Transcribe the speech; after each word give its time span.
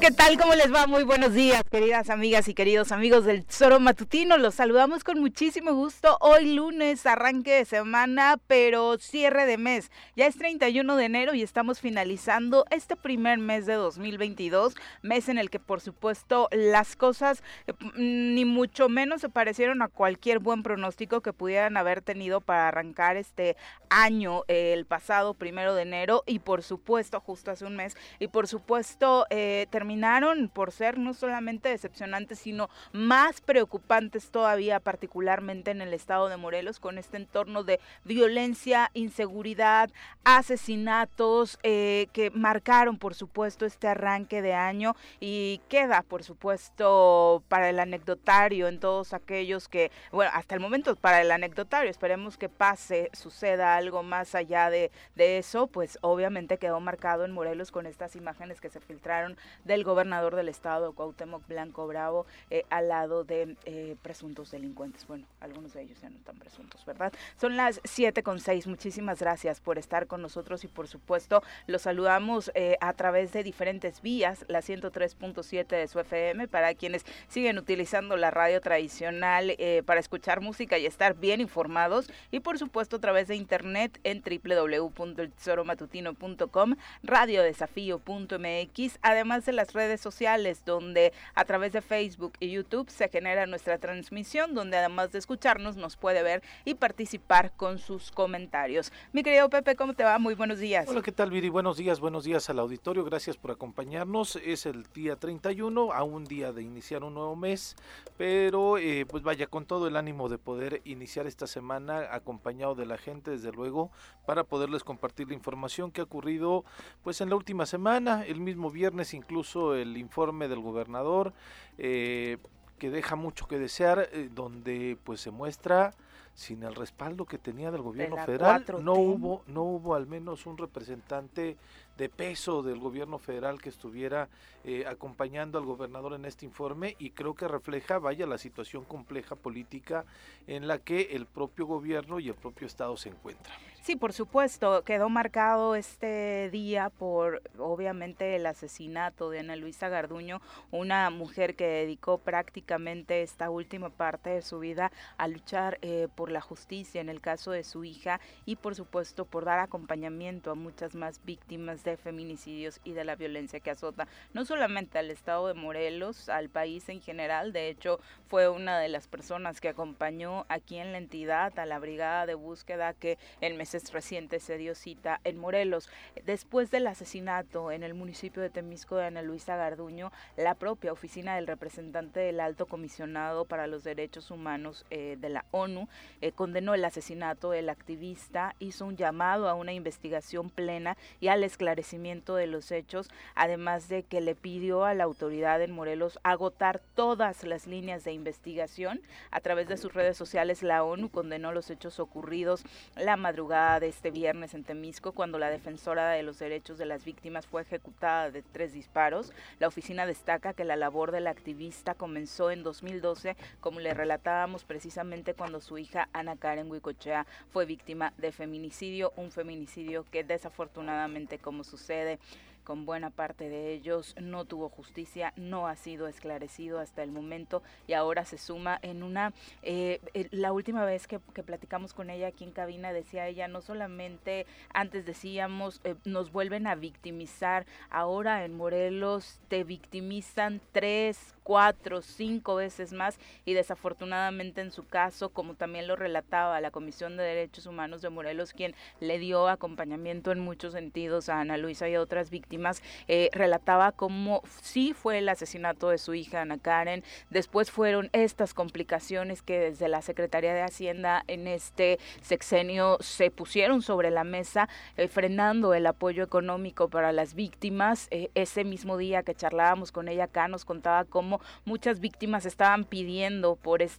¿Qué 0.00 0.10
tal? 0.10 0.36
¿Cómo 0.38 0.54
les 0.54 0.72
va? 0.74 0.86
Muy 0.86 1.04
buenos 1.04 1.32
días, 1.32 1.62
queridas 1.70 2.10
amigas 2.10 2.48
y 2.48 2.54
queridos 2.54 2.90
amigos 2.90 3.24
del 3.24 3.44
Tesoro 3.44 3.78
Matutino. 3.78 4.36
Los 4.36 4.56
saludamos 4.56 5.04
con 5.04 5.20
muchísimo 5.20 5.72
gusto. 5.72 6.18
Hoy 6.20 6.54
lunes, 6.54 7.06
arranque 7.06 7.52
de 7.52 7.64
semana, 7.64 8.38
pero 8.48 8.98
cierre 8.98 9.46
de 9.46 9.56
mes. 9.56 9.90
Ya 10.16 10.26
es 10.26 10.36
31 10.36 10.96
de 10.96 11.04
enero 11.04 11.34
y 11.34 11.42
estamos 11.42 11.80
finalizando 11.80 12.64
este 12.70 12.96
primer 12.96 13.38
mes 13.38 13.66
de 13.66 13.74
2022, 13.74 14.74
mes 15.02 15.28
en 15.28 15.38
el 15.38 15.48
que 15.48 15.60
por 15.60 15.80
supuesto 15.80 16.48
las 16.50 16.96
cosas 16.96 17.42
eh, 17.66 17.72
ni 17.96 18.44
mucho 18.44 18.88
menos 18.88 19.20
se 19.20 19.28
parecieron 19.28 19.80
a 19.80 19.88
cualquier 19.88 20.40
buen 20.40 20.62
pronóstico 20.62 21.20
que 21.20 21.32
pudieran 21.32 21.76
haber 21.76 22.02
tenido 22.02 22.40
para 22.40 22.68
arrancar 22.68 23.16
este 23.16 23.56
año, 23.90 24.42
el 24.48 24.86
pasado 24.86 25.34
primero 25.34 25.74
de 25.74 25.82
enero 25.82 26.24
y 26.26 26.40
por 26.40 26.62
supuesto 26.62 27.20
justo 27.20 27.52
hace 27.52 27.64
un 27.64 27.76
mes 27.76 27.96
y 28.18 28.26
por 28.26 28.48
supuesto 28.48 29.26
eh, 29.30 29.66
terminaron 29.84 30.48
por 30.48 30.72
ser 30.72 30.96
no 30.96 31.12
solamente 31.12 31.68
decepcionantes, 31.68 32.38
sino 32.38 32.70
más 32.92 33.42
preocupantes 33.42 34.30
todavía, 34.30 34.80
particularmente 34.80 35.72
en 35.72 35.82
el 35.82 35.92
estado 35.92 36.30
de 36.30 36.38
Morelos, 36.38 36.80
con 36.80 36.96
este 36.96 37.18
entorno 37.18 37.64
de 37.64 37.80
violencia, 38.02 38.90
inseguridad, 38.94 39.90
asesinatos 40.24 41.58
eh, 41.64 42.06
que 42.14 42.30
marcaron, 42.30 42.96
por 42.96 43.14
supuesto, 43.14 43.66
este 43.66 43.86
arranque 43.86 44.40
de 44.40 44.54
año. 44.54 44.96
Y 45.20 45.60
queda, 45.68 46.00
por 46.00 46.24
supuesto, 46.24 47.42
para 47.48 47.68
el 47.68 47.78
anecdotario 47.78 48.68
en 48.68 48.80
todos 48.80 49.12
aquellos 49.12 49.68
que, 49.68 49.90
bueno, 50.12 50.30
hasta 50.32 50.54
el 50.54 50.62
momento 50.62 50.96
para 50.96 51.20
el 51.20 51.30
anecdotario, 51.30 51.90
esperemos 51.90 52.38
que 52.38 52.48
pase, 52.48 53.10
suceda 53.12 53.76
algo 53.76 54.02
más 54.02 54.34
allá 54.34 54.70
de, 54.70 54.90
de 55.14 55.36
eso, 55.36 55.66
pues 55.66 55.98
obviamente 56.00 56.56
quedó 56.56 56.80
marcado 56.80 57.26
en 57.26 57.32
Morelos 57.32 57.70
con 57.70 57.84
estas 57.84 58.16
imágenes 58.16 58.62
que 58.62 58.70
se 58.70 58.80
filtraron 58.80 59.36
de 59.64 59.73
el 59.74 59.84
gobernador 59.84 60.36
del 60.36 60.48
estado, 60.48 60.92
Cuauhtémoc 60.92 61.46
Blanco 61.46 61.86
Bravo, 61.86 62.26
eh, 62.50 62.64
al 62.70 62.88
lado 62.88 63.24
de 63.24 63.56
eh, 63.64 63.96
presuntos 64.02 64.50
delincuentes. 64.50 65.06
Bueno, 65.06 65.26
algunos 65.40 65.74
de 65.74 65.82
ellos 65.82 66.00
ya 66.00 66.08
no 66.08 66.16
están 66.16 66.36
presuntos, 66.36 66.84
¿verdad? 66.84 67.12
Son 67.40 67.56
las 67.56 67.80
siete 67.84 68.22
con 68.22 68.40
seis. 68.40 68.66
Muchísimas 68.66 69.20
gracias 69.20 69.60
por 69.60 69.78
estar 69.78 70.06
con 70.06 70.22
nosotros 70.22 70.64
y 70.64 70.68
por 70.68 70.88
supuesto 70.88 71.42
los 71.66 71.82
saludamos 71.82 72.50
eh, 72.54 72.76
a 72.80 72.92
través 72.92 73.32
de 73.32 73.42
diferentes 73.42 74.00
vías, 74.00 74.44
la 74.48 74.60
103.7 74.60 75.66
de 75.66 75.88
su 75.88 76.00
FM, 76.00 76.48
para 76.48 76.74
quienes 76.74 77.04
siguen 77.28 77.58
utilizando 77.58 78.16
la 78.16 78.30
radio 78.30 78.60
tradicional 78.60 79.56
para 79.84 80.00
escuchar 80.00 80.40
música 80.40 80.78
y 80.78 80.86
estar 80.86 81.14
bien 81.14 81.40
informados 81.40 82.10
y 82.30 82.40
por 82.40 82.58
supuesto 82.58 82.96
a 82.96 83.00
través 83.00 83.28
de 83.28 83.36
internet 83.36 84.00
en 84.04 84.22
www.eltesoromatutino.com, 84.22 86.76
radiodesafío.mx, 87.02 88.98
además 89.02 89.46
de 89.46 89.52
redes 89.72 90.00
sociales 90.00 90.64
donde 90.64 91.12
a 91.34 91.44
través 91.44 91.72
de 91.72 91.80
Facebook 91.80 92.34
y 92.40 92.50
YouTube 92.50 92.90
se 92.90 93.08
genera 93.08 93.46
nuestra 93.46 93.78
transmisión 93.78 94.54
donde 94.54 94.76
además 94.76 95.12
de 95.12 95.18
escucharnos 95.18 95.76
nos 95.76 95.96
puede 95.96 96.22
ver 96.22 96.42
y 96.64 96.74
participar 96.74 97.52
con 97.56 97.78
sus 97.78 98.10
comentarios. 98.10 98.92
Mi 99.12 99.22
querido 99.22 99.48
Pepe, 99.48 99.76
¿cómo 99.76 99.94
te 99.94 100.04
va? 100.04 100.18
Muy 100.18 100.34
buenos 100.34 100.58
días. 100.58 100.88
Hola, 100.88 101.02
¿qué 101.02 101.12
tal 101.12 101.30
Viri? 101.30 101.48
Buenos 101.48 101.76
días, 101.76 102.00
buenos 102.00 102.24
días 102.24 102.50
al 102.50 102.58
auditorio. 102.58 103.04
Gracias 103.04 103.36
por 103.36 103.50
acompañarnos. 103.50 104.36
Es 104.36 104.66
el 104.66 104.84
día 104.94 105.16
31, 105.16 105.92
a 105.92 106.02
un 106.02 106.24
día 106.24 106.52
de 106.52 106.62
iniciar 106.62 107.04
un 107.04 107.14
nuevo 107.14 107.36
mes, 107.36 107.76
pero 108.16 108.78
eh, 108.78 109.06
pues 109.06 109.22
vaya 109.22 109.46
con 109.46 109.66
todo 109.66 109.88
el 109.88 109.96
ánimo 109.96 110.28
de 110.28 110.38
poder 110.38 110.80
iniciar 110.84 111.26
esta 111.26 111.46
semana 111.46 112.08
acompañado 112.10 112.74
de 112.74 112.86
la 112.86 112.98
gente, 112.98 113.30
desde 113.30 113.52
luego, 113.52 113.90
para 114.26 114.44
poderles 114.44 114.84
compartir 114.84 115.28
la 115.28 115.34
información 115.34 115.90
que 115.90 116.00
ha 116.00 116.04
ocurrido 116.04 116.64
pues 117.02 117.20
en 117.20 117.30
la 117.30 117.36
última 117.36 117.66
semana, 117.66 118.24
el 118.24 118.40
mismo 118.40 118.70
viernes 118.70 119.14
incluso 119.14 119.53
el 119.74 119.96
informe 119.96 120.48
del 120.48 120.60
gobernador 120.60 121.32
eh, 121.78 122.38
que 122.78 122.90
deja 122.90 123.16
mucho 123.16 123.46
que 123.46 123.58
desear, 123.58 124.08
eh, 124.12 124.28
donde 124.34 124.98
pues 125.04 125.20
se 125.20 125.30
muestra 125.30 125.92
sin 126.34 126.64
el 126.64 126.74
respaldo 126.74 127.26
que 127.26 127.38
tenía 127.38 127.70
del 127.70 127.82
gobierno 127.82 128.16
federal, 128.24 128.64
no 128.82 128.94
hubo, 128.94 129.42
no 129.46 129.62
hubo 129.62 129.94
al 129.94 130.06
menos 130.06 130.46
un 130.46 130.58
representante 130.58 131.56
de 131.96 132.08
peso 132.08 132.62
del 132.62 132.80
gobierno 132.80 133.18
federal 133.18 133.62
que 133.62 133.68
estuviera 133.68 134.28
eh, 134.64 134.84
acompañando 134.86 135.58
al 135.58 135.64
gobernador 135.64 136.14
en 136.14 136.24
este 136.24 136.46
informe 136.46 136.96
y 136.98 137.10
creo 137.10 137.34
que 137.34 137.46
refleja, 137.48 137.98
vaya, 137.98 138.26
la 138.26 138.38
situación 138.38 138.84
compleja 138.84 139.36
política 139.36 140.04
en 140.46 140.66
la 140.66 140.78
que 140.78 141.02
el 141.12 141.26
propio 141.26 141.66
gobierno 141.66 142.18
y 142.18 142.28
el 142.28 142.34
propio 142.34 142.66
Estado 142.66 142.96
se 142.96 143.10
encuentran. 143.10 143.56
Sí, 143.84 143.96
por 143.96 144.14
supuesto, 144.14 144.82
quedó 144.82 145.10
marcado 145.10 145.74
este 145.74 146.48
día 146.50 146.88
por 146.88 147.42
obviamente 147.58 148.34
el 148.34 148.46
asesinato 148.46 149.28
de 149.28 149.40
Ana 149.40 149.56
Luisa 149.56 149.90
Garduño, 149.90 150.40
una 150.70 151.10
mujer 151.10 151.54
que 151.54 151.66
dedicó 151.66 152.16
prácticamente 152.16 153.20
esta 153.20 153.50
última 153.50 153.90
parte 153.90 154.30
de 154.30 154.40
su 154.40 154.58
vida 154.58 154.90
a 155.18 155.28
luchar 155.28 155.78
eh, 155.82 156.08
por 156.14 156.30
la 156.30 156.40
justicia 156.40 157.02
en 157.02 157.10
el 157.10 157.20
caso 157.20 157.50
de 157.50 157.62
su 157.62 157.84
hija 157.84 158.20
y 158.46 158.56
por 158.56 158.74
supuesto 158.74 159.26
por 159.26 159.44
dar 159.44 159.58
acompañamiento 159.58 160.50
a 160.50 160.54
muchas 160.54 160.94
más 160.94 161.20
víctimas 161.22 161.84
de 161.84 161.98
feminicidios 161.98 162.80
y 162.84 162.92
de 162.92 163.04
la 163.04 163.16
violencia 163.16 163.60
que 163.60 163.70
azota 163.70 164.08
no 164.32 164.46
solamente 164.54 165.00
al 165.00 165.10
estado 165.10 165.48
de 165.48 165.54
Morelos, 165.54 166.28
al 166.28 166.48
país 166.48 166.88
en 166.88 167.00
general. 167.00 167.52
De 167.52 167.68
hecho, 167.68 167.98
fue 168.28 168.48
una 168.48 168.78
de 168.78 168.88
las 168.88 169.08
personas 169.08 169.60
que 169.60 169.68
acompañó 169.68 170.46
aquí 170.48 170.78
en 170.78 170.92
la 170.92 170.98
entidad 170.98 171.58
a 171.58 171.66
la 171.66 171.80
brigada 171.80 172.24
de 172.24 172.34
búsqueda 172.34 172.94
que 172.94 173.18
en 173.40 173.56
meses 173.56 173.92
recientes 173.92 174.44
se 174.44 174.56
dio 174.56 174.76
cita 174.76 175.20
en 175.24 175.38
Morelos. 175.38 175.90
Después 176.24 176.70
del 176.70 176.86
asesinato 176.86 177.72
en 177.72 177.82
el 177.82 177.94
municipio 177.94 178.42
de 178.42 178.50
Temisco 178.50 178.94
de 178.94 179.06
Ana 179.06 179.22
Luisa 179.22 179.56
Garduño, 179.56 180.12
la 180.36 180.54
propia 180.54 180.92
oficina 180.92 181.34
del 181.34 181.48
representante 181.48 182.20
del 182.20 182.38
alto 182.38 182.66
comisionado 182.66 183.46
para 183.46 183.66
los 183.66 183.82
derechos 183.82 184.30
humanos 184.30 184.86
eh, 184.90 185.16
de 185.18 185.30
la 185.30 185.46
ONU 185.50 185.88
eh, 186.20 186.30
condenó 186.30 186.74
el 186.74 186.84
asesinato 186.84 187.50
del 187.50 187.70
activista, 187.70 188.54
hizo 188.60 188.86
un 188.86 188.96
llamado 188.96 189.48
a 189.48 189.54
una 189.54 189.72
investigación 189.72 190.48
plena 190.48 190.96
y 191.18 191.26
al 191.26 191.42
esclarecimiento 191.42 192.36
de 192.36 192.46
los 192.46 192.70
hechos, 192.70 193.08
además 193.34 193.88
de 193.88 194.04
que 194.04 194.20
le 194.20 194.36
pidió 194.44 194.84
a 194.84 194.92
la 194.92 195.04
autoridad 195.04 195.62
en 195.62 195.72
Morelos 195.72 196.18
agotar 196.22 196.82
todas 196.94 197.44
las 197.44 197.66
líneas 197.66 198.04
de 198.04 198.12
investigación. 198.12 199.00
A 199.30 199.40
través 199.40 199.68
de 199.68 199.78
sus 199.78 199.94
redes 199.94 200.18
sociales, 200.18 200.62
la 200.62 200.84
ONU 200.84 201.08
condenó 201.08 201.50
los 201.50 201.70
hechos 201.70 201.98
ocurridos 201.98 202.62
la 202.94 203.16
madrugada 203.16 203.80
de 203.80 203.88
este 203.88 204.10
viernes 204.10 204.52
en 204.52 204.62
Temisco, 204.62 205.12
cuando 205.12 205.38
la 205.38 205.48
defensora 205.48 206.10
de 206.10 206.22
los 206.22 206.38
derechos 206.38 206.76
de 206.76 206.84
las 206.84 207.06
víctimas 207.06 207.46
fue 207.46 207.62
ejecutada 207.62 208.30
de 208.30 208.42
tres 208.42 208.74
disparos. 208.74 209.32
La 209.60 209.68
oficina 209.68 210.04
destaca 210.04 210.52
que 210.52 210.64
la 210.64 210.76
labor 210.76 211.10
del 211.10 211.26
activista 211.26 211.94
comenzó 211.94 212.50
en 212.50 212.62
2012, 212.64 213.38
como 213.60 213.80
le 213.80 213.94
relatábamos 213.94 214.64
precisamente 214.64 215.32
cuando 215.32 215.62
su 215.62 215.78
hija 215.78 216.10
Ana 216.12 216.36
Karen 216.36 216.70
Huicochea 216.70 217.26
fue 217.50 217.64
víctima 217.64 218.12
de 218.18 218.30
feminicidio, 218.30 219.14
un 219.16 219.30
feminicidio 219.30 220.04
que 220.10 220.22
desafortunadamente, 220.22 221.38
como 221.38 221.64
sucede 221.64 222.18
con 222.64 222.86
buena 222.86 223.10
parte 223.10 223.48
de 223.48 223.72
ellos 223.72 224.14
no 224.20 224.44
tuvo 224.44 224.68
justicia, 224.68 225.32
no 225.36 225.68
ha 225.68 225.76
sido 225.76 226.08
esclarecido 226.08 226.80
hasta 226.80 227.02
el 227.02 227.12
momento 227.12 227.62
y 227.86 227.92
ahora 227.92 228.24
se 228.24 228.38
suma 228.38 228.78
en 228.82 229.02
una, 229.02 229.32
eh, 229.62 230.00
eh, 230.14 230.28
la 230.30 230.52
última 230.52 230.84
vez 230.84 231.06
que, 231.06 231.18
platicamos 231.18 231.92
con 231.92 232.10
ella 232.10 232.28
aquí 232.28 232.44
en 232.44 232.52
cabina 232.52 232.92
decía 232.92 233.28
ella, 233.28 233.48
no 233.48 233.60
solamente 233.60 234.46
antes 234.72 235.04
decíamos, 235.04 235.80
eh, 235.84 235.94
nos 236.04 236.32
vuelven 236.32 236.66
a 236.66 236.74
victimizar, 236.74 237.66
ahora 237.90 238.44
en 238.44 238.56
Morelos 238.56 239.40
te 239.48 239.62
victimizan 239.64 240.60
tres, 240.72 241.33
cuatro, 241.44 242.02
cinco 242.02 242.56
veces 242.56 242.92
más 242.92 243.18
y 243.44 243.52
desafortunadamente 243.54 244.60
en 244.60 244.72
su 244.72 244.84
caso, 244.86 245.28
como 245.28 245.54
también 245.54 245.86
lo 245.86 245.94
relataba 245.94 246.60
la 246.60 246.72
Comisión 246.72 247.16
de 247.16 247.22
Derechos 247.22 247.66
Humanos 247.66 248.02
de 248.02 248.10
Morelos, 248.10 248.52
quien 248.52 248.74
le 248.98 249.18
dio 249.18 249.46
acompañamiento 249.48 250.32
en 250.32 250.40
muchos 250.40 250.72
sentidos 250.72 251.28
a 251.28 251.40
Ana 251.40 251.56
Luisa 251.56 251.88
y 251.88 251.94
a 251.94 252.00
otras 252.00 252.30
víctimas, 252.30 252.82
eh, 253.06 253.30
relataba 253.32 253.92
cómo 253.92 254.42
sí 254.62 254.92
fue 254.94 255.18
el 255.18 255.28
asesinato 255.28 255.90
de 255.90 255.98
su 255.98 256.14
hija 256.14 256.40
Ana 256.40 256.58
Karen, 256.58 257.04
después 257.30 257.70
fueron 257.70 258.10
estas 258.12 258.54
complicaciones 258.54 259.42
que 259.42 259.58
desde 259.58 259.88
la 259.88 260.02
Secretaría 260.02 260.54
de 260.54 260.62
Hacienda 260.62 261.24
en 261.28 261.46
este 261.46 261.98
sexenio 262.22 262.96
se 263.00 263.30
pusieron 263.30 263.82
sobre 263.82 264.10
la 264.10 264.24
mesa, 264.24 264.68
eh, 264.96 265.08
frenando 265.08 265.74
el 265.74 265.86
apoyo 265.86 266.24
económico 266.24 266.88
para 266.88 267.12
las 267.12 267.34
víctimas. 267.34 268.08
Eh, 268.10 268.30
ese 268.34 268.64
mismo 268.64 268.96
día 268.96 269.22
que 269.22 269.34
charlábamos 269.34 269.92
con 269.92 270.08
ella 270.08 270.24
acá 270.24 270.48
nos 270.48 270.64
contaba 270.64 271.04
cómo 271.04 271.33
muchas 271.64 272.00
víctimas 272.00 272.46
estaban 272.46 272.84
pidiendo 272.84 273.56
por 273.56 273.82
este 273.82 273.94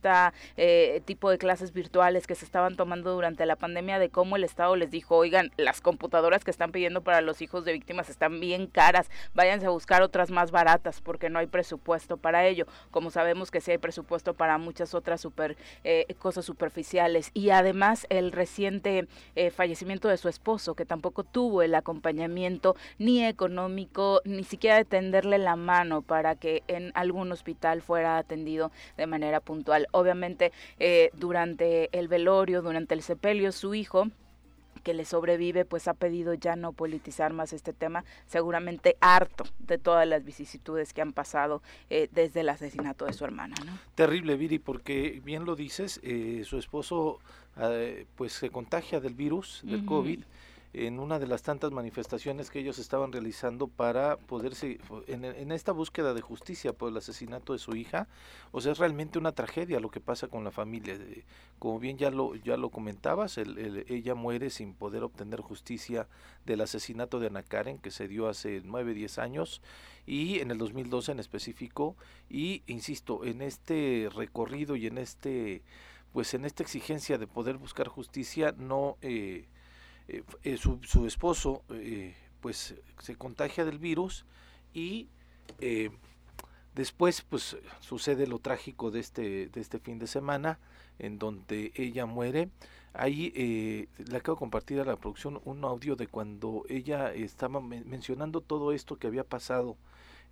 tipo 1.06 1.30
de 1.30 1.38
clases 1.38 1.74
virtuales 1.74 2.28
que 2.28 2.36
se 2.36 2.46
estaban 2.46 2.76
tomando 2.76 3.14
durante 3.14 3.46
la 3.46 3.56
pandemia, 3.56 4.00
de 4.00 4.10
cómo 4.10 4.36
el 4.36 4.44
Estado 4.44 4.76
les 4.76 4.92
dijo, 4.92 5.16
oigan, 5.16 5.52
las 5.58 5.82
computadoras 5.82 6.44
que 6.44 6.52
están 6.52 6.72
pidiendo 6.72 7.02
para 7.02 7.22
los 7.22 7.42
hijos 7.42 7.66
de 7.66 7.74
víctimas 7.74 8.10
están 8.10 8.40
bien 8.40 8.68
caras, 8.68 9.10
váyanse 9.34 9.66
a 9.66 9.70
buscar 9.70 10.02
otras 10.02 10.32
más 10.32 10.52
baratas 10.52 11.02
porque 11.02 11.30
no 11.30 11.40
hay 11.40 11.48
presupuesto 11.48 12.18
para 12.18 12.46
ello. 12.46 12.66
Como 12.92 13.12
sabemos 13.12 13.52
que 13.52 13.62
sí 13.62 13.72
hay 13.72 13.78
presupuesto 13.78 14.34
para 14.34 14.58
muchas 14.58 14.94
otras 14.94 15.22
super, 15.22 15.58
eh, 15.84 16.06
cosas 16.20 16.46
superficiales. 16.46 17.32
Y 17.34 17.50
además 17.50 18.06
el 18.10 18.32
reciente 18.32 19.08
eh, 19.36 19.52
fallecimiento 19.52 20.08
de 20.08 20.18
su 20.18 20.30
esposo, 20.30 20.76
que 20.76 20.86
tampoco 20.86 21.24
tuvo 21.24 21.62
el 21.62 21.76
acompañamiento 21.76 22.76
ni 22.98 23.26
económico, 23.26 24.22
ni 24.26 24.44
siquiera 24.44 24.78
de 24.78 24.86
tenderle 24.86 25.38
la 25.38 25.56
mano 25.56 26.02
para 26.02 26.36
que 26.36 26.64
en 26.68 26.92
algún 26.96 27.25
hospital 27.32 27.82
fuera 27.82 28.18
atendido 28.18 28.72
de 28.98 29.08
manera 29.08 29.40
puntual. 29.40 29.88
Obviamente, 29.92 30.52
eh, 30.80 31.10
durante 31.14 31.90
el 31.98 32.08
velorio, 32.08 32.62
durante 32.62 32.94
el 32.94 33.02
sepelio, 33.02 33.52
su 33.52 33.76
hijo 33.76 34.08
que 34.86 34.94
le 34.94 35.04
sobrevive, 35.04 35.66
pues 35.66 35.88
ha 35.88 35.96
pedido 35.96 36.36
ya 36.36 36.56
no 36.56 36.72
politizar 36.72 37.34
más 37.34 37.54
este 37.54 37.74
tema, 37.74 38.06
seguramente 38.28 38.96
harto 39.02 39.44
de 39.58 39.80
todas 39.80 40.08
las 40.08 40.24
vicisitudes 40.24 40.94
que 40.94 41.02
han 41.02 41.12
pasado 41.12 41.64
eh, 41.90 42.08
desde 42.12 42.42
el 42.42 42.50
asesinato 42.50 43.06
de 43.06 43.14
su 43.14 43.26
hermana. 43.26 43.56
¿no? 43.66 43.72
Terrible, 43.96 44.38
Viri, 44.38 44.60
porque 44.60 45.22
bien 45.26 45.44
lo 45.44 45.56
dices, 45.56 46.00
eh, 46.04 46.44
su 46.46 46.60
esposo 46.60 47.20
eh, 47.60 48.06
pues 48.16 48.34
se 48.34 48.52
contagia 48.52 49.00
del 49.00 49.16
virus, 49.16 49.62
del 49.64 49.86
COVID 49.86 50.20
en 50.78 51.00
una 51.00 51.20
de 51.20 51.28
las 51.28 51.42
tantas 51.42 51.72
manifestaciones 51.72 52.50
que 52.50 52.60
ellos 52.60 52.80
estaban 52.80 53.14
realizando 53.14 53.68
para 53.68 54.18
poderse, 54.18 54.80
en, 55.08 55.52
esta 55.52 55.72
búsqueda 55.72 56.14
de 56.14 56.22
justicia 56.22 56.74
por 56.74 56.90
el 56.90 56.98
asesinato 56.98 57.54
de 57.54 57.60
su 57.60 57.76
hija, 57.76 58.08
o 58.52 58.60
sea, 58.60 58.74
es 58.74 58.78
realmente 58.78 59.18
una 59.18 59.32
tragedia 59.32 59.80
lo 59.80 59.90
que 59.90 60.02
pasa 60.02 60.28
con 60.28 60.44
la 60.44 60.52
familia. 60.52 60.98
Como 61.60 61.80
bien 61.80 61.98
ya 61.98 62.12
lo, 62.12 62.36
ya 62.36 62.58
lo 62.58 62.70
comentabas, 62.70 63.38
ella 63.38 64.16
muere 64.16 64.50
sin 64.50 64.74
poder 64.74 65.04
obtener 65.04 65.40
justicia 65.40 66.08
del 66.46 66.62
asesinato 66.62 67.20
de 67.20 67.28
Ana 67.28 67.44
Karen, 67.44 67.78
que 67.78 67.92
se 67.92 68.10
dio 68.10 68.28
hace 68.28 68.62
nueve, 68.66 68.94
diez 68.94 69.18
años, 69.18 69.62
y 70.06 70.40
en 70.40 70.52
el 70.52 70.58
2012 70.58 71.14
en 71.14 71.20
específico, 71.20 71.96
y 72.30 72.64
insisto, 72.68 73.24
en 73.24 73.42
este 73.42 74.10
recorrido 74.14 74.76
y 74.76 74.88
en 74.88 74.98
este 74.98 75.64
pues 76.12 76.34
en 76.34 76.46
esta 76.46 76.64
exigencia 76.64 77.18
de 77.18 77.28
poder 77.28 77.58
buscar 77.58 77.90
justicia 77.90 78.56
no 78.58 78.96
eh, 79.02 79.48
eh, 80.08 80.24
eh, 80.44 80.58
su, 80.58 80.80
su, 80.84 81.08
esposo 81.08 81.64
eh, 81.70 82.16
pues 82.42 82.76
se 83.00 83.16
contagia 83.16 83.66
del 83.66 83.80
virus 83.80 84.26
y 84.74 85.10
después 86.74 87.22
pues 87.22 87.58
sucede 87.80 88.28
lo 88.28 88.40
trágico 88.40 88.92
de 88.92 89.00
este 89.00 89.48
de 89.48 89.62
este 89.62 89.80
fin 89.80 89.98
de 89.98 90.08
semana 90.08 90.60
en 91.00 91.18
donde 91.18 91.72
ella 91.76 92.06
muere. 92.06 92.50
Ahí 92.94 93.32
le 93.98 94.18
acabo 94.18 94.36
de 94.36 94.40
compartir 94.40 94.80
a 94.80 94.86
la 94.86 94.96
producción 94.96 95.42
un 95.44 95.64
audio 95.64 95.96
de 95.96 96.08
cuando 96.08 96.64
ella 96.70 97.14
estaba 97.14 97.60
mencionando 97.60 98.42
todo 98.42 98.72
esto 98.72 98.98
que 98.98 99.08
había 99.08 99.24
pasado 99.24 99.78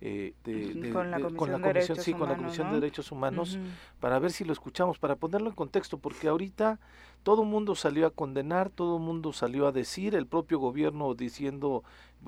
de, 0.00 0.90
con 0.92 1.10
la 1.10 1.20
Comisión, 1.20 1.62
de, 1.62 1.68
Derechos 1.68 1.98
sí, 2.02 2.12
con 2.12 2.28
la 2.28 2.36
Comisión 2.36 2.68
de 2.68 2.80
Derechos 2.80 3.12
Humanos, 3.12 3.58
para 4.00 4.18
ver 4.18 4.32
si 4.32 4.44
lo 4.44 4.52
escuchamos, 4.52 4.98
para 4.98 5.16
ponerlo 5.16 5.48
en 5.48 5.54
contexto, 5.54 5.98
porque 5.98 6.28
ahorita 6.28 6.78
todo 7.22 7.42
el 7.42 7.48
mundo 7.48 7.74
salió 7.74 8.06
a 8.06 8.10
condenar, 8.10 8.70
todo 8.70 8.98
el 8.98 9.02
mundo 9.02 9.32
salió 9.32 9.66
a 9.66 9.72
decir, 9.72 10.14
el 10.14 10.26
propio 10.26 10.58
gobierno 10.58 11.14
diciendo 11.14 11.82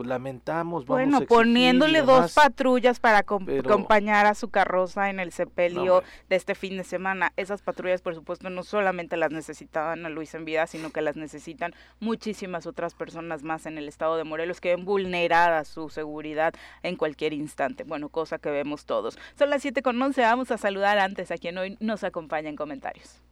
lamentamos, 0.04 0.84
vamos 0.84 1.10
bueno, 1.10 1.20
poniéndole 1.26 2.02
dos 2.02 2.34
patrullas 2.34 3.00
para 3.00 3.18
acompañar 3.18 4.26
a 4.26 4.34
su 4.34 4.48
carroza 4.48 5.10
en 5.10 5.20
el 5.20 5.32
sepelio 5.32 6.02
de 6.28 6.36
este 6.36 6.54
fin 6.54 6.76
de 6.76 6.84
semana. 6.84 7.32
Esas 7.36 7.62
patrullas, 7.62 8.02
por 8.02 8.14
supuesto, 8.14 8.50
no 8.50 8.62
solamente 8.62 9.16
las 9.16 9.30
necesitaban 9.30 10.04
a 10.04 10.08
Luis 10.08 10.34
en 10.34 10.44
vida, 10.44 10.66
sino 10.66 10.90
que 10.90 11.00
las 11.00 11.16
necesitan 11.16 11.74
muchísimas 12.00 12.66
otras 12.66 12.94
personas 12.94 13.42
más 13.42 13.66
en 13.66 13.78
el 13.78 13.88
estado 13.88 14.16
de 14.16 14.24
Morelos 14.24 14.60
que 14.60 14.74
ven 14.74 14.84
vulnerada 14.84 15.64
su 15.64 15.88
seguridad 15.88 16.54
en 16.82 16.96
cualquier 16.96 17.32
instante. 17.32 17.84
Bueno, 17.84 18.08
cosa 18.08 18.38
que 18.38 18.50
vemos 18.50 18.84
todos. 18.84 19.18
Son 19.38 19.50
las 19.50 19.62
7 19.62 19.82
con 19.82 20.00
11, 20.00 20.20
vamos 20.22 20.50
a 20.50 20.58
saludar 20.58 20.98
antes 20.98 21.30
a 21.30 21.38
quien 21.38 21.58
hoy 21.58 21.76
nos 21.80 22.04
acompaña 22.04 22.48
en 22.48 22.56
comentarios. 22.56 23.22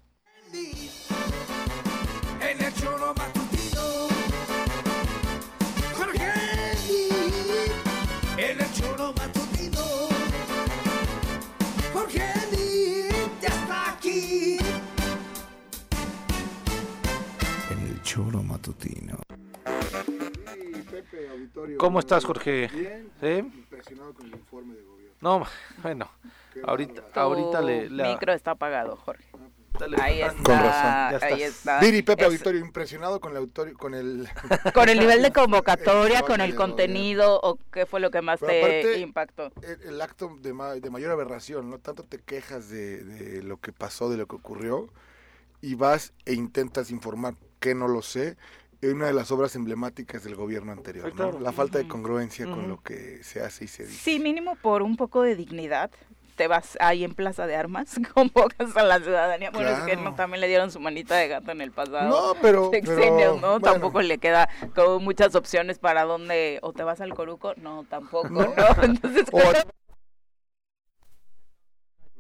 En 2.41 2.63
el 2.63 2.75
choro 2.75 3.15
matutino. 3.17 4.09
¿Cómo 21.79 21.99
estás, 21.99 22.25
Jorge? 22.25 22.69
Bien. 22.69 23.11
¿Sí? 23.21 23.39
Impresionado 23.39 24.15
con 24.15 24.27
el 24.27 24.35
informe 24.35 24.75
de 24.75 24.83
gobierno. 24.83 25.17
No, 25.21 25.47
bueno, 25.83 26.11
ahorita, 26.65 27.03
ahorita 27.15 27.61
le, 27.63 27.91
le... 27.91 28.05
micro 28.05 28.33
está 28.33 28.53
apagado, 28.53 28.97
Jorge. 28.97 29.25
Ahí 29.99 30.21
está, 30.23 30.43
con 30.43 30.55
razón. 30.55 31.23
ahí 31.23 31.43
está. 31.43 31.81
Viri 31.81 32.03
Pepe 32.03 32.25
Auditorio, 32.25 32.61
impresionado 32.61 33.21
con 33.21 33.33
el 33.33 33.39
auditorio, 33.39 33.77
con 33.77 33.95
el 33.95 34.29
con 34.75 34.89
el 34.89 34.99
nivel 34.99 35.23
de 35.23 35.33
convocatoria, 35.33 36.23
con 36.23 36.41
el 36.41 36.55
contenido 36.55 37.41
o 37.43 37.59
qué 37.73 37.87
fue 37.87 38.01
lo 38.01 38.11
que 38.11 38.23
más 38.23 38.41
te 38.41 38.99
impactó. 38.99 39.53
El, 39.85 40.01
acto 40.01 40.37
de, 40.41 40.53
de, 40.81 40.91
mayor 40.91 41.11
aberración, 41.11 41.71
no 41.71 41.79
tanto 41.79 42.05
te 42.05 42.19
quejas 42.19 42.69
de, 42.69 43.05
de, 43.05 43.43
lo 43.43 43.59
que 43.59 43.73
pasó, 43.73 44.09
de 44.11 44.17
lo 44.17 44.27
que 44.27 44.37
ocurrió 44.37 44.89
y 45.61 45.75
vas 45.75 46.13
e 46.27 46.35
intentas 46.35 46.91
informar 46.91 47.35
que 47.59 47.75
no 47.75 47.89
lo 47.89 48.03
sé, 48.03 48.37
es 48.83 48.93
una 48.93 49.07
de 49.07 49.15
las 49.15 49.31
obras 49.31 49.57
emblemáticas 49.57 50.23
del 50.23 50.37
gobierno 50.37 50.73
anterior, 50.73 51.41
La 51.41 51.53
falta 51.53 51.79
de 51.79 51.89
congruencia 51.89 52.45
con 52.45 52.69
lo 52.69 52.83
que 52.83 53.23
se 53.25 53.41
hace 53.41 53.65
y 53.65 53.69
se 53.69 53.87
dice. 53.87 53.99
Sí, 53.99 54.19
mínimo 54.19 54.57
por 54.57 54.83
un 54.83 54.97
poco 54.97 55.23
de 55.23 55.37
dignidad. 55.37 55.91
Te 56.37 56.49
vas 56.49 56.77
ahí 56.81 57.05
en 57.05 57.15
Plaza 57.15 57.47
de 57.47 57.55
Armas, 57.55 58.01
convocas 58.15 58.77
a 58.77 58.83
la 58.83 58.99
ciudadanía. 58.99 59.51
Bueno, 59.51 59.71
es 59.71 59.81
que 59.81 59.97
no, 59.97 60.15
también 60.15 60.41
le 60.41 60.49
dieron 60.49 60.71
su 60.71 60.81
manita 60.81 61.17
de 61.17 61.29
gato 61.29 61.53
en 61.53 61.61
el 61.61 61.71
pasado. 61.71 62.09
No, 62.09 62.41
pero. 62.43 62.71
¿no? 63.41 63.61
Tampoco 63.61 64.03
le 64.03 64.19
queda 64.19 64.49
como 64.75 65.01
muchas 65.01 65.35
opciones 65.35 65.79
para 65.79 66.05
dónde. 66.05 66.59
O 66.63 66.73
te 66.73 66.83
vas 66.83 67.01
al 67.01 67.15
Coruco, 67.15 67.55
no, 67.57 67.85
tampoco, 67.89 68.29
¿no? 68.29 68.55
Entonces. 68.83 69.25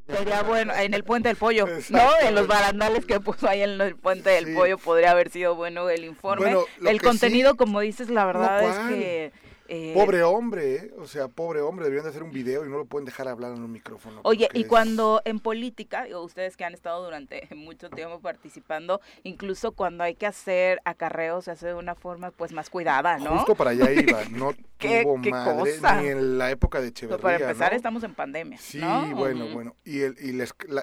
Sería 0.06 0.43
bueno, 0.43 0.75
en 0.75 0.93
el 0.93 1.02
puente 1.02 1.28
del 1.28 1.37
pollo, 1.37 1.66
¿no? 1.88 2.11
En 2.22 2.34
los 2.34 2.46
barandales 2.46 3.06
que 3.06 3.20
puso 3.20 3.49
ahí 3.49 3.62
en 3.62 3.81
el 3.81 3.96
puente 3.96 4.31
del 4.31 4.55
pollo 4.55 4.76
podría 4.76 5.12
haber 5.12 5.31
sido 5.31 5.55
bueno 5.55 5.88
el 5.88 6.05
informe. 6.05 6.55
el 6.87 7.00
contenido, 7.00 7.56
como 7.56 7.81
dices, 7.81 8.11
la 8.11 8.26
verdad 8.26 8.62
es 8.64 8.78
que 8.94 9.32
eh, 9.69 9.93
pobre 9.94 10.22
hombre, 10.22 10.75
¿eh? 10.75 10.94
o 10.99 11.06
sea, 11.06 11.28
pobre 11.28 11.61
hombre, 11.61 11.84
deberían 11.84 12.05
de 12.05 12.11
hacer 12.11 12.22
un 12.22 12.32
video 12.32 12.66
y 12.66 12.69
no 12.69 12.76
lo 12.78 12.84
pueden 12.84 13.06
dejar 13.06 13.28
hablar 13.28 13.52
en 13.52 13.62
un 13.62 13.72
micrófono. 13.72 14.20
Oye, 14.25 14.49
y 14.52 14.64
cuando 14.64 15.22
en 15.25 15.40
política, 15.40 16.06
ustedes 16.20 16.56
que 16.56 16.64
han 16.64 16.75
estado 16.75 17.02
durante 17.02 17.49
mucho 17.55 17.88
tiempo 17.88 18.20
participando, 18.20 19.00
incluso 19.22 19.72
cuando 19.72 20.05
hay 20.05 20.14
que 20.14 20.26
hacer 20.26 20.81
acarreos, 20.84 21.46
se 21.46 21.52
hace 21.52 21.69
de 21.69 21.75
una 21.75 21.94
forma 21.94 22.31
pues 22.31 22.52
más 22.52 22.69
cuidada, 22.69 23.19
¿no? 23.19 23.38
Justo 23.38 23.55
para 23.55 23.70
allá 23.70 23.90
iba, 23.90 24.25
no 24.31 24.55
tuvo 24.78 25.16
madre, 25.16 26.02
ni 26.02 26.08
en 26.08 26.38
la 26.38 26.50
época 26.50 26.81
de 26.81 26.88
Echeverría, 26.88 27.22
para 27.22 27.37
empezar, 27.38 27.75
estamos 27.75 28.02
en 28.05 28.14
pandemia, 28.14 28.58
Sí, 28.58 28.81
bueno, 29.14 29.49
bueno, 29.52 29.76
y 29.85 30.00
el, 30.00 30.16
y 30.21 30.38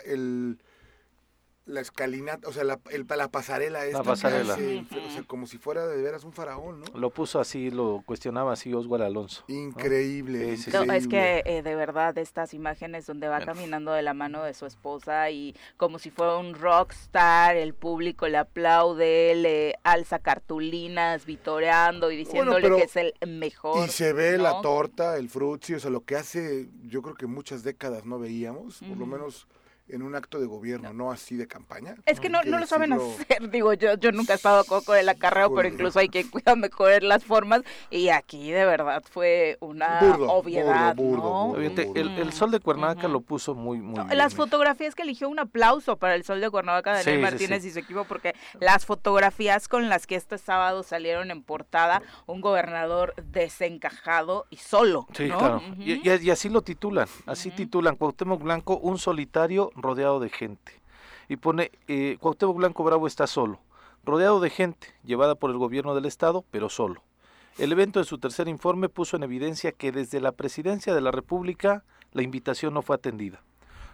el 0.06 0.60
la 1.66 1.82
escalinata, 1.82 2.48
o 2.48 2.52
sea, 2.52 2.64
la, 2.64 2.80
el, 2.90 3.06
la 3.08 3.30
pasarela 3.30 3.86
esta. 3.86 4.00
La 4.00 4.04
pasarela. 4.04 4.56
o 4.56 5.12
sea, 5.12 5.24
como 5.28 5.46
si 5.46 5.58
fuera 5.58 5.86
de 5.88 6.02
veras 6.02 6.24
un 6.24 6.34
faraón, 6.34 6.82
¿no? 6.82 7.00
Lo 7.00 7.12
puso 7.12 7.40
así, 7.40 7.70
lo 7.70 8.04
cuestionaba 8.06 8.54
así 8.54 8.74
Oswald 8.74 9.04
Alonso. 9.04 9.44
Increíble. 9.48 10.54
es 10.54 11.08
que 11.08 11.44
eh, 11.46 11.62
de 11.62 11.76
verdad 11.76 12.18
estas 12.18 12.54
imágenes 12.54 13.06
donde 13.06 13.28
va 13.28 13.42
caminando 13.42 13.92
de 13.94 14.02
la 14.02 14.14
mano 14.14 14.44
de 14.44 14.54
su 14.54 14.66
esposa 14.66 15.30
y 15.30 15.56
como 15.78 16.00
si 16.00 16.10
fuera 16.10 16.38
un 16.38 16.56
rockstar, 16.56 17.56
el 17.56 17.74
público 17.74 18.28
le 18.28 18.38
aplaude, 18.38 19.36
le 19.36 19.76
alza 19.84 20.20
cartulinas, 20.20 21.26
vitoreando 21.26 22.12
y 22.12 22.18
diciéndole 22.18 22.70
que 22.70 22.84
es 22.84 22.96
el 22.96 23.14
mejor. 23.28 23.88
Y 23.88 23.92
se 23.92 24.14
ve 24.14 24.38
la 24.38 24.62
torta, 24.62 25.18
el 25.18 25.30
frutzi, 25.30 25.76
o 25.76 25.80
sea, 25.80 25.92
lo 25.92 26.04
que 26.04 26.16
hace, 26.16 26.70
yo 26.84 27.02
creo 27.02 27.16
que 27.16 27.28
muchas 27.28 27.64
décadas 27.64 28.06
no 28.06 28.20
veíamos, 28.20 28.80
por 28.80 28.98
lo 28.98 29.06
menos 29.06 29.48
en 29.92 30.02
un 30.02 30.16
acto 30.16 30.40
de 30.40 30.46
gobierno, 30.46 30.94
no, 30.94 31.12
así 31.12 31.36
de 31.36 31.48
campaña. 31.48 31.96
Es 32.06 32.20
que 32.20 32.30
no, 32.30 32.42
no 32.44 32.60
lo 32.60 32.66
saben 32.66 32.94
hacer, 32.94 33.50
digo, 33.50 33.74
yo 33.74 33.96
yo 33.96 34.12
nunca 34.12 34.34
he 34.34 34.36
estado 34.36 34.60
a 34.60 34.64
coco 34.64 34.94
del 34.94 35.10
acarreo, 35.10 35.54
pero 35.54 35.68
incluso 35.68 36.00
hay 36.00 36.10
que 36.10 36.30
cuidar 36.30 36.58
mejor 36.58 37.04
las 37.04 37.24
formas 37.24 37.62
y 37.90 38.10
aquí 38.10 38.52
de 38.52 38.66
verdad 38.66 39.04
fue 39.10 39.58
una 39.60 40.00
obviedad, 40.28 40.96
¿no? 40.96 41.56
el, 41.56 42.34
Sol 42.34 42.52
de 42.52 42.60
Cuernavaca 42.60 43.08
lo 43.08 43.22
puso 43.22 43.56
muy, 43.56 43.80
muy 43.80 44.04
bien. 44.04 44.18
Las 44.18 44.36
fotografías 44.36 44.96
que 44.96 45.04
eligió 45.04 45.30
un 45.30 45.40
aplauso 45.40 45.98
para 45.98 46.16
el 46.16 46.24
Sol 46.24 46.42
de 46.42 46.50
Cuernavaca, 46.50 46.94
de 46.94 47.04
Daniel 47.04 47.22
Martínez 47.22 47.66
y 47.66 47.72
su 47.72 47.80
equipo, 47.80 48.06
porque 48.06 48.34
las 48.60 48.86
fotografías 48.86 49.68
con 49.68 49.90
las 49.90 50.08
que 50.08 50.16
este 50.16 50.38
sábado 50.38 50.84
salieron 50.84 51.32
en 51.32 51.44
portada, 51.44 52.02
un 52.26 52.42
gobernador 52.42 53.14
desencajado 53.22 54.46
y 54.50 54.58
solo. 54.58 55.08
Sí, 55.14 55.28
claro. 55.28 55.62
y, 55.78 56.30
así 56.30 56.50
lo 56.50 56.62
titulan, 56.62 57.08
así 57.26 57.52
titulan 57.52 57.96
Cuauhtémoc 57.96 58.42
Blanco, 58.42 58.78
un 58.78 58.98
solitario 58.98 59.72
rodeado 59.82 60.20
de 60.20 60.30
gente. 60.30 60.82
Y 61.30 61.38
pone, 61.38 61.72
eh, 61.88 62.18
Cuauhtémoc 62.20 62.58
Blanco 62.58 62.84
Bravo 62.84 63.08
está 63.08 63.28
solo, 63.28 63.60
rodeado 64.04 64.40
de 64.40 64.50
gente, 64.50 64.88
llevada 65.04 65.36
por 65.36 65.50
el 65.50 65.58
gobierno 65.58 65.96
del 65.96 66.06
Estado, 66.06 66.44
pero 66.52 66.70
solo. 66.70 67.04
El 67.58 67.72
evento 67.72 68.00
de 68.00 68.06
su 68.06 68.18
tercer 68.18 68.48
informe 68.48 68.90
puso 68.90 69.18
en 69.18 69.24
evidencia 69.24 69.72
que 69.72 69.92
desde 69.92 70.22
la 70.22 70.32
presidencia 70.32 70.96
de 70.96 71.02
la 71.02 71.12
República 71.12 71.84
la 72.12 72.24
invitación 72.24 72.74
no 72.74 72.82
fue 72.82 72.96
atendida. 72.96 73.44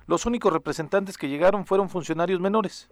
Los 0.05 0.25
únicos 0.25 0.53
representantes 0.53 1.17
que 1.17 1.27
llegaron 1.27 1.65
fueron 1.65 1.89
funcionarios 1.89 2.39
menores. 2.39 2.89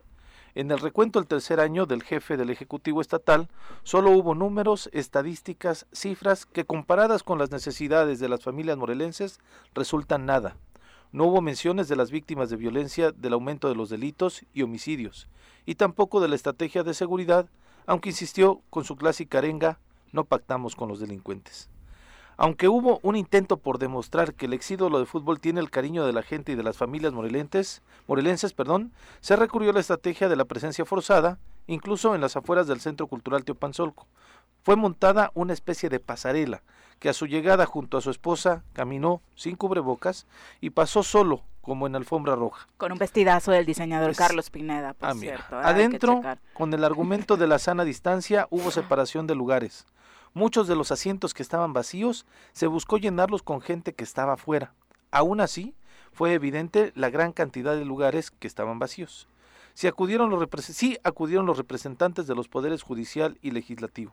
En 0.55 0.71
el 0.71 0.79
recuento 0.79 1.19
del 1.19 1.27
tercer 1.27 1.59
año 1.59 1.85
del 1.85 2.01
jefe 2.01 2.37
del 2.37 2.49
Ejecutivo 2.49 3.01
Estatal, 3.01 3.49
solo 3.83 4.11
hubo 4.11 4.35
números, 4.35 4.89
estadísticas, 4.93 5.85
cifras 5.91 6.45
que 6.45 6.65
comparadas 6.65 7.23
con 7.23 7.37
las 7.37 7.51
necesidades 7.51 8.19
de 8.19 8.29
las 8.29 8.41
familias 8.41 8.77
morelenses 8.77 9.39
resultan 9.73 10.25
nada. 10.25 10.57
No 11.15 11.27
hubo 11.27 11.39
menciones 11.39 11.87
de 11.87 11.95
las 11.95 12.11
víctimas 12.11 12.49
de 12.49 12.57
violencia, 12.57 13.13
del 13.13 13.31
aumento 13.31 13.69
de 13.69 13.75
los 13.75 13.89
delitos 13.89 14.43
y 14.53 14.63
homicidios, 14.63 15.29
y 15.65 15.75
tampoco 15.75 16.19
de 16.19 16.27
la 16.27 16.35
estrategia 16.35 16.83
de 16.83 16.93
seguridad, 16.93 17.45
aunque 17.85 18.09
insistió 18.09 18.59
con 18.69 18.83
su 18.83 18.97
clásica 18.97 19.37
arenga, 19.37 19.79
no 20.11 20.25
pactamos 20.25 20.75
con 20.75 20.89
los 20.89 20.99
delincuentes. 20.99 21.69
Aunque 22.35 22.67
hubo 22.67 22.99
un 23.01 23.15
intento 23.15 23.55
por 23.55 23.77
demostrar 23.77 24.33
que 24.33 24.47
el 24.47 24.51
exídolo 24.51 24.99
de 24.99 25.05
fútbol 25.05 25.39
tiene 25.39 25.61
el 25.61 25.69
cariño 25.69 26.05
de 26.05 26.11
la 26.11 26.21
gente 26.21 26.51
y 26.51 26.55
de 26.55 26.63
las 26.63 26.75
familias 26.75 27.13
morelenses, 27.13 27.81
morelenses 28.07 28.51
perdón, 28.51 28.91
se 29.21 29.37
recurrió 29.37 29.69
a 29.69 29.73
la 29.73 29.79
estrategia 29.79 30.27
de 30.27 30.35
la 30.35 30.43
presencia 30.43 30.83
forzada, 30.83 31.39
incluso 31.65 32.13
en 32.13 32.19
las 32.19 32.35
afueras 32.35 32.67
del 32.67 32.81
Centro 32.81 33.07
Cultural 33.07 33.45
Teopanzolco. 33.45 34.05
Fue 34.65 34.75
montada 34.75 35.29
una 35.35 35.53
especie 35.53 35.89
de 35.89 35.99
pasarela, 35.99 36.63
que 36.97 37.09
a 37.09 37.13
su 37.13 37.27
llegada 37.27 37.67
junto 37.67 37.99
a 37.99 38.01
su 38.01 38.09
esposa 38.09 38.63
caminó 38.73 39.21
sin 39.35 39.55
cubrebocas 39.57 40.25
y 40.59 40.71
pasó 40.71 41.03
solo 41.03 41.43
como 41.61 41.85
en 41.85 41.95
alfombra 41.95 42.35
roja. 42.35 42.67
Con 42.77 42.91
un 42.91 42.97
vestidazo 42.97 43.51
del 43.51 43.67
diseñador 43.67 44.15
Carlos 44.15 44.49
Pineda, 44.49 44.95
por 44.95 45.09
ah, 45.09 45.13
cierto. 45.13 45.55
Adentro, 45.59 46.19
con 46.55 46.73
el 46.73 46.83
argumento 46.83 47.37
de 47.37 47.45
la 47.45 47.59
sana 47.59 47.83
distancia, 47.83 48.47
hubo 48.49 48.71
separación 48.71 49.27
de 49.27 49.35
lugares. 49.35 49.85
Muchos 50.33 50.67
de 50.67 50.75
los 50.75 50.91
asientos 50.91 51.35
que 51.35 51.43
estaban 51.43 51.73
vacíos 51.73 52.25
se 52.51 52.65
buscó 52.65 52.97
llenarlos 52.97 53.43
con 53.43 53.61
gente 53.61 53.93
que 53.93 54.03
estaba 54.03 54.33
afuera. 54.33 54.73
Aún 55.11 55.41
así, 55.41 55.75
fue 56.11 56.33
evidente 56.33 56.91
la 56.95 57.11
gran 57.11 57.33
cantidad 57.33 57.75
de 57.75 57.85
lugares 57.85 58.31
que 58.31 58.47
estaban 58.47 58.79
vacíos. 58.79 59.27
Sí 59.75 59.85
acudieron 59.85 60.31
los, 60.31 60.43
sí 60.61 60.97
acudieron 61.03 61.45
los 61.45 61.57
representantes 61.57 62.25
de 62.25 62.33
los 62.33 62.47
poderes 62.47 62.81
judicial 62.81 63.37
y 63.43 63.51
legislativo. 63.51 64.11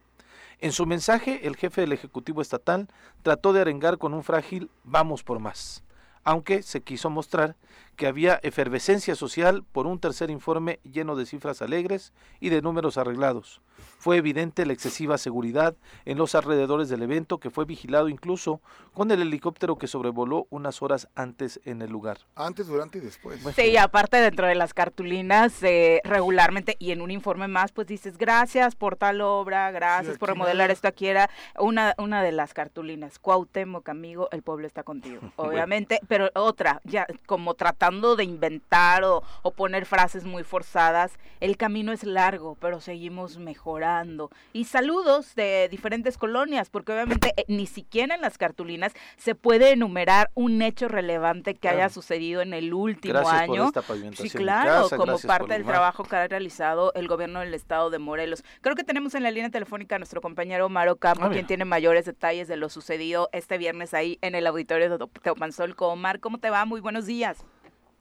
En 0.63 0.71
su 0.71 0.87
mensaje, 0.87 1.49
el 1.49 1.57
jefe 1.57 1.81
del 1.81 1.91
Ejecutivo 1.91 2.41
Estatal 2.41 2.87
trató 3.23 3.53
de 3.53 3.61
arengar 3.61 3.99
con 3.99 4.15
un 4.15 4.23
frágil 4.23 4.71
vamos 4.85 5.25
por 5.25 5.41
más, 5.41 5.83
aunque 6.25 6.63
se 6.63 6.83
quiso 6.83 7.11
mostrar 7.11 7.57
que 7.97 8.07
había 8.07 8.41
efervescencia 8.43 9.15
social 9.15 9.65
por 9.71 9.87
un 9.87 9.99
tercer 9.99 10.31
informe 10.31 10.81
lleno 10.83 11.15
de 11.15 11.27
cifras 11.27 11.63
alegres 11.63 12.13
y 12.41 12.49
de 12.49 12.63
números 12.63 12.97
arreglados. 12.97 13.61
Fue 13.99 14.17
evidente 14.17 14.67
la 14.67 14.73
excesiva 14.73 15.19
seguridad 15.19 15.77
en 16.05 16.19
los 16.19 16.35
alrededores 16.35 16.89
del 16.89 17.03
evento 17.03 17.39
que 17.39 17.51
fue 17.51 17.65
vigilado 17.65 18.09
incluso 18.09 18.61
con 18.93 19.11
el 19.11 19.23
helicóptero 19.23 19.77
que 19.77 19.87
sobrevoló 19.87 20.47
unas 20.51 20.83
horas 20.83 21.09
antes 21.15 21.61
en 21.65 21.83
el 21.83 21.91
lugar. 21.91 22.19
Antes, 22.35 22.67
durante 22.67 22.99
y 22.99 23.01
después. 23.01 23.41
Sí, 23.55 23.77
aparte 23.77 24.17
dentro 24.19 24.47
de 24.47 24.55
las 24.55 24.75
cartulinas 24.75 25.63
eh, 25.63 26.01
regularmente 26.05 26.77
y 26.79 26.91
en 26.91 27.01
un 27.01 27.11
informe 27.11 27.49
más 27.49 27.73
pues 27.73 27.87
dices 27.87 28.19
gracias 28.19 28.75
por 28.75 28.97
tal 28.97 29.21
obra, 29.21 29.71
gracias 29.71 30.19
por 30.19 30.31
remodelar 30.31 30.71
esto 30.71 30.89
aquí 30.89 31.07
era 31.07 31.31
una, 31.59 31.95
una 31.99 32.23
de 32.23 32.33
las 32.33 32.55
cartulinas, 32.55 33.19
Cuauhtémoc 33.19 33.89
amigo, 33.89 34.29
el 34.33 34.43
pueblo 34.43 34.67
está 34.67 34.83
contigo, 34.83 35.21
obviamente, 35.37 36.01
pero 36.13 36.31
otra, 36.35 36.83
ya 36.85 37.07
como 37.25 37.55
tratando 37.55 38.17
de 38.17 38.25
inventar 38.25 39.03
o, 39.03 39.23
poner 39.57 39.87
frases 39.87 40.25
muy 40.25 40.45
forzadas. 40.45 41.13
El 41.41 41.57
camino 41.57 41.91
es 41.91 42.05
largo, 42.05 42.55
pero 42.61 42.83
seguimos 42.83 43.39
mejorando. 43.39 44.31
Y 44.53 44.65
saludos 44.65 45.35
de 45.35 45.69
diferentes 45.71 46.19
colonias, 46.19 46.69
porque 46.69 46.93
obviamente 46.93 47.33
eh, 47.39 47.47
ni 47.49 47.67
siquiera 47.67 48.15
en 48.15 48.21
las 48.21 48.37
cartulinas 48.37 48.93
se 49.17 49.35
puede 49.35 49.71
enumerar 49.71 50.31
un 50.35 50.61
hecho 50.61 50.87
relevante 50.87 51.55
que 51.55 51.71
haya 51.71 51.89
sucedido 51.89 52.43
en 52.43 52.53
el 52.53 52.75
último 52.75 53.27
año. 53.27 53.71
sí, 54.13 54.29
claro, 54.29 54.91
como 54.95 55.19
parte 55.19 55.55
del 55.55 55.65
trabajo 55.65 56.05
que 56.05 56.17
ha 56.17 56.29
realizado 56.29 56.93
el 56.93 57.09
gobierno 57.09 57.41
del 57.41 57.55
estado 57.55 57.89
de 57.89 57.99
Morelos. 57.99 58.45
Creo 58.61 58.77
que 58.77 58.85
tenemos 58.85 59.15
en 59.15 59.23
la 59.23 59.31
línea 59.31 59.49
telefónica 59.49 59.97
a 59.97 59.99
nuestro 59.99 60.21
compañero 60.21 60.69
Maro 60.69 60.97
Campo, 60.97 61.25
ah, 61.25 61.31
quien 61.31 61.47
tiene 61.47 61.65
mayores 61.65 62.05
detalles 62.05 62.49
de 62.49 62.57
lo 62.57 62.69
sucedido 62.69 63.31
este 63.33 63.57
viernes 63.57 63.95
ahí 63.95 64.19
en 64.21 64.35
el 64.35 64.47
auditorio 64.47 64.91
de 64.91 65.07
Teopanzol. 65.23 65.75
Omar, 66.03 66.19
¿cómo 66.19 66.39
te 66.39 66.51
va? 66.51 66.65
Muy 66.65 66.81
buenos 66.81 67.07
días. 67.07 67.47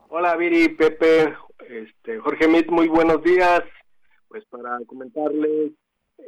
Hola 0.10 0.36
Viri, 0.36 0.70
Pepe, 0.70 1.36
este, 1.70 2.18
Jorge 2.18 2.48
Mit, 2.48 2.68
muy 2.72 2.88
buenos 2.88 3.22
días. 3.22 3.62
Pues 4.28 4.44
para 4.46 4.80
comentarles, 4.88 5.74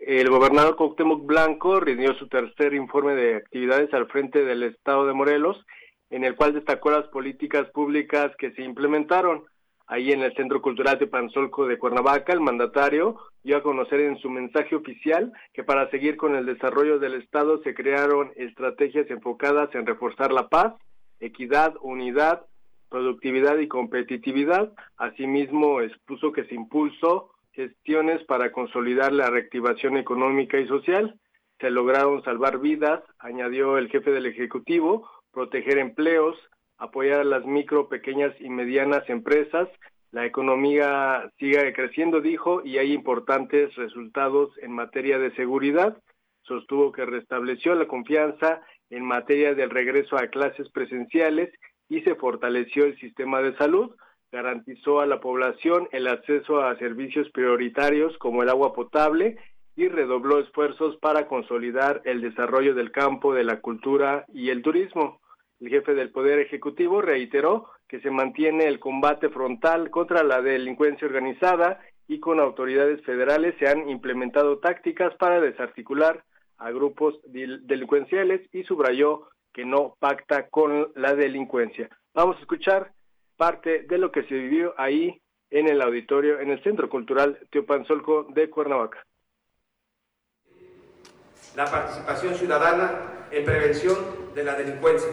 el 0.06 0.30
gobernador 0.30 0.76
Cuauhtémoc 0.76 1.26
Blanco 1.26 1.80
rindió 1.80 2.14
su 2.14 2.28
tercer 2.28 2.76
informe 2.76 3.16
de 3.16 3.38
actividades 3.38 3.92
al 3.92 4.06
frente 4.06 4.46
del 4.46 4.62
estado 4.62 5.08
de 5.08 5.14
Morelos, 5.14 5.66
en 6.12 6.24
el 6.24 6.36
cual 6.36 6.54
destacó 6.54 6.92
las 6.92 7.08
políticas 7.08 7.68
públicas 7.72 8.32
que 8.38 8.52
se 8.52 8.62
implementaron. 8.62 9.46
Ahí 9.88 10.12
en 10.12 10.22
el 10.22 10.36
Centro 10.36 10.62
Cultural 10.62 11.00
de 11.00 11.08
Panzolco 11.08 11.66
de 11.66 11.80
Cuernavaca, 11.80 12.34
el 12.34 12.40
mandatario 12.40 13.18
dio 13.42 13.58
a 13.58 13.64
conocer 13.64 14.00
en 14.02 14.20
su 14.20 14.30
mensaje 14.30 14.76
oficial 14.76 15.34
que 15.54 15.64
para 15.64 15.90
seguir 15.90 16.18
con 16.18 16.36
el 16.36 16.46
desarrollo 16.46 17.00
del 17.00 17.16
Estado 17.16 17.64
se 17.64 17.74
crearon 17.74 18.32
estrategias 18.36 19.10
enfocadas 19.10 19.74
en 19.74 19.88
reforzar 19.88 20.32
la 20.32 20.50
paz, 20.50 20.76
equidad, 21.20 21.76
unidad, 21.82 22.46
productividad 22.90 23.58
y 23.58 23.68
competitividad. 23.68 24.72
Asimismo, 24.98 25.82
expuso 25.82 26.32
que 26.32 26.46
se 26.46 26.56
impulsó 26.56 27.32
gestiones 27.54 28.24
para 28.26 28.52
consolidar 28.52 29.14
la 29.14 29.30
reactivación 29.30 29.98
económica 29.98 30.60
y 30.60 30.68
social. 30.68 31.20
Se 31.60 31.70
lograron 31.70 32.24
salvar 32.24 32.60
vidas, 32.60 33.04
añadió 33.20 33.78
el 33.78 33.90
jefe 33.90 34.12
del 34.12 34.26
Ejecutivo, 34.26 35.10
proteger 35.32 35.78
empleos, 35.78 36.38
apoyar 36.78 37.22
a 37.22 37.24
las 37.24 37.46
micro, 37.46 37.88
pequeñas 37.88 38.34
y 38.40 38.50
medianas 38.50 39.10
empresas. 39.10 39.70
La 40.12 40.26
economía 40.26 41.32
sigue 41.40 41.74
creciendo, 41.74 42.22
dijo, 42.22 42.62
y 42.64 42.78
hay 42.78 42.94
importantes 42.94 43.74
resultados 43.76 44.52
en 44.62 44.72
materia 44.72 45.18
de 45.18 45.34
seguridad. 45.36 45.98
Sostuvo 46.44 46.92
que 46.92 47.06
restableció 47.06 47.74
la 47.74 47.88
confianza 47.88 48.62
en 48.96 49.06
materia 49.06 49.56
del 49.56 49.72
regreso 49.72 50.18
a 50.18 50.28
clases 50.28 50.70
presenciales 50.70 51.52
y 51.90 52.02
se 52.02 52.16
fortaleció 52.16 52.86
el 52.86 52.98
sistema 53.00 53.42
de 53.42 53.56
salud, 53.58 53.96
garantizó 54.32 55.00
a 55.00 55.08
la 55.08 55.20
población 55.20 55.88
el 55.92 56.08
acceso 56.08 56.62
a 56.62 56.78
servicios 56.78 57.30
prioritarios 57.32 58.16
como 58.20 58.44
el 58.44 58.50
agua 58.50 58.74
potable 58.74 59.38
y 59.76 59.88
redobló 59.88 60.40
esfuerzos 60.40 60.96
para 60.98 61.28
consolidar 61.28 62.02
el 62.06 62.22
desarrollo 62.22 62.76
del 62.76 62.92
campo 62.92 63.34
de 63.34 63.44
la 63.44 63.62
cultura 63.62 64.26
y 64.32 64.52
el 64.52 64.62
turismo. 64.62 65.22
El 65.60 65.70
jefe 65.70 65.96
del 65.96 66.12
Poder 66.12 66.40
Ejecutivo 66.40 67.02
reiteró 67.02 67.70
que 67.88 68.00
se 68.02 68.12
mantiene 68.12 68.68
el 68.68 68.80
combate 68.80 69.30
frontal 69.30 69.90
contra 69.90 70.24
la 70.24 70.42
delincuencia 70.42 71.08
organizada 71.08 71.80
y 72.08 72.20
con 72.20 72.40
autoridades 72.40 73.04
federales 73.04 73.56
se 73.58 73.68
han 73.68 73.90
implementado 73.90 74.60
tácticas 74.60 75.16
para 75.16 75.40
desarticular 75.42 76.24
a 76.58 76.72
grupos 76.72 77.20
delincuenciales 77.26 78.42
y 78.52 78.64
subrayó 78.64 79.30
que 79.54 79.66
no 79.66 79.96
pacta 80.00 80.48
con 80.50 80.92
la 80.96 81.16
delincuencia. 81.16 81.90
Vamos 82.14 82.38
a 82.38 82.42
escuchar 82.42 82.92
parte 83.38 83.84
de 83.84 83.98
lo 83.98 84.12
que 84.12 84.24
se 84.24 84.34
vivió 84.34 84.74
ahí 84.78 85.22
en 85.50 85.68
el 85.68 85.82
auditorio, 85.82 86.40
en 86.40 86.50
el 86.50 86.62
Centro 86.64 86.90
Cultural 86.90 87.40
Teopanzolco 87.52 88.24
de 88.30 88.50
Cuernavaca. 88.50 89.06
La 91.56 91.66
participación 91.66 92.34
ciudadana 92.34 93.28
en 93.32 93.46
prevención 93.46 93.98
de 94.34 94.44
la 94.44 94.56
delincuencia, 94.56 95.10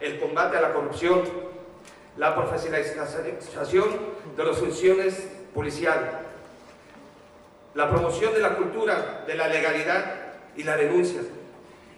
el 0.00 0.18
combate 0.18 0.56
a 0.56 0.62
la 0.62 0.72
corrupción, 0.72 1.22
la 2.16 2.34
profesionalización 2.34 3.88
de 4.36 4.44
las 4.44 4.58
funciones 4.58 5.46
policiales, 5.52 6.10
la 7.74 7.90
promoción 7.90 8.32
de 8.32 8.40
la 8.40 8.56
cultura 8.56 9.24
de 9.26 9.34
la 9.34 9.48
legalidad 9.48 10.23
y 10.56 10.62
la 10.62 10.76
denuncia, 10.76 11.20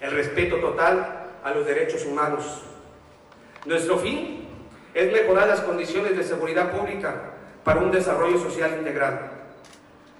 el 0.00 0.10
respeto 0.10 0.56
total 0.56 1.26
a 1.44 1.50
los 1.50 1.66
derechos 1.66 2.04
humanos. 2.04 2.62
Nuestro 3.64 3.98
fin 3.98 4.48
es 4.94 5.12
mejorar 5.12 5.48
las 5.48 5.60
condiciones 5.60 6.16
de 6.16 6.24
seguridad 6.24 6.72
pública 6.72 7.14
para 7.64 7.80
un 7.80 7.90
desarrollo 7.90 8.38
social 8.38 8.76
integral. 8.78 9.30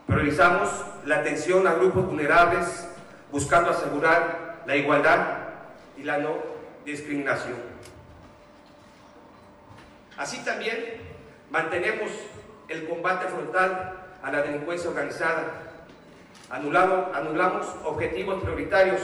Priorizamos 0.06 0.68
la 1.04 1.18
atención 1.18 1.66
a 1.66 1.74
grupos 1.74 2.06
vulnerables, 2.06 2.88
buscando 3.30 3.70
asegurar 3.70 4.62
la 4.66 4.76
igualdad 4.76 5.26
y 5.96 6.02
la 6.02 6.18
no 6.18 6.36
discriminación. 6.84 7.56
Así 10.16 10.38
también 10.44 10.78
mantenemos 11.50 12.10
el 12.68 12.88
combate 12.88 13.26
frontal 13.28 13.94
a 14.22 14.32
la 14.32 14.42
delincuencia 14.42 14.90
organizada. 14.90 15.65
Anulamos, 16.48 17.16
anulamos 17.16 17.66
objetivos 17.84 18.42
prioritarios 18.42 19.00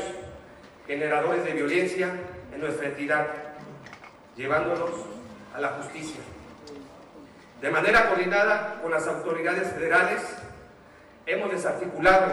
generadores 0.86 1.44
de 1.44 1.52
violencia 1.52 2.14
en 2.52 2.60
nuestra 2.60 2.86
entidad, 2.86 3.26
llevándonos 4.36 4.90
a 5.54 5.60
la 5.60 5.68
justicia. 5.70 6.20
De 7.60 7.70
manera 7.70 8.08
coordinada 8.08 8.80
con 8.80 8.92
las 8.92 9.06
autoridades 9.08 9.72
federales, 9.72 10.20
hemos 11.26 11.50
desarticulado 11.50 12.32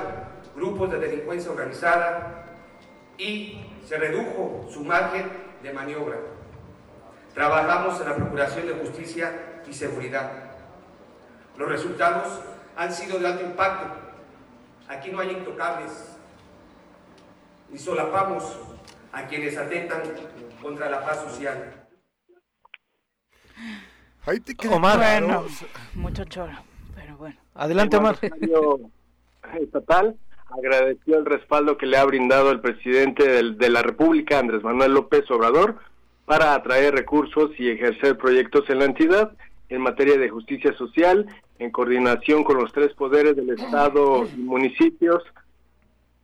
grupos 0.56 0.92
de 0.92 1.00
delincuencia 1.00 1.52
organizada 1.52 2.46
y 3.18 3.66
se 3.88 3.98
redujo 3.98 4.68
su 4.72 4.84
margen 4.84 5.30
de 5.64 5.74
maniobra. 5.74 6.18
Trabajamos 7.34 8.00
en 8.00 8.10
la 8.10 8.16
procuración 8.16 8.68
de 8.68 8.74
justicia 8.74 9.62
y 9.68 9.74
seguridad. 9.74 10.32
Los 11.58 11.68
resultados 11.68 12.28
han 12.76 12.94
sido 12.94 13.20
de 13.20 13.28
alto 13.28 13.44
impacto. 13.44 14.09
Aquí 14.90 15.12
no 15.12 15.20
hay 15.20 15.30
intocables, 15.30 16.18
ni 17.70 17.78
solapamos 17.78 18.58
a 19.12 19.28
quienes 19.28 19.56
atentan 19.56 20.02
contra 20.60 20.90
la 20.90 21.06
paz 21.06 21.24
social. 21.26 21.88
Ahí 24.26 24.40
te 24.40 24.56
queda 24.56 24.76
Omar, 24.76 24.98
bueno, 24.98 25.46
mucho 25.94 26.24
choro, 26.26 26.54
pero 26.96 27.16
bueno. 27.18 27.38
Adelante, 27.54 27.98
Omar. 27.98 28.18
El 28.20 28.32
mandatario 28.32 28.80
estatal 29.62 30.18
agradeció 30.58 31.20
el 31.20 31.26
respaldo 31.26 31.78
que 31.78 31.86
le 31.86 31.96
ha 31.98 32.06
brindado 32.06 32.50
el 32.50 32.60
presidente 32.60 33.44
de 33.44 33.70
la 33.70 33.84
República, 33.84 34.40
Andrés 34.40 34.64
Manuel 34.64 34.96
López 34.96 35.30
Obrador, 35.30 35.78
para 36.26 36.56
atraer 36.56 36.96
recursos 36.96 37.52
y 37.60 37.70
ejercer 37.70 38.18
proyectos 38.18 38.68
en 38.72 38.80
la 38.80 38.86
entidad 38.86 39.34
en 39.70 39.82
materia 39.82 40.18
de 40.18 40.30
justicia 40.30 40.74
social, 40.74 41.28
en 41.60 41.72
coordinación 41.72 42.44
con 42.44 42.58
los 42.58 42.72
tres 42.72 42.94
poderes 42.94 43.36
del 43.36 43.52
Estado 43.52 44.26
y 44.36 44.40
municipios, 44.40 45.24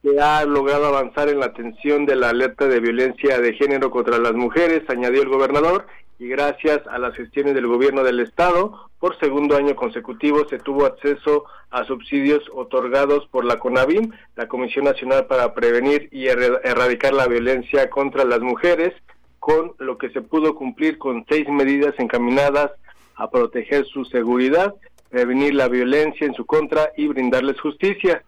que 0.01 0.19
ha 0.19 0.45
logrado 0.45 0.85
avanzar 0.85 1.29
en 1.29 1.39
la 1.39 1.47
atención 1.47 2.05
de 2.05 2.15
la 2.15 2.29
alerta 2.29 2.67
de 2.67 2.79
violencia 2.79 3.39
de 3.39 3.53
género 3.53 3.91
contra 3.91 4.17
las 4.17 4.33
mujeres, 4.33 4.83
añadió 4.89 5.21
el 5.21 5.29
gobernador, 5.29 5.87
y 6.17 6.27
gracias 6.27 6.81
a 6.87 6.97
las 6.97 7.13
gestiones 7.15 7.53
del 7.53 7.67
gobierno 7.67 8.03
del 8.03 8.21
estado, 8.21 8.89
por 8.99 9.19
segundo 9.19 9.57
año 9.57 9.75
consecutivo 9.75 10.47
se 10.47 10.59
tuvo 10.59 10.85
acceso 10.85 11.43
a 11.69 11.83
subsidios 11.83 12.41
otorgados 12.53 13.27
por 13.27 13.43
la 13.43 13.57
CONAVIM, 13.57 14.11
la 14.35 14.47
Comisión 14.47 14.85
Nacional 14.85 15.27
para 15.27 15.53
Prevenir 15.53 16.07
y 16.11 16.27
Erradicar 16.27 17.13
la 17.13 17.27
Violencia 17.27 17.89
contra 17.89 18.23
las 18.23 18.39
Mujeres, 18.39 18.93
con 19.39 19.73
lo 19.77 19.97
que 19.97 20.09
se 20.09 20.21
pudo 20.21 20.55
cumplir 20.55 20.97
con 20.97 21.25
seis 21.27 21.47
medidas 21.49 21.93
encaminadas 21.97 22.71
a 23.15 23.29
proteger 23.29 23.85
su 23.85 24.05
seguridad, 24.05 24.73
prevenir 25.15 25.53
la 25.53 25.69
violencia 25.69 26.27
en 26.27 26.33
su 26.33 26.45
contra 26.45 26.91
y 26.97 27.07
brindarles 27.07 27.57
justicia. 27.61 28.21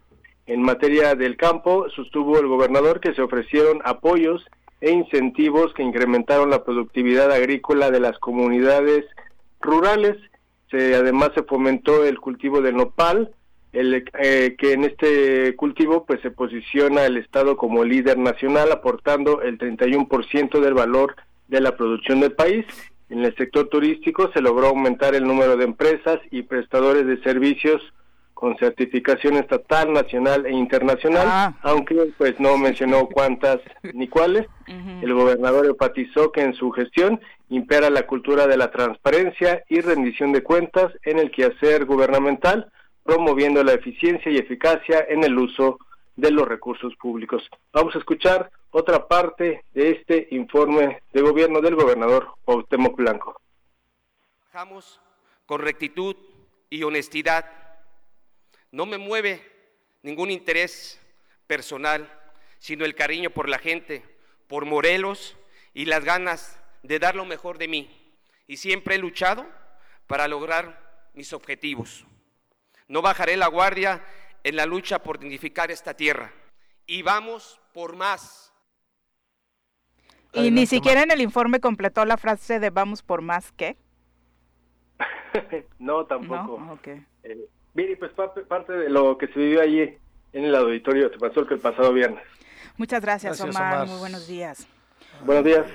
En 0.45 0.61
materia 0.61 1.15
del 1.15 1.35
campo, 1.35 1.85
sostuvo 1.93 2.39
el 2.39 2.47
gobernador 2.47 3.01
que 3.01 3.13
se 3.13 3.21
ofrecieron 3.21 3.81
apoyos 3.83 4.45
e 4.79 4.91
incentivos 4.91 5.73
que 5.73 5.83
incrementaron 5.83 6.49
la 6.49 6.63
productividad 6.63 7.29
agrícola 7.29 7.91
de 7.91 7.99
las 7.99 8.17
comunidades 8.19 9.03
rurales. 9.59 10.15
Se, 10.71 10.95
además 10.95 11.31
se 11.35 11.43
fomentó 11.43 12.05
el 12.05 12.21
cultivo 12.21 12.61
del 12.61 12.77
nopal, 12.77 13.31
el, 13.73 14.05
eh, 14.17 14.55
que 14.57 14.71
en 14.71 14.85
este 14.85 15.57
cultivo 15.57 16.05
pues 16.05 16.21
se 16.21 16.31
posiciona 16.31 17.05
el 17.05 17.17
Estado 17.17 17.57
como 17.57 17.83
líder 17.83 18.17
nacional, 18.17 18.71
aportando 18.71 19.41
el 19.41 19.57
31% 19.57 20.61
del 20.61 20.73
valor 20.73 21.17
de 21.49 21.59
la 21.59 21.75
producción 21.75 22.21
del 22.21 22.31
país. 22.31 22.65
En 23.09 23.23
el 23.23 23.35
sector 23.35 23.69
turístico 23.69 24.29
se 24.33 24.41
logró 24.41 24.67
aumentar 24.67 25.15
el 25.15 25.25
número 25.25 25.55
de 25.55 25.63
empresas 25.63 26.19
y 26.31 26.41
prestadores 26.43 27.05
de 27.07 27.21
servicios 27.23 27.81
con 28.33 28.55
certificación 28.57 29.35
estatal, 29.37 29.91
nacional 29.93 30.45
e 30.45 30.51
internacional, 30.51 31.25
Ah. 31.27 31.53
aunque 31.63 31.95
pues 32.19 32.39
no 32.39 32.55
mencionó 32.57 33.07
cuántas 33.07 33.57
ni 33.93 34.07
cuáles. 34.07 34.45
El 35.01 35.13
gobernador 35.13 35.65
enfatizó 35.65 36.31
que 36.31 36.41
en 36.41 36.53
su 36.53 36.69
gestión 36.71 37.19
impera 37.49 37.89
la 37.89 38.05
cultura 38.05 38.45
de 38.45 38.57
la 38.57 38.69
transparencia 38.69 39.63
y 39.69 39.79
rendición 39.81 40.33
de 40.33 40.43
cuentas 40.43 40.91
en 41.03 41.17
el 41.17 41.31
quehacer 41.31 41.85
gubernamental, 41.85 42.71
promoviendo 43.03 43.63
la 43.63 43.73
eficiencia 43.73 44.31
y 44.31 44.37
eficacia 44.37 45.03
en 45.09 45.23
el 45.23 45.35
uso 45.39 45.79
de 46.17 46.31
los 46.31 46.47
recursos 46.47 46.93
públicos. 46.97 47.47
Vamos 47.71 47.95
a 47.95 47.99
escuchar 47.99 48.51
otra 48.71 49.07
parte 49.07 49.63
de 49.73 49.91
este 49.91 50.27
informe 50.31 51.01
de 51.13 51.21
gobierno 51.21 51.61
del 51.61 51.75
gobernador 51.75 52.33
Cuauhtémoc 52.43 52.97
Blanco. 52.97 53.39
Trabajamos 54.51 54.99
con 55.45 55.61
rectitud 55.61 56.15
y 56.69 56.83
honestidad. 56.83 57.45
No 58.71 58.87
me 58.87 58.97
mueve 58.97 59.41
ningún 60.01 60.31
interés 60.31 60.99
personal, 61.45 62.11
sino 62.57 62.83
el 62.83 62.95
cariño 62.95 63.29
por 63.29 63.47
la 63.47 63.59
gente, 63.59 64.03
por 64.47 64.65
Morelos 64.65 65.37
y 65.73 65.85
las 65.85 66.03
ganas 66.03 66.59
de 66.81 66.97
dar 66.97 67.15
lo 67.15 67.25
mejor 67.25 67.59
de 67.59 67.67
mí. 67.67 68.15
Y 68.47 68.57
siempre 68.57 68.95
he 68.95 68.99
luchado 68.99 69.45
para 70.07 70.27
lograr 70.27 71.09
mis 71.13 71.31
objetivos. 71.31 72.05
No 72.87 73.03
bajaré 73.03 73.37
la 73.37 73.47
guardia 73.47 74.03
en 74.47 74.55
la 74.55 74.65
lucha 74.65 75.03
por 75.03 75.19
dignificar 75.19 75.71
esta 75.71 75.93
tierra. 75.93 76.31
Y 76.85 77.01
vamos 77.01 77.59
por 77.73 77.97
más. 77.97 78.53
Y 80.31 80.39
Adelante, 80.39 80.59
ni 80.61 80.65
siquiera 80.65 81.03
en 81.03 81.11
el 81.11 81.21
informe 81.21 81.59
completó 81.59 82.05
la 82.05 82.15
frase 82.15 82.59
de 82.59 82.69
vamos 82.69 83.03
por 83.03 83.21
más 83.21 83.51
que. 83.51 83.75
no, 85.79 86.05
tampoco. 86.05 86.59
¿No? 86.59 86.73
Ok. 86.73 86.87
Eh, 87.23 87.49
Viri, 87.73 87.97
pues 87.97 88.11
parte, 88.13 88.41
parte 88.41 88.71
de 88.73 88.89
lo 88.89 89.17
que 89.17 89.27
se 89.27 89.39
vivió 89.39 89.61
allí 89.61 89.97
en 90.33 90.45
el 90.45 90.55
auditorio 90.55 91.11
te 91.11 91.17
pasó 91.17 91.45
que 91.45 91.55
el 91.55 91.59
pasado 91.59 91.91
viernes. 91.91 92.23
Muchas 92.77 93.01
gracias, 93.01 93.37
Gracias, 93.37 93.55
Omar. 93.55 93.73
Omar. 93.73 93.87
Muy 93.87 93.99
buenos 93.99 94.27
días. 94.27 94.67
Buenos 95.25 95.43
días. 95.43 95.65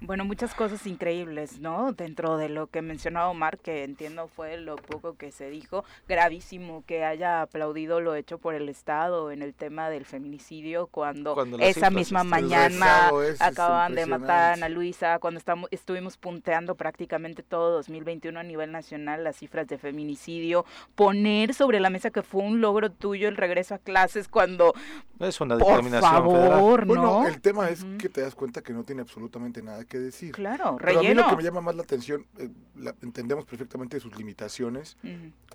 Bueno, 0.00 0.24
muchas 0.24 0.54
cosas 0.54 0.86
increíbles, 0.86 1.58
¿no? 1.58 1.92
Dentro 1.92 2.36
de 2.36 2.48
lo 2.48 2.68
que 2.68 2.82
mencionaba 2.82 3.28
Omar, 3.30 3.58
que 3.58 3.82
entiendo 3.82 4.28
fue 4.28 4.56
lo 4.56 4.76
poco 4.76 5.16
que 5.16 5.32
se 5.32 5.50
dijo, 5.50 5.84
gravísimo 6.08 6.84
que 6.86 7.04
haya 7.04 7.42
aplaudido 7.42 8.00
lo 8.00 8.14
hecho 8.14 8.38
por 8.38 8.54
el 8.54 8.68
Estado 8.68 9.32
en 9.32 9.42
el 9.42 9.54
tema 9.54 9.90
del 9.90 10.04
feminicidio, 10.04 10.86
cuando, 10.86 11.36
esa 11.58 11.90
misma 11.90 12.22
mañana 12.22 13.10
es 13.28 13.40
acaban 13.40 13.96
de 13.96 14.06
matar 14.06 14.50
a 14.50 14.52
Ana. 14.52 14.68
Luisa, 14.68 15.18
cuando 15.18 15.38
estamos, 15.38 15.68
estuvimos 15.72 16.16
punteando 16.16 16.76
prácticamente 16.76 17.42
todo 17.42 17.72
2021 17.72 18.38
a 18.38 18.44
nivel 18.44 18.70
nacional 18.70 19.24
las 19.24 19.36
cifras 19.36 19.66
de 19.66 19.78
feminicidio, 19.78 20.64
poner 20.94 21.54
sobre 21.54 21.80
la 21.80 21.90
mesa 21.90 22.10
que 22.10 22.22
fue 22.22 22.42
un 22.42 22.60
logro 22.60 22.92
tuyo 22.92 23.28
el 23.28 23.36
regreso 23.36 23.74
a 23.74 23.78
clases 23.78 24.28
cuando, 24.28 24.74
Es 25.18 25.40
una 25.40 25.58
por 25.58 25.66
determinación 25.66 26.30
federal. 26.30 26.50
favor, 26.52 26.86
Bueno, 26.86 27.02
¿no? 27.22 27.28
el 27.28 27.40
tema 27.40 27.68
es 27.68 27.84
que 27.98 28.08
te 28.08 28.20
das 28.20 28.36
cuenta 28.36 28.62
que 28.62 28.72
no 28.72 28.84
tiene 28.84 29.02
absolutamente 29.02 29.60
nada 29.60 29.87
que 29.88 29.98
decir. 29.98 30.32
Claro, 30.32 30.76
Pero 30.78 30.98
a 30.98 31.02
mí 31.02 31.08
relleno. 31.08 31.22
lo 31.22 31.30
que 31.30 31.36
me 31.36 31.42
llama 31.42 31.60
más 31.60 31.74
la 31.74 31.82
atención, 31.82 32.26
eh, 32.38 32.48
la- 32.76 32.94
entendemos 33.02 33.44
perfectamente 33.44 33.98
sus 34.00 34.16
limitaciones, 34.16 34.96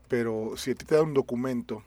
pero 0.07 0.53
si 0.57 0.71
a 0.71 0.75
ti 0.75 0.85
te 0.85 0.95
da 0.95 1.01
un 1.03 1.13
documento 1.13 1.83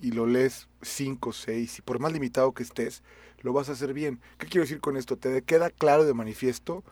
y 0.00 0.12
lo 0.12 0.26
lees 0.26 0.68
cinco, 0.82 1.32
seis, 1.32 1.78
y 1.78 1.82
por 1.82 1.98
más 1.98 2.12
limitado 2.12 2.52
que 2.52 2.62
estés, 2.62 3.02
lo 3.42 3.52
vas 3.52 3.68
a 3.68 3.72
hacer 3.72 3.92
bien. 3.92 4.20
¿Qué 4.38 4.46
quiero 4.46 4.62
decir 4.62 4.80
con 4.80 4.96
esto? 4.96 5.16
Te 5.16 5.42
queda 5.42 5.70
claro 5.70 6.04
de 6.04 6.14
manifiesto 6.14 6.82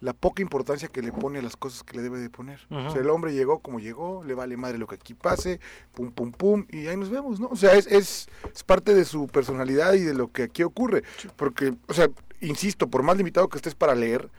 la 0.00 0.12
poca 0.12 0.42
importancia 0.42 0.88
que 0.88 1.00
le 1.00 1.12
pone 1.12 1.38
a 1.38 1.42
las 1.42 1.56
cosas 1.56 1.82
que 1.82 1.96
le 1.96 2.02
debe 2.02 2.18
de 2.18 2.28
poner. 2.28 2.60
O 2.68 2.90
sea, 2.90 3.00
el 3.00 3.08
hombre 3.08 3.32
llegó 3.32 3.60
como 3.60 3.80
llegó, 3.80 4.22
le 4.22 4.34
vale 4.34 4.56
madre 4.58 4.76
lo 4.76 4.86
que 4.86 4.96
aquí 4.96 5.14
pase, 5.14 5.60
pum, 5.94 6.10
pum, 6.12 6.30
pum, 6.30 6.66
y 6.70 6.88
ahí 6.88 6.96
nos 6.96 7.08
vemos, 7.08 7.40
¿no? 7.40 7.46
O 7.48 7.56
sea, 7.56 7.72
es, 7.74 7.86
es, 7.86 8.28
es 8.54 8.64
parte 8.64 8.94
de 8.94 9.06
su 9.06 9.28
personalidad 9.28 9.94
y 9.94 10.00
de 10.00 10.12
lo 10.12 10.30
que 10.30 10.42
aquí 10.42 10.62
ocurre. 10.62 11.04
Porque, 11.36 11.74
o 11.88 11.94
sea, 11.94 12.08
insisto, 12.46 12.88
por 12.88 13.02
más 13.02 13.16
limitado 13.16 13.48
que 13.48 13.56
estés 13.56 13.74
para 13.74 13.94
leer, 13.94 14.30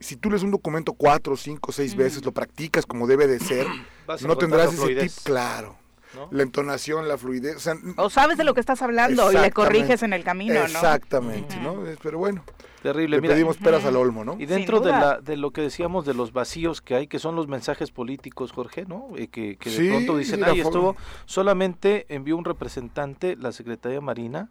si 0.00 0.16
tú 0.16 0.30
lees 0.30 0.42
un 0.42 0.50
documento 0.50 0.94
cuatro, 0.94 1.36
cinco, 1.36 1.72
seis 1.72 1.94
veces, 1.94 2.24
lo 2.24 2.32
practicas 2.32 2.86
como 2.86 3.06
debe 3.06 3.26
de 3.26 3.38
ser, 3.38 3.66
Vas 4.06 4.22
no 4.22 4.36
tendrás 4.36 4.72
ese 4.72 4.94
tip 4.96 5.12
claro. 5.24 5.76
¿no? 6.14 6.28
La 6.32 6.42
entonación, 6.42 7.06
la 7.06 7.16
fluidez, 7.16 7.56
o 7.56 7.60
sea, 7.60 7.74
O 7.96 8.10
sabes 8.10 8.36
de 8.36 8.42
lo 8.42 8.52
que 8.52 8.60
estás 8.60 8.82
hablando 8.82 9.30
y 9.30 9.36
le 9.36 9.52
corriges 9.52 10.02
en 10.02 10.12
el 10.12 10.24
camino, 10.24 10.54
¿no? 10.54 10.64
Exactamente. 10.64 11.56
¿no? 11.60 11.84
Pero 12.02 12.18
bueno, 12.18 12.42
Terrible. 12.82 13.18
le 13.18 13.20
Mira, 13.20 13.34
pedimos 13.34 13.58
peras 13.58 13.84
al 13.84 13.94
olmo, 13.96 14.24
¿no? 14.24 14.36
Y 14.38 14.46
dentro 14.46 14.80
de, 14.80 14.90
la, 14.90 15.20
de 15.20 15.36
lo 15.36 15.52
que 15.52 15.60
decíamos 15.60 16.04
de 16.06 16.14
los 16.14 16.32
vacíos 16.32 16.80
que 16.80 16.96
hay, 16.96 17.06
que 17.06 17.20
son 17.20 17.36
los 17.36 17.46
mensajes 17.46 17.92
políticos, 17.92 18.50
Jorge, 18.50 18.86
¿no? 18.86 19.06
Eh, 19.16 19.28
que, 19.28 19.56
que 19.56 19.70
de 19.70 19.76
Sí, 19.76 19.88
pronto 19.88 20.16
dicen, 20.16 20.42
ay, 20.42 20.60
estuvo, 20.60 20.96
solamente 21.26 22.06
envió 22.08 22.36
un 22.36 22.44
representante, 22.44 23.36
la 23.36 23.52
Secretaría 23.52 24.00
Marina, 24.00 24.48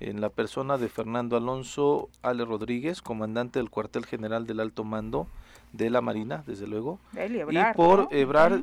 en 0.00 0.20
la 0.20 0.30
persona 0.30 0.78
de 0.78 0.88
Fernando 0.88 1.36
Alonso 1.36 2.08
Ale 2.22 2.44
Rodríguez, 2.44 3.02
comandante 3.02 3.58
del 3.58 3.70
cuartel 3.70 4.06
general 4.06 4.46
del 4.46 4.60
alto 4.60 4.84
mando 4.84 5.26
de 5.72 5.90
la 5.90 6.00
Marina, 6.00 6.44
desde 6.46 6.66
luego, 6.66 6.98
y 7.14 7.76
por 7.76 8.08
Ebrar, 8.10 8.62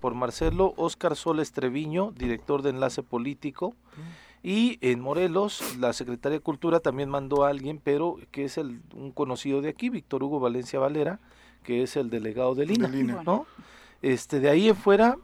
por 0.00 0.14
Marcelo 0.14 0.74
Oscar 0.76 1.14
Soles 1.14 1.52
Treviño, 1.52 2.12
director 2.12 2.62
de 2.62 2.70
enlace 2.70 3.02
político, 3.02 3.76
y 4.42 4.78
en 4.80 5.00
Morelos, 5.00 5.76
la 5.78 5.92
Secretaría 5.92 6.38
de 6.38 6.42
Cultura 6.42 6.80
también 6.80 7.08
mandó 7.08 7.44
a 7.44 7.50
alguien, 7.50 7.80
pero 7.82 8.18
que 8.32 8.44
es 8.44 8.58
el, 8.58 8.82
un 8.92 9.12
conocido 9.12 9.60
de 9.60 9.68
aquí, 9.68 9.88
Víctor 9.88 10.24
Hugo 10.24 10.40
Valencia 10.40 10.80
Valera, 10.80 11.20
que 11.62 11.82
es 11.84 11.96
el 11.96 12.10
delegado 12.10 12.56
de 12.56 12.66
Lina, 12.66 12.88
¿no? 13.24 13.46
Este, 14.00 14.40
de 14.40 14.50
ahí 14.50 14.68
en 14.68 14.74
fuera, 14.74 15.16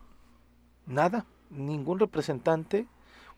nada, 0.86 1.26
ningún 1.50 1.98
representante. 1.98 2.86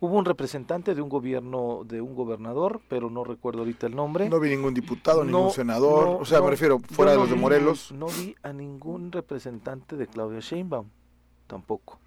Hubo 0.02 0.16
un 0.16 0.24
representante 0.24 0.94
de 0.94 1.02
un 1.02 1.10
gobierno, 1.10 1.82
de 1.84 2.00
un 2.00 2.14
gobernador, 2.14 2.80
pero 2.88 3.10
no 3.10 3.22
recuerdo 3.22 3.60
ahorita 3.60 3.86
el 3.86 3.94
nombre. 3.94 4.30
No 4.30 4.40
vi 4.40 4.48
ningún 4.48 4.72
diputado, 4.72 5.24
ningún 5.24 5.50
senador, 5.50 6.20
o 6.20 6.24
sea, 6.24 6.40
me 6.40 6.48
refiero, 6.48 6.78
fuera 6.78 7.12
de 7.12 7.18
los 7.18 7.28
de 7.28 7.36
Morelos. 7.36 7.92
No 7.92 8.06
vi 8.06 8.34
a 8.42 8.54
ningún 8.54 9.12
representante 9.12 9.96
de 9.96 10.06
Claudia 10.06 10.40
Sheinbaum, 10.40 10.88
tampoco. 11.46 11.98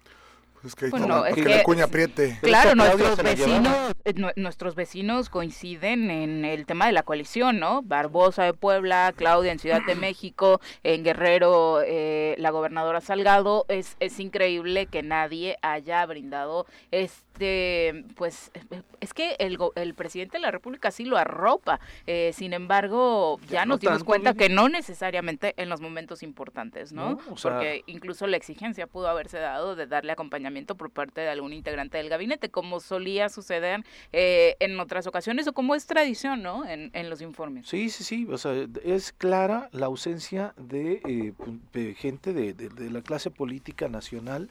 Es 0.64 0.74
que, 0.74 0.88
bueno, 0.88 1.26
es 1.26 1.34
que, 1.34 1.62
cuña 1.62 1.84
apriete. 1.84 2.38
Claro, 2.40 2.74
nuestros 2.74 3.22
vecinos, 3.22 3.92
eh, 4.04 4.14
nuestros 4.36 4.74
vecinos 4.74 5.28
coinciden 5.28 6.10
en 6.10 6.46
el 6.46 6.64
tema 6.64 6.86
de 6.86 6.92
la 6.92 7.02
coalición, 7.02 7.60
¿no? 7.60 7.82
Barbosa 7.82 8.44
de 8.44 8.54
Puebla, 8.54 9.12
Claudia 9.14 9.52
en 9.52 9.58
Ciudad 9.58 9.82
de 9.86 9.94
México, 9.94 10.62
en 10.82 11.04
Guerrero, 11.04 11.82
eh, 11.84 12.34
la 12.38 12.50
gobernadora 12.50 13.02
Salgado. 13.02 13.66
Es, 13.68 13.96
es 14.00 14.18
increíble 14.20 14.86
que 14.86 15.02
nadie 15.02 15.58
haya 15.60 16.04
brindado 16.06 16.64
este, 16.90 17.33
pues, 18.14 18.50
es 19.00 19.14
que 19.14 19.36
el, 19.38 19.58
el 19.74 19.94
presidente 19.94 20.38
de 20.38 20.42
la 20.42 20.50
República 20.50 20.90
sí 20.90 21.04
lo 21.04 21.16
arropa. 21.16 21.80
Eh, 22.06 22.32
sin 22.34 22.52
embargo, 22.52 23.38
ya, 23.48 23.66
nos 23.66 23.80
dimos 23.80 24.04
cuenta 24.04 24.34
que 24.34 24.48
no 24.48 24.68
necesariamente 24.68 25.54
en 25.56 25.68
los 25.68 25.80
momentos 25.80 26.22
importantes, 26.22 26.92
¿no? 26.92 27.18
Porque 27.42 27.82
incluso 27.86 28.26
la 28.26 28.36
exigencia 28.36 28.86
pudo 28.86 29.08
haberse 29.08 29.38
dado 29.38 29.76
de 29.76 29.86
darle 29.86 30.12
acompañamiento 30.12 30.76
por 30.76 30.90
parte 30.90 31.20
de 31.20 31.28
algún 31.28 31.52
integrante 31.52 31.98
del 31.98 32.08
gabinete, 32.08 32.50
como 32.50 32.80
solía 32.80 33.28
suceder 33.28 33.84
eh, 34.12 34.56
en 34.60 34.78
otras 34.78 35.06
ocasiones 35.06 35.46
o 35.48 35.52
como 35.52 35.74
es 35.74 35.86
tradición, 35.86 36.42
¿no? 36.42 36.64
En, 36.64 36.90
en, 36.94 37.10
los 37.10 37.20
informes. 37.20 37.66
Sí, 37.66 37.90
sí, 37.90 38.04
sí. 38.04 38.26
O 38.30 38.38
sea, 38.38 38.52
es 38.84 39.12
clara 39.12 39.68
la 39.72 39.86
ausencia 39.86 40.54
de, 40.56 41.00
eh, 41.04 41.94
gente 41.96 42.32
de, 42.32 42.52
de, 42.54 42.90
la 42.90 43.02
clase 43.02 43.30
política 43.30 43.88
nacional 43.88 44.50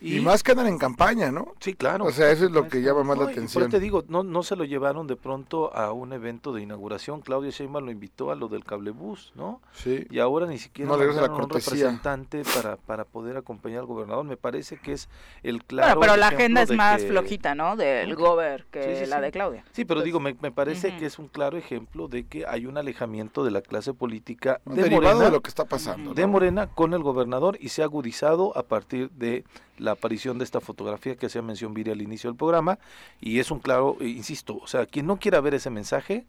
y, 0.00 0.20
más 0.20 0.42
que 0.42 0.52
andan 0.52 0.66
en 0.66 0.78
campaña, 0.78 1.30
¿no? 1.30 1.54
Sí, 1.60 1.74
claro. 1.74 2.04
O 2.04 2.10
sea, 2.10 2.30
eso 2.30 2.44
es 2.44 2.50
lo 2.50 2.68
que 2.68 2.82
llama 2.82 3.04
más 3.04 3.18
la 3.18 3.24
atención. 3.24 3.64
Por 3.64 3.70
te 3.70 3.80
digo, 3.80 4.04
no, 4.08 4.22
no 4.22 4.42
se 4.42 4.56
lo 4.56 4.64
llevaron 4.64 5.06
de 5.06 5.16
pronto 5.16 5.74
a 5.74 5.92
un 5.92 6.12
evento 6.12 6.52
de 6.52 6.62
inauguración. 6.62 7.20
Claudia 7.20 7.50
Sheinbaum 7.50 7.84
lo 7.84 7.90
invitó 7.90 8.30
a 8.30 8.34
lo 8.34 8.48
del 8.48 8.64
cablebús, 8.64 9.32
¿no? 9.34 9.60
Sí. 9.72 10.06
Y 10.10 10.18
ahora 10.18 10.46
ni 10.46 10.58
siquiera 10.58 10.90
no, 10.90 10.96
le 10.96 11.12
la 11.12 11.30
un 11.30 11.48
representante 11.48 12.42
para, 12.54 12.76
para 12.76 13.04
poder 13.04 13.36
acompañar 13.36 13.80
al 13.80 13.86
gobernador. 13.86 14.24
Me 14.24 14.36
parece 14.36 14.78
que 14.78 14.92
es 14.92 15.08
el 15.42 15.64
claro. 15.64 16.00
pero 16.00 16.16
la 16.16 16.28
agenda 16.28 16.62
es 16.62 16.70
más 16.70 17.04
flojita, 17.04 17.54
¿no? 17.54 17.76
Del 17.76 18.14
gober 18.14 18.66
que 18.70 19.06
la 19.06 19.20
de 19.20 19.30
Claudia. 19.30 19.64
Sí, 19.72 19.84
pero 19.84 20.02
digo, 20.02 20.20
me, 20.20 20.36
me 20.40 20.52
parece 20.52 20.96
que 20.96 21.06
es 21.06 21.18
un 21.18 21.28
claro 21.28 21.56
ejemplo 21.56 22.08
de 22.08 22.26
que 22.26 22.46
hay 22.46 22.66
un 22.66 22.78
alejamiento 22.78 23.44
de 23.44 23.50
la 23.50 23.62
clase 23.62 23.94
política 23.94 24.60
de 24.64 24.90
Morena. 24.90 25.24
de 25.24 25.30
lo 25.30 25.40
que 25.40 25.48
está 25.48 25.64
pasando. 25.64 26.14
De 26.14 26.26
Morena 26.26 26.66
con 26.66 26.94
el 26.94 27.02
gobernador 27.02 27.56
y 27.60 27.68
se 27.70 27.82
ha 27.82 27.84
agudizado 27.84 28.56
a 28.56 28.64
partir 28.64 29.10
de 29.10 29.44
la 29.78 29.92
aparición 29.92 30.38
de 30.38 30.44
esta 30.44 30.60
fotografía 30.60 31.16
que 31.16 31.26
hacía 31.26 31.42
mención 31.42 31.74
Viri 31.74 31.90
al 31.90 32.02
inicio 32.02 32.30
del 32.30 32.36
programa 32.36 32.78
y 33.20 33.38
es 33.38 33.50
un 33.50 33.60
claro, 33.60 33.96
eh, 34.00 34.08
insisto, 34.08 34.56
o 34.56 34.66
sea, 34.66 34.86
quien 34.86 35.06
no 35.06 35.18
quiera 35.18 35.40
ver 35.40 35.54
ese 35.54 35.70
mensaje, 35.70 36.24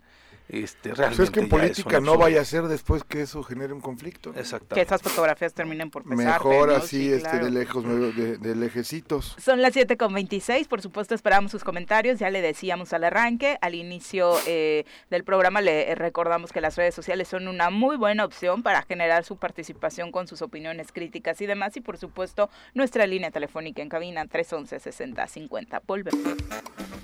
este, 0.48 0.94
realmente 0.94 1.18
pues 1.18 1.30
es 1.30 1.32
que 1.32 1.40
en 1.40 1.50
política 1.50 2.00
no 2.00 2.18
vaya 2.18 2.42
a 2.42 2.46
ser 2.46 2.64
después 2.64 3.04
que 3.04 3.22
eso 3.22 3.42
genere 3.44 3.74
un 3.74 3.82
conflicto. 3.82 4.32
Exacto. 4.36 4.76
Que 4.76 4.82
esas 4.82 5.02
fotografías 5.02 5.54
terminen 5.54 5.90
por 5.90 6.04
pesar. 6.04 6.18
Mejor 6.18 6.72
así, 6.72 7.12
este, 7.12 7.40
de 7.40 7.50
lejos, 7.50 7.84
de, 7.84 8.56
lejecitos. 8.56 9.36
Son 9.40 9.62
las 9.62 9.74
7 9.74 9.98
con 9.98 10.14
26, 10.14 10.68
por 10.68 10.82
supuesto 10.82 11.16
esperamos 11.16 11.52
sus 11.52 11.64
comentarios, 11.64 12.20
ya 12.20 12.30
le 12.30 12.42
decíamos 12.42 12.94
al 12.94 13.04
arranque, 13.04 13.58
al 13.62 13.76
inicio 13.76 14.34
eh, 14.48 14.86
del 15.10 15.24
programa 15.24 15.62
le 15.62 15.96
recordamos 15.96 16.52
que 16.52 16.62
las 16.62 16.76
redes 16.76 16.94
sociales 16.94 17.28
son 17.28 17.48
una 17.48 17.70
muy 17.70 17.98
buena 17.98 18.24
opción 18.24 18.62
para 18.62 18.84
generar 18.84 19.24
su 19.24 19.38
participación 19.38 20.12
con 20.12 20.28
sus 20.28 20.42
opiniones 20.42 20.92
críticas 20.92 21.42
y 21.42 21.48
demás, 21.48 21.76
y 21.78 21.82
por 21.82 21.98
supuesto 21.98 22.50
nuestra 22.74 23.08
línea 23.08 23.32
telefónica 23.32 23.82
en 23.82 23.90
cabina 23.90 24.26
311-6050. 24.26 25.82
Volvemos. 25.86 26.22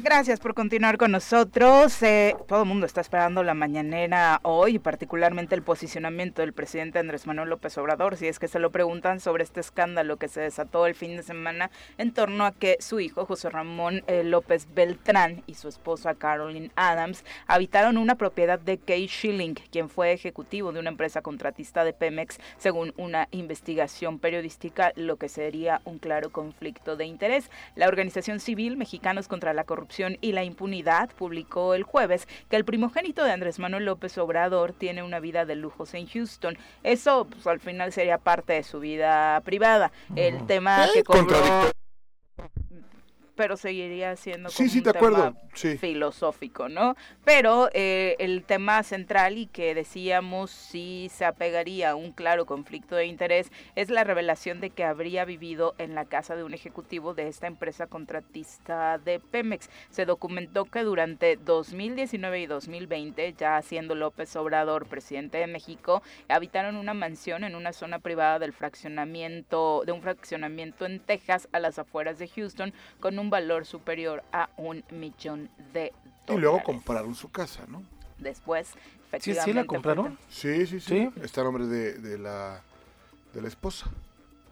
Gracias 0.04 0.40
por 0.40 0.56
continuar 0.56 0.98
con 0.98 1.12
nosotros. 1.12 2.02
Eh, 2.02 2.36
todo 2.48 2.64
el 2.64 2.68
mundo 2.68 2.88
está 2.88 3.02
esperando 3.02 3.44
la 3.44 3.54
mañanera 3.54 4.40
hoy, 4.42 4.80
particularmente 4.80 5.54
el 5.54 5.62
posicionamiento 5.62 6.42
del 6.42 6.54
presidente 6.54 6.98
Andrés 6.98 7.28
Manuel 7.28 7.50
López 7.50 7.78
Obrador, 7.78 8.18
si 8.18 8.26
es 8.26 8.40
que 8.40 8.48
se 8.48 8.58
lo 8.58 8.72
preguntan 8.72 9.20
sobre 9.20 9.44
este 9.44 9.60
escándalo 9.60 10.18
que 10.18 10.28
se 10.28 10.42
desató 10.42 10.88
el 10.88 10.96
fin 10.96 11.18
de 11.18 11.24
semana 11.24 11.70
en 12.00 12.14
torno 12.14 12.46
a 12.46 12.52
que 12.52 12.78
su 12.80 13.00
hijo 13.00 13.28
José 13.28 13.52
Ramón 13.52 14.04
eh, 14.08 14.24
López 14.24 14.68
Beltrán 14.74 15.44
y 15.46 15.54
su 15.54 15.68
esposa 15.68 16.16
Caroline 16.16 16.72
Adams 16.76 17.24
habitaron 17.46 18.00
una 18.00 18.16
propiedad 18.16 18.60
de 18.60 18.80
Kay 18.80 19.08
Schilling, 19.08 19.54
quien 19.72 19.88
fue 19.88 20.14
ejecutivo 20.14 20.72
de 20.72 20.80
una 20.80 20.90
empresa 20.90 21.22
contratista 21.22 21.84
de 21.84 21.94
Pemex, 21.94 22.40
según 22.58 22.96
una 22.98 23.28
investigación 23.30 24.18
periodística, 24.18 24.94
lo 24.96 25.18
que 25.18 25.30
sería 25.30 25.80
un 25.86 26.00
claro 26.00 26.32
conflicto 26.32 26.96
de 26.96 27.06
interés. 27.06 27.52
La 27.76 27.88
organización 27.88 28.40
civil 28.40 28.78
Mexicanos 28.78 29.28
contra 29.28 29.54
la 29.54 29.64
Corrupción 29.64 29.91
y 30.22 30.32
la 30.32 30.44
Impunidad 30.44 31.10
publicó 31.18 31.74
el 31.74 31.84
jueves 31.84 32.28
que 32.50 32.56
el 32.56 32.66
primogénito 32.66 33.24
de 33.24 33.32
Andrés 33.32 33.60
Manuel 33.60 33.86
López 33.86 34.18
Obrador 34.18 34.74
tiene 34.74 35.04
una 35.04 35.20
vida 35.20 35.46
de 35.46 35.56
lujos 35.56 35.94
en 35.94 36.08
Houston. 36.08 36.58
Eso 36.84 37.26
pues, 37.26 37.46
al 37.48 37.60
final 37.60 37.92
sería 37.92 38.18
parte 38.18 38.54
de 38.54 38.64
su 38.64 38.80
vida 38.80 39.42
privada. 39.42 39.92
El 40.16 40.46
tema 40.46 40.88
que 40.94 41.04
cobró 41.04 41.72
pero 43.42 43.58
seguiría 43.58 44.16
siendo 44.18 44.52
como 44.52 44.70
un 44.72 44.84
tema 44.84 45.34
filosófico, 45.80 46.70
¿no? 46.70 46.96
Pero 47.26 47.72
eh, 47.74 48.16
el 48.20 48.44
tema 48.44 48.84
central 48.84 49.40
y 49.40 49.48
que 49.48 49.74
decíamos 49.74 50.52
si 50.52 51.10
se 51.12 51.26
apegaría 51.26 51.90
a 51.90 51.96
un 51.96 52.12
claro 52.12 52.46
conflicto 52.46 52.96
de 52.96 53.08
interés 53.08 53.52
es 53.76 53.90
la 53.90 54.04
revelación 54.04 54.62
de 54.62 54.70
que 54.70 54.84
habría 54.84 55.26
vivido 55.26 55.74
en 55.80 55.96
la 55.96 56.06
casa 56.06 56.36
de 56.36 56.44
un 56.44 56.54
ejecutivo 56.54 57.16
de 57.16 57.30
esta 57.30 57.48
empresa 57.48 57.88
contratista 57.88 59.00
de 59.00 59.20
Pemex. 59.20 59.72
Se 59.90 60.06
documentó 60.06 60.66
que 60.66 60.84
durante 60.84 61.36
2019 61.36 62.42
y 62.42 62.46
2020, 62.46 63.34
ya 63.40 63.60
siendo 63.64 63.96
López 63.96 64.36
Obrador 64.36 64.86
presidente 64.86 65.40
de 65.40 65.48
México, 65.48 66.04
habitaron 66.28 66.76
una 66.76 66.94
mansión 66.94 67.44
en 67.44 67.56
una 67.56 67.74
zona 67.74 67.98
privada 67.98 68.38
del 68.38 68.54
fraccionamiento, 68.54 69.82
de 69.84 69.94
un 69.94 70.04
fraccionamiento 70.04 70.86
en 70.86 71.00
Texas 71.00 71.50
a 71.52 71.60
las 71.60 71.80
afueras 71.80 72.20
de 72.20 72.28
Houston 72.28 72.72
con 73.00 73.18
un 73.18 73.31
valor 73.32 73.66
superior 73.66 74.24
a 74.32 74.52
un 74.58 74.84
millón 74.92 75.50
de 75.74 75.92
dólares. 76.28 76.28
Y 76.28 76.38
luego 76.38 76.62
compraron 76.64 77.16
su 77.16 77.32
casa, 77.32 77.66
¿no? 77.68 77.82
Después, 78.20 78.74
efectivamente. 79.08 79.44
¿Sí, 79.44 79.50
sí 79.50 79.54
la 79.54 79.66
compraron? 79.66 80.20
Sí, 80.30 80.68
sí, 80.68 80.80
sí, 80.80 81.10
Está 81.24 81.42
el 81.42 81.46
nombre 81.46 81.66
de, 81.66 81.94
de, 81.94 82.20
la, 82.20 82.62
de 83.34 83.42
la 83.42 83.48
esposa 83.48 83.90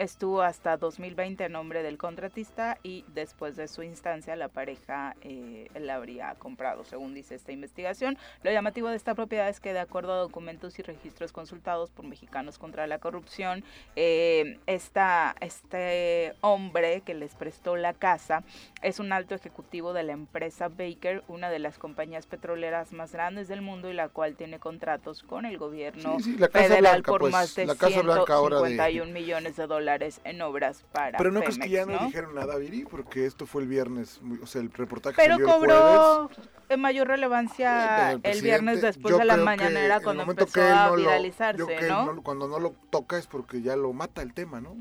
estuvo 0.00 0.40
hasta 0.40 0.78
2020 0.78 1.44
en 1.44 1.52
nombre 1.52 1.82
del 1.82 1.98
contratista 1.98 2.78
y 2.82 3.04
después 3.08 3.54
de 3.54 3.68
su 3.68 3.82
instancia 3.82 4.34
la 4.34 4.48
pareja 4.48 5.14
eh, 5.20 5.68
la 5.78 5.96
habría 5.96 6.34
comprado, 6.36 6.84
según 6.84 7.12
dice 7.12 7.34
esta 7.34 7.52
investigación. 7.52 8.16
Lo 8.42 8.50
llamativo 8.50 8.88
de 8.88 8.96
esta 8.96 9.14
propiedad 9.14 9.50
es 9.50 9.60
que 9.60 9.74
de 9.74 9.78
acuerdo 9.78 10.14
a 10.14 10.16
documentos 10.16 10.78
y 10.78 10.82
registros 10.82 11.32
consultados 11.32 11.90
por 11.90 12.06
Mexicanos 12.06 12.58
contra 12.58 12.86
la 12.86 12.98
Corrupción, 12.98 13.62
eh, 13.94 14.58
este 14.66 16.32
hombre 16.40 17.02
que 17.02 17.12
les 17.12 17.34
prestó 17.34 17.76
la 17.76 17.92
casa 17.92 18.42
es 18.80 19.00
un 19.00 19.12
alto 19.12 19.34
ejecutivo 19.34 19.92
de 19.92 20.04
la 20.04 20.12
empresa 20.12 20.68
Baker, 20.68 21.24
una 21.28 21.50
de 21.50 21.58
las 21.58 21.76
compañías 21.76 22.26
petroleras 22.26 22.94
más 22.94 23.12
grandes 23.12 23.48
del 23.48 23.60
mundo 23.60 23.90
y 23.90 23.92
la 23.92 24.08
cual 24.08 24.34
tiene 24.34 24.58
contratos 24.58 25.22
con 25.22 25.44
el 25.44 25.58
gobierno 25.58 26.16
federal 26.50 27.02
por 27.02 27.20
pues, 27.20 27.32
más 27.32 27.54
de 27.54 27.66
151 27.66 29.12
millones 29.12 29.56
de 29.56 29.66
dólares 29.66 29.89
en 30.24 30.42
obras 30.42 30.84
para 30.92 31.18
Pero 31.18 31.30
no 31.32 31.40
crees 31.40 31.58
que 31.58 31.68
ya 31.68 31.86
no, 31.86 32.06
dijeron 32.06 32.34
nada, 32.34 32.56
Viri, 32.56 32.84
porque 32.84 33.26
esto 33.26 33.46
fue 33.46 33.62
el 33.62 33.68
viernes, 33.68 34.20
o 34.42 34.46
sea, 34.46 34.60
el 34.60 34.72
reportaje 34.72 35.16
Pero 35.16 35.38
cobró 35.44 36.30
en 36.68 36.80
mayor 36.80 37.08
relevancia 37.08 38.12
el, 38.22 38.42
viernes 38.42 38.82
después 38.82 39.18
de 39.18 39.24
la 39.24 39.36
mañanera 39.36 40.00
cuando 40.00 40.22
empezó 40.22 40.62
a 40.62 40.94
viralizarse, 40.94 41.88
¿no? 41.88 42.22
Cuando 42.22 42.48
no 42.48 42.58
lo 42.58 42.74
toca 42.90 43.18
es 43.18 43.26
porque 43.26 43.62
ya 43.62 43.76
lo 43.76 43.92
mata 43.92 44.22
el 44.22 44.32
tema, 44.32 44.60
¿no? 44.60 44.76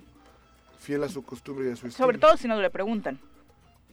Fiel 0.79 1.03
a 1.03 1.09
su 1.09 1.23
costumbre 1.23 1.67
y 1.69 1.71
a 1.71 1.75
su 1.75 1.87
estilo. 1.87 2.05
Sobre 2.05 2.17
todo 2.17 2.37
si 2.37 2.47
no 2.47 2.59
le 2.61 2.69
preguntan. 2.69 3.19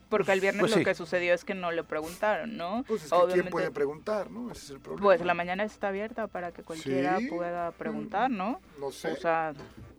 Porque 0.08 0.32
el 0.32 0.40
viernes 0.40 0.60
pues 0.60 0.76
lo 0.76 0.84
que 0.84 0.94
sucedió 0.94 1.34
es 1.34 1.44
que 1.44 1.54
no 1.54 1.72
le 1.72 1.82
preguntaron, 1.82 2.56
¿no? 2.56 2.84
Pues 2.86 3.04
es 3.04 3.10
que 3.10 3.32
¿quién 3.32 3.48
puede 3.48 3.72
preguntar, 3.72 4.30
no? 4.30 4.52
Ese 4.52 4.66
es 4.66 4.70
el 4.70 4.80
problema. 4.80 5.02
Pues 5.02 5.20
la 5.22 5.34
mañana 5.34 5.64
está 5.64 5.88
abierta 5.88 6.28
para 6.28 6.52
que 6.52 6.62
cualquiera 6.62 7.18
pueda 7.28 7.72
preguntar, 7.72 8.30
¿no? 8.30 8.60
No 8.78 8.92
sé. 8.92 9.10
O 9.10 9.16
sea, 9.16 9.52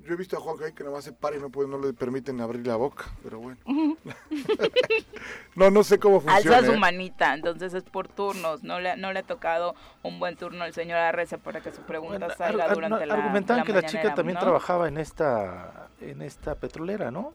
yo 0.08 0.14
he 0.14 0.18
visto 0.18 0.38
a 0.38 0.40
Juan 0.40 0.58
que 0.74 0.84
nada 0.84 0.96
más 0.96 1.04
se 1.04 1.12
para 1.12 1.36
y 1.36 1.40
no, 1.40 1.50
puede, 1.50 1.68
no 1.68 1.78
le 1.78 1.92
permiten 1.92 2.40
abrir 2.40 2.66
la 2.66 2.78
boca, 2.78 3.06
pero 3.22 3.40
bueno. 3.40 3.58
no, 5.56 5.70
no 5.70 5.84
sé 5.84 6.00
cómo 6.00 6.22
funciona. 6.22 6.58
Alza 6.58 6.66
su 6.72 6.76
¿eh? 6.76 6.80
manita, 6.80 7.34
entonces 7.34 7.74
es 7.74 7.84
por 7.84 8.08
turnos. 8.08 8.64
No 8.64 8.80
le, 8.80 8.96
no 8.96 9.12
le 9.12 9.20
ha 9.20 9.24
tocado 9.24 9.76
un 10.04 10.20
buen 10.20 10.38
turno 10.38 10.64
al 10.64 10.74
señor 10.74 10.98
Arreza 10.98 11.38
para 11.38 11.60
que 11.62 11.72
su 11.74 11.82
pregunta 11.82 12.20
Bueno, 12.20 12.34
salga 12.38 12.64
ar- 12.64 12.70
ar- 12.70 12.76
durante 12.76 13.06
la 13.06 13.14
argumentaban 13.16 13.60
la 13.60 13.66
que 13.66 13.74
la 13.74 13.84
chica 13.84 14.16
también 14.16 14.36
¿no? 14.36 14.40
trabajaba 14.42 14.88
en 14.88 14.98
esta 14.98 15.90
en 16.00 16.22
esta 16.22 16.56
petrolera, 16.56 17.12
¿no? 17.12 17.34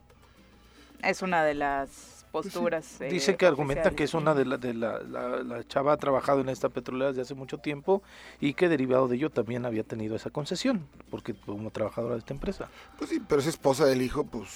Es 1.03 1.21
una 1.21 1.43
de 1.43 1.53
las 1.53 2.22
posturas. 2.33 2.99
eh, 2.99 3.07
Dice 3.09 3.37
que 3.37 3.45
argumenta 3.45 3.83
oficiales. 3.89 3.97
que 3.97 4.03
es 4.03 4.13
una 4.13 4.33
de 4.33 4.43
la, 4.45 4.57
de 4.57 4.73
la, 4.73 4.99
la, 5.03 5.43
la 5.43 5.65
chava 5.67 5.93
ha 5.93 5.97
trabajado 5.97 6.41
en 6.41 6.49
esta 6.49 6.67
petrolera 6.67 7.09
desde 7.11 7.21
hace 7.21 7.35
mucho 7.35 7.59
tiempo 7.59 8.01
y 8.41 8.55
que 8.55 8.67
derivado 8.67 9.07
de 9.07 9.15
ello 9.15 9.29
también 9.29 9.65
había 9.65 9.83
tenido 9.83 10.15
esa 10.15 10.31
concesión, 10.31 10.85
porque 11.09 11.33
como 11.35 11.69
trabajadora 11.71 12.15
de 12.15 12.19
esta 12.19 12.33
empresa. 12.33 12.69
Pues 12.97 13.09
sí, 13.11 13.21
pero 13.25 13.39
es 13.39 13.47
esposa 13.47 13.85
del 13.85 14.01
hijo, 14.01 14.25
pues... 14.25 14.49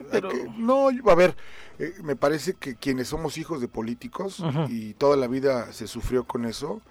hay 0.00 0.06
Pero- 0.10 0.28
que- 0.28 0.48
no, 0.58 0.88
a 0.88 1.14
ver, 1.14 1.36
eh, 1.78 1.94
me 2.02 2.16
parece 2.16 2.54
que 2.54 2.74
quienes 2.74 3.08
somos 3.08 3.38
hijos 3.38 3.60
de 3.60 3.68
políticos 3.68 4.42
y 4.68 4.94
toda 4.94 5.16
la 5.16 5.28
vida 5.28 5.72
se 5.72 5.86
sufrió 5.86 6.24
con 6.24 6.44
eso, 6.44 6.82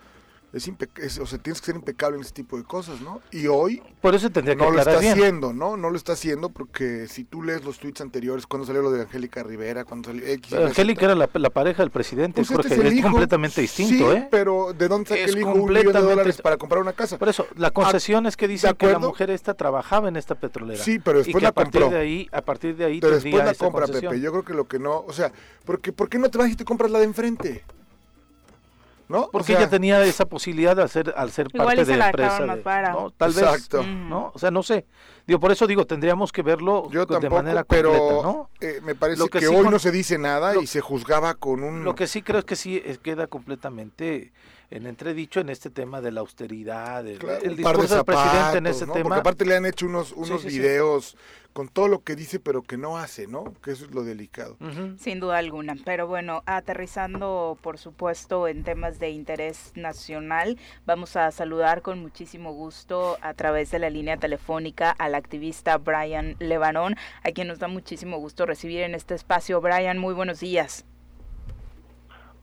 es, 0.54 0.70
es- 0.98 1.20
o 1.20 1.26
sea, 1.26 1.40
tienes 1.40 1.60
que 1.60 1.66
ser 1.66 1.76
impecable 1.76 2.16
en 2.18 2.24
ese 2.24 2.32
tipo 2.34 2.58
de 2.58 2.64
cosas, 2.64 3.02
¿no? 3.02 3.20
Y 3.32 3.48
hoy 3.48 3.82
Por 4.02 4.14
eso 4.16 4.30
tendría 4.30 4.56
que 4.56 4.64
no 4.64 4.72
lo 4.72 4.80
está 4.80 5.00
bien. 5.00 5.14
haciendo, 5.14 5.52
¿no? 5.52 5.76
No 5.78 5.90
lo 5.90 5.98
está 5.98 6.14
haciendo 6.14 6.50
porque 6.50 7.08
si 7.08 7.24
tú 7.24 7.42
lees 7.42 7.66
los 7.66 7.80
tweets 7.80 8.02
anteriores, 8.02 8.46
cuando 8.48 8.66
salió 8.68 8.82
lo 8.84 8.92
de 8.92 9.02
Angélica 9.02 9.42
Rivera, 9.44 9.84
cuando 9.84 10.10
salió 10.10 10.26
X, 10.26 10.52
y 10.52 10.56
Angélica 10.56 11.06
era 11.06 11.16
la, 11.16 11.30
la 11.34 11.50
pareja 11.50 11.82
del 11.82 11.90
presidente, 11.92 12.42
pues 12.44 12.52
este 12.52 12.56
Jorge, 12.70 12.74
es 12.76 12.80
el 12.80 12.88
es, 12.88 12.94
hijo. 12.94 13.10
completamente 13.10 13.62
distinto, 13.62 14.12
Sí, 14.12 14.18
¿eh? 14.18 14.28
pero 14.30 14.74
¿de 14.74 14.88
dónde 14.88 15.10
saca 15.10 15.22
el 15.22 15.38
hijo 15.40 15.50
un 15.54 15.74
millón 15.74 15.94
de 15.94 16.02
dólares 16.02 16.42
para 16.42 16.58
comprar 16.58 16.82
una 16.82 16.94
casa? 16.94 17.18
Por 17.18 17.30
eso, 17.30 17.48
la 17.56 17.72
concesión 17.72 18.26
es 18.28 18.38
que 18.38 18.48
¿de 18.48 18.54
dicen 18.54 18.76
que 18.76 18.88
la 18.88 19.00
mujer 19.00 19.32
esta 19.32 19.56
trabajaba 19.56 20.08
en 20.08 20.16
esta 20.18 20.36
petrolera. 20.36 20.84
Sí, 20.84 21.00
pero 21.00 21.20
y 21.20 21.24
después 21.24 21.42
que 21.42 21.46
a 21.48 21.50
la 21.50 21.54
partir 21.54 21.82
compró. 21.82 21.98
de 21.98 22.04
ahí, 22.04 22.30
a 22.32 22.42
partir 22.42 22.76
de 22.78 22.86
ahí 22.86 23.00
Pero 23.00 23.16
después 23.16 23.44
la 23.44 23.54
compra, 23.56 23.86
concesión. 23.88 24.12
Pepe. 24.12 24.22
Yo 24.24 24.32
creo 24.32 24.44
que 24.46 24.54
lo 24.54 24.68
que 24.68 24.78
no, 24.80 25.00
o 25.08 25.14
sea, 25.14 25.32
porque 25.66 25.92
¿por 25.92 26.10
qué 26.10 26.20
no 26.20 26.30
te 26.30 26.38
vas 26.38 26.50
y 26.50 26.56
te 26.56 26.64
compras 26.66 26.92
la 26.92 27.00
de 27.00 27.06
enfrente? 27.06 27.64
¿No? 29.10 29.24
O 29.24 29.32
Porque 29.32 29.48
sea, 29.54 29.60
ella 29.60 29.70
tenía 29.70 30.02
esa 30.06 30.26
posibilidad 30.26 30.80
al 30.80 30.90
ser, 30.90 31.14
al 31.18 31.30
ser 31.32 31.50
parte 31.50 31.82
y 31.82 31.86
se 31.86 31.92
de 31.92 31.98
la 31.98 32.06
empresa. 32.08 32.46
más 32.46 32.64
de-. 32.64 32.92
¿no? 32.92 33.12
Tal 33.12 33.32
Exacto. 33.32 33.80
vez, 33.80 33.88
¿no? 33.88 34.32
O 34.34 34.40
sea, 34.40 34.50
no 34.50 34.64
sé. 34.64 34.86
Digo, 35.28 35.40
por 35.40 35.52
eso 35.52 35.68
digo, 35.68 35.86
tendríamos 35.86 36.32
que 36.32 36.42
verlo 36.42 36.90
yo 36.90 37.06
de 37.06 37.14
tampoco, 37.14 37.36
manera 37.36 37.64
pero 37.66 37.90
completa, 37.92 38.24
¿no? 38.24 38.50
eh, 38.62 38.80
me 38.84 38.96
parece 38.96 39.20
Lo 39.20 39.28
que, 39.28 39.40
que 39.40 39.46
sí 39.48 39.54
hoy 39.54 39.64
con- 39.64 39.72
no 39.72 39.80
se 39.80 39.92
dice 39.92 40.18
nada 40.18 40.54
lo- 40.54 40.62
y 40.62 40.68
se 40.68 40.82
juzgaba 40.82 41.34
con 41.36 41.64
un... 41.64 41.84
Lo 41.84 41.96
que 41.96 42.08
sí 42.08 42.22
creo 42.22 42.40
es 42.40 42.46
que 42.46 42.56
sí 42.56 42.78
eh, 42.84 42.98
queda 43.02 43.28
completamente 43.28 44.32
en 44.74 44.88
entredicho 44.88 45.40
en 45.40 45.50
este 45.50 45.70
tema 45.70 46.02
de 46.02 46.12
la 46.12 46.22
austeridad, 46.22 47.06
el, 47.06 47.20
Claro, 47.20 47.44
el 47.44 47.52
un 47.52 47.62
par 47.62 47.76
de 47.76 47.84
discurso 47.84 47.96
del 47.96 48.06
presidente 48.06 48.58
en 48.58 48.66
ese 48.66 48.88
¿no? 48.88 48.94
tema. 48.94 49.04
Porque 49.04 49.20
aparte 49.20 49.46
le 49.46 49.56
han 49.56 49.68
hecho 49.68 49.86
unos, 49.86 50.12
unos 50.14 50.42
sí, 50.42 50.50
sí. 50.50 50.58
videos 50.58 51.16
con 51.54 51.68
todo 51.68 51.88
lo 51.88 52.00
que 52.00 52.16
dice, 52.16 52.40
pero 52.40 52.64
que 52.64 52.76
no 52.76 52.98
hace, 52.98 53.28
¿no? 53.28 53.54
Que 53.62 53.70
eso 53.70 53.86
es 53.86 53.92
lo 53.92 54.04
delicado. 54.04 54.58
Sin 54.98 55.20
duda 55.20 55.38
alguna. 55.38 55.76
Pero 55.86 56.08
bueno, 56.08 56.42
aterrizando, 56.48 57.56
por 57.62 57.78
supuesto, 57.78 58.48
en 58.48 58.64
temas 58.64 58.98
de 58.98 59.12
interés 59.12 59.72
nacional, 59.76 60.58
vamos 60.88 61.16
a 61.18 61.30
saludar 61.30 61.84
con 61.84 62.02
muchísimo 62.02 62.54
gusto 62.54 63.20
a 63.22 63.36
través 63.36 63.70
de 63.70 63.78
la 63.78 63.92
línea 63.92 64.18
telefónica 64.18 64.90
al 64.90 65.14
activista 65.14 65.78
Brian 65.78 66.36
Lebanón, 66.40 66.96
a 67.24 67.30
quien 67.32 67.48
nos 67.48 67.60
da 67.60 67.68
muchísimo 67.68 68.18
gusto 68.18 68.48
recibir 68.48 68.82
en 68.82 68.96
este 68.96 69.14
espacio. 69.14 69.62
Brian, 69.62 70.00
muy 70.00 70.16
buenos 70.16 70.40
días. 70.40 70.84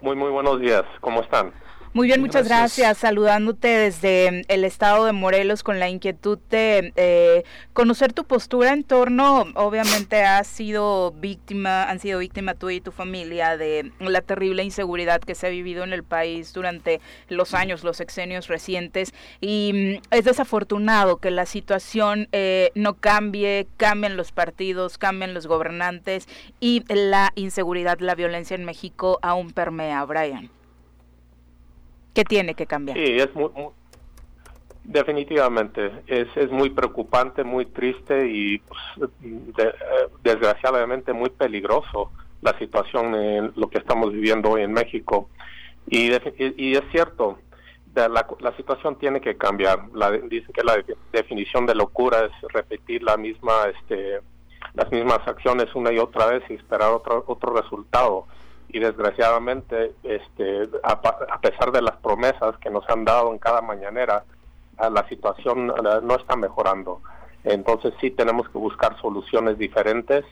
Muy, 0.00 0.14
muy 0.14 0.30
buenos 0.30 0.60
días. 0.60 0.84
¿Cómo 1.00 1.22
están? 1.22 1.52
Muy 1.92 2.06
bien, 2.06 2.20
muchas 2.20 2.46
Gracias. 2.46 2.76
gracias. 2.76 2.98
Saludándote 2.98 3.66
desde 3.66 4.30
mm, 4.30 4.42
el 4.46 4.64
estado 4.64 5.06
de 5.06 5.12
Morelos 5.12 5.64
con 5.64 5.80
la 5.80 5.88
inquietud 5.88 6.38
de 6.48 6.92
eh, 6.94 7.42
conocer 7.72 8.12
tu 8.12 8.24
postura 8.24 8.72
en 8.72 8.84
torno, 8.84 9.46
obviamente 9.54 10.22
has 10.22 10.46
sido 10.46 11.10
víctima, 11.10 11.82
han 11.90 11.98
sido 11.98 12.20
víctima 12.20 12.54
tú 12.54 12.70
y 12.70 12.80
tu 12.80 12.92
familia 12.92 13.56
de 13.56 13.90
la 13.98 14.20
terrible 14.20 14.62
inseguridad 14.62 15.20
que 15.20 15.34
se 15.34 15.48
ha 15.48 15.50
vivido 15.50 15.82
en 15.82 15.92
el 15.92 16.04
país 16.04 16.52
durante 16.52 17.00
los 17.28 17.54
años, 17.54 17.82
los 17.82 17.96
sexenios 17.96 18.46
recientes 18.46 19.12
y 19.40 20.00
mm, 20.00 20.14
es 20.14 20.24
desafortunado 20.24 21.16
que 21.16 21.32
la 21.32 21.44
situación 21.44 22.28
eh, 22.30 22.70
no 22.76 22.94
cambie, 22.94 23.66
cambian 23.78 24.16
los 24.16 24.30
partidos, 24.30 24.96
cambian 24.96 25.34
los 25.34 25.48
gobernantes 25.48 26.28
y 26.60 26.84
la 26.86 27.32
inseguridad, 27.34 27.98
la 27.98 28.14
violencia 28.14 28.54
en 28.54 28.64
México 28.64 29.18
aún 29.22 29.50
permea, 29.50 30.04
Brian. 30.04 30.59
¿Qué 32.14 32.24
tiene 32.24 32.54
que 32.54 32.66
cambiar? 32.66 32.96
Sí, 32.96 33.16
es 33.18 33.34
muy, 33.34 33.50
definitivamente 34.84 35.92
es, 36.06 36.28
es 36.36 36.50
muy 36.50 36.70
preocupante, 36.70 37.44
muy 37.44 37.66
triste 37.66 38.28
y 38.28 38.58
pues, 38.58 38.80
de- 39.20 39.74
desgraciadamente 40.22 41.12
muy 41.12 41.30
peligroso 41.30 42.10
la 42.42 42.58
situación 42.58 43.14
en 43.14 43.52
lo 43.56 43.68
que 43.68 43.78
estamos 43.78 44.12
viviendo 44.12 44.50
hoy 44.50 44.62
en 44.62 44.72
México. 44.72 45.28
Y, 45.86 46.10
es 46.12 46.84
cierto, 46.92 47.38
la, 47.94 48.56
situación 48.56 48.96
tiene 48.98 49.20
que 49.20 49.36
cambiar. 49.36 49.88
La, 49.92 50.10
dicen 50.10 50.52
que 50.52 50.62
la 50.62 50.76
de- 50.76 50.96
definición 51.12 51.66
de 51.66 51.74
locura 51.74 52.24
es 52.24 52.52
repetir 52.52 53.02
la 53.02 53.16
misma, 53.16 53.52
este, 53.78 54.20
las 54.74 54.90
mismas 54.90 55.18
acciones 55.26 55.74
una 55.74 55.92
y 55.92 55.98
otra 55.98 56.26
vez 56.26 56.42
y 56.48 56.54
esperar 56.54 56.92
otro, 56.92 57.24
otro 57.26 57.54
resultado. 57.54 58.26
Y 58.72 58.78
desgraciadamente, 58.78 59.92
este, 60.04 60.68
a, 60.82 61.40
pesar 61.40 61.72
de 61.72 61.82
las 61.82 61.96
promesas 61.96 62.56
que 62.58 62.70
nos 62.70 62.88
han 62.88 63.04
dado 63.04 63.32
en 63.32 63.38
cada 63.38 63.60
mañanera, 63.60 64.24
a 64.76 64.88
la 64.88 65.06
situación 65.08 65.66
no 65.66 66.16
está 66.16 66.36
mejorando. 66.36 67.00
Entonces 67.44 67.92
sí 68.00 68.10
tenemos 68.10 68.48
que 68.48 68.58
buscar 68.58 69.00
soluciones 69.00 69.58
diferentes 69.58 70.24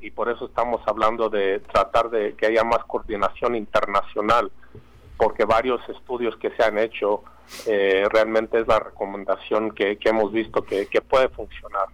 y 0.00 0.10
por 0.10 0.28
eso 0.28 0.46
estamos 0.46 0.80
hablando 0.86 1.28
de 1.28 1.60
tratar 1.60 2.10
de 2.10 2.34
que 2.34 2.46
haya 2.46 2.64
más 2.64 2.84
coordinación 2.84 3.54
internacional, 3.54 4.50
porque 5.16 5.44
varios 5.44 5.80
estudios 5.88 6.36
que 6.36 6.50
se 6.50 6.62
han 6.62 6.78
hecho 6.78 7.22
eh, 7.66 8.04
realmente 8.10 8.60
es 8.60 8.66
la 8.66 8.80
recomendación 8.80 9.72
que, 9.72 9.96
que 9.98 10.08
hemos 10.08 10.32
visto 10.32 10.62
que, 10.62 10.86
que 10.86 11.00
puede 11.02 11.28
funcionar. 11.28 11.88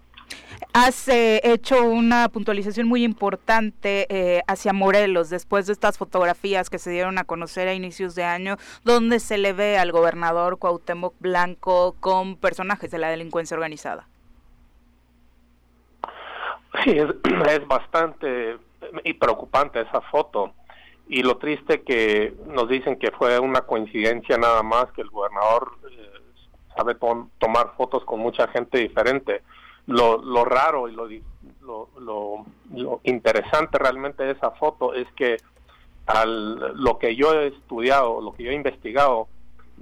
Has 0.72 1.08
eh, 1.08 1.40
hecho 1.42 1.84
una 1.84 2.28
puntualización 2.28 2.86
muy 2.86 3.02
importante 3.02 4.06
eh, 4.08 4.42
hacia 4.46 4.72
Morelos 4.72 5.28
después 5.30 5.66
de 5.66 5.72
estas 5.72 5.98
fotografías 5.98 6.70
que 6.70 6.78
se 6.78 6.90
dieron 6.90 7.18
a 7.18 7.24
conocer 7.24 7.66
a 7.66 7.74
inicios 7.74 8.14
de 8.14 8.24
año, 8.24 8.56
donde 8.84 9.18
se 9.20 9.38
le 9.38 9.52
ve 9.52 9.78
al 9.78 9.90
gobernador 9.90 10.58
Cuauhtémoc 10.58 11.14
Blanco 11.18 11.96
con 11.98 12.36
personajes 12.36 12.90
de 12.90 12.98
la 12.98 13.08
delincuencia 13.08 13.56
organizada. 13.56 14.06
Sí, 16.84 16.90
es, 16.90 17.08
es 17.48 17.66
bastante 17.66 18.58
y 19.04 19.14
preocupante 19.14 19.80
esa 19.80 20.00
foto. 20.02 20.52
Y 21.08 21.22
lo 21.24 21.38
triste 21.38 21.82
que 21.82 22.34
nos 22.46 22.68
dicen 22.68 22.96
que 22.96 23.10
fue 23.10 23.38
una 23.40 23.62
coincidencia 23.62 24.38
nada 24.38 24.62
más, 24.62 24.86
que 24.92 25.00
el 25.02 25.10
gobernador 25.10 25.72
eh, 25.90 26.20
sabe 26.76 26.94
tom- 26.94 27.30
tomar 27.38 27.72
fotos 27.76 28.04
con 28.04 28.20
mucha 28.20 28.46
gente 28.48 28.78
diferente. 28.78 29.42
Lo, 29.90 30.18
lo 30.18 30.44
raro 30.44 30.88
y 30.88 30.92
lo, 30.92 31.08
lo, 31.60 31.88
lo, 31.98 32.44
lo 32.74 33.00
interesante 33.04 33.78
realmente 33.78 34.22
de 34.22 34.32
esa 34.32 34.52
foto 34.52 34.94
es 34.94 35.06
que 35.12 35.36
al, 36.06 36.74
lo 36.82 36.98
que 36.98 37.14
yo 37.16 37.34
he 37.34 37.48
estudiado, 37.48 38.20
lo 38.20 38.32
que 38.32 38.44
yo 38.44 38.50
he 38.50 38.54
investigado, 38.54 39.28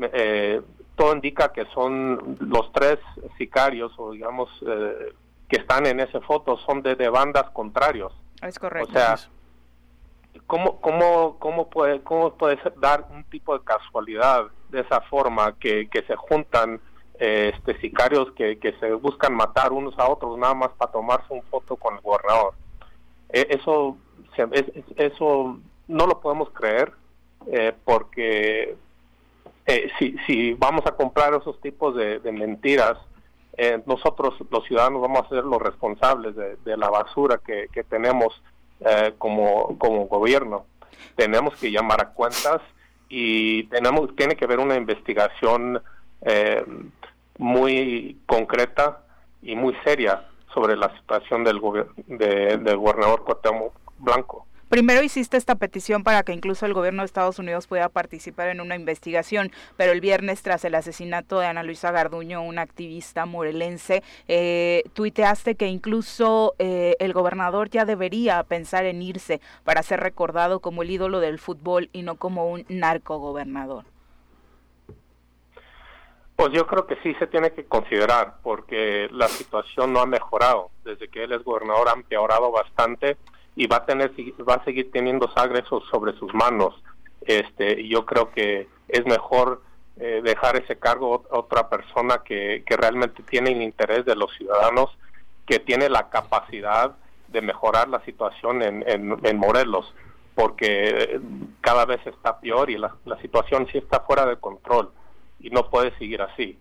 eh, 0.00 0.60
todo 0.96 1.14
indica 1.14 1.52
que 1.52 1.66
son 1.66 2.36
los 2.40 2.72
tres 2.72 2.98
sicarios 3.36 3.92
o 3.98 4.12
digamos 4.12 4.48
eh, 4.66 5.12
que 5.48 5.56
están 5.56 5.86
en 5.86 6.00
esa 6.00 6.20
foto 6.20 6.58
son 6.58 6.82
de, 6.82 6.96
de 6.96 7.08
bandas 7.08 7.50
contrarios. 7.50 8.12
Es 8.42 8.58
correcto. 8.58 8.90
O 8.90 8.92
sea, 8.92 9.16
¿cómo, 10.46 10.80
cómo, 10.80 11.36
cómo, 11.38 11.68
puede, 11.68 12.02
¿cómo 12.02 12.34
puede 12.34 12.58
dar 12.80 13.06
un 13.10 13.24
tipo 13.24 13.56
de 13.58 13.64
casualidad 13.64 14.46
de 14.70 14.80
esa 14.80 15.00
forma 15.02 15.56
que, 15.58 15.88
que 15.88 16.02
se 16.02 16.16
juntan 16.16 16.80
este 17.18 17.78
sicarios 17.81 18.31
que, 18.33 18.59
se 18.81 18.92
buscan 18.94 19.35
matar 19.35 19.72
unos 19.72 19.98
a 19.98 20.09
otros 20.09 20.38
nada 20.38 20.54
más 20.54 20.70
para 20.76 20.92
tomarse 20.92 21.33
un 21.33 21.42
foto 21.42 21.76
con 21.76 21.94
el 21.94 22.00
gobernador? 22.00 22.54
Eh, 23.31 23.46
eso, 23.50 23.96
eso 24.96 25.59
no 25.88 26.07
lo 26.07 26.20
podemos 26.20 26.50
creer 26.50 26.92
eh, 27.46 27.72
porque 27.85 28.76
eh, 29.66 29.90
si, 29.98 30.16
si 30.26 30.52
vamos 30.54 30.85
a 30.87 30.92
comprar 30.92 31.35
esos 31.35 31.61
tipos 31.61 31.94
de, 31.94 32.20
mentiras, 32.33 32.98
eh, 33.57 33.81
nosotros 33.87 34.35
los 34.50 34.64
ciudadanos 34.64 35.00
vamos 35.00 35.24
a 35.24 35.28
ser 35.28 35.44
los 35.44 35.61
responsables 35.61 36.35
de, 36.37 36.76
la 36.76 36.88
basura 36.90 37.40
que, 37.44 37.68
tenemos 37.88 38.42
como, 39.18 39.76
como 39.78 40.07
gobierno. 40.07 40.66
Tenemos 41.16 41.57
que 41.57 41.72
llamar 41.72 42.00
a 42.00 42.11
cuentas 42.11 42.61
y 43.09 43.64
tenemos 43.64 44.14
tiene 44.14 44.37
que 44.37 44.44
haber 44.44 44.61
una 44.61 44.76
investigación 44.76 45.83
eh, 46.22 46.64
muy 47.38 48.18
concreta 48.26 49.00
y 49.42 49.54
muy 49.54 49.74
seria 49.85 50.24
sobre 50.54 50.76
la 50.76 50.94
situación 50.98 51.44
del, 51.44 51.61
de- 52.07 52.59
del 52.59 52.76
gobernador 52.76 53.22
Cuauhtémoc 53.24 53.72
Blanco. 53.98 54.46
primero 54.68 55.02
hiciste 55.02 55.37
esta 55.37 55.54
petición 55.54 56.02
para 56.04 56.22
que 56.24 56.33
incluso 56.33 56.66
el 56.66 56.74
gobierno 56.74 57.02
de 57.02 57.07
Estados 57.07 57.38
Unidos 57.38 57.66
pueda 57.66 57.88
participar 57.88 58.48
en 58.48 58.61
una 58.61 58.74
investigación, 58.74 59.50
pero 59.76 59.92
el 59.92 60.00
viernes 60.00 60.42
tras 60.42 60.64
el 60.64 60.74
asesinato 60.74 61.38
de 61.38 61.46
Ana 61.46 61.62
Luisa 61.62 61.90
Garduño, 61.90 62.42
una 62.42 62.62
activista 62.62 63.24
morelense, 63.24 64.02
eh, 64.26 64.83
tuiteaste 64.92 65.54
que 65.54 65.68
incluso 65.68 66.54
eh, 66.59 66.96
el 66.98 67.12
gobernador 67.12 67.70
ya 67.70 67.85
debería 67.85 68.42
pensar 68.42 68.85
en 68.85 69.00
irse 69.00 69.40
para 69.64 69.83
ser 69.83 70.00
recordado 70.00 70.61
como 70.61 70.83
el 70.83 70.90
ídolo 70.90 71.20
del 71.20 71.38
fútbol 71.38 71.88
y 71.92 72.02
no 72.02 72.16
como 72.16 72.50
un 72.50 72.64
narcogobernador. 72.68 73.85
Pues 76.38 76.53
yo 76.53 76.68
creo 76.68 76.87
que 76.87 76.94
sí 77.03 77.14
se 77.14 77.27
tiene 77.27 77.51
que 77.51 77.66
considerar, 77.66 78.37
porque 78.44 79.09
la 79.11 79.27
situación 79.27 79.92
no 79.92 79.98
ha 79.98 80.07
mejorado. 80.07 80.70
Desde 80.85 81.09
que 81.09 81.24
él 81.24 81.33
es 81.33 81.42
gobernador 81.42 81.88
ha 81.88 81.94
empeorado 81.94 82.53
bastante 82.53 83.16
y 83.57 83.66
va 83.66 83.79
a 83.79 83.87
tener 83.87 84.12
va 84.48 84.55
a 84.55 84.64
seguir 84.64 84.92
teniendo 84.92 85.29
sangre 85.33 85.64
sobre 85.90 86.12
sus 86.12 86.33
manos. 86.35 86.81
Este, 87.22 87.88
yo 87.88 88.07
creo 88.07 88.31
que 88.31 88.68
es 88.87 89.05
mejor 89.05 89.62
eh, 89.98 90.20
dejar 90.22 90.55
ese 90.55 90.79
cargo 90.79 91.24
a 91.29 91.38
otra 91.38 91.68
persona 91.68 92.22
que, 92.24 92.62
que 92.64 92.77
realmente 92.77 93.24
tiene 93.24 93.51
el 93.51 93.61
interés 93.61 94.05
de 94.05 94.14
los 94.14 94.33
ciudadanos, 94.37 94.96
que 95.44 95.59
tiene 95.59 95.88
la 95.88 96.09
capacidad 96.09 96.94
de 97.27 97.42
mejorar 97.42 97.88
la 97.88 97.98
situación 98.05 98.62
en, 98.62 98.85
en, 98.87 99.37
Morelos, 99.38 99.92
porque 100.37 101.20
cada 101.62 101.85
vez 101.85 102.07
está 102.07 102.38
peor 102.38 102.70
y 102.70 102.79
la, 102.79 102.94
la 103.07 103.20
situación 103.20 103.66
sí 103.72 103.79
está 103.79 103.98
fuera 104.03 104.24
de 104.24 104.37
control 104.37 104.92
y 105.40 105.51
no 105.51 105.68
puede 105.70 105.96
seguir 105.98 106.22
así. 106.22 106.59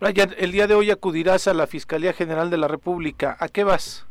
Brian, 0.00 0.34
el 0.38 0.52
día 0.52 0.66
de 0.66 0.74
hoy 0.74 0.90
acudirás 0.90 1.48
a 1.48 1.54
la 1.54 1.66
Fiscalía 1.66 2.12
General 2.12 2.50
de 2.50 2.56
la 2.56 2.68
República. 2.68 3.36
¿A 3.40 3.48
qué 3.48 3.64
vas? 3.64 4.06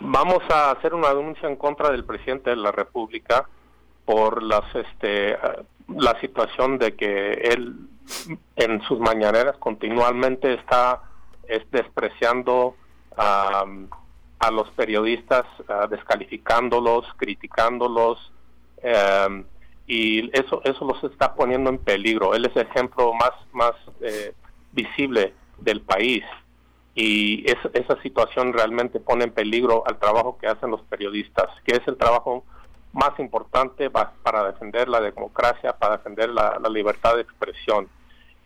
Vamos 0.00 0.42
a 0.50 0.70
hacer 0.70 0.94
una 0.94 1.12
denuncia 1.12 1.46
en 1.46 1.56
contra 1.56 1.90
del 1.90 2.04
presidente 2.04 2.50
de 2.50 2.56
la 2.56 2.72
República 2.72 3.46
por 4.06 4.42
las 4.42 4.64
este 4.74 5.36
la 5.88 6.18
situación 6.20 6.78
de 6.78 6.94
que 6.96 7.32
él 7.32 7.76
en 8.56 8.80
sus 8.82 8.98
mañaneras 8.98 9.56
continuamente 9.58 10.54
está 10.54 11.02
despreciando 11.70 12.76
a, 13.16 13.64
a 14.38 14.50
los 14.50 14.70
periodistas, 14.70 15.44
descalificándolos, 15.90 17.04
criticándolos. 17.16 18.32
Eh, 18.82 19.44
y 19.90 20.30
eso 20.38 20.62
eso 20.62 20.84
los 20.84 21.02
está 21.02 21.34
poniendo 21.34 21.68
en 21.68 21.78
peligro. 21.78 22.32
Él 22.32 22.46
es 22.46 22.54
el 22.54 22.68
ejemplo 22.68 23.12
más 23.12 23.32
más 23.52 23.72
eh, 24.00 24.32
visible 24.70 25.34
del 25.58 25.80
país 25.80 26.22
y 26.94 27.44
esa 27.50 28.00
situación 28.00 28.52
realmente 28.52 29.00
pone 29.00 29.24
en 29.24 29.32
peligro 29.32 29.82
al 29.88 29.98
trabajo 29.98 30.38
que 30.38 30.46
hacen 30.46 30.70
los 30.70 30.82
periodistas, 30.82 31.46
que 31.64 31.72
es 31.74 31.80
el 31.88 31.96
trabajo 31.96 32.44
más 32.92 33.18
importante 33.18 33.90
para 33.90 34.44
defender 34.44 34.88
la 34.88 35.00
democracia, 35.00 35.72
para 35.72 35.96
defender 35.96 36.30
la, 36.30 36.60
libertad 36.70 37.16
de 37.16 37.22
expresión 37.22 37.88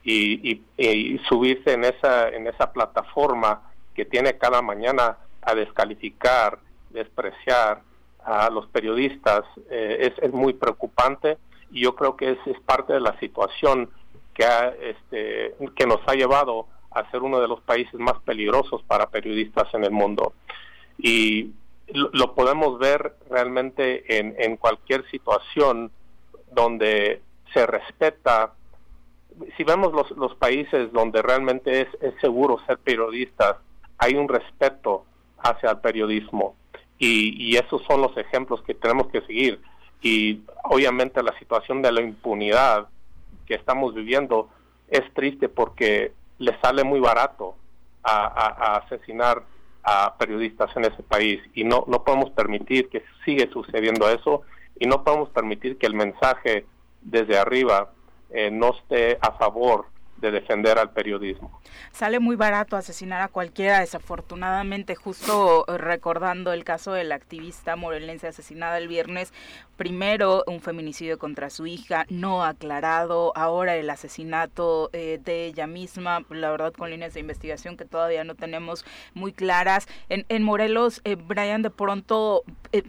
y, 0.03 0.63
y, 0.79 1.19
subirse 1.29 1.75
en 1.75 1.85
esa 1.85 2.31
en 2.31 2.47
esa 2.47 2.73
plataforma 2.73 3.71
que 3.95 4.07
tiene 4.07 4.39
cada 4.39 4.63
mañana 4.63 5.19
a 5.43 5.55
descalificar, 5.55 6.59
despreciar, 6.89 7.83
a 8.25 8.51
los 8.51 8.67
periodistas 8.69 9.45
eh, 9.71 10.13
es, 10.21 10.33
muy 10.33 10.55
preocupante 10.55 11.39
y 11.71 11.83
yo 11.83 11.95
creo 11.95 12.17
que 12.17 12.33
es, 12.33 12.39
es 12.47 12.59
parte 12.61 12.93
de 12.93 13.01
la 13.01 13.19
situación 13.21 13.91
que, 14.33 14.45
ha, 14.45 14.69
este, 14.69 15.55
que 15.77 15.87
nos 15.87 16.01
ha 16.07 16.15
llevado 16.15 16.67
a 16.91 17.11
ser 17.11 17.23
uno 17.23 17.41
de 17.41 17.49
los 17.49 17.61
países 17.61 17.95
más 17.95 18.21
peligrosos 18.25 18.83
para 18.85 19.11
periodistas 19.11 19.73
en 19.75 19.85
el 19.85 19.91
mundo. 19.91 20.33
Y 20.99 21.51
lo, 21.89 22.35
podemos 22.35 22.79
ver 22.79 23.17
realmente 23.29 24.19
en, 24.19 24.35
en 24.39 24.57
cualquier 24.57 25.09
situación 25.11 25.91
donde 26.53 27.21
se 27.53 27.67
respeta 27.67 28.55
si 29.57 29.65
vemos 29.65 29.93
los, 29.93 30.11
los 30.13 30.35
países 30.37 30.93
donde 30.93 31.23
realmente 31.23 31.83
es, 31.83 31.89
es, 32.01 32.15
seguro 32.21 32.59
ser 32.67 32.79
periodistas, 32.79 33.57
hay 33.99 34.15
un 34.15 34.29
respeto 34.29 35.05
hacia 35.39 35.71
el 35.71 35.79
periodismo. 35.79 36.55
Y, 36.99 37.57
esos 37.57 37.83
son 37.83 38.01
los 38.01 38.17
ejemplos 38.17 38.63
que 38.63 38.75
tenemos 38.75 39.09
que 39.09 39.21
seguir. 39.23 39.61
Y 40.01 40.41
obviamente 40.65 41.23
la 41.23 41.37
situación 41.39 41.83
de 41.83 41.93
la 41.93 42.01
impunidad 42.01 42.89
que 43.47 43.55
estamos 43.55 43.95
viviendo 43.95 44.49
es 44.89 45.03
triste 45.15 45.49
porque 45.49 46.13
le 46.39 46.59
sale 46.61 46.85
muy 46.85 47.01
barato 47.01 47.57
a, 48.03 48.77
asesinar 48.77 49.43
a 49.83 50.17
periodistas 50.17 50.75
en 50.77 50.85
ese 50.85 51.03
país 51.03 51.41
y 51.55 51.65
no, 51.65 51.85
no 51.89 52.05
podemos 52.05 52.31
permitir 52.31 52.89
que 52.89 53.03
siga 53.25 53.47
sucediendo 53.53 54.09
eso 54.09 54.43
y 54.79 54.87
no 54.87 55.05
podemos 55.05 55.29
permitir 55.31 55.79
que 55.79 55.87
el 55.87 55.95
mensaje 55.95 56.67
desde 57.03 57.39
arriba 57.39 57.91
eh, 58.31 58.51
no 58.51 58.75
esté 58.75 59.19
a 59.21 59.33
favor 59.33 59.87
de 60.25 60.31
defender 60.31 60.79
al 60.79 60.91
periodismo. 60.91 61.61
Sale 61.93 62.19
muy 62.19 62.35
barato 62.35 62.77
asesinar 62.77 63.21
a 63.21 63.29
cualquiera, 63.29 63.81
desafortunadamente, 63.81 64.95
justo 64.95 65.65
recordando 65.69 66.53
el 66.53 66.65
caso 66.65 66.93
del 66.93 67.13
activista 67.13 67.77
morelense 67.77 68.27
asesinada 68.27 68.79
el 68.79 68.89
viernes, 68.89 69.33
primero 69.77 70.43
un 70.47 70.61
feminicidio 70.61 71.19
contra 71.19 71.51
su 71.51 71.67
hija, 71.67 72.07
no 72.09 72.45
aclarado, 72.45 73.33
ahora 73.37 73.77
el 73.77 73.91
asesinato 73.91 74.91
eh, 74.93 75.21
de 75.23 75.47
ella 75.47 75.67
misma, 75.67 76.25
la 76.31 76.51
verdad 76.51 76.73
con 76.73 76.91
líneas 76.91 77.15
de 77.15 77.21
investigación 77.21 77.77
que 77.77 77.85
todavía 77.85 78.25
no 78.25 78.35
tenemos 78.35 78.85
muy 79.13 79.33
claras. 79.33 79.87
En, 80.09 80.25
en 80.29 80.43
Morelos, 80.43 81.01
eh, 81.05 81.17
Brian, 81.17 81.63
de 81.63 81.71
pronto 81.71 82.45
eh, 82.73 82.83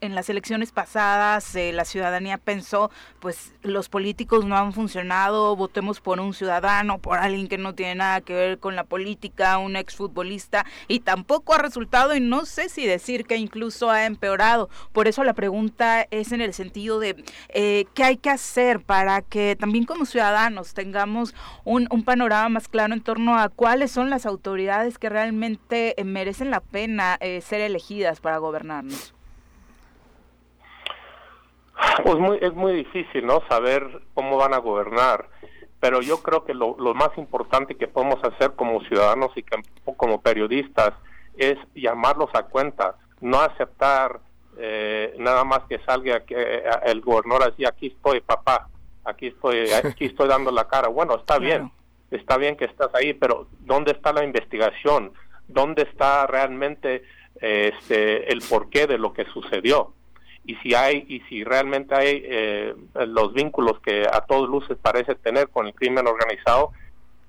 en 0.00 0.14
las 0.14 0.28
elecciones 0.28 0.72
pasadas 0.72 1.54
la 1.54 1.84
ciudadanía 1.84 2.38
pensó, 2.38 2.90
pues 3.20 3.52
los 3.62 3.88
políticos 3.88 4.44
no 4.44 4.56
han 4.56 4.72
funcionado, 4.72 5.56
votemos 5.56 6.00
por 6.00 6.20
un 6.20 6.34
ciudadano, 6.34 6.98
por 6.98 7.18
alguien 7.18 7.48
que 7.48 7.58
no 7.58 7.74
tiene 7.74 7.96
nada 7.96 8.20
que 8.20 8.34
ver 8.34 8.58
con 8.58 8.76
la 8.76 8.84
política, 8.84 9.58
un 9.58 9.76
exfutbolista, 9.76 10.66
y 10.88 11.00
tampoco 11.00 11.54
ha 11.54 11.58
resultado, 11.58 12.14
y 12.14 12.20
no 12.20 12.44
sé 12.46 12.68
si 12.68 12.86
decir 12.86 13.24
que 13.24 13.36
incluso 13.36 13.90
ha 13.90 14.06
empeorado. 14.06 14.68
Por 14.92 15.08
eso 15.08 15.24
la 15.24 15.34
pregunta 15.34 16.06
es 16.10 16.32
en 16.32 16.40
el 16.40 16.54
sentido 16.54 17.00
de 17.00 17.24
eh, 17.48 17.86
qué 17.94 18.04
hay 18.04 18.16
que 18.16 18.30
hacer 18.30 18.80
para 18.80 19.22
que 19.22 19.56
también 19.58 19.84
como 19.84 20.06
ciudadanos 20.06 20.74
tengamos 20.74 21.34
un, 21.64 21.86
panorama 22.04 22.48
más 22.48 22.68
claro 22.68 22.94
en 22.94 23.00
torno 23.00 23.38
a 23.38 23.48
cuáles 23.48 23.90
son 23.90 24.10
las 24.10 24.26
autoridades 24.26 24.98
que 24.98 25.08
realmente 25.08 26.00
eh, 26.00 26.04
merecen 26.04 26.50
la 26.50 26.60
pena 26.60 27.16
eh, 27.20 27.40
ser 27.40 27.60
elegidas 27.60 28.20
para 28.20 28.38
gobernarnos. 28.38 29.15
Pues 32.04 32.16
muy, 32.16 32.38
es 32.40 32.54
muy 32.54 32.72
difícil, 32.72 33.26
¿no? 33.26 33.42
Saber 33.48 34.02
cómo 34.14 34.36
van 34.36 34.54
a 34.54 34.58
gobernar, 34.58 35.28
pero 35.80 36.02
yo 36.02 36.22
creo 36.22 36.44
que 36.44 36.54
lo, 36.54 36.76
lo 36.78 36.94
más 36.94 37.10
importante 37.16 37.76
que 37.76 37.88
podemos 37.88 38.22
hacer 38.24 38.52
como 38.54 38.80
ciudadanos 38.84 39.30
y 39.36 39.44
como 39.96 40.20
periodistas 40.20 40.92
es 41.36 41.58
llamarlos 41.74 42.30
a 42.34 42.44
cuenta, 42.44 42.96
no 43.20 43.40
aceptar 43.40 44.20
eh, 44.58 45.14
nada 45.18 45.44
más 45.44 45.60
que 45.68 45.78
salga 45.80 46.24
que 46.24 46.34
eh, 46.36 46.64
el 46.86 47.02
gobernador 47.02 47.52
así, 47.52 47.64
aquí 47.66 47.88
estoy, 47.88 48.20
papá, 48.20 48.68
aquí 49.04 49.28
estoy, 49.28 49.70
aquí 49.84 50.06
estoy 50.06 50.28
dando 50.28 50.50
la 50.50 50.66
cara. 50.66 50.88
Bueno, 50.88 51.16
está 51.16 51.38
bien, 51.38 51.70
está 52.10 52.36
bien 52.38 52.56
que 52.56 52.64
estás 52.64 52.94
ahí, 52.94 53.12
pero 53.12 53.48
¿dónde 53.60 53.92
está 53.92 54.12
la 54.12 54.24
investigación? 54.24 55.12
¿Dónde 55.48 55.82
está 55.82 56.26
realmente 56.26 57.04
este, 57.40 58.32
el 58.32 58.40
porqué 58.48 58.86
de 58.86 58.98
lo 58.98 59.12
que 59.12 59.26
sucedió? 59.26 59.92
Y 60.46 60.54
si 60.56 60.74
hay, 60.74 61.04
y 61.08 61.20
si 61.28 61.42
realmente 61.44 61.94
hay 61.94 62.22
eh, 62.24 62.74
los 63.06 63.32
vínculos 63.34 63.80
que 63.80 64.06
a 64.10 64.20
todos 64.20 64.48
luces 64.48 64.78
parece 64.80 65.14
tener 65.16 65.48
con 65.48 65.66
el 65.66 65.74
crimen 65.74 66.06
organizado, 66.06 66.72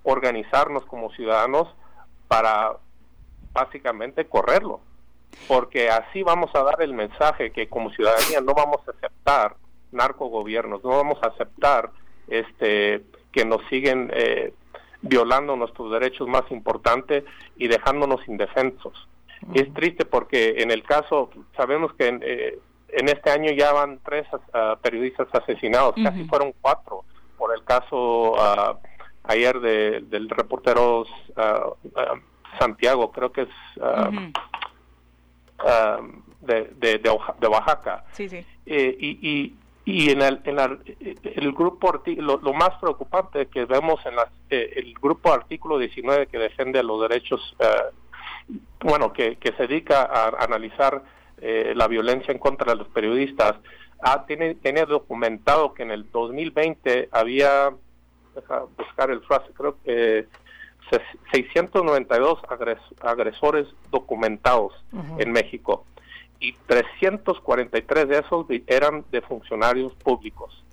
organizarnos 0.03 0.85
como 0.85 1.11
ciudadanos 1.11 1.67
para 2.27 2.77
básicamente 3.53 4.25
correrlo 4.25 4.81
porque 5.47 5.89
así 5.89 6.23
vamos 6.23 6.53
a 6.55 6.63
dar 6.63 6.81
el 6.81 6.93
mensaje 6.93 7.51
que 7.51 7.67
como 7.67 7.91
ciudadanía 7.91 8.41
no 8.41 8.53
vamos 8.53 8.81
a 8.87 8.91
aceptar 8.91 9.55
narcogobiernos, 9.91 10.83
no 10.83 10.89
vamos 10.91 11.19
a 11.21 11.27
aceptar 11.27 11.91
este 12.27 13.03
que 13.31 13.45
nos 13.45 13.61
siguen 13.69 14.11
eh, 14.13 14.53
violando 15.01 15.55
nuestros 15.55 15.91
derechos 15.91 16.27
más 16.27 16.49
importantes 16.51 17.23
y 17.55 17.67
dejándonos 17.67 18.27
indefensos. 18.27 19.07
Es 19.53 19.71
triste 19.73 20.05
porque 20.05 20.55
en 20.57 20.71
el 20.71 20.83
caso, 20.83 21.29
sabemos 21.55 21.93
que 21.93 22.59
en, 22.89 23.09
este 23.09 23.29
año 23.29 23.51
ya 23.51 23.73
van 23.73 23.99
tres 24.03 24.27
ah, 24.53 24.77
periodistas 24.81 25.27
asesinados, 25.33 25.95
casi 26.03 26.23
fueron 26.25 26.53
cuatro, 26.61 27.03
por 27.37 27.55
el 27.55 27.63
caso 27.63 28.33
uh, 28.33 28.77
ayer 29.23 29.59
de, 29.59 30.01
del 30.01 30.29
reportero 30.29 31.01
uh, 31.01 31.75
Santiago, 32.59 33.11
creo 33.11 33.31
que 33.31 33.41
es 33.41 33.49
Um, 35.63 36.21
de, 36.41 36.71
de, 36.75 36.99
de, 36.99 37.47
Oaxaca. 37.47 38.05
Sí, 38.11 38.29
sí. 38.29 38.45
Eh, 38.67 38.95
y, 38.99 39.27
y, 39.27 39.55
y 39.85 40.11
en 40.11 40.21
el, 40.21 40.39
en 40.45 40.59
el 41.23 41.51
grupo, 41.51 42.01
lo, 42.05 42.37
lo, 42.37 42.53
más 42.53 42.69
preocupante 42.79 43.47
que 43.47 43.65
vemos 43.65 43.99
en 44.05 44.15
la, 44.15 44.29
eh, 44.49 44.73
el 44.75 44.93
grupo 44.93 45.33
artículo 45.33 45.79
19 45.79 46.27
que 46.27 46.37
defiende 46.37 46.83
los 46.83 47.01
derechos 47.01 47.55
bueno, 48.79 49.11
que, 49.11 49.37
que 49.37 49.51
se 49.53 49.67
dedica 49.67 50.03
a 50.03 50.43
analizar 50.43 51.01
eh, 51.41 51.73
la 51.75 51.87
violencia 51.87 52.31
en 52.31 52.39
contra 52.39 52.73
de 52.73 52.79
los 52.79 52.87
periodistas, 52.89 53.55
ah, 54.01 54.25
tiene, 54.25 54.55
tiene 54.55 54.85
documentado 54.85 55.73
que 55.73 55.83
en 55.83 55.91
el 55.91 56.09
2020 56.11 57.09
había, 57.11 57.73
deja 58.35 58.65
buscar 58.77 59.11
el 59.11 59.21
frase, 59.21 59.51
creo 59.53 59.77
que 59.83 60.27
692 61.31 62.39
agresores 63.01 63.67
documentados 63.91 64.73
en 65.17 65.31
México. 65.31 65.85
Y 66.39 66.53
343 66.53 68.07
de 68.07 68.19
esos 68.19 68.45
eran 68.67 69.03
de 69.11 69.21
funcionarios 69.21 69.93
públicos. 69.95 70.63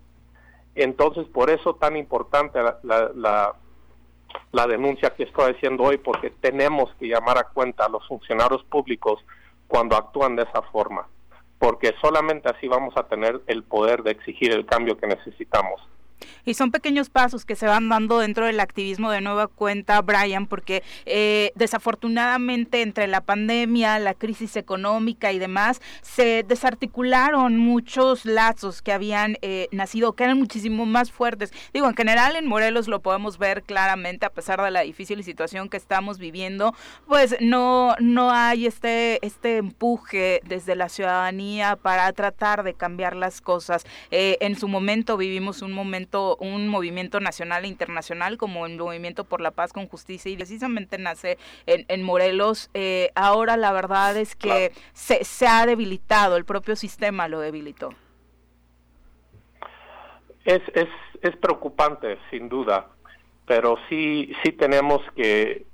Entonces, 0.74 1.26
por 1.26 1.50
eso 1.50 1.74
tan 1.74 1.96
importante 1.96 2.60
la, 2.62 2.78
la, 2.82 3.54
la, 4.52 4.66
denuncia 4.66 5.10
que 5.10 5.22
estoy 5.22 5.52
haciendo 5.52 5.84
hoy, 5.84 5.98
porque 5.98 6.30
tenemos 6.30 6.92
que 6.98 7.06
llamar 7.06 7.38
a 7.38 7.44
cuenta 7.44 7.86
a 7.86 7.88
los 7.88 8.06
funcionarios 8.06 8.62
públicos 8.64 9.24
cuando 9.74 9.96
actúan 9.96 10.36
de 10.36 10.44
esa 10.44 10.62
forma, 10.70 11.08
porque 11.58 11.94
solamente 12.00 12.48
así 12.48 12.68
vamos 12.68 12.96
a 12.96 13.08
tener 13.08 13.40
el 13.48 13.64
poder 13.64 14.04
de 14.04 14.12
exigir 14.12 14.52
el 14.52 14.66
cambio 14.66 14.96
que 14.96 15.08
necesitamos. 15.08 15.80
Y 16.44 16.54
son 16.54 16.70
pequeños 16.70 17.10
pasos 17.10 17.44
que 17.44 17.56
se 17.56 17.66
van 17.66 17.88
dando 17.88 18.18
dentro 18.18 18.46
del 18.46 18.60
activismo 18.60 19.10
de 19.10 19.20
nueva 19.20 19.48
cuenta, 19.48 20.00
Brian, 20.02 20.46
porque 20.46 20.82
eh, 21.06 21.52
desafortunadamente 21.54 22.82
entre 22.82 23.06
la 23.06 23.20
pandemia, 23.20 23.98
la 23.98 24.14
crisis 24.14 24.56
económica 24.56 25.32
y 25.32 25.38
demás, 25.38 25.80
se 26.02 26.44
desarticularon 26.46 27.56
muchos 27.58 28.24
lazos 28.24 28.82
que 28.82 28.92
habían 28.92 29.36
eh, 29.42 29.68
nacido, 29.72 30.12
que 30.12 30.24
eran 30.24 30.38
muchísimo 30.38 30.86
más 30.86 31.10
fuertes. 31.10 31.52
Digo, 31.72 31.88
en 31.88 31.96
general 31.96 32.36
en 32.36 32.46
Morelos 32.46 32.88
lo 32.88 33.00
podemos 33.00 33.38
ver 33.38 33.62
claramente, 33.62 34.26
a 34.26 34.30
pesar 34.30 34.62
de 34.62 34.70
la 34.70 34.80
difícil 34.80 35.22
situación 35.24 35.68
que 35.68 35.76
estamos 35.76 36.18
viviendo, 36.18 36.74
pues 37.06 37.36
no, 37.40 37.96
no 38.00 38.30
hay 38.30 38.66
este, 38.66 39.24
este 39.26 39.58
empuje 39.58 40.40
desde 40.44 40.76
la 40.76 40.88
ciudadanía 40.88 41.76
para 41.76 42.12
tratar 42.12 42.62
de 42.62 42.74
cambiar 42.74 43.16
las 43.16 43.40
cosas. 43.40 43.84
Eh, 44.10 44.38
en 44.40 44.56
su 44.56 44.68
momento 44.68 45.16
vivimos 45.16 45.62
un 45.62 45.72
momento 45.72 46.13
un 46.14 46.68
movimiento 46.68 47.20
nacional 47.20 47.64
e 47.64 47.68
internacional 47.68 48.38
como 48.38 48.66
el 48.66 48.76
Movimiento 48.76 49.24
por 49.24 49.40
la 49.40 49.50
Paz 49.50 49.72
con 49.72 49.88
Justicia 49.88 50.30
y 50.30 50.36
precisamente 50.36 50.98
nace 50.98 51.38
en, 51.66 52.02
Morelos. 52.02 52.70
Eh, 52.74 53.10
ahora 53.14 53.56
la 53.56 53.72
verdad 53.72 54.16
es 54.16 54.36
que 54.36 54.72
se, 54.92 55.24
se 55.24 55.46
ha 55.46 55.66
debilitado, 55.66 56.36
el 56.36 56.44
propio 56.44 56.76
sistema 56.76 57.28
lo 57.28 57.40
debilitó. 57.40 57.90
Es, 60.44 60.62
es, 60.74 60.88
es 61.22 61.36
preocupante, 61.36 62.18
sin 62.30 62.48
duda, 62.48 62.88
pero 63.46 63.76
sí, 63.88 64.32
sí 64.42 64.52
tenemos 64.52 65.00
que, 65.16 65.66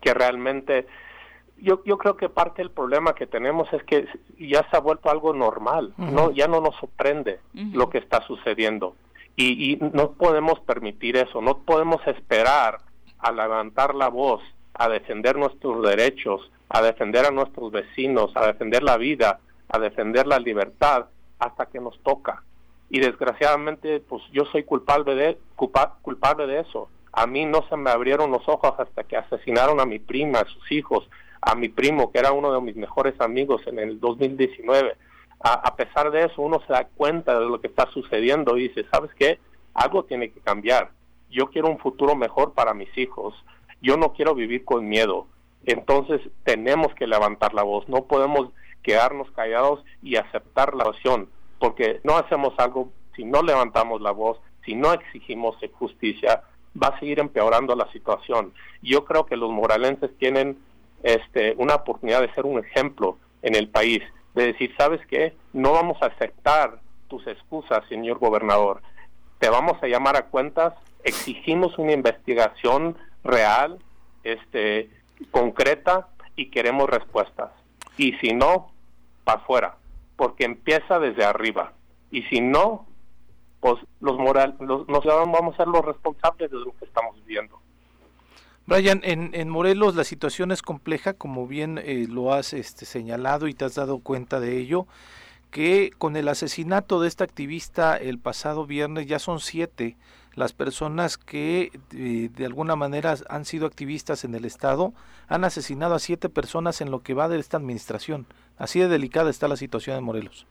que 0.00 0.14
realmente 0.14 0.86
yo, 1.60 1.82
yo 1.84 1.98
creo 1.98 2.16
que 2.16 2.28
parte 2.28 2.62
del 2.62 2.70
problema 2.70 3.14
que 3.14 3.26
tenemos 3.26 3.72
es 3.72 3.82
que 3.84 4.06
ya 4.38 4.68
se 4.70 4.76
ha 4.76 4.80
vuelto 4.80 5.10
algo 5.10 5.34
normal, 5.34 5.92
no 5.96 6.30
ya 6.30 6.46
no 6.46 6.60
nos 6.60 6.76
sorprende 6.76 7.40
lo 7.52 7.90
que 7.90 7.98
está 7.98 8.22
sucediendo. 8.26 8.94
Y, 9.40 9.78
no 9.80 10.14
podemos 10.14 10.58
permitir 10.58 11.16
eso, 11.16 11.40
no 11.40 11.58
podemos 11.58 12.04
esperar 12.08 12.78
a 13.20 13.30
levantar 13.30 13.94
la 13.94 14.08
voz, 14.08 14.42
a 14.74 14.88
defender 14.88 15.36
nuestros 15.36 15.80
derechos, 15.80 16.50
a 16.68 16.82
defender 16.82 17.24
a 17.24 17.30
nuestros 17.30 17.70
vecinos, 17.70 18.32
a 18.34 18.48
defender 18.48 18.82
la 18.82 18.96
vida, 18.96 19.38
a 19.68 19.78
defender 19.78 20.26
la 20.26 20.40
libertad, 20.40 21.06
hasta 21.38 21.66
que 21.66 21.78
nos 21.78 21.96
toca. 22.02 22.42
Y 22.90 22.98
desgraciadamente, 22.98 24.00
pues 24.00 24.24
yo 24.32 24.44
soy 24.46 24.64
culpable 24.64 25.14
de, 25.14 25.38
culpable 25.54 26.48
de 26.48 26.58
eso. 26.58 26.88
A 27.12 27.28
mí 27.28 27.44
no 27.44 27.64
se 27.68 27.76
me 27.76 27.90
abrieron 27.90 28.32
los 28.32 28.48
ojos 28.48 28.74
hasta 28.76 29.04
que 29.04 29.16
asesinaron 29.16 29.78
a 29.78 29.86
mi 29.86 30.00
prima, 30.00 30.40
a 30.40 30.46
sus 30.46 30.72
hijos, 30.72 31.08
a 31.40 31.54
mi 31.54 31.68
primo, 31.68 32.10
que 32.10 32.18
era 32.18 32.32
uno 32.32 32.52
de 32.52 32.60
mis 32.60 32.74
mejores 32.74 33.14
amigos 33.20 33.62
en 33.68 33.78
el 33.78 34.00
2019 34.00 34.96
a, 35.40 35.76
pesar 35.76 36.10
de 36.10 36.24
eso 36.24 36.42
uno 36.42 36.60
se 36.66 36.72
da 36.72 36.88
cuenta 36.96 37.38
de 37.38 37.46
lo 37.46 37.60
que 37.60 37.68
está 37.68 37.88
sucediendo 37.92 38.56
y 38.56 38.68
dice, 38.68 38.86
¿sabes 38.90 39.10
qué? 39.14 39.38
Algo 39.74 40.04
tiene 40.04 40.30
que 40.30 40.40
cambiar. 40.40 40.90
Yo 41.30 41.50
quiero 41.50 41.68
un 41.68 41.78
futuro 41.78 42.16
mejor 42.16 42.54
para 42.54 42.74
mis 42.74 42.96
hijos. 42.98 43.34
Yo 43.80 43.96
no 43.96 44.12
quiero 44.12 44.34
vivir 44.34 44.64
con 44.64 44.88
miedo. 44.88 45.26
Entonces 45.64 46.20
tenemos 46.44 46.92
que 46.94 47.06
levantar 47.06 47.54
la 47.54 47.62
voz. 47.62 47.88
No 47.88 48.04
podemos 48.04 48.50
quedarnos 48.82 49.30
callados 49.32 49.84
y 50.02 50.16
aceptar 50.16 50.74
la 50.74 50.84
opción, 50.84 51.28
porque 51.58 52.00
no 52.04 52.16
hacemos 52.16 52.54
algo 52.58 52.90
si 53.14 53.24
no 53.24 53.42
levantamos 53.42 54.00
la 54.00 54.12
voz, 54.12 54.38
si 54.64 54.74
no 54.74 54.92
exigimos 54.92 55.56
justicia, 55.72 56.42
va 56.80 56.88
a 56.88 56.98
seguir 56.98 57.18
empeorando 57.18 57.74
la 57.74 57.90
situación. 57.92 58.52
Yo 58.82 59.04
creo 59.04 59.26
que 59.26 59.36
los 59.36 59.50
moralenses 59.50 60.16
tienen 60.18 60.58
este, 61.02 61.54
una 61.58 61.76
oportunidad 61.76 62.20
de 62.20 62.32
ser 62.34 62.46
un 62.46 62.58
ejemplo 62.60 63.18
en 63.42 63.54
el 63.54 63.68
país 63.68 64.02
de 64.38 64.52
decir, 64.52 64.74
¿sabes 64.78 65.04
qué? 65.06 65.36
No 65.52 65.72
vamos 65.72 66.00
a 66.00 66.06
aceptar 66.06 66.80
tus 67.08 67.26
excusas, 67.26 67.86
señor 67.88 68.18
gobernador. 68.18 68.82
Te 69.38 69.48
vamos 69.50 69.82
a 69.82 69.88
llamar 69.88 70.16
a 70.16 70.26
cuentas, 70.26 70.74
exigimos 71.04 71.78
una 71.78 71.92
investigación 71.92 72.96
real, 73.24 73.78
este, 74.22 74.90
concreta 75.30 76.08
y 76.36 76.50
queremos 76.50 76.88
respuestas. 76.88 77.50
Y 77.96 78.12
si 78.14 78.32
no, 78.32 78.72
para 79.24 79.40
afuera, 79.40 79.76
porque 80.16 80.44
empieza 80.44 80.98
desde 80.98 81.24
arriba. 81.24 81.72
Y 82.10 82.22
si 82.22 82.40
no, 82.40 82.86
pues 83.60 83.76
los 84.00 84.18
moral, 84.18 84.56
los, 84.60 84.88
nos 84.88 85.04
vamos 85.04 85.54
a 85.54 85.56
ser 85.56 85.68
los 85.68 85.84
responsables 85.84 86.50
de 86.50 86.58
lo 86.58 86.76
que 86.78 86.84
estamos 86.84 87.16
viviendo. 87.24 87.60
Brian, 88.68 89.00
en, 89.02 89.30
en, 89.32 89.48
Morelos 89.48 89.96
la 89.96 90.04
situación 90.04 90.52
es 90.52 90.60
compleja, 90.60 91.14
como 91.14 91.46
bien 91.46 91.78
eh, 91.82 92.06
lo 92.06 92.34
has 92.34 92.52
este, 92.52 92.84
señalado 92.84 93.48
y 93.48 93.54
te 93.54 93.64
has 93.64 93.76
dado 93.76 94.00
cuenta 94.00 94.40
de 94.40 94.58
ello, 94.58 94.86
que 95.50 95.90
con 95.96 96.18
el 96.18 96.28
asesinato 96.28 97.00
de 97.00 97.08
esta 97.08 97.24
activista 97.24 97.96
el 97.96 98.18
pasado 98.18 98.66
viernes 98.66 99.06
ya 99.06 99.18
son 99.20 99.40
siete 99.40 99.96
las 100.34 100.52
personas 100.52 101.16
que 101.16 101.80
eh, 101.94 102.28
de 102.30 102.44
alguna 102.44 102.76
manera 102.76 103.16
han 103.30 103.46
sido 103.46 103.66
activistas 103.66 104.24
en 104.24 104.34
el 104.34 104.44
Estado, 104.44 104.92
han 105.28 105.44
asesinado 105.44 105.94
a 105.94 105.98
siete 105.98 106.28
personas 106.28 106.82
en 106.82 106.90
lo 106.90 107.02
que 107.02 107.14
va 107.14 107.30
de 107.30 107.38
esta 107.38 107.56
administración. 107.56 108.26
Así 108.58 108.80
de 108.80 108.88
delicada 108.88 109.30
está 109.30 109.48
la 109.48 109.56
situación 109.56 109.96
en 109.96 110.04
Morelos. 110.04 110.46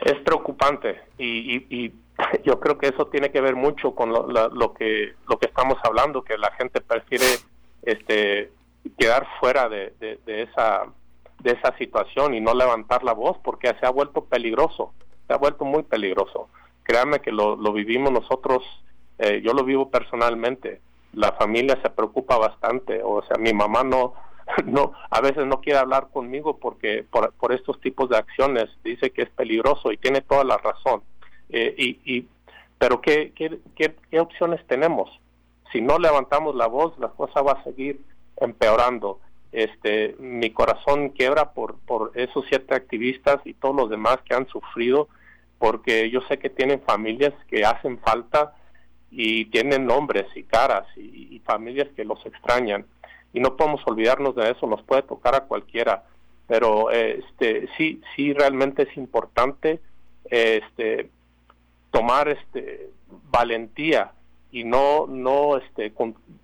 Es 0.00 0.14
preocupante 0.24 1.00
y, 1.18 1.56
y 1.68 1.92
yo 2.44 2.60
creo 2.60 2.78
que 2.78 2.88
eso 2.88 3.06
tiene 3.06 3.30
que 3.30 3.40
ver 3.40 3.56
mucho 3.56 3.94
con 3.94 4.12
lo, 4.12 4.26
lo, 4.26 4.74
que 4.74 5.14
lo 5.28 5.38
que 5.38 5.46
estamos 5.46 5.78
hablando 5.82 6.22
que 6.22 6.38
la 6.38 6.52
gente 6.52 6.80
prefiere 6.80 7.26
este 7.82 8.52
quedar 8.96 9.26
fuera 9.40 9.68
de, 9.68 9.92
de, 10.00 10.42
esa 10.42 10.86
de 11.40 11.52
esa 11.52 11.76
situación 11.76 12.34
y 12.34 12.40
no 12.40 12.54
levantar 12.54 13.04
la 13.04 13.12
voz 13.12 13.36
porque 13.42 13.74
se 13.78 13.86
ha 13.86 13.90
vuelto 13.90 14.24
peligroso 14.24 14.92
se 15.26 15.34
ha 15.34 15.36
vuelto 15.36 15.66
muy 15.66 15.82
peligroso. 15.82 16.48
Créanme 16.84 17.20
que 17.20 17.30
lo, 17.30 17.54
lo 17.54 17.72
vivimos 17.72 18.10
nosotros 18.10 18.64
eh, 19.18 19.42
yo 19.44 19.52
lo 19.52 19.64
vivo 19.64 19.90
personalmente. 19.90 20.80
La 21.12 21.32
familia 21.32 21.78
se 21.82 21.90
preocupa 21.90 22.38
bastante 22.38 23.00
o 23.02 23.22
sea 23.22 23.36
mi 23.38 23.52
mamá 23.52 23.84
no 23.84 24.14
no 24.64 24.92
a 25.10 25.20
veces 25.20 25.46
no 25.46 25.60
quiere 25.60 25.78
hablar 25.78 26.08
conmigo 26.12 26.58
porque 26.58 27.04
por, 27.10 27.52
estos 27.52 27.80
tipos 27.80 28.08
de 28.08 28.16
acciones 28.16 28.68
dice 28.84 29.10
que 29.10 29.22
es 29.22 29.30
peligroso 29.30 29.92
y 29.92 29.96
tiene 29.96 30.20
toda 30.20 30.44
la 30.44 30.56
razón 30.58 31.02
eh, 31.50 31.74
y, 31.76 32.26
pero 32.78 33.00
¿qué, 33.00 33.32
qué, 33.34 33.58
qué, 33.74 34.20
opciones 34.20 34.64
tenemos? 34.66 35.10
Si 35.72 35.80
no 35.80 35.98
levantamos 35.98 36.54
la 36.54 36.66
voz, 36.66 36.96
la 36.98 37.08
cosa 37.08 37.42
va 37.42 37.52
a 37.52 37.64
seguir 37.64 38.00
empeorando. 38.36 39.20
Este, 39.50 40.14
mi 40.18 40.50
corazón 40.50 41.10
quiebra 41.10 41.52
por, 41.52 41.78
por 41.80 42.12
esos 42.14 42.44
siete 42.48 42.74
activistas 42.74 43.40
y 43.44 43.54
todos 43.54 43.74
los 43.74 43.90
demás 43.90 44.18
que 44.24 44.34
han 44.34 44.46
sufrido, 44.46 45.08
porque 45.58 46.08
yo 46.10 46.20
sé 46.28 46.38
que 46.38 46.50
tienen 46.50 46.80
familias 46.82 47.34
que 47.48 47.64
hacen 47.64 47.98
falta 47.98 48.54
y 49.10 49.46
tienen 49.46 49.86
nombres 49.86 50.26
y 50.36 50.44
caras 50.44 50.86
y, 50.96 51.40
familias 51.44 51.88
que 51.96 52.04
los 52.04 52.24
extrañan. 52.26 52.84
Y 53.32 53.40
no 53.40 53.56
podemos 53.56 53.80
olvidarnos 53.86 54.34
de 54.34 54.50
eso, 54.50 54.66
nos 54.66 54.82
puede 54.82 55.02
tocar 55.02 55.34
a 55.34 55.44
cualquiera. 55.44 56.04
Pero 56.46 56.90
este, 56.90 57.68
sí, 57.76 58.00
sí 58.16 58.32
realmente 58.32 58.84
es 58.84 58.96
importante 58.96 59.80
este, 60.30 61.10
tomar 61.90 62.28
este 62.28 62.90
valentía 63.30 64.12
y 64.50 64.64
no 64.64 65.06
no 65.06 65.56
este 65.56 65.92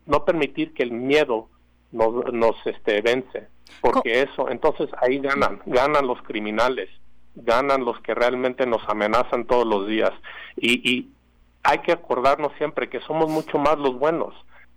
no 0.06 0.24
permitir 0.24 0.74
que 0.74 0.82
el 0.82 0.92
miedo 0.92 1.48
nos, 1.92 2.32
nos 2.32 2.54
este 2.66 3.00
vence 3.00 3.48
porque 3.80 4.22
eso 4.22 4.50
entonces 4.50 4.88
ahí 5.00 5.18
ganan 5.18 5.60
ganan 5.66 6.06
los 6.06 6.20
criminales 6.22 6.88
ganan 7.34 7.84
los 7.84 8.00
que 8.00 8.14
realmente 8.14 8.66
nos 8.66 8.86
amenazan 8.88 9.46
todos 9.46 9.66
los 9.66 9.86
días 9.86 10.12
y, 10.56 10.88
y 10.88 11.10
hay 11.62 11.78
que 11.78 11.92
acordarnos 11.92 12.52
siempre 12.58 12.88
que 12.88 13.00
somos 13.00 13.30
mucho 13.30 13.58
más 13.58 13.78
los 13.78 13.98
buenos 13.98 14.34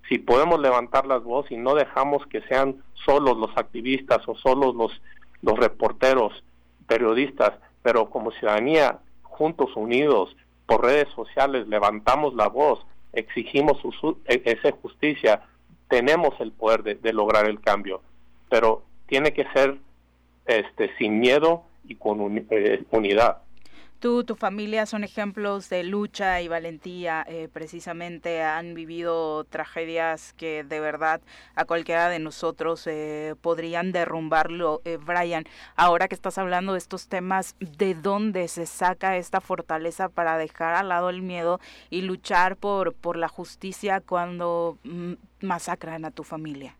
si 0.07 0.19
podemos 0.19 0.59
levantar 0.59 1.05
las 1.05 1.23
voces 1.23 1.51
y 1.51 1.57
no 1.57 1.75
dejamos 1.75 2.25
que 2.27 2.41
sean 2.41 2.83
solos 3.05 3.37
los 3.37 3.55
activistas 3.57 4.27
o 4.27 4.35
solos 4.35 4.75
los 4.75 5.01
los 5.41 5.57
reporteros 5.57 6.43
periodistas 6.87 7.53
pero 7.83 8.09
como 8.09 8.31
ciudadanía 8.31 8.99
juntos 9.23 9.75
unidos 9.75 10.35
por 10.65 10.83
redes 10.83 11.07
sociales 11.15 11.67
levantamos 11.67 12.35
la 12.35 12.49
voz, 12.49 12.85
exigimos 13.13 13.77
e, 14.25 14.41
esa 14.45 14.71
justicia, 14.81 15.41
tenemos 15.87 16.39
el 16.39 16.51
poder 16.51 16.83
de, 16.83 17.13
lograr 17.13 17.47
el 17.47 17.61
cambio, 17.61 18.01
pero 18.49 18.83
tiene 19.07 19.31
que 19.33 19.45
ser 19.53 19.77
este, 20.45 20.91
sin 20.97 21.19
miedo 21.19 21.63
y 21.87 21.95
con 21.95 22.45
eh, 22.49 22.83
unidad. 22.91 23.37
Tú, 23.99 24.23
tu 24.23 24.35
familia 24.35 24.85
son 24.85 25.03
ejemplos 25.03 25.69
de 25.69 25.83
lucha 25.83 26.39
y 26.41 26.47
valentía. 26.47 27.25
Eh, 27.27 27.49
precisamente 27.51 28.43
han 28.43 28.75
vivido 28.75 29.43
tragedias 29.45 30.33
que 30.33 30.63
de 30.63 30.79
verdad 30.79 31.19
a 31.55 31.65
cualquiera 31.65 32.07
de 32.07 32.19
nosotros 32.19 32.85
eh, 32.85 33.33
podrían 33.41 33.91
derrumbarlo. 33.91 34.81
Eh, 34.85 34.97
Brian, 35.03 35.45
ahora 35.75 36.07
que 36.07 36.13
estás 36.13 36.37
hablando 36.37 36.73
de 36.73 36.77
estos 36.77 37.07
temas, 37.07 37.55
¿de 37.59 37.95
dónde 37.95 38.47
se 38.49 38.67
saca 38.67 39.17
esta 39.17 39.41
fortaleza 39.41 40.09
para 40.09 40.37
dejar 40.37 40.75
al 40.75 40.89
lado 40.89 41.09
el 41.09 41.23
miedo 41.23 41.59
y 41.89 42.03
luchar 42.03 42.55
por, 42.55 42.93
por 42.93 43.17
la 43.17 43.29
justicia 43.29 43.99
cuando 43.99 44.77
mm, 44.83 45.13
masacran 45.41 46.05
a 46.05 46.11
tu 46.11 46.23
familia? 46.23 46.75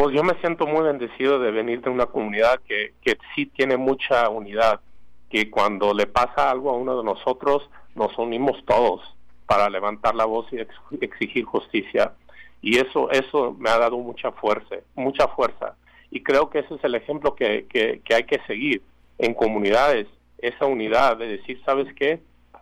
Pues 0.00 0.14
yo 0.14 0.24
me 0.24 0.32
siento 0.40 0.66
muy 0.66 0.82
bendecido 0.82 1.38
de 1.38 1.50
venir 1.50 1.82
de 1.82 1.90
una 1.90 2.06
comunidad 2.06 2.58
que, 2.66 2.94
que 3.02 3.18
sí 3.34 3.44
tiene 3.44 3.76
mucha 3.76 4.30
unidad, 4.30 4.80
que 5.28 5.50
cuando 5.50 5.92
le 5.92 6.06
pasa 6.06 6.50
algo 6.50 6.70
a 6.70 6.72
uno 6.72 6.96
de 6.96 7.04
nosotros, 7.04 7.68
nos 7.94 8.16
unimos 8.16 8.64
todos 8.64 9.02
para 9.44 9.68
levantar 9.68 10.14
la 10.14 10.24
voz 10.24 10.46
y 10.52 10.56
exigir 11.04 11.44
justicia. 11.44 12.14
Y 12.62 12.78
eso, 12.78 13.10
eso 13.10 13.54
me 13.58 13.68
ha 13.68 13.76
dado 13.76 13.98
mucha 13.98 14.32
fuerza, 14.32 14.76
mucha 14.94 15.28
fuerza. 15.28 15.76
Y 16.10 16.22
creo 16.22 16.48
que 16.48 16.60
ese 16.60 16.76
es 16.76 16.84
el 16.84 16.94
ejemplo 16.94 17.34
que, 17.34 17.66
que, 17.66 18.00
que 18.02 18.14
hay 18.14 18.24
que 18.24 18.40
seguir 18.46 18.80
en 19.18 19.34
comunidades, 19.34 20.06
esa 20.38 20.64
unidad 20.64 21.18
de 21.18 21.28
decir, 21.28 21.60
¿sabes 21.66 21.92
qué? 21.94 22.20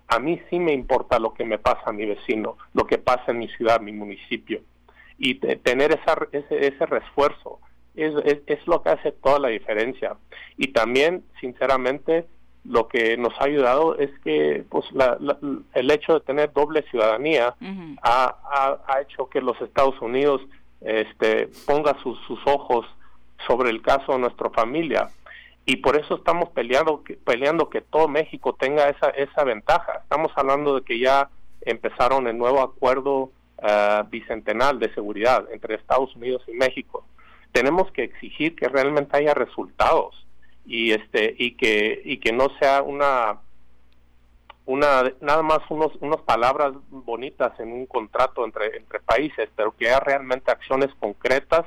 A 0.08 0.18
mí 0.18 0.40
sí 0.50 0.58
me 0.58 0.72
importa 0.72 1.20
lo 1.20 1.34
que 1.34 1.44
me 1.44 1.60
pasa 1.60 1.82
a 1.86 1.92
mi 1.92 2.04
vecino, 2.04 2.56
lo 2.74 2.84
que 2.84 2.98
pasa 2.98 3.30
en 3.30 3.38
mi 3.38 3.46
ciudad, 3.46 3.80
mi 3.80 3.92
municipio 3.92 4.60
y 5.18 5.34
tener 5.34 5.92
esa, 5.92 6.16
ese, 6.32 6.66
ese 6.66 6.86
refuerzo 6.86 7.58
es, 7.96 8.14
es, 8.46 8.66
lo 8.66 8.82
que 8.82 8.90
hace 8.90 9.12
toda 9.12 9.40
la 9.40 9.48
diferencia. 9.48 10.16
Y 10.56 10.68
también, 10.68 11.24
sinceramente, 11.40 12.26
lo 12.64 12.86
que 12.86 13.16
nos 13.16 13.32
ha 13.40 13.44
ayudado 13.44 13.98
es 13.98 14.10
que 14.20 14.64
pues 14.68 14.86
el 15.74 15.90
hecho 15.90 16.14
de 16.14 16.20
tener 16.20 16.52
doble 16.52 16.82
ciudadanía 16.90 17.54
ha, 18.02 18.78
ha, 18.86 19.00
hecho 19.00 19.28
que 19.28 19.40
los 19.40 19.60
Estados 19.60 20.00
Unidos 20.00 20.42
este, 20.80 21.48
ponga 21.66 21.96
sus, 22.02 22.18
sus 22.26 22.38
ojos 22.46 22.86
sobre 23.46 23.70
el 23.70 23.82
caso 23.82 24.12
de 24.12 24.18
nuestra 24.18 24.50
familia 24.50 25.10
y 25.64 25.76
por 25.76 25.96
eso 25.96 26.16
estamos 26.16 26.48
peleando 26.50 27.02
peleando 27.24 27.68
que 27.68 27.82
todo 27.82 28.08
México 28.08 28.56
tenga 28.58 28.88
esa 28.88 29.10
esa 29.10 29.44
ventaja. 29.44 30.00
Estamos 30.02 30.32
hablando 30.34 30.74
de 30.74 30.82
que 30.82 30.98
ya 30.98 31.28
empezaron 31.60 32.26
el 32.26 32.38
nuevo 32.38 32.62
acuerdo 32.62 33.30
uh, 33.62 34.08
bicentenal 34.08 34.78
de 34.78 34.92
seguridad 34.94 35.46
entre 35.52 35.74
Estados 35.74 36.14
Unidos 36.16 36.42
y 36.48 36.52
México. 36.52 37.04
Tenemos 37.52 37.90
que 37.92 38.04
exigir 38.04 38.54
que 38.54 38.68
realmente 38.68 39.16
haya 39.16 39.34
resultados 39.34 40.26
y 40.66 40.92
este 40.92 41.34
y 41.38 41.52
que 41.52 42.00
y 42.04 42.18
que 42.18 42.32
no 42.32 42.48
sea 42.60 42.82
una 42.82 43.38
una 44.66 45.12
nada 45.20 45.42
más 45.42 45.60
unos 45.70 45.92
unas 46.00 46.20
palabras 46.22 46.74
bonitas 46.90 47.58
en 47.58 47.72
un 47.72 47.86
contrato 47.86 48.44
entre 48.44 48.76
entre 48.76 49.00
países, 49.00 49.48
pero 49.56 49.74
que 49.74 49.88
haya 49.88 50.00
realmente 50.00 50.50
acciones 50.50 50.90
concretas 51.00 51.64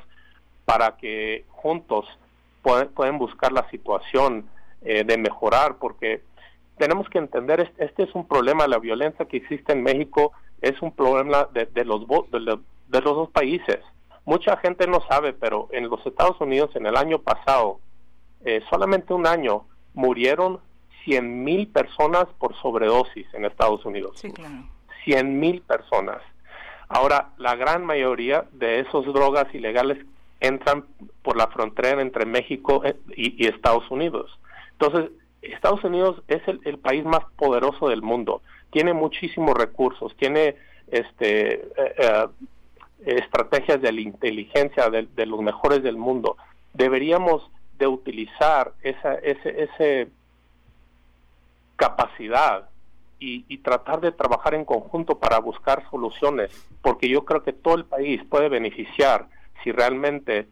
para 0.64 0.96
que 0.96 1.44
juntos 1.48 2.06
pueden, 2.62 2.88
pueden 2.88 3.18
buscar 3.18 3.52
la 3.52 3.68
situación 3.70 4.48
eh, 4.82 5.04
de 5.04 5.18
mejorar, 5.18 5.76
porque 5.78 6.22
tenemos 6.78 7.08
que 7.08 7.18
entender 7.18 7.60
este, 7.60 7.84
este 7.84 8.04
es 8.04 8.14
un 8.14 8.26
problema 8.26 8.66
la 8.66 8.78
violencia 8.78 9.26
que 9.26 9.36
existe 9.36 9.72
en 9.72 9.82
México 9.82 10.32
es 10.62 10.80
un 10.80 10.92
problema 10.92 11.48
de, 11.52 11.84
los, 11.84 12.06
de, 12.30 12.40
los, 12.40 13.04
dos 13.04 13.30
países. 13.30 13.80
Mucha 14.24 14.56
gente 14.56 14.86
no 14.86 15.00
sabe, 15.08 15.32
pero 15.32 15.68
en 15.72 15.88
los 15.88 16.04
Estados 16.06 16.40
Unidos 16.40 16.70
en 16.74 16.86
el 16.86 16.96
año 16.96 17.18
pasado, 17.18 17.80
eh, 18.44 18.62
solamente 18.70 19.12
un 19.12 19.26
año, 19.26 19.64
murieron 19.94 20.60
100 21.04 21.44
mil 21.44 21.66
personas 21.66 22.26
por 22.38 22.54
sobredosis 22.62 23.26
en 23.34 23.44
Estados 23.44 23.84
Unidos. 23.84 24.12
Sí, 24.18 24.30
claro. 24.32 24.64
100 25.04 25.40
mil 25.40 25.60
personas. 25.62 26.22
Ahora, 26.88 27.30
la 27.38 27.56
gran 27.56 27.84
mayoría 27.84 28.44
de 28.52 28.80
esas 28.80 29.04
drogas 29.06 29.52
ilegales 29.54 29.98
entran 30.40 30.84
por 31.22 31.36
la 31.36 31.48
frontera 31.48 32.00
entre 32.02 32.26
México 32.26 32.84
eh, 32.84 32.96
y, 33.16 33.46
Estados 33.46 33.90
Unidos. 33.90 34.38
Entonces, 34.72 35.10
Estados 35.42 35.82
Unidos 35.84 36.22
es 36.28 36.42
el, 36.46 36.78
país 36.78 37.04
más 37.04 37.24
poderoso 37.36 37.88
del 37.88 38.02
mundo 38.02 38.42
tiene 38.72 38.94
muchísimos 38.94 39.54
recursos, 39.54 40.16
tiene 40.16 40.56
este 40.88 41.54
eh, 41.54 41.94
eh, 41.98 42.26
estrategias 43.04 43.80
de 43.80 43.92
la 43.92 44.00
inteligencia 44.00 44.88
de, 44.88 45.26
los 45.26 45.40
mejores 45.40 45.82
del 45.82 45.96
mundo. 45.96 46.36
Deberíamos 46.72 47.48
de 47.78 47.86
utilizar 47.86 48.72
esa 48.82 49.14
ese, 49.16 49.62
ese 49.64 50.08
capacidad 51.76 52.68
y, 53.24 53.58
tratar 53.58 54.00
de 54.00 54.10
trabajar 54.10 54.54
en 54.54 54.64
conjunto 54.64 55.18
para 55.18 55.38
buscar 55.38 55.88
soluciones, 55.90 56.50
porque 56.82 57.08
yo 57.08 57.24
creo 57.24 57.44
que 57.44 57.52
todo 57.52 57.76
el 57.76 57.84
país 57.84 58.20
puede 58.28 58.48
beneficiar 58.48 59.28
si 59.62 59.70
realmente 59.70 60.48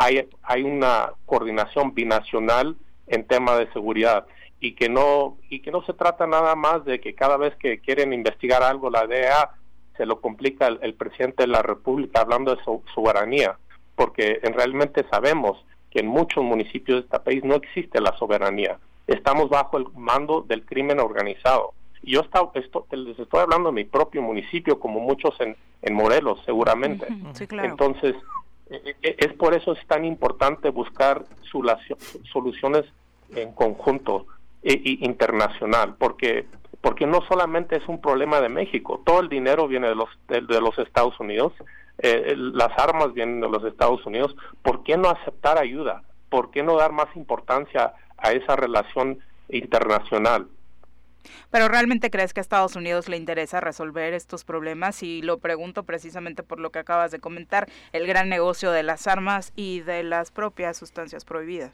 hay, 0.00 0.28
hay 0.42 0.64
una 0.64 1.12
coordinación 1.26 1.94
binacional 1.94 2.74
en 3.08 3.26
tema 3.26 3.56
de 3.56 3.70
seguridad 3.72 4.26
y 4.60 4.72
que 4.72 4.88
no 4.88 5.36
y 5.48 5.60
que 5.60 5.70
no 5.70 5.82
se 5.82 5.92
trata 5.92 6.26
nada 6.26 6.54
más 6.54 6.84
de 6.84 7.00
que 7.00 7.14
cada 7.14 7.36
vez 7.36 7.54
que 7.56 7.80
quieren 7.80 8.12
investigar 8.12 8.62
algo 8.62 8.90
la 8.90 9.06
DEA 9.06 9.50
se 9.96 10.06
lo 10.06 10.20
complica 10.20 10.66
el, 10.68 10.94
presidente 10.94 11.42
de 11.42 11.48
la 11.48 11.62
República 11.62 12.20
hablando 12.20 12.54
de 12.54 12.62
su 12.64 12.82
soberanía 12.94 13.56
porque 13.94 14.40
en 14.42 14.54
realmente 14.54 15.04
sabemos 15.10 15.64
que 15.90 16.00
en 16.00 16.06
muchos 16.06 16.44
municipios 16.44 16.98
de 16.98 17.04
este 17.04 17.18
país 17.20 17.42
no 17.44 17.54
existe 17.54 18.00
la 18.00 18.16
soberanía. 18.16 18.78
Estamos 19.06 19.48
bajo 19.48 19.78
el 19.78 19.86
mando 19.96 20.42
del 20.42 20.64
crimen 20.64 21.00
organizado. 21.00 21.72
Y 22.02 22.12
yo 22.12 22.20
está, 22.20 22.48
esto, 22.54 22.86
les 22.90 23.18
estoy 23.18 23.40
hablando 23.40 23.70
de 23.70 23.74
mi 23.74 23.84
propio 23.84 24.22
municipio 24.22 24.78
como 24.78 25.00
muchos 25.00 25.34
en, 25.40 25.56
en 25.82 25.94
Morelos 25.94 26.40
seguramente. 26.44 27.06
Entonces 27.50 28.14
es 28.70 29.32
por 29.34 29.54
eso 29.54 29.72
es 29.72 29.86
tan 29.86 30.04
importante 30.04 30.70
buscar 30.70 31.24
soluciones 32.32 32.84
en 33.34 33.52
conjunto 33.52 34.26
internacional, 34.62 35.94
porque 35.98 36.46
porque 36.80 37.06
no 37.06 37.22
solamente 37.26 37.76
es 37.76 37.88
un 37.88 38.00
problema 38.00 38.40
de 38.40 38.48
México, 38.48 39.02
todo 39.04 39.20
el 39.20 39.28
dinero 39.28 39.66
viene 39.66 39.88
de 39.88 39.94
los 39.94 40.08
de, 40.28 40.40
los 40.60 40.78
Estados 40.78 41.18
Unidos, 41.18 41.52
eh, 41.98 42.34
las 42.36 42.70
armas 42.78 43.12
vienen 43.14 43.40
de 43.40 43.48
los 43.48 43.64
Estados 43.64 44.04
Unidos, 44.06 44.36
¿por 44.62 44.84
qué 44.84 44.96
no 44.96 45.08
aceptar 45.08 45.58
ayuda? 45.58 46.02
¿Por 46.28 46.50
qué 46.50 46.62
no 46.62 46.76
dar 46.76 46.92
más 46.92 47.08
importancia 47.16 47.94
a 48.16 48.32
esa 48.32 48.54
relación 48.54 49.18
internacional? 49.48 50.46
Pero 51.50 51.68
realmente 51.68 52.10
crees 52.10 52.32
que 52.32 52.40
a 52.40 52.42
Estados 52.42 52.76
Unidos 52.76 53.08
le 53.08 53.16
interesa 53.16 53.60
resolver 53.60 54.14
estos 54.14 54.44
problemas 54.44 55.02
y 55.02 55.22
lo 55.22 55.38
pregunto 55.38 55.84
precisamente 55.84 56.42
por 56.42 56.60
lo 56.60 56.70
que 56.70 56.78
acabas 56.78 57.10
de 57.10 57.20
comentar, 57.20 57.68
el 57.92 58.06
gran 58.06 58.28
negocio 58.28 58.70
de 58.70 58.82
las 58.82 59.06
armas 59.06 59.52
y 59.56 59.80
de 59.80 60.02
las 60.02 60.30
propias 60.30 60.76
sustancias 60.76 61.24
prohibidas. 61.24 61.72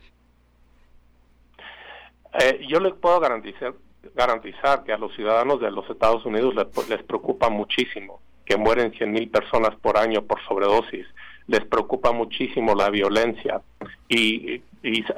Eh, 2.41 2.67
yo 2.69 2.81
les 2.81 2.95
puedo 2.95 3.21
garantizar, 3.21 3.75
garantizar 4.15 4.83
que 4.85 4.93
a 4.93 4.99
los 4.99 5.15
ciudadanos 5.15 5.61
de 5.61 5.71
los 5.71 5.89
Estados 5.89 6.25
Unidos 6.27 6.55
les, 6.89 7.03
preocupa 7.05 7.49
muchísimo 7.49 8.21
que 8.45 8.57
mueren 8.57 8.93
100 8.93 9.13
mil 9.13 9.31
personas 9.31 9.75
por 9.77 9.97
año 9.97 10.23
por 10.23 10.43
sobredosis. 10.47 11.07
Les 11.47 11.65
preocupa 11.65 12.13
muchísimo 12.13 12.75
la 12.75 12.91
violencia. 12.91 13.63
Y, 14.09 14.63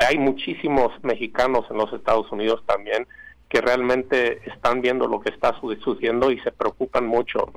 hay 0.09 0.17
muchísimos 0.17 0.93
mexicanos 1.03 1.67
en 1.71 1.79
los 1.79 1.93
Estados 1.93 2.31
Unidos 2.31 2.63
también 2.67 3.05
que 3.49 3.61
realmente 3.61 4.41
están 4.49 4.81
viendo 4.81 5.07
lo 5.07 5.21
que 5.21 5.31
está 5.31 5.59
sucediendo 5.61 6.31
y 6.31 6.41
se 6.41 6.53
preocupan 6.53 7.07
mucho. 7.07 7.53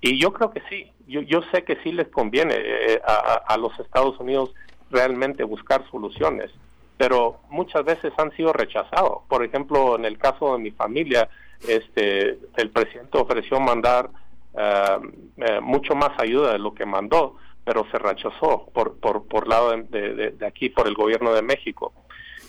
Y 0.00 0.18
yo 0.20 0.32
creo 0.32 0.50
que 0.50 0.62
sí, 0.68 0.92
yo, 1.06 1.20
yo 1.22 1.42
sé 1.52 1.64
que 1.64 1.76
sí 1.82 1.92
les 1.92 2.08
conviene 2.08 2.54
eh, 2.56 3.00
a 3.04 3.56
los 3.56 3.78
Estados 3.78 4.18
Unidos 4.20 4.54
realmente 4.90 5.42
buscar 5.44 5.84
soluciones 5.90 6.50
pero 6.96 7.40
muchas 7.50 7.84
veces 7.84 8.12
han 8.16 8.34
sido 8.36 8.52
rechazados. 8.52 9.22
Por 9.28 9.44
ejemplo, 9.44 9.96
en 9.96 10.04
el 10.04 10.18
caso 10.18 10.54
de 10.54 10.62
mi 10.62 10.70
familia, 10.70 11.28
este, 11.66 12.38
el 12.56 12.70
presidente 12.70 13.18
ofreció 13.18 13.60
mandar 13.60 14.10
eh, 14.56 14.98
eh, 15.36 15.60
mucho 15.60 15.94
más 15.94 16.18
ayuda 16.18 16.52
de 16.52 16.58
lo 16.58 16.74
que 16.74 16.86
mandó, 16.86 17.36
pero 17.64 17.86
se 17.90 17.98
rechazó 17.98 18.70
por, 18.72 18.98
por, 18.98 19.26
por 19.26 19.46
lado 19.48 19.76
de, 19.76 20.32
de, 20.32 20.46
aquí, 20.46 20.70
por 20.70 20.86
el 20.86 20.94
gobierno 20.94 21.34
de 21.34 21.42
México. 21.42 21.92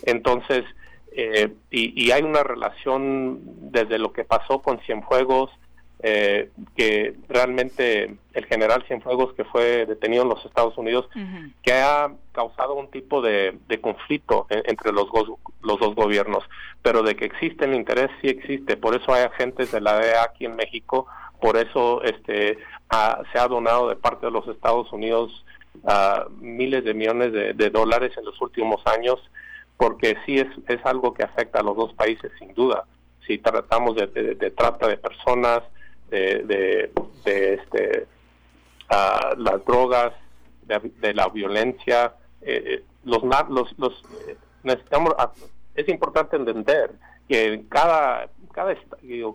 Entonces, 0.04 0.64
eh, 1.20 1.54
y, 1.72 2.06
y, 2.06 2.12
hay 2.12 2.22
una 2.22 2.44
relación 2.44 3.40
desde 3.72 3.98
lo 3.98 4.14
que 4.14 4.24
pasó 4.24 4.62
con 4.62 4.80
Cienfuegos, 4.82 5.50
eh, 6.04 6.52
que 6.76 7.16
realmente 7.28 8.16
el 8.34 8.46
general 8.46 8.84
Cienfuegos 8.88 9.34
que 9.34 9.44
fue 9.44 9.88
detenido 9.88 10.22
en 10.22 10.30
los 10.30 10.46
Estados 10.46 10.78
Unidos, 10.78 11.10
que 11.64 11.74
ha 11.74 12.12
causado 12.34 12.76
un 12.76 12.92
tipo 12.92 13.22
de, 13.22 13.58
conflicto 13.82 14.46
entre 14.50 14.92
los, 14.92 15.08
los 15.64 15.80
dos 15.80 15.96
gobiernos, 15.96 16.44
pero 16.84 17.02
de 17.02 17.16
que 17.16 17.26
existe 17.26 17.66
el 17.66 17.74
interés 17.74 18.12
sí 18.22 18.28
existe, 18.28 18.78
por 18.78 18.96
eso 18.96 19.12
hay 19.12 19.24
agentes 19.24 19.72
de 19.72 19.82
la 19.82 19.98
DEA 19.98 20.24
aquí 20.24 20.46
en 20.46 20.56
México. 20.56 21.08
Por 21.42 21.58
eso 21.58 22.02
este, 22.04 22.58
se 23.32 23.40
ha 23.40 23.48
donado 23.48 23.90
de 23.90 23.96
parte 23.96 24.26
de 24.28 24.32
los 24.32 24.48
Estados 24.48 24.92
Unidos 24.92 25.44
miles 26.40 26.84
de 26.84 26.94
millones 26.94 27.32
de, 27.32 27.70
dólares 27.70 28.12
en 28.18 28.26
los 28.26 28.40
últimos 28.42 28.82
años, 28.86 29.20
porque 29.78 30.18
sí 30.26 30.40
es, 30.40 30.48
es 30.68 30.84
algo 30.86 31.14
que 31.14 31.24
afecta 31.24 31.60
a 31.60 31.64
los 31.64 31.78
dos 31.78 31.94
países 31.94 32.32
sin 32.40 32.54
duda. 32.54 32.86
Si 33.26 33.38
tratamos 33.38 33.96
de, 33.96 34.08
trata 34.56 34.88
de 34.88 34.98
personas, 34.98 35.62
de, 36.10 36.92
de, 37.24 37.54
este, 37.54 38.08
las 39.38 39.66
drogas, 39.66 40.14
de, 40.68 41.14
la 41.14 41.30
violencia, 41.30 42.14
eh, 42.42 42.64
eh, 42.66 42.84
los, 43.04 43.24
los, 43.50 43.78
los 43.78 43.94
eh, 44.28 44.38
necesitamos, 44.64 45.14
es 45.76 45.88
importante 45.90 46.36
entender 46.36 46.92
que 47.28 47.54
en 47.54 47.64
cada, 47.64 48.30
cada, 48.54 48.76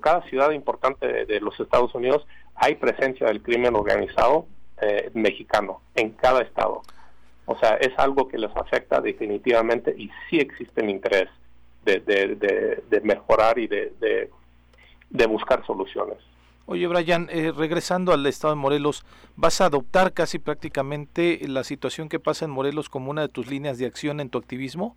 cada 0.00 0.22
ciudad 0.22 0.50
importante 0.50 1.26
de, 1.26 1.40
los 1.40 1.58
Estados 1.58 1.94
Unidos 1.94 2.26
hay 2.54 2.74
presencia 2.74 3.26
del 3.26 3.42
crimen 3.42 3.74
organizado 3.74 4.46
mexicano 5.14 5.80
en 5.94 6.10
cada 6.10 6.42
estado. 6.42 6.82
O 7.52 7.58
sea, 7.58 7.76
es 7.76 7.92
algo 7.98 8.28
que 8.28 8.38
les 8.38 8.54
afecta 8.56 9.00
definitivamente 9.00 9.94
y 9.96 10.10
sí 10.28 10.38
existe 10.38 10.80
el 10.80 10.90
interés 10.90 11.28
de, 11.84 12.00
de, 12.00 12.82
de 12.88 13.00
mejorar 13.02 13.58
y 13.58 13.66
de, 13.66 13.92
de 15.10 15.26
buscar 15.26 15.64
soluciones. 15.66 16.18
Oye, 16.66 16.86
Brian, 16.86 17.28
eh, 17.30 17.52
regresando 17.54 18.12
al 18.12 18.24
estado 18.24 18.54
de 18.54 18.60
Morelos, 18.60 19.04
¿vas 19.36 19.60
a 19.60 19.66
adoptar 19.66 20.12
casi 20.12 20.38
prácticamente 20.38 21.40
la 21.46 21.64
situación 21.64 22.08
que 22.08 22.20
pasa 22.20 22.44
en 22.44 22.50
Morelos 22.52 22.88
como 22.88 23.10
una 23.10 23.22
de 23.22 23.28
tus 23.28 23.48
líneas 23.48 23.78
de 23.78 23.86
acción 23.86 24.20
en 24.20 24.30
tu 24.30 24.38
activismo? 24.38 24.96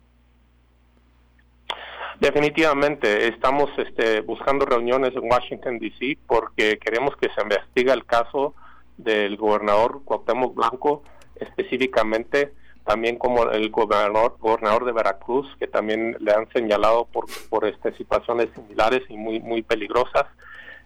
Definitivamente, 2.20 3.28
estamos 3.28 3.68
este, 3.76 4.20
buscando 4.20 4.64
reuniones 4.64 5.14
en 5.14 5.30
Washington, 5.30 5.78
D.C., 5.78 6.16
porque 6.26 6.78
queremos 6.78 7.14
que 7.16 7.28
se 7.34 7.42
investigue 7.42 7.92
el 7.92 8.06
caso 8.06 8.54
del 8.96 9.36
gobernador 9.36 10.00
Cuauhtémoc 10.04 10.54
Blanco, 10.54 11.02
específicamente 11.40 12.52
también 12.86 13.18
como 13.18 13.50
el 13.50 13.70
gobernador, 13.70 14.36
gobernador 14.38 14.84
de 14.84 14.92
Veracruz, 14.92 15.48
que 15.58 15.66
también 15.66 16.16
le 16.20 16.32
han 16.32 16.48
señalado 16.50 17.06
por, 17.06 17.26
por 17.50 17.66
este, 17.66 17.92
situaciones 17.94 18.48
similares 18.54 19.02
y 19.08 19.16
muy, 19.16 19.40
muy 19.40 19.62
peligrosas. 19.62 20.26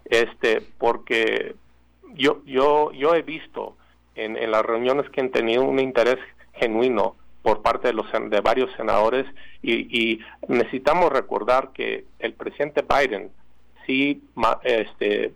Este 0.07 0.63
porque 0.79 1.55
yo 2.15 2.43
yo 2.47 2.91
yo 2.93 3.15
he 3.15 3.23
visto 3.23 3.77
en, 4.15 4.37
en 4.37 4.51
las 4.51 4.65
reuniones 4.65 5.09
que 5.11 5.21
han 5.21 5.31
tenido 5.31 5.63
un 5.63 5.79
interés 5.79 6.19
genuino 6.55 7.17
por 7.43 7.63
parte 7.63 7.89
de 7.89 7.95
los 7.95 8.07
de 8.13 8.41
varios 8.41 8.71
senadores 8.77 9.27
y, 9.63 9.75
y 9.97 10.21
necesitamos 10.49 11.11
recordar 11.11 11.71
que 11.73 12.07
el 12.19 12.33
presidente 12.33 12.83
Biden 12.83 13.31
sí 13.87 14.23
este 14.65 15.35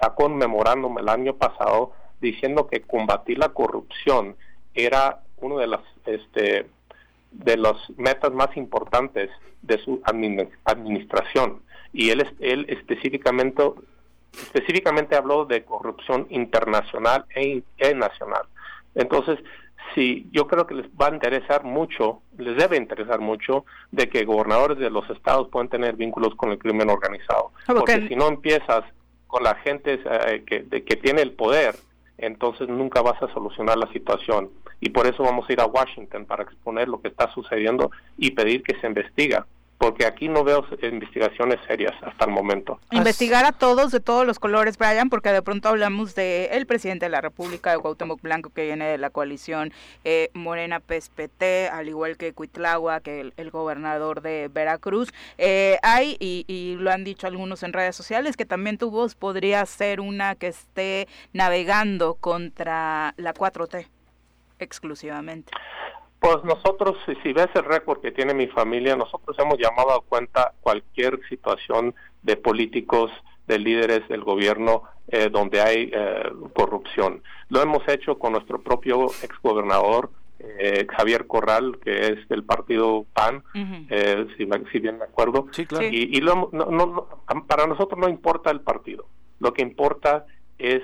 sacó 0.00 0.26
un 0.26 0.36
memorándum 0.36 0.98
el 0.98 1.08
año 1.08 1.34
pasado 1.34 1.92
diciendo 2.20 2.66
que 2.66 2.80
combatir 2.80 3.38
la 3.38 3.50
corrupción 3.50 4.36
era 4.74 5.20
uno 5.38 5.58
de 5.58 5.66
las 5.66 5.80
este 6.06 6.66
de 7.30 7.56
las 7.56 7.76
metas 7.96 8.32
más 8.32 8.56
importantes 8.56 9.30
de 9.62 9.78
su 9.78 10.00
administración 10.04 11.60
y 11.92 12.10
él, 12.10 12.26
él 12.40 12.66
específicamente, 12.68 13.62
específicamente 14.32 15.16
habló 15.16 15.44
de 15.44 15.64
corrupción 15.64 16.26
internacional 16.30 17.24
e, 17.34 17.62
e, 17.78 17.94
nacional. 17.94 18.42
Entonces, 18.94 19.38
sí, 19.94 20.28
yo 20.32 20.46
creo 20.46 20.66
que 20.66 20.74
les 20.74 20.86
va 20.86 21.08
a 21.08 21.14
interesar 21.14 21.64
mucho, 21.64 22.22
les 22.36 22.56
debe 22.56 22.76
interesar 22.76 23.20
mucho 23.20 23.64
de 23.90 24.08
que 24.08 24.24
gobernadores 24.24 24.78
de 24.78 24.90
los 24.90 25.08
estados 25.10 25.48
puedan 25.48 25.68
tener 25.68 25.96
vínculos 25.96 26.34
con 26.34 26.50
el 26.50 26.58
crimen 26.58 26.90
organizado. 26.90 27.52
Porque 27.66 28.06
si 28.08 28.16
no 28.16 28.28
empiezas 28.28 28.84
con 29.26 29.42
la 29.42 29.54
gente 29.56 30.00
eh, 30.04 30.44
que, 30.46 30.64
que 30.84 30.96
tiene 30.96 31.22
el 31.22 31.32
poder, 31.32 31.74
entonces 32.18 32.68
nunca 32.68 33.00
vas 33.00 33.20
a 33.22 33.32
solucionar 33.32 33.78
la 33.78 33.90
situación. 33.92 34.50
Y 34.80 34.90
por 34.90 35.06
eso 35.06 35.22
vamos 35.22 35.48
a 35.48 35.52
ir 35.52 35.60
a 35.60 35.66
Washington 35.66 36.26
para 36.26 36.42
exponer 36.42 36.88
lo 36.88 37.00
que 37.00 37.08
está 37.08 37.32
sucediendo 37.32 37.90
y 38.16 38.32
pedir 38.32 38.62
que 38.62 38.78
se 38.80 38.86
investiga 38.86 39.46
porque 39.78 40.04
aquí 40.06 40.28
no 40.28 40.42
veo 40.42 40.66
investigaciones 40.82 41.58
serias 41.66 41.94
hasta 42.02 42.24
el 42.24 42.32
momento. 42.32 42.80
Investigar 42.90 43.44
a 43.44 43.52
todos 43.52 43.92
de 43.92 44.00
todos 44.00 44.26
los 44.26 44.40
colores, 44.40 44.76
Brian, 44.76 45.08
porque 45.08 45.30
de 45.30 45.40
pronto 45.40 45.68
hablamos 45.68 46.16
de 46.16 46.46
el 46.52 46.66
presidente 46.66 47.06
de 47.06 47.10
la 47.10 47.20
República, 47.20 47.70
de 47.70 47.78
Cuauhtémoc 47.78 48.20
Blanco, 48.20 48.50
que 48.50 48.64
viene 48.66 48.86
de 48.86 48.98
la 48.98 49.10
coalición 49.10 49.72
eh, 50.04 50.30
Morena 50.34 50.80
PSPT, 50.80 51.70
al 51.72 51.88
igual 51.88 52.16
que 52.16 52.32
Cuitlagua, 52.32 53.00
que 53.00 53.32
el, 53.36 53.50
gobernador 53.50 54.20
de 54.20 54.50
Veracruz. 54.52 55.12
Eh, 55.38 55.78
hay, 55.82 56.16
y, 56.18 56.44
y, 56.48 56.74
lo 56.76 56.90
han 56.90 57.04
dicho 57.04 57.26
algunos 57.26 57.62
en 57.62 57.72
redes 57.72 57.94
sociales, 57.94 58.36
que 58.36 58.44
también 58.44 58.78
tu 58.78 58.90
voz 58.90 59.14
podría 59.14 59.64
ser 59.64 60.00
una 60.00 60.34
que 60.34 60.48
esté 60.48 61.08
navegando 61.32 62.14
contra 62.14 63.14
la 63.16 63.32
4T 63.32 63.86
exclusivamente. 64.58 65.52
Pues 66.20 66.42
nosotros, 66.42 66.96
si 67.22 67.32
ves 67.32 67.48
el 67.54 67.64
récord 67.64 68.00
que 68.00 68.10
tiene 68.10 68.34
mi 68.34 68.48
familia, 68.48 68.96
nosotros 68.96 69.36
hemos 69.38 69.58
llamado 69.58 69.92
a 69.92 70.02
cuenta 70.02 70.52
cualquier 70.60 71.20
situación 71.28 71.94
de 72.22 72.36
políticos, 72.36 73.12
de 73.46 73.58
líderes 73.58 74.06
del 74.08 74.24
gobierno 74.24 74.82
eh, 75.08 75.30
donde 75.30 75.60
hay 75.60 75.90
eh, 75.92 76.30
corrupción. 76.54 77.22
Lo 77.48 77.62
hemos 77.62 77.86
hecho 77.88 78.18
con 78.18 78.32
nuestro 78.32 78.60
propio 78.60 79.06
exgobernador, 79.22 80.10
eh, 80.40 80.86
Javier 80.88 81.26
Corral, 81.26 81.78
que 81.82 82.08
es 82.08 82.28
del 82.28 82.44
partido 82.44 83.06
PAN, 83.14 83.42
eh, 83.54 84.26
si, 84.36 84.78
bien 84.78 84.98
me 84.98 85.04
acuerdo. 85.04 85.46
Y, 85.90 86.20
para 87.46 87.66
nosotros 87.66 87.98
no 87.98 88.08
importa 88.08 88.50
el 88.50 88.60
partido, 88.60 89.06
lo 89.40 89.52
que 89.54 89.62
importa 89.62 90.26
es 90.58 90.82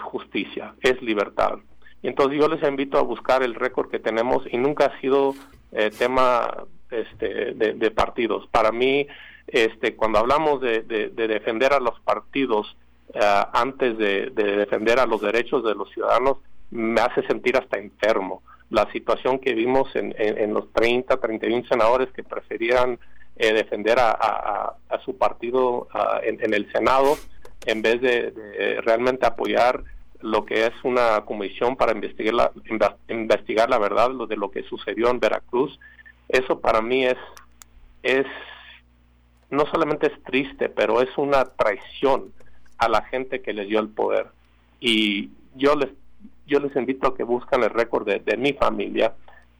justicia, 0.00 0.74
es 0.80 1.00
libertad. 1.02 1.58
Entonces 2.02 2.38
yo 2.38 2.48
les 2.48 2.66
invito 2.66 2.98
a 2.98 3.02
buscar 3.02 3.42
el 3.42 3.54
récord 3.54 3.90
que 3.90 3.98
tenemos 3.98 4.44
y 4.50 4.56
nunca 4.56 4.86
ha 4.86 5.00
sido 5.00 5.34
eh, 5.72 5.90
tema 5.96 6.64
este, 6.90 7.52
de, 7.54 7.90
partidos. 7.90 8.46
Para 8.48 8.72
mí, 8.72 9.06
este, 9.46 9.94
cuando 9.96 10.18
hablamos 10.18 10.60
de, 10.60 10.82
defender 10.82 11.72
a 11.72 11.80
los 11.80 12.00
partidos 12.00 12.76
eh, 13.12 13.20
antes 13.52 13.98
de, 13.98 14.30
defender 14.30 14.98
a 14.98 15.06
los 15.06 15.20
derechos 15.20 15.62
de 15.64 15.74
los 15.74 15.90
ciudadanos, 15.90 16.38
me 16.70 17.00
hace 17.00 17.22
sentir 17.26 17.56
hasta 17.56 17.78
enfermo. 17.78 18.42
La 18.70 18.90
situación 18.92 19.38
que 19.38 19.52
vimos 19.52 19.94
en, 19.94 20.14
en, 20.16 20.54
los 20.54 20.72
30, 20.72 21.16
31 21.16 21.66
senadores 21.68 22.08
que 22.12 22.22
preferían 22.22 22.98
eh, 23.36 23.52
defender 23.52 23.98
a, 23.98 24.74
su 25.04 25.16
partido 25.16 25.88
en, 26.22 26.42
en, 26.42 26.54
el 26.54 26.70
Senado 26.72 27.16
en 27.66 27.82
vez 27.82 28.00
de 28.00 28.80
realmente 28.84 29.26
apoyar 29.26 29.82
lo 30.22 30.44
que 30.44 30.66
es 30.66 30.72
una 30.84 31.24
comisión 31.24 31.76
para 31.76 31.92
investigar 31.92 32.34
la, 32.34 32.52
investigar 33.08 33.70
la 33.70 33.78
verdad 33.78 34.10
de 34.28 34.36
lo 34.36 34.50
que 34.50 34.62
sucedió 34.64 35.10
en 35.10 35.20
Veracruz, 35.20 35.78
eso 36.28 36.60
para 36.60 36.80
mí 36.82 37.06
es, 37.06 37.18
es, 38.02 38.26
no 39.50 39.66
solamente 39.66 40.06
es 40.08 40.22
triste, 40.24 40.68
pero 40.68 41.00
es 41.00 41.16
una 41.16 41.44
traición 41.44 42.32
a 42.78 42.88
la 42.88 43.02
gente 43.02 43.42
que 43.42 43.52
les 43.52 43.68
dio 43.68 43.80
el 43.80 43.88
poder. 43.88 44.28
Y 44.80 45.30
yo 45.54 45.74
les, 45.74 45.90
yo 46.46 46.60
les 46.60 46.74
invito 46.76 47.08
a 47.08 47.16
que 47.16 47.24
busquen 47.24 47.62
el 47.62 47.70
récord 47.70 48.06
de, 48.06 48.20
de 48.20 48.36
mi 48.36 48.52
familia 48.52 49.14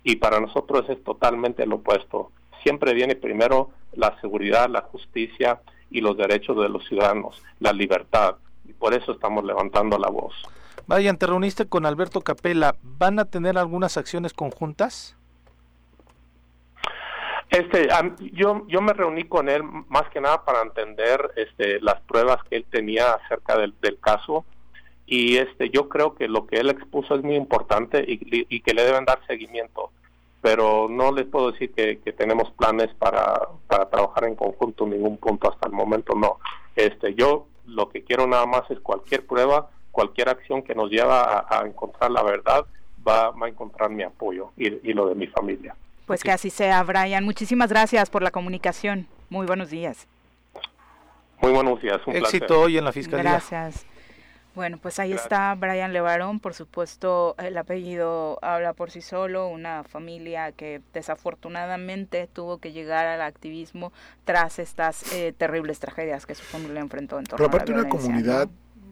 y 0.05 0.17
para 0.17 0.41
nosotros 0.41 0.89
es 0.89 1.03
totalmente 1.03 1.67
lo 1.67 1.77
opuesto. 1.77 2.31
Siempre 2.63 2.95
viene 2.95 3.17
primero 3.17 3.71
la 3.93 4.19
seguridad, 4.21 4.69
la 4.69 4.83
justicia 4.83 5.61
y 5.91 6.01
los 6.01 6.17
derechos 6.17 6.57
de 6.63 6.69
los 6.69 6.87
ciudadanos, 6.87 7.43
la 7.59 7.73
libertad 7.73 8.37
y 8.71 8.73
por 8.73 8.95
eso 8.95 9.13
estamos 9.13 9.45
levantando 9.45 9.99
la 9.99 10.09
voz. 10.09 10.35
Vayan, 10.87 11.19
te 11.19 11.27
reuniste 11.27 11.67
con 11.67 11.87
Alberto 11.87 12.21
Capella, 12.21 12.75
¿van 12.83 13.19
a 13.19 13.25
tener 13.25 13.59
algunas 13.59 13.97
acciones 13.97 14.33
conjuntas? 14.33 15.17
Este, 17.51 17.89
yo, 18.33 18.65
yo 18.69 18.81
me 18.81 18.93
reuní 18.93 19.25
con 19.25 19.49
él 19.49 19.65
más 19.65 20.09
que 20.11 20.21
nada 20.21 20.45
para 20.45 20.63
entender 20.63 21.33
este, 21.35 21.81
las 21.81 22.01
pruebas 22.03 22.39
que 22.49 22.57
él 22.57 22.67
tenía 22.71 23.13
acerca 23.13 23.59
del, 23.59 23.75
caso 24.01 24.45
y 25.05 25.37
este, 25.37 25.69
yo 25.71 25.89
creo 25.89 26.15
que 26.15 26.29
lo 26.29 26.47
que 26.47 26.59
él 26.59 26.71
expuso 26.71 27.17
es 27.17 27.25
muy 27.25 27.35
importante 27.35 28.05
y, 28.07 28.61
que 28.61 28.73
le 28.73 28.85
deben 28.85 29.05
dar 29.05 29.21
seguimiento, 29.27 29.91
pero 30.41 30.89
no 30.89 31.13
les 31.13 31.27
puedo 31.27 31.53
decir 31.53 31.73
que, 31.73 31.99
que 31.99 32.13
tenemos 32.13 32.51
planes 32.53 32.89
para, 32.99 33.41
para 33.67 33.89
trabajar 33.89 34.25
en 34.25 34.35
conjunto 34.35 34.85
en 34.85 34.91
ningún 34.91 35.19
punto 35.19 35.51
hasta 35.51 35.69
el 35.69 35.73
momento, 35.73 36.15
no. 36.15 36.39
Este, 36.77 37.15
yo 37.15 37.47
lo 37.67 37.89
que 37.89 38.03
quiero 38.03 38.27
nada 38.27 38.47
más 38.47 38.63
es 38.71 38.81
cualquier 38.81 39.27
prueba, 39.27 39.71
cualquier 39.91 40.29
acción 40.29 40.63
que 40.63 40.75
nos 40.75 40.91
lleva 40.91 41.47
a, 41.49 41.67
encontrar 41.67 42.11
la 42.11 42.23
verdad, 42.23 42.65
va, 43.07 43.33
a 43.39 43.49
encontrar 43.49 43.91
mi 43.91 44.03
apoyo 44.03 44.51
y, 44.57 44.93
lo 44.93 45.09
de 45.09 45.15
mi 45.15 45.27
familia. 45.27 45.75
Pues 46.07 46.23
que 46.23 46.33
así 46.33 46.51
sea, 46.51 46.83
Brian. 46.83 47.25
Muchísimas 47.25 47.71
gracias 47.71 48.11
por 48.11 48.23
la 48.23 48.31
comunicación. 48.31 49.07
Muy 49.29 49.47
buenos 49.47 49.71
días. 49.71 50.09
Muy 51.41 51.53
buenos 51.53 51.81
días. 51.81 52.01
Un 52.07 52.17
Éxito 52.17 52.61
hoy 52.61 52.79
en 52.79 52.85
la 52.85 52.93
Fiscalía. 52.93 53.31
Gracias. 53.33 53.87
Bueno, 54.55 54.79
pues 54.79 54.99
ahí 54.99 55.13
está 55.13 55.55
Brian 55.55 55.93
Levarón, 55.93 56.41
por 56.41 56.55
supuesto 56.55 57.37
el 57.39 57.57
apellido 57.57 58.39
habla 58.43 58.73
por 58.73 58.91
sí 58.91 59.01
solo, 59.01 59.49
una 59.49 59.85
familia 59.85 60.51
que 60.53 60.83
desafortunadamente 60.93 62.29
tuvo 62.33 62.59
que 62.59 62.73
llegar 62.73 63.07
al 63.07 63.23
activismo 63.23 63.93
tras 64.25 64.59
estas 64.59 65.13
eh, 65.13 65.33
terribles 65.37 65.79
tragedias 65.79 66.27
que 66.27 66.35
su 66.35 66.43
familia 66.43 66.81
enfrentó 66.81 67.19
en 67.19 67.27
torno 67.27 67.37
Pero 67.37 67.49
aparte 67.49 67.73
a 67.73 67.77
la 67.77 67.83
una 67.83 67.91
comunidad 67.91 68.49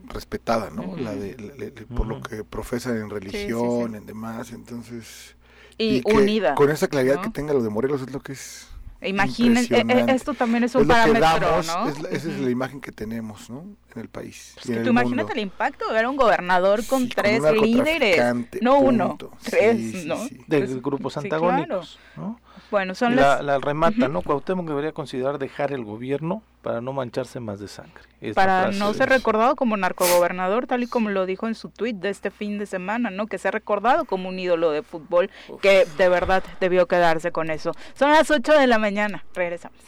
respetada, 0.08 0.70
¿no? 0.70 0.96
La 0.96 1.14
de, 1.14 1.72
por 1.94 2.06
lo 2.06 2.20
que 2.22 2.44
profesan 2.44 2.96
en 2.96 3.10
religión, 3.10 3.94
en 3.94 4.06
demás, 4.06 4.52
entonces 4.52 5.36
y, 5.76 6.02
unida. 6.04 6.54
Con 6.54 6.70
esa 6.70 6.88
claridad 6.88 7.20
que 7.20 7.30
tenga 7.30 7.52
lo 7.52 7.62
de 7.62 7.70
Morelos 7.70 8.02
es 8.02 8.12
lo 8.12 8.20
que 8.20 8.32
es 8.32 8.68
Imaginen, 9.00 9.64
e, 9.70 9.76
e, 9.76 10.12
esto 10.12 10.34
también 10.34 10.64
es 10.64 10.74
un 10.74 10.86
parámetro, 10.86 11.62
¿no? 11.62 11.88
esa 11.88 12.28
es 12.28 12.40
la 12.40 12.50
imagen 12.50 12.80
que 12.80 12.90
tenemos, 12.90 13.48
¿no? 13.48 13.60
En 13.94 14.02
el 14.02 14.08
país. 14.08 14.56
Pues 14.64 14.82
tú 14.82 14.88
imagínate 14.88 15.34
el 15.34 15.38
impacto 15.38 15.86
de 15.86 15.94
ver 15.94 16.06
un 16.08 16.16
gobernador 16.16 16.84
con 16.84 17.08
tres 17.08 17.40
líderes, 17.52 18.20
no 18.60 18.78
uno, 18.78 19.16
tres, 19.42 20.04
¿no? 20.04 20.16
De 20.48 20.66
grupos 20.80 21.16
antagónicos, 21.16 21.98
¿no? 22.16 22.40
Bueno, 22.70 22.94
son 22.94 23.14
la, 23.14 23.40
la 23.40 23.58
remata, 23.58 24.08
¿no? 24.08 24.22
Cuauhtémoc 24.22 24.66
debería 24.66 24.92
considerar 24.92 25.38
dejar 25.38 25.72
el 25.72 25.84
gobierno 25.84 26.42
para 26.68 26.82
no 26.82 26.92
mancharse 26.92 27.40
más 27.40 27.60
de 27.60 27.66
sangre. 27.66 28.02
para 28.34 28.70
no 28.72 28.92
ser 28.92 29.08
recordado 29.08 29.56
como 29.56 29.78
narcogobernador, 29.78 30.66
tal 30.66 30.82
y 30.82 30.86
como 30.86 31.08
lo 31.08 31.24
dijo 31.24 31.48
en 31.48 31.54
su 31.54 31.70
tuit 31.70 31.96
de 31.96 32.10
este 32.10 32.30
fin 32.30 32.58
de 32.58 32.66
semana, 32.66 33.08
¿no? 33.08 33.26
Que 33.26 33.38
se 33.38 33.48
ha 33.48 33.50
recordado 33.50 34.04
como 34.04 34.28
un 34.28 34.38
ídolo 34.38 34.70
de 34.70 34.82
fútbol 34.82 35.30
que 35.62 35.86
de 35.96 36.08
verdad 36.10 36.44
debió 36.60 36.86
quedarse 36.86 37.32
con 37.32 37.48
eso. 37.50 37.72
Son 37.94 38.10
las 38.10 38.30
8 38.30 38.52
de 38.52 38.66
la 38.66 38.76
mañana. 38.78 39.24
Regresamos. 39.32 39.78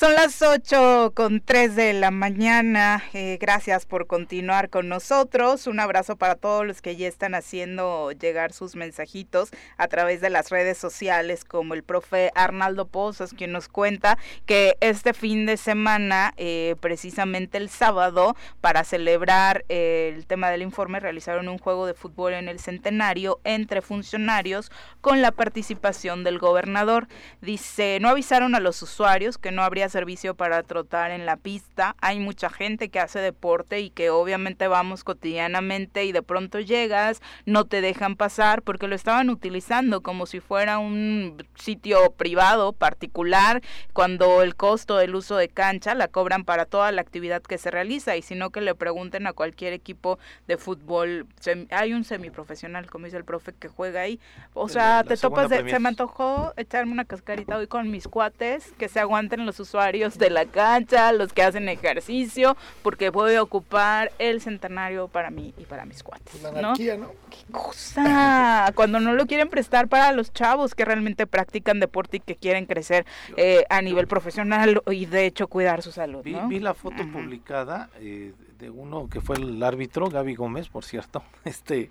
Son 0.00 0.14
las 0.14 0.40
8 0.40 1.12
con 1.14 1.42
3 1.42 1.76
de 1.76 1.92
la 1.92 2.10
mañana. 2.10 3.04
Eh, 3.12 3.36
gracias 3.38 3.84
por 3.84 4.06
continuar 4.06 4.70
con 4.70 4.88
nosotros. 4.88 5.66
Un 5.66 5.78
abrazo 5.78 6.16
para 6.16 6.36
todos 6.36 6.66
los 6.66 6.80
que 6.80 6.96
ya 6.96 7.06
están 7.06 7.34
haciendo 7.34 8.10
llegar 8.12 8.54
sus 8.54 8.76
mensajitos 8.76 9.50
a 9.76 9.88
través 9.88 10.22
de 10.22 10.30
las 10.30 10.48
redes 10.48 10.78
sociales, 10.78 11.44
como 11.44 11.74
el 11.74 11.82
profe 11.82 12.30
Arnaldo 12.34 12.86
Pozas, 12.88 13.34
quien 13.34 13.52
nos 13.52 13.68
cuenta 13.68 14.16
que 14.46 14.78
este 14.80 15.12
fin 15.12 15.44
de 15.44 15.58
semana, 15.58 16.32
eh, 16.38 16.76
precisamente 16.80 17.58
el 17.58 17.68
sábado, 17.68 18.36
para 18.62 18.84
celebrar 18.84 19.66
eh, 19.68 20.14
el 20.16 20.24
tema 20.24 20.48
del 20.48 20.62
informe, 20.62 21.00
realizaron 21.00 21.46
un 21.46 21.58
juego 21.58 21.84
de 21.84 21.92
fútbol 21.92 22.32
en 22.32 22.48
el 22.48 22.58
centenario 22.58 23.38
entre 23.44 23.82
funcionarios 23.82 24.72
con 25.02 25.20
la 25.20 25.30
participación 25.30 26.24
del 26.24 26.38
gobernador. 26.38 27.06
Dice, 27.42 27.98
no 28.00 28.08
avisaron 28.08 28.54
a 28.54 28.60
los 28.60 28.80
usuarios 28.80 29.36
que 29.36 29.50
no 29.50 29.62
habría 29.62 29.89
servicio 29.90 30.34
para 30.34 30.62
trotar 30.62 31.10
en 31.10 31.26
la 31.26 31.36
pista. 31.36 31.96
Hay 32.00 32.20
mucha 32.20 32.50
gente 32.50 32.88
que 32.88 33.00
hace 33.00 33.18
deporte 33.18 33.80
y 33.80 33.90
que 33.90 34.10
obviamente 34.10 34.68
vamos 34.68 35.04
cotidianamente 35.04 36.04
y 36.04 36.12
de 36.12 36.22
pronto 36.22 36.60
llegas, 36.60 37.20
no 37.46 37.64
te 37.64 37.80
dejan 37.80 38.16
pasar 38.16 38.62
porque 38.62 38.88
lo 38.88 38.94
estaban 38.94 39.30
utilizando 39.30 40.02
como 40.02 40.26
si 40.26 40.40
fuera 40.40 40.78
un 40.78 41.44
sitio 41.54 42.12
privado, 42.12 42.72
particular, 42.72 43.62
cuando 43.92 44.42
el 44.42 44.56
costo 44.56 44.96
del 44.96 45.14
uso 45.14 45.36
de 45.36 45.48
cancha 45.48 45.94
la 45.94 46.08
cobran 46.08 46.44
para 46.44 46.66
toda 46.66 46.92
la 46.92 47.00
actividad 47.00 47.42
que 47.42 47.58
se 47.58 47.70
realiza 47.70 48.16
y 48.16 48.22
sino 48.22 48.50
que 48.50 48.60
le 48.60 48.74
pregunten 48.74 49.26
a 49.26 49.32
cualquier 49.32 49.72
equipo 49.72 50.18
de 50.46 50.56
fútbol, 50.56 51.26
hay 51.70 51.92
un 51.92 52.04
semiprofesional, 52.04 52.88
como 52.90 53.06
dice 53.06 53.16
el 53.16 53.24
profe, 53.24 53.52
que 53.52 53.68
juega 53.68 54.02
ahí. 54.02 54.20
O 54.54 54.68
sea, 54.68 55.02
te 55.04 55.16
topas 55.16 55.48
de, 55.48 55.68
se 55.68 55.78
me 55.78 55.88
antojó 55.88 56.52
echarme 56.56 56.92
una 56.92 57.04
cascarita 57.04 57.56
hoy 57.56 57.66
con 57.66 57.90
mis 57.90 58.06
cuates, 58.06 58.72
que 58.78 58.88
se 58.88 59.00
aguanten 59.00 59.46
los 59.46 59.58
usuarios 59.58 59.79
de 59.80 60.28
la 60.28 60.44
cancha, 60.44 61.10
los 61.12 61.32
que 61.32 61.42
hacen 61.42 61.68
ejercicio, 61.68 62.56
porque 62.82 63.08
voy 63.08 63.34
a 63.34 63.42
ocupar 63.42 64.12
el 64.18 64.42
centenario 64.42 65.08
para 65.08 65.30
mí 65.30 65.54
y 65.56 65.64
para 65.64 65.86
mis 65.86 66.02
cuates. 66.02 66.42
La 66.42 66.50
anarquía, 66.50 66.98
¿no? 66.98 67.12
¿Qué 67.30 67.50
cosa? 67.50 68.70
Cuando 68.74 69.00
no 69.00 69.14
lo 69.14 69.26
quieren 69.26 69.48
prestar 69.48 69.88
para 69.88 70.12
los 70.12 70.32
chavos 70.34 70.74
que 70.74 70.84
realmente 70.84 71.26
practican 71.26 71.80
deporte 71.80 72.18
y 72.18 72.20
que 72.20 72.36
quieren 72.36 72.66
crecer 72.66 73.06
eh, 73.38 73.64
a 73.70 73.80
nivel 73.80 74.06
profesional 74.06 74.82
y 74.90 75.06
de 75.06 75.24
hecho 75.24 75.48
cuidar 75.48 75.80
su 75.80 75.92
salud. 75.92 76.22
Vi, 76.22 76.36
vi 76.48 76.60
la 76.60 76.74
foto 76.74 77.02
publicada 77.10 77.88
eh, 78.00 78.34
de 78.58 78.68
uno 78.68 79.08
que 79.08 79.22
fue 79.22 79.36
el 79.36 79.62
árbitro, 79.62 80.10
Gaby 80.10 80.34
Gómez, 80.34 80.68
por 80.68 80.84
cierto, 80.84 81.22
este, 81.44 81.90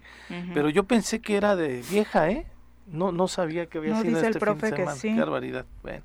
pero 0.54 0.70
yo 0.70 0.84
pensé 0.84 1.22
que 1.22 1.38
era 1.38 1.56
de 1.56 1.82
vieja, 1.90 2.30
¿eh? 2.30 2.46
No, 2.86 3.12
no 3.12 3.28
sabía 3.28 3.66
que 3.66 3.78
había 3.80 4.00
sido 4.02 4.20
este 4.20 4.40
fin 4.40 4.58
de 4.58 4.70
semana. 4.70 4.96
Qué 5.02 5.16
barbaridad. 5.16 5.66
Bueno. 5.84 6.04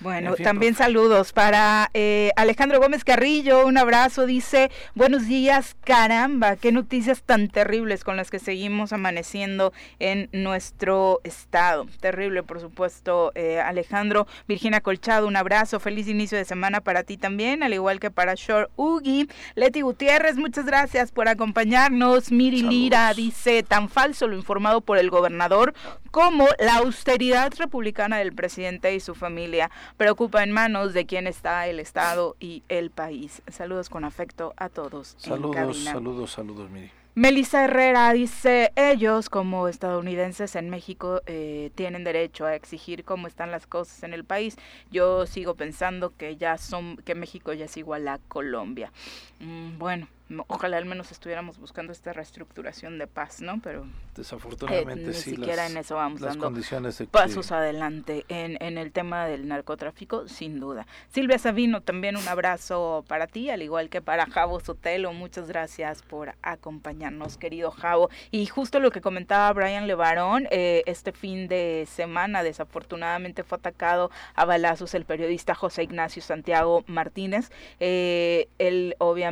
Bueno, 0.00 0.36
también 0.36 0.76
saludos 0.76 1.32
para 1.32 1.90
eh, 1.92 2.30
Alejandro 2.36 2.78
Gómez 2.78 3.02
Carrillo, 3.02 3.66
un 3.66 3.78
abrazo, 3.78 4.26
dice, 4.26 4.70
buenos 4.94 5.26
días, 5.26 5.74
caramba, 5.82 6.54
qué 6.54 6.70
noticias 6.70 7.24
tan 7.24 7.48
terribles 7.48 8.04
con 8.04 8.16
las 8.16 8.30
que 8.30 8.38
seguimos 8.38 8.92
amaneciendo 8.92 9.72
en 9.98 10.28
nuestro 10.32 11.20
estado. 11.24 11.86
Terrible, 12.00 12.44
por 12.44 12.60
supuesto, 12.60 13.32
eh, 13.34 13.60
Alejandro. 13.60 14.28
Virginia 14.46 14.80
Colchado, 14.80 15.26
un 15.26 15.34
abrazo, 15.34 15.80
feliz 15.80 16.06
inicio 16.06 16.38
de 16.38 16.44
semana 16.44 16.80
para 16.80 17.02
ti 17.02 17.16
también, 17.16 17.64
al 17.64 17.74
igual 17.74 17.98
que 17.98 18.12
para 18.12 18.34
Shore 18.36 18.68
Ugi. 18.76 19.28
Leti 19.56 19.80
Gutiérrez, 19.80 20.36
muchas 20.36 20.64
gracias 20.64 21.10
por 21.10 21.26
acompañarnos. 21.26 22.30
Miri 22.30 22.62
Lira 22.62 23.12
dice, 23.14 23.64
tan 23.64 23.88
falso 23.88 24.28
lo 24.28 24.36
informado 24.36 24.80
por 24.80 24.98
el 24.98 25.10
gobernador 25.10 25.74
como 26.12 26.46
la 26.58 26.76
austeridad 26.76 27.52
republicana 27.58 28.18
del 28.18 28.32
presidente 28.32 28.94
y 28.94 29.00
su 29.00 29.14
familia 29.14 29.70
preocupa 29.96 30.42
en 30.42 30.52
manos 30.52 30.94
de 30.94 31.06
quién 31.06 31.26
está 31.26 31.66
el 31.66 31.80
Estado 31.80 32.36
y 32.40 32.62
el 32.68 32.90
país. 32.90 33.42
Saludos 33.48 33.88
con 33.88 34.04
afecto 34.04 34.54
a 34.56 34.68
todos. 34.68 35.14
Saludos, 35.18 35.78
saludos, 35.84 36.32
saludos, 36.32 36.70
Miri. 36.70 36.90
Melissa 37.18 37.64
Herrera 37.64 38.12
dice, 38.12 38.70
ellos 38.76 39.28
como 39.28 39.66
estadounidenses 39.66 40.54
en 40.54 40.70
México 40.70 41.20
eh, 41.26 41.72
tienen 41.74 42.04
derecho 42.04 42.46
a 42.46 42.54
exigir 42.54 43.02
cómo 43.02 43.26
están 43.26 43.50
las 43.50 43.66
cosas 43.66 44.04
en 44.04 44.14
el 44.14 44.22
país. 44.22 44.56
Yo 44.92 45.26
sigo 45.26 45.56
pensando 45.56 46.12
que 46.16 46.36
ya 46.36 46.58
son, 46.58 46.96
que 46.98 47.16
México 47.16 47.52
ya 47.52 47.64
es 47.64 47.76
igual 47.76 48.06
a 48.06 48.20
Colombia. 48.28 48.92
Mm, 49.40 49.78
bueno, 49.78 50.08
ojalá 50.48 50.76
al 50.76 50.84
menos 50.84 51.10
estuviéramos 51.10 51.58
buscando 51.58 51.92
esta 51.92 52.12
reestructuración 52.12 52.98
de 52.98 53.06
paz, 53.06 53.40
¿no? 53.40 53.60
Pero 53.62 53.86
desafortunadamente 54.14 55.04
eh, 55.04 55.06
ni 55.06 55.14
siquiera 55.14 55.66
en 55.66 55.76
eso 55.76 55.94
vamos 55.94 56.20
dando 56.20 56.44
condiciones 56.44 57.02
pasos 57.10 57.52
adelante 57.52 58.24
en, 58.28 58.60
en 58.62 58.78
el 58.78 58.92
tema 58.92 59.26
del 59.26 59.48
narcotráfico, 59.48 60.28
sin 60.28 60.60
duda. 60.60 60.86
Silvia 61.08 61.38
Sabino, 61.38 61.80
también 61.80 62.16
un 62.16 62.26
abrazo 62.28 63.04
para 63.08 63.26
ti, 63.26 63.48
al 63.48 63.62
igual 63.62 63.88
que 63.88 64.02
para 64.02 64.26
Javo 64.26 64.60
Sotelo, 64.60 65.12
muchas 65.12 65.48
gracias 65.48 66.02
por 66.02 66.34
acompañarnos, 66.42 67.38
querido 67.38 67.70
Javo. 67.70 68.10
Y 68.30 68.46
justo 68.46 68.80
lo 68.80 68.90
que 68.90 69.00
comentaba 69.00 69.52
Brian 69.52 69.86
Levarón, 69.86 70.46
eh, 70.50 70.82
este 70.86 71.12
fin 71.12 71.48
de 71.48 71.86
semana 71.88 72.42
desafortunadamente 72.42 73.44
fue 73.44 73.56
atacado 73.58 74.10
a 74.34 74.44
balazos 74.44 74.94
el 74.94 75.04
periodista 75.04 75.54
José 75.54 75.84
Ignacio 75.84 76.20
Santiago 76.22 76.84
Martínez. 76.86 77.50
Eh, 77.80 78.48
él 78.58 78.94
obviamente 78.98 79.27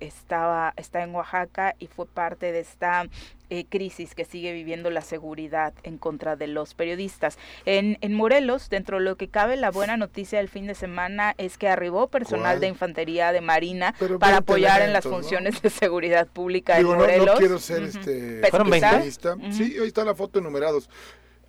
estaba, 0.00 0.72
está 0.76 1.02
en 1.02 1.14
Oaxaca 1.14 1.74
y 1.78 1.86
fue 1.86 2.06
parte 2.06 2.52
de 2.52 2.60
esta 2.60 3.06
eh, 3.48 3.64
crisis 3.68 4.14
que 4.14 4.24
sigue 4.24 4.52
viviendo 4.52 4.90
la 4.90 5.02
seguridad 5.02 5.72
en 5.84 5.98
contra 5.98 6.34
de 6.34 6.48
los 6.48 6.74
periodistas. 6.74 7.38
En, 7.64 7.96
en 8.00 8.12
Morelos, 8.12 8.68
dentro 8.68 8.98
de 8.98 9.04
lo 9.04 9.16
que 9.16 9.28
cabe, 9.28 9.56
la 9.56 9.70
buena 9.70 9.96
noticia 9.96 10.38
del 10.38 10.48
fin 10.48 10.66
de 10.66 10.74
semana 10.74 11.34
es 11.38 11.56
que 11.56 11.68
arribó 11.68 12.08
personal 12.08 12.58
de 12.58 12.66
infantería 12.66 13.32
de 13.32 13.40
Marina 13.40 13.94
para 14.18 14.38
apoyar 14.38 14.82
en 14.82 14.92
las 14.92 15.04
funciones 15.04 15.62
de 15.62 15.70
seguridad 15.70 16.26
pública 16.26 16.78
en 16.78 16.86
Morelos. 16.86 17.26
No, 17.26 17.34
quiero 17.36 17.58
ser 17.58 17.84
este 17.84 18.40
Sí, 19.52 19.76
ahí 19.80 19.86
está 19.86 20.04
la 20.04 20.14
foto 20.14 20.40
enumerados. 20.40 20.90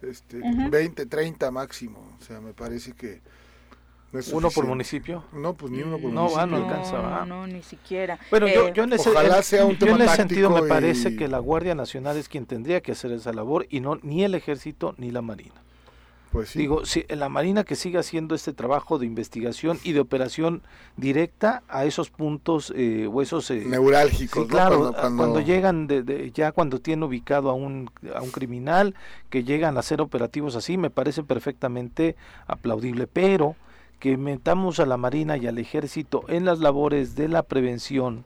Este, 0.01 0.39
20, 0.43 1.07
30 1.07 1.49
máximo. 1.49 2.15
O 2.19 2.23
sea, 2.23 2.39
me 2.39 2.53
parece 2.53 2.93
que 2.93 3.21
¿Uno 4.31 4.49
por 4.49 4.65
municipio? 4.65 5.25
No, 5.33 5.53
pues 5.53 5.71
ni 5.71 5.81
uno 5.81 5.97
por 5.97 6.11
no, 6.11 6.29
municipio. 6.29 6.47
no 6.47 6.57
alcanza, 6.57 7.01
No, 7.01 7.25
no, 7.25 7.47
ni 7.47 7.61
siquiera. 7.61 8.17
Pero 8.31 8.47
yo, 8.47 8.73
yo, 8.73 8.83
en 8.83 8.93
ese, 8.93 9.09
Ojalá 9.09 9.41
sea 9.43 9.65
un 9.65 9.77
yo 9.77 9.87
en 9.87 10.01
ese 10.01 10.15
sentido 10.15 10.49
me 10.49 10.63
parece 10.63 11.15
que 11.15 11.27
la 11.27 11.39
Guardia 11.39 11.75
Nacional 11.75 12.17
es 12.17 12.29
quien 12.29 12.45
tendría 12.45 12.81
que 12.81 12.93
hacer 12.93 13.11
esa 13.11 13.33
labor 13.33 13.65
y 13.69 13.81
no 13.81 13.99
ni 14.01 14.23
el 14.23 14.33
Ejército 14.33 14.95
ni 14.97 15.11
la 15.11 15.21
Marina. 15.21 15.55
Pues 16.31 16.49
sí. 16.49 16.59
Digo, 16.59 16.85
si 16.85 17.05
la 17.09 17.29
Marina 17.29 17.63
que 17.63 17.75
siga 17.75 18.01
haciendo 18.01 18.35
este 18.35 18.53
trabajo 18.53 18.97
de 18.97 19.05
investigación 19.05 19.79
y 19.83 19.93
de 19.93 20.01
operación 20.01 20.61
directa 20.97 21.63
a 21.67 21.85
esos 21.85 22.09
puntos 22.09 22.71
eh, 22.75 23.09
o 23.11 23.21
esos... 23.21 23.49
Eh, 23.49 23.63
Neurálgicos, 23.65 24.45
claro, 24.47 24.93
cuando, 24.93 25.39
llegan, 25.39 25.87
de, 25.87 26.31
ya 26.33 26.51
cuando 26.51 26.79
tienen 26.79 27.03
ubicado 27.03 27.49
a 27.49 27.53
un, 27.53 27.89
a 28.13 28.21
un 28.21 28.31
criminal, 28.31 28.93
que 29.29 29.43
llegan 29.45 29.77
a 29.77 29.79
hacer 29.79 30.01
operativos 30.01 30.55
así, 30.55 30.77
me 30.77 30.89
parece 30.89 31.23
perfectamente 31.23 32.17
aplaudible, 32.45 33.07
pero 33.07 33.55
que 33.99 34.17
metamos 34.17 34.79
a 34.79 34.85
la 34.85 34.97
Marina 34.97 35.37
y 35.37 35.47
al 35.47 35.57
Ejército 35.57 36.23
en 36.27 36.45
las 36.45 36.59
labores 36.59 37.15
de 37.15 37.27
la 37.27 37.43
prevención, 37.43 38.25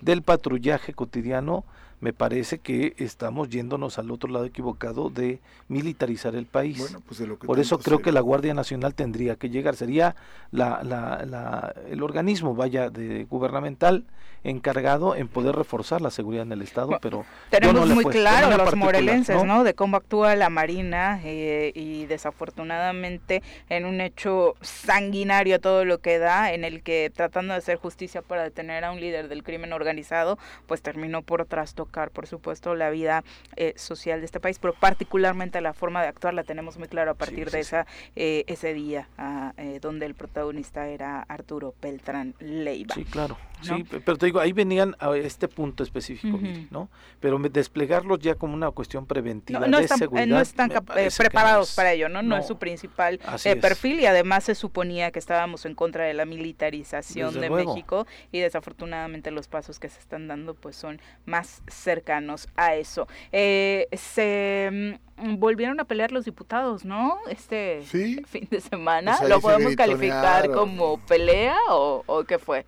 del 0.00 0.22
patrullaje 0.22 0.94
cotidiano, 0.94 1.64
me 2.00 2.14
parece 2.14 2.58
que 2.58 2.94
estamos 2.96 3.50
yéndonos 3.50 3.98
al 3.98 4.10
otro 4.10 4.30
lado 4.30 4.46
equivocado 4.46 5.10
de 5.10 5.40
militarizar 5.68 6.34
el 6.34 6.46
país. 6.46 6.96
Pues 7.06 7.22
Por 7.44 7.60
eso 7.60 7.78
creo 7.78 8.00
que 8.00 8.10
la 8.10 8.20
Guardia 8.20 8.54
Nacional 8.54 8.94
tendría 8.94 9.36
que 9.36 9.50
llegar, 9.50 9.76
sería 9.76 10.16
la, 10.50 10.82
la, 10.82 11.74
el 11.90 12.02
organismo, 12.02 12.54
vaya, 12.54 12.88
de 12.88 13.24
gubernamental 13.24 14.06
encargado 14.42 15.14
en 15.14 15.28
poder 15.28 15.54
reforzar 15.54 16.00
la 16.00 16.10
seguridad 16.10 16.44
en 16.44 16.52
el 16.52 16.62
Estado, 16.62 16.98
pero 17.02 17.24
tenemos 17.50 17.88
muy 17.88 18.04
claro 18.04 18.56
los 18.56 18.74
morelenses, 18.74 19.44
¿no? 19.44 19.64
De 19.64 19.74
cómo 19.74 19.96
actúa 19.96 20.34
la 20.34 20.48
Marina 20.48 21.20
eh, 21.24 21.72
y 21.74 22.06
desafortunadamente 22.06 23.42
en 23.68 23.84
un 23.84 24.00
hecho 24.00 24.54
sanguinario 24.62 25.60
todo 25.60 25.84
lo 25.84 25.98
que 25.98 26.18
da, 26.18 26.52
en 26.52 26.64
el 26.64 26.82
que 26.82 27.10
tratando 27.14 27.52
de 27.52 27.58
hacer 27.58 27.76
justicia 27.76 28.22
para 28.22 28.42
detener 28.42 28.84
a 28.84 28.92
un 28.92 29.00
líder 29.00 29.28
del 29.28 29.42
crimen 29.42 29.72
organizado, 29.72 30.38
pues 30.66 30.80
terminó 30.80 31.22
por 31.22 31.44
trastocar, 31.44 32.10
por 32.10 32.26
supuesto, 32.26 32.74
la 32.74 32.90
vida 32.90 33.24
eh, 33.56 33.74
social 33.76 34.20
de 34.20 34.26
este 34.26 34.40
país, 34.40 34.58
pero 34.58 34.74
particularmente 34.74 35.60
la 35.60 35.74
forma 35.74 36.02
de 36.02 36.08
actuar 36.08 36.32
la 36.32 36.44
tenemos 36.44 36.78
muy 36.78 36.88
claro 36.88 37.10
a 37.10 37.14
partir 37.14 37.50
de 37.50 37.60
esa 37.60 37.86
eh, 38.16 38.44
ese 38.46 38.72
día 38.72 39.08
ah, 39.18 39.52
donde 39.80 40.06
el 40.06 40.14
protagonista 40.14 40.88
era 40.88 41.20
Arturo 41.28 41.74
Beltrán 41.80 42.34
Leiva. 42.38 42.94
Sí, 42.94 43.04
claro. 43.04 43.36
Sí, 43.62 43.84
pero 44.04 44.16
te 44.16 44.29
digo, 44.30 44.40
ahí 44.40 44.52
venían 44.52 44.96
a 45.00 45.14
este 45.16 45.48
punto 45.48 45.82
específico, 45.82 46.38
¿no? 46.70 46.88
Pero 47.18 47.38
desplegarlos 47.38 48.20
ya 48.20 48.36
como 48.36 48.54
una 48.54 48.70
cuestión 48.70 49.06
preventiva 49.06 49.66
no, 49.66 49.78
de 49.78 49.84
están, 49.84 49.98
seguridad. 49.98 50.26
No 50.26 50.40
están 50.40 50.70
eh, 50.96 51.08
preparados 51.16 51.74
para 51.74 51.92
ello, 51.92 52.08
¿no? 52.08 52.22
No, 52.22 52.36
es 52.36 52.46
su 52.46 52.56
principal 52.56 53.20
eh, 53.44 53.56
perfil 53.56 54.00
y 54.00 54.06
además 54.06 54.44
se 54.44 54.54
suponía 54.54 55.10
que 55.10 55.18
estábamos 55.18 55.66
en 55.66 55.74
contra 55.74 56.04
de 56.04 56.14
la 56.14 56.24
militarización 56.24 57.40
de 57.40 57.50
México 57.50 58.06
y 58.30 58.38
desafortunadamente 58.38 59.30
los 59.30 59.48
pasos 59.48 59.78
que 59.78 59.88
se 59.88 59.98
están 59.98 60.28
dando 60.28 60.54
pues 60.54 60.76
son 60.76 61.00
más 61.26 61.62
cercanos 61.66 62.48
a 62.56 62.74
eso. 62.74 63.08
Eh, 63.32 63.88
se 63.92 64.96
mm, 65.16 65.38
volvieron 65.38 65.80
a 65.80 65.84
pelear 65.84 66.12
los 66.12 66.24
diputados, 66.24 66.84
¿no? 66.84 67.18
Este 67.28 67.82
fin 67.82 68.48
de 68.50 68.60
semana. 68.60 69.16
Pues 69.18 69.28
¿Lo 69.28 69.40
podemos 69.40 69.74
calificar 69.74 70.50
como 70.52 70.98
pelea 71.06 71.56
o, 71.70 72.04
o 72.06 72.24
qué 72.24 72.38
fue? 72.38 72.64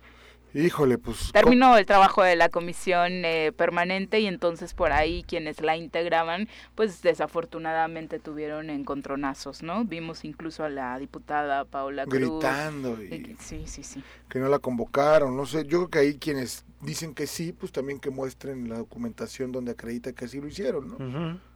Híjole, 0.53 0.97
pues... 0.97 1.31
Terminó 1.31 1.77
el 1.77 1.85
trabajo 1.85 2.21
de 2.21 2.35
la 2.35 2.49
comisión 2.49 3.25
eh, 3.25 3.51
permanente 3.55 4.19
y 4.19 4.27
entonces 4.27 4.73
por 4.73 4.91
ahí 4.91 5.23
quienes 5.23 5.61
la 5.61 5.75
integraban, 5.77 6.47
pues 6.75 7.01
desafortunadamente 7.01 8.19
tuvieron 8.19 8.69
encontronazos, 8.69 9.63
¿no? 9.63 9.83
Vimos 9.83 10.25
incluso 10.25 10.63
a 10.63 10.69
la 10.69 10.97
diputada 10.99 11.65
Paula 11.65 12.05
Cruz. 12.05 12.39
Gritando. 12.39 13.01
Y 13.01 13.35
sí, 13.39 13.63
sí, 13.65 13.83
sí. 13.83 14.03
Que 14.29 14.39
no 14.39 14.47
la 14.47 14.59
convocaron, 14.59 15.35
no 15.35 15.45
sé, 15.45 15.63
yo 15.65 15.79
creo 15.79 15.89
que 15.89 15.99
ahí 15.99 16.15
quienes 16.15 16.65
dicen 16.81 17.15
que 17.15 17.25
sí, 17.25 17.51
pues 17.51 17.71
también 17.71 17.99
que 17.99 18.11
muestren 18.11 18.69
la 18.69 18.77
documentación 18.77 19.51
donde 19.51 19.71
acredita 19.71 20.13
que 20.13 20.25
así 20.25 20.39
lo 20.39 20.47
hicieron, 20.47 20.87
¿no? 20.89 21.53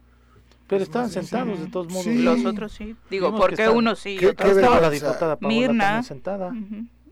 Pero 0.66 0.82
estaban 0.82 1.08
sentados 1.08 1.58
de 1.58 1.66
todos 1.68 1.88
modos. 1.88 2.06
Los 2.06 2.44
otros 2.44 2.72
sí. 2.72 2.94
Digo, 3.10 3.34
porque 3.34 3.68
uno 3.68 3.94
sí. 3.96 4.18
¿Qué, 4.18 4.28
estaba 4.28 4.80
la 4.80 4.90
diputada 4.90 5.36
Paula 5.36 5.48
Mirna, 5.48 6.02
sentada. 6.02 6.52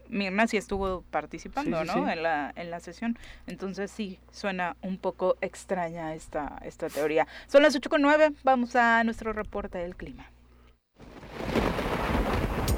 Mirna 0.09 0.47
sí 0.47 0.57
estuvo 0.57 1.03
participando, 1.11 1.85
¿no? 1.85 2.09
En 2.09 2.23
la 2.23 2.53
en 2.57 2.71
la 2.71 2.81
sesión. 2.81 3.19
Entonces 3.47 3.91
sí 3.91 4.19
suena 4.31 4.77
un 4.83 4.99
poco 4.99 5.37
extraña 5.41 6.15
esta 6.15 6.59
esta 6.65 6.89
teoría. 6.89 7.27
Son 7.47 7.63
las 7.63 7.75
ocho 7.75 7.91
con 7.91 8.03
nueve, 8.03 8.33
vamos 8.45 8.77
a 8.77 9.03
nuestro 9.05 9.33
reporte 9.33 9.79
del 9.79 9.97
clima. 9.97 10.31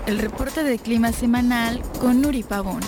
El 0.07 0.19
reporte 0.19 0.63
de 0.63 0.79
clima 0.79 1.13
semanal 1.13 1.83
con 2.01 2.23
Nuri 2.23 2.43
Pavón. 2.43 2.81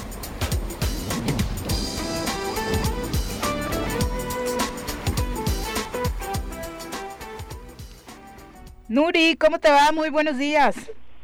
Nuri, 8.89 9.37
¿cómo 9.37 9.61
te 9.61 9.71
va? 9.71 9.93
Muy 9.93 10.11
buenos 10.11 10.37
días. 10.37 10.75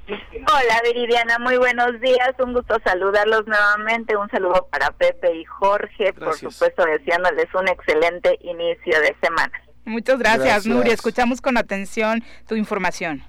Hola 0.08 0.80
Viridiana, 0.84 1.38
muy 1.40 1.56
buenos 1.56 2.00
días, 2.00 2.30
un 2.38 2.52
gusto 2.52 2.76
saludarlos 2.84 3.44
nuevamente, 3.46 4.16
un 4.16 4.30
saludo 4.30 4.68
para 4.70 4.92
Pepe 4.92 5.34
y 5.34 5.44
Jorge, 5.44 6.12
por 6.12 6.34
supuesto 6.34 6.84
deseándoles 6.84 7.46
un 7.54 7.66
excelente 7.66 8.38
inicio 8.42 9.00
de 9.00 9.16
semana. 9.20 9.52
Muchas 9.84 10.18
gracias, 10.20 10.66
Nuri, 10.66 10.90
escuchamos 10.90 11.40
con 11.40 11.56
atención 11.56 12.22
tu 12.46 12.54
información. 12.54 13.24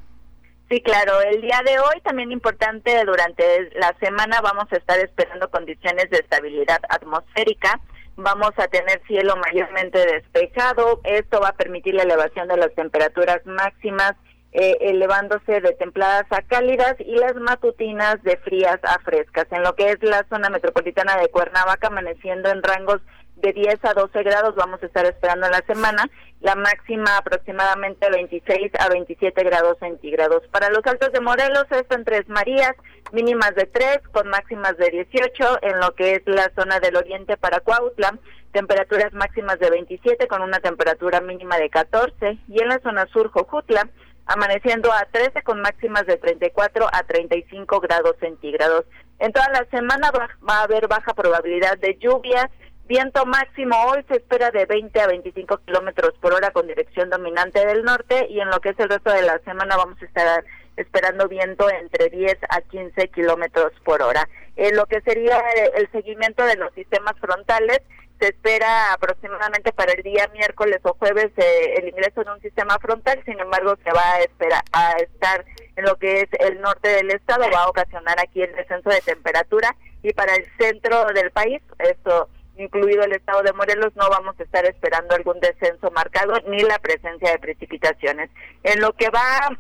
Sí, 0.69 0.81
claro, 0.81 1.19
el 1.21 1.41
día 1.41 1.61
de 1.65 1.79
hoy 1.79 1.99
también 2.03 2.31
importante, 2.31 3.03
durante 3.05 3.71
la 3.79 3.95
semana 3.99 4.39
vamos 4.41 4.65
a 4.71 4.75
estar 4.75 4.99
esperando 4.99 5.49
condiciones 5.49 6.09
de 6.11 6.17
estabilidad 6.17 6.81
atmosférica, 6.89 7.79
vamos 8.17 8.51
a 8.57 8.67
tener 8.67 9.01
cielo 9.07 9.35
mayormente 9.37 9.97
despejado, 9.97 11.01
esto 11.05 11.39
va 11.39 11.49
a 11.49 11.55
permitir 11.55 11.95
la 11.95 12.03
elevación 12.03 12.47
de 12.47 12.57
las 12.57 12.75
temperaturas 12.75 13.43
máximas 13.45 14.13
eh, 14.59 14.75
elevándose 14.81 15.61
de 15.61 15.73
templadas 15.73 16.25
a 16.31 16.41
cálidas 16.41 16.95
y 16.97 17.15
las 17.15 17.35
matutinas 17.35 18.21
de 18.23 18.37
frías 18.37 18.79
a 18.81 18.97
frescas. 19.01 19.45
En 19.51 19.61
lo 19.61 19.75
que 19.75 19.91
es 19.91 20.01
la 20.01 20.25
zona 20.29 20.49
metropolitana 20.49 21.15
de 21.17 21.29
Cuernavaca, 21.29 21.89
amaneciendo 21.89 22.49
en 22.49 22.63
rangos 22.63 22.99
de 23.35 23.53
10 23.53 23.85
a 23.85 23.93
12 23.93 24.23
grados, 24.23 24.55
vamos 24.55 24.81
a 24.81 24.87
estar 24.87 25.05
esperando 25.05 25.47
la 25.47 25.61
semana, 25.67 26.09
la 26.41 26.55
máxima 26.55 27.17
aproximadamente 27.17 28.09
26 28.09 28.71
a 28.79 28.89
27 28.89 29.43
grados 29.43 29.77
centígrados. 29.77 30.41
Para 30.47 30.71
los 30.71 30.83
altos 30.87 31.11
de 31.11 31.21
Morelos, 31.21 31.67
esto 31.69 31.93
en 31.93 32.03
Tres 32.03 32.27
Marías, 32.27 32.73
mínimas 33.11 33.53
de 33.53 33.67
3 33.67 33.99
con 34.11 34.27
máximas 34.27 34.75
de 34.77 34.89
18, 34.89 35.59
en 35.61 35.79
lo 35.79 35.93
que 35.93 36.15
es 36.15 36.23
la 36.25 36.51
zona 36.55 36.79
del 36.79 36.95
oriente 36.95 37.37
para 37.37 37.59
Cuautla, 37.59 38.17
temperaturas 38.53 39.13
máximas 39.13 39.59
de 39.59 39.69
27 39.69 40.27
con 40.27 40.41
una 40.41 40.59
temperatura 40.61 41.21
mínima 41.21 41.59
de 41.59 41.69
14, 41.69 42.39
y 42.47 42.59
en 42.59 42.69
la 42.69 42.79
zona 42.79 43.05
sur 43.13 43.29
Jojutla, 43.29 43.87
amaneciendo 44.27 44.91
a 44.91 45.05
13 45.05 45.41
con 45.43 45.61
máximas 45.61 46.05
de 46.05 46.17
34 46.17 46.87
a 46.91 47.03
35 47.03 47.79
grados 47.79 48.15
centígrados. 48.19 48.85
En 49.19 49.31
toda 49.31 49.49
la 49.49 49.65
semana 49.71 50.11
va, 50.11 50.29
a 50.47 50.61
haber 50.63 50.87
baja 50.87 51.13
probabilidad 51.13 51.77
de 51.77 51.97
lluvia, 51.99 52.49
viento 52.87 53.25
máximo 53.25 53.75
hoy 53.87 54.03
se 54.07 54.15
espera 54.15 54.49
de 54.51 54.65
20 54.65 54.99
a 55.01 55.07
25 55.07 55.57
kilómetros 55.65 56.13
por 56.21 56.33
hora 56.33 56.51
con 56.51 56.67
dirección 56.67 57.09
dominante 57.09 57.65
del 57.65 57.83
norte 57.83 58.27
y 58.29 58.39
en 58.39 58.49
lo 58.49 58.59
que 58.61 58.69
es 58.69 58.79
el 58.79 58.89
resto 58.89 59.11
de 59.11 59.23
la 59.23 59.39
semana 59.39 59.75
vamos 59.75 60.01
a 60.01 60.05
estar 60.05 60.45
esperando 60.77 61.27
viento 61.27 61.69
entre 61.69 62.09
10 62.09 62.37
a 62.49 62.61
15 62.61 63.09
kilómetros 63.09 63.73
por 63.83 64.01
hora. 64.01 64.29
En 64.55 64.75
lo 64.75 64.85
que 64.85 65.01
sería 65.01 65.37
el 65.75 65.91
seguimiento 65.91 66.45
de 66.45 66.55
los 66.55 66.73
sistemas 66.73 67.13
frontales, 67.19 67.81
se 68.19 68.29
espera 68.29 68.93
aproximadamente 68.93 69.71
para 69.73 69.91
el 69.91 70.01
día 70.01 70.27
miércoles 70.33 70.79
o 70.83 70.93
jueves 70.93 71.31
eh, 71.37 71.75
el 71.77 71.89
ingreso 71.89 72.23
de 72.23 72.31
un 72.31 72.41
sistema 72.41 72.77
frontal, 72.79 73.21
sin 73.25 73.39
embargo 73.39 73.75
se 73.83 73.91
va 73.91 74.13
a 74.13 74.21
esperar 74.21 74.63
a 74.71 74.93
estar 74.93 75.45
en 75.75 75.85
lo 75.85 75.97
que 75.97 76.21
es 76.21 76.29
el 76.39 76.59
norte 76.61 76.89
del 76.89 77.11
estado, 77.11 77.45
va 77.53 77.63
a 77.63 77.69
ocasionar 77.69 78.19
aquí 78.19 78.41
el 78.41 78.55
descenso 78.55 78.89
de 78.89 79.01
temperatura 79.01 79.75
y 80.01 80.13
para 80.13 80.33
el 80.35 80.45
centro 80.57 81.05
del 81.13 81.29
país, 81.31 81.61
esto 81.79 82.29
incluido 82.57 83.03
el 83.03 83.13
estado 83.13 83.43
de 83.43 83.53
Morelos, 83.53 83.95
no 83.95 84.09
vamos 84.09 84.39
a 84.39 84.43
estar 84.43 84.65
esperando 84.65 85.15
algún 85.15 85.39
descenso 85.39 85.91
marcado 85.91 86.33
ni 86.47 86.59
la 86.61 86.79
presencia 86.79 87.31
de 87.31 87.39
precipitaciones. 87.39 88.29
En 88.63 88.81
lo 88.81 88.93
que 88.93 89.09
va 89.09 89.57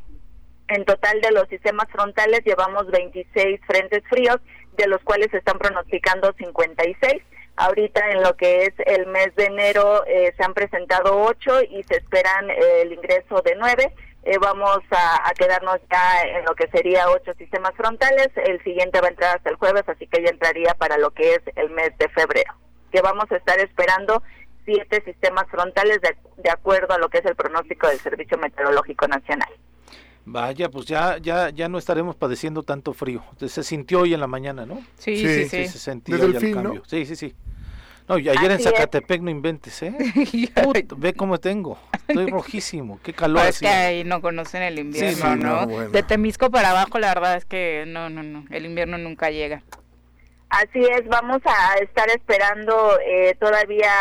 en 0.67 0.85
total 0.85 1.21
de 1.21 1.31
los 1.31 1.47
sistemas 1.49 1.87
frontales 1.91 2.41
llevamos 2.45 2.87
26 2.87 3.61
frentes 3.65 4.03
fríos, 4.09 4.37
de 4.77 4.87
los 4.87 5.01
cuales 5.03 5.31
se 5.31 5.37
están 5.37 5.57
pronosticando 5.57 6.33
56 6.37 7.21
Ahorita 7.57 8.11
en 8.11 8.21
lo 8.21 8.37
que 8.37 8.65
es 8.65 8.73
el 8.85 9.07
mes 9.07 9.35
de 9.35 9.45
enero 9.45 10.05
eh, 10.05 10.31
se 10.37 10.43
han 10.43 10.53
presentado 10.53 11.19
ocho 11.19 11.59
y 11.63 11.81
se 11.83 11.95
esperan 11.95 12.51
eh, 12.51 12.81
el 12.83 12.93
ingreso 12.93 13.41
de 13.41 13.55
nueve. 13.55 13.95
Eh, 14.21 14.37
vamos 14.39 14.79
a, 14.91 15.33
quedarnos 15.33 15.79
ya 15.91 16.21
en 16.21 16.45
lo 16.45 16.53
que 16.53 16.67
sería 16.67 17.09
ocho 17.09 17.33
sistemas 17.33 17.73
frontales. 17.75 18.29
El 18.35 18.63
siguiente 18.63 19.01
va 19.01 19.07
a 19.07 19.09
entrar 19.09 19.37
hasta 19.37 19.49
el 19.49 19.55
jueves, 19.55 19.83
así 19.87 20.05
que 20.05 20.21
ya 20.21 20.29
entraría 20.29 20.75
para 20.75 20.99
lo 20.99 21.09
que 21.09 21.33
es 21.33 21.41
el 21.55 21.71
mes 21.71 21.97
de 21.97 22.07
febrero. 22.09 22.53
Que 22.91 23.01
vamos 23.01 23.31
a 23.31 23.35
estar 23.37 23.59
esperando 23.59 24.23
siete 24.65 25.01
sistemas 25.05 25.45
frontales 25.49 26.01
de, 26.01 26.15
de 26.41 26.49
acuerdo 26.49 26.93
a 26.93 26.97
lo 26.97 27.09
que 27.09 27.19
es 27.19 27.25
el 27.25 27.35
pronóstico 27.35 27.87
del 27.87 27.99
Servicio 27.99 28.37
Meteorológico 28.37 29.07
Nacional. 29.07 29.49
Vaya, 30.29 30.69
pues 30.69 30.85
ya, 30.85 31.17
ya, 31.19 31.51
ya 31.51 31.69
no 31.69 31.77
estaremos 31.77 32.17
padeciendo 32.17 32.61
tanto 32.61 32.91
frío. 32.91 33.23
Se 33.47 33.63
sintió 33.63 34.01
hoy 34.01 34.13
en 34.13 34.19
la 34.19 34.27
mañana, 34.27 34.65
¿no? 34.65 34.83
Sí, 34.97 35.15
sí, 35.15 35.47
sí. 35.47 35.67
se 35.69 35.79
sentía 35.79 36.17
el, 36.17 36.53
cambio. 36.53 36.83
Sí, 36.85 37.05
sí, 37.05 37.15
sí. 37.15 37.33
No, 38.09 38.17
y 38.17 38.27
ayer 38.27 38.51
en 38.51 38.59
Zacatepec 38.59 39.21
no 39.21 39.31
inventes, 39.31 39.81
¿eh? 39.83 39.95
ve 40.97 41.13
cómo 41.13 41.39
tengo. 41.39 41.79
Estoy 42.09 42.29
rojísimo. 42.29 42.99
Qué 43.03 43.13
calor. 43.13 43.45
es 43.45 43.59
que 43.59 43.69
ahí 43.69 44.03
no 44.03 44.21
conocen 44.21 44.63
el 44.63 44.79
invierno, 44.79 45.37
¿no? 45.37 45.65
De 45.89 46.03
Temisco 46.03 46.51
para 46.51 46.71
abajo, 46.71 46.99
la 46.99 47.07
verdad 47.13 47.37
es 47.37 47.45
que 47.45 47.85
no, 47.87 48.09
no, 48.09 48.21
no. 48.21 48.43
El 48.49 48.65
invierno 48.65 48.97
nunca 48.97 49.29
llega. 49.29 49.63
Así 50.49 50.81
es, 50.81 51.05
vamos 51.07 51.41
a 51.45 51.75
estar 51.79 52.09
esperando 52.09 52.97
eh, 53.05 53.35
todavía 53.39 53.91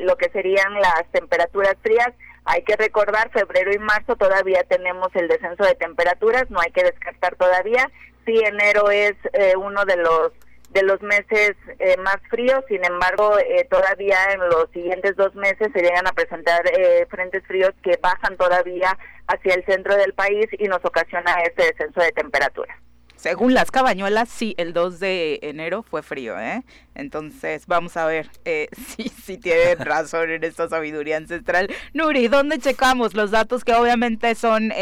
lo 0.00 0.16
que 0.16 0.28
serían 0.30 0.74
las 0.74 1.04
temperaturas 1.12 1.76
frías. 1.82 2.10
Hay 2.44 2.62
que 2.62 2.76
recordar, 2.76 3.30
febrero 3.30 3.72
y 3.72 3.78
marzo 3.78 4.14
todavía 4.16 4.62
tenemos 4.64 5.08
el 5.14 5.28
descenso 5.28 5.64
de 5.64 5.74
temperaturas, 5.76 6.50
no 6.50 6.60
hay 6.60 6.70
que 6.72 6.84
descartar 6.84 7.36
todavía. 7.36 7.90
Sí, 8.26 8.38
enero 8.44 8.90
es 8.90 9.14
eh, 9.32 9.54
uno 9.56 9.84
de 9.86 9.96
los 9.96 10.32
de 10.74 10.82
los 10.82 11.00
meses 11.02 11.52
eh, 11.78 11.96
más 11.98 12.16
fríos, 12.28 12.64
sin 12.68 12.84
embargo, 12.84 13.38
eh, 13.38 13.64
todavía 13.70 14.16
en 14.32 14.40
los 14.40 14.68
siguientes 14.72 15.14
dos 15.14 15.32
meses 15.36 15.68
se 15.72 15.80
llegan 15.80 16.06
a 16.06 16.12
presentar 16.12 16.66
eh, 16.66 17.06
frentes 17.08 17.46
fríos 17.46 17.70
que 17.82 17.96
bajan 18.02 18.36
todavía 18.36 18.98
hacia 19.28 19.54
el 19.54 19.64
centro 19.66 19.94
del 19.96 20.12
país 20.14 20.46
y 20.58 20.64
nos 20.64 20.84
ocasiona 20.84 21.32
este 21.44 21.66
descenso 21.66 22.00
de 22.00 22.10
temperatura. 22.10 22.76
Según 23.24 23.54
las 23.54 23.70
cabañuelas, 23.70 24.28
sí, 24.28 24.54
el 24.58 24.74
2 24.74 25.00
de 25.00 25.38
enero 25.40 25.82
fue 25.82 26.02
frío, 26.02 26.38
¿eh? 26.38 26.62
Entonces, 26.94 27.66
vamos 27.66 27.96
a 27.96 28.04
ver 28.04 28.28
eh, 28.44 28.68
si, 28.76 29.08
si 29.08 29.38
tienen 29.38 29.78
razón 29.78 30.28
en 30.28 30.44
esta 30.44 30.68
sabiduría 30.68 31.16
ancestral. 31.16 31.74
Nuri, 31.94 32.28
¿dónde 32.28 32.58
checamos 32.58 33.14
los 33.14 33.30
datos 33.30 33.64
que 33.64 33.72
obviamente 33.72 34.34
son 34.34 34.74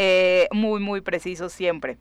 muy, 0.51 0.81
muy 0.81 0.99
precisos 0.99 1.53
siempre? 1.53 1.97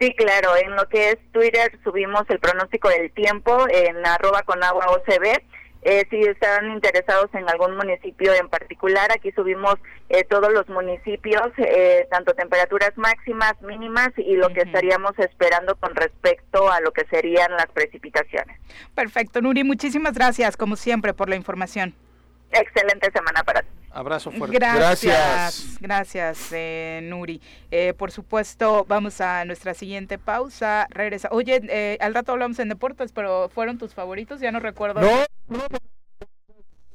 Sí, 0.00 0.14
claro, 0.14 0.56
en 0.56 0.74
lo 0.74 0.88
que 0.88 1.10
es 1.10 1.18
Twitter 1.32 1.78
subimos 1.84 2.22
el 2.30 2.40
pronóstico 2.40 2.88
del 2.88 3.12
tiempo 3.12 3.66
en 3.68 4.06
arroba 4.06 4.44
con 4.44 4.64
agua 4.64 4.86
OCB. 4.86 5.42
Eh, 5.84 6.06
si 6.10 6.20
están 6.20 6.70
interesados 6.70 7.28
en 7.34 7.48
algún 7.48 7.76
municipio 7.76 8.32
en 8.34 8.48
particular, 8.48 9.10
aquí 9.10 9.32
subimos 9.32 9.74
eh, 10.08 10.22
todos 10.24 10.52
los 10.52 10.68
municipios, 10.68 11.50
eh, 11.58 12.06
tanto 12.08 12.34
temperaturas 12.34 12.92
máximas, 12.96 13.60
mínimas 13.62 14.10
y 14.16 14.36
lo 14.36 14.48
que 14.50 14.60
estaríamos 14.60 15.18
esperando 15.18 15.74
con 15.74 15.94
respecto 15.96 16.70
a 16.70 16.80
lo 16.80 16.92
que 16.92 17.04
serían 17.06 17.50
las 17.52 17.66
precipitaciones. 17.66 18.60
Perfecto, 18.94 19.40
Nuri, 19.40 19.64
muchísimas 19.64 20.14
gracias, 20.14 20.56
como 20.56 20.76
siempre, 20.76 21.14
por 21.14 21.28
la 21.28 21.34
información. 21.34 21.94
Excelente 22.52 23.10
semana 23.10 23.42
para 23.42 23.62
ti. 23.62 23.81
Abrazo 23.92 24.30
fuerte. 24.30 24.58
Gracias. 24.58 25.78
Gracias, 25.80 26.48
eh, 26.52 27.00
Nuri. 27.04 27.40
Eh, 27.70 27.94
por 27.94 28.10
supuesto, 28.10 28.84
vamos 28.88 29.20
a 29.20 29.44
nuestra 29.44 29.74
siguiente 29.74 30.18
pausa. 30.18 30.86
Regresa. 30.90 31.28
Oye, 31.30 31.60
eh, 31.68 31.98
al 32.00 32.14
rato 32.14 32.32
hablamos 32.32 32.58
en 32.58 32.68
deportes, 32.68 33.12
pero 33.12 33.48
¿fueron 33.48 33.78
tus 33.78 33.94
favoritos? 33.94 34.40
Ya 34.40 34.50
no 34.50 34.60
recuerdo. 34.60 35.00
No, 35.00 35.24
no. 35.48 35.62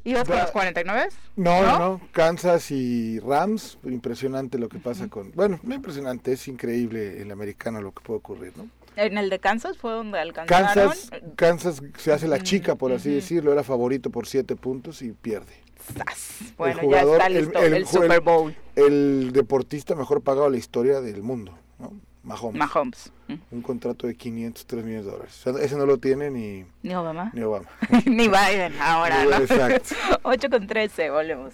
¿Ibas 0.04 0.26
con 0.26 0.38
los 0.38 0.52
49? 0.52 1.10
No, 1.36 1.62
no, 1.62 1.80
no, 1.80 2.02
Kansas 2.14 2.72
y 2.72 3.20
Rams. 3.20 3.78
Impresionante 3.84 4.58
lo 4.58 4.70
que 4.70 4.80
pasa 4.80 5.10
con. 5.10 5.34
Bueno, 5.34 5.60
no 5.64 5.76
impresionante, 5.76 6.32
es 6.32 6.48
increíble 6.48 7.22
el 7.22 7.30
americano 7.30 7.82
lo 7.82 7.92
que 7.92 8.02
puede 8.02 8.20
ocurrir, 8.20 8.54
¿no? 8.56 8.70
En 8.96 9.18
el 9.18 9.30
de 9.30 9.40
Kansas 9.40 9.78
fue 9.78 9.92
donde 9.92 10.18
alcanzaron. 10.18 10.74
Kansas, 10.74 11.12
Kansas 11.36 11.82
se 11.98 12.14
hace 12.14 12.28
la 12.28 12.40
chica, 12.40 12.76
por 12.76 12.94
así 12.94 13.12
decirlo, 13.12 13.52
era 13.52 13.64
favorito 13.64 14.10
por 14.10 14.28
siete 14.28 14.56
puntos 14.56 15.02
y 15.02 15.12
pierde. 15.12 15.67
Bueno, 16.58 16.82
ya 16.90 17.02
está 17.02 17.30
listo 17.30 17.60
el, 17.60 17.88
Super 17.88 18.22
Bowl. 18.22 18.56
El, 18.76 19.32
deportista 19.32 19.96
mejor 19.96 20.22
pagado 20.22 20.46
de 20.46 20.52
la 20.52 20.58
historia 20.58 21.02
del 21.02 21.24
mundo, 21.24 21.58
¿no? 21.80 21.94
Mahomes. 22.24 22.60
Mahomes. 22.60 23.12
Un 23.52 23.62
contrato 23.62 24.06
de 24.06 24.16
503 24.16 24.84
millones 24.84 25.06
de 25.06 25.12
dólares. 25.12 25.48
ese 25.62 25.76
no 25.78 25.86
lo 25.86 25.98
tiene 25.98 26.30
ni, 26.30 26.66
ni 26.84 26.94
Obama. 26.94 27.32
Ni 27.34 27.42
Obama. 27.42 27.70
ni 28.06 28.28
Biden 28.28 28.74
ahora, 28.82 29.24
¿no? 29.24 29.38
Exacto. 29.38 29.96
8 30.24 30.50
con 30.50 30.68
13, 30.68 31.10
volvemos. 31.10 31.54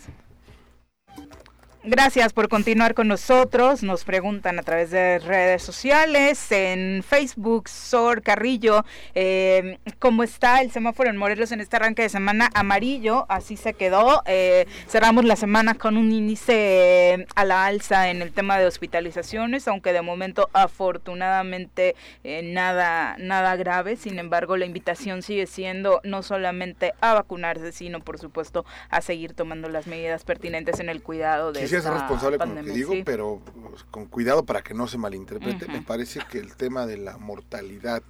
Gracias 1.85 2.31
por 2.31 2.47
continuar 2.47 2.93
con 2.93 3.09
nosotros. 3.09 3.83
Nos 3.83 4.05
preguntan 4.05 4.57
a 4.57 4.63
través 4.63 4.89
de 4.89 5.19
redes 5.19 5.63
sociales, 5.63 6.49
en 6.53 7.03
Facebook, 7.03 7.67
Sor 7.67 8.21
Carrillo, 8.21 8.85
eh, 9.15 9.79
¿cómo 9.99 10.23
está 10.23 10.61
el 10.61 10.71
semáforo 10.71 11.09
en 11.09 11.17
Morelos 11.17 11.51
en 11.51 11.59
este 11.59 11.75
arranque 11.75 12.03
de 12.03 12.07
semana? 12.07 12.49
Amarillo, 12.53 13.25
así 13.27 13.57
se 13.57 13.73
quedó. 13.73 14.23
Eh, 14.27 14.65
cerramos 14.87 15.25
la 15.25 15.35
semana 15.35 15.73
con 15.73 15.97
un 15.97 16.09
índice 16.13 17.27
a 17.35 17.43
la 17.43 17.65
alza 17.65 18.09
en 18.09 18.21
el 18.21 18.31
tema 18.31 18.57
de 18.57 18.65
hospitalizaciones, 18.65 19.67
aunque 19.67 19.91
de 19.91 20.01
momento 20.01 20.49
afortunadamente 20.53 21.97
eh, 22.23 22.43
nada, 22.43 23.17
nada 23.19 23.57
grave. 23.57 23.97
Sin 23.97 24.19
embargo, 24.19 24.55
la 24.55 24.65
invitación 24.65 25.21
sigue 25.21 25.47
siendo 25.47 25.99
no 26.05 26.23
solamente 26.23 26.93
a 27.01 27.13
vacunarse, 27.13 27.73
sino 27.73 27.99
por 27.99 28.19
supuesto 28.19 28.63
a 28.89 29.01
seguir 29.01 29.33
tomando 29.33 29.67
las 29.67 29.85
medidas 29.85 30.23
pertinentes 30.23 30.79
en 30.79 30.87
el 30.87 31.03
cuidado 31.03 31.51
de 31.51 31.72
es 31.77 31.85
responsable 31.85 32.37
con 32.37 32.55
lo 32.55 32.63
que 32.63 32.71
digo, 32.71 32.93
pero 33.05 33.41
pues, 33.69 33.83
con 33.85 34.05
cuidado 34.05 34.45
para 34.45 34.61
que 34.61 34.73
no 34.73 34.87
se 34.87 34.97
malinterprete. 34.97 35.67
Me 35.67 35.81
parece 35.81 36.19
que 36.29 36.39
el 36.39 36.55
tema 36.55 36.85
de 36.85 36.97
la 36.97 37.17
mortalidad 37.17 38.03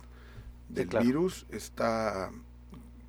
del 0.70 0.88
virus 0.88 1.46
está 1.52 2.32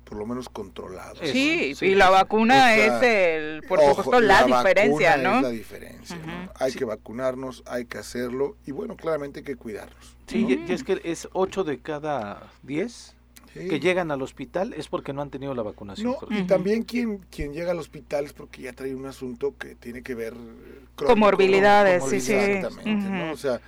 por 0.05 0.17
lo 0.19 0.25
menos 0.25 0.49
controlado. 0.49 1.15
Sí, 1.23 1.73
y 1.81 1.95
la 1.95 2.09
vacuna 2.09 2.75
es 2.75 3.01
el, 3.01 3.63
por 3.63 3.79
supuesto, 3.81 4.19
la, 4.21 4.43
diferencia, 4.43 5.17
¿no? 5.17 5.37
Es 5.37 5.41
la 5.41 5.49
diferencia, 5.49 6.17
Hay 6.55 6.73
que 6.73 6.85
vacunarnos, 6.85 7.63
hay 7.65 7.85
que 7.85 7.97
hacerlo 7.97 8.55
y 8.65 8.71
bueno, 8.71 8.95
claramente 8.95 9.39
hay 9.39 9.43
que 9.43 9.55
cuidarnos. 9.55 10.15
Sí, 10.27 10.63
y 10.67 10.71
es 10.71 10.83
que 10.83 11.01
es 11.03 11.27
8 11.33 11.63
de 11.63 11.79
cada 11.79 12.51
10 12.63 13.14
que 13.55 13.79
llegan 13.79 14.11
al 14.11 14.21
hospital 14.21 14.73
es 14.73 14.89
porque 14.89 15.13
no 15.13 15.21
han 15.21 15.29
tenido 15.29 15.55
la 15.55 15.63
vacunación. 15.63 16.15
y 16.29 16.43
también 16.43 16.83
quien, 16.83 17.19
quien 17.29 17.53
llega 17.53 17.71
al 17.71 17.79
hospital 17.79 18.25
es 18.25 18.33
porque 18.33 18.63
ya 18.63 18.73
trae 18.73 18.93
un 18.93 19.05
asunto 19.05 19.55
que 19.57 19.75
tiene 19.75 20.01
que 20.01 20.13
ver 20.13 20.33
con 20.95 21.07
comorbilidades, 21.07 22.03
sí, 22.03 22.19
sí. 22.19 22.33
Exactamente, 22.33 23.09
¿no? 23.09 23.31
O 23.31 23.37
sea, 23.37 23.61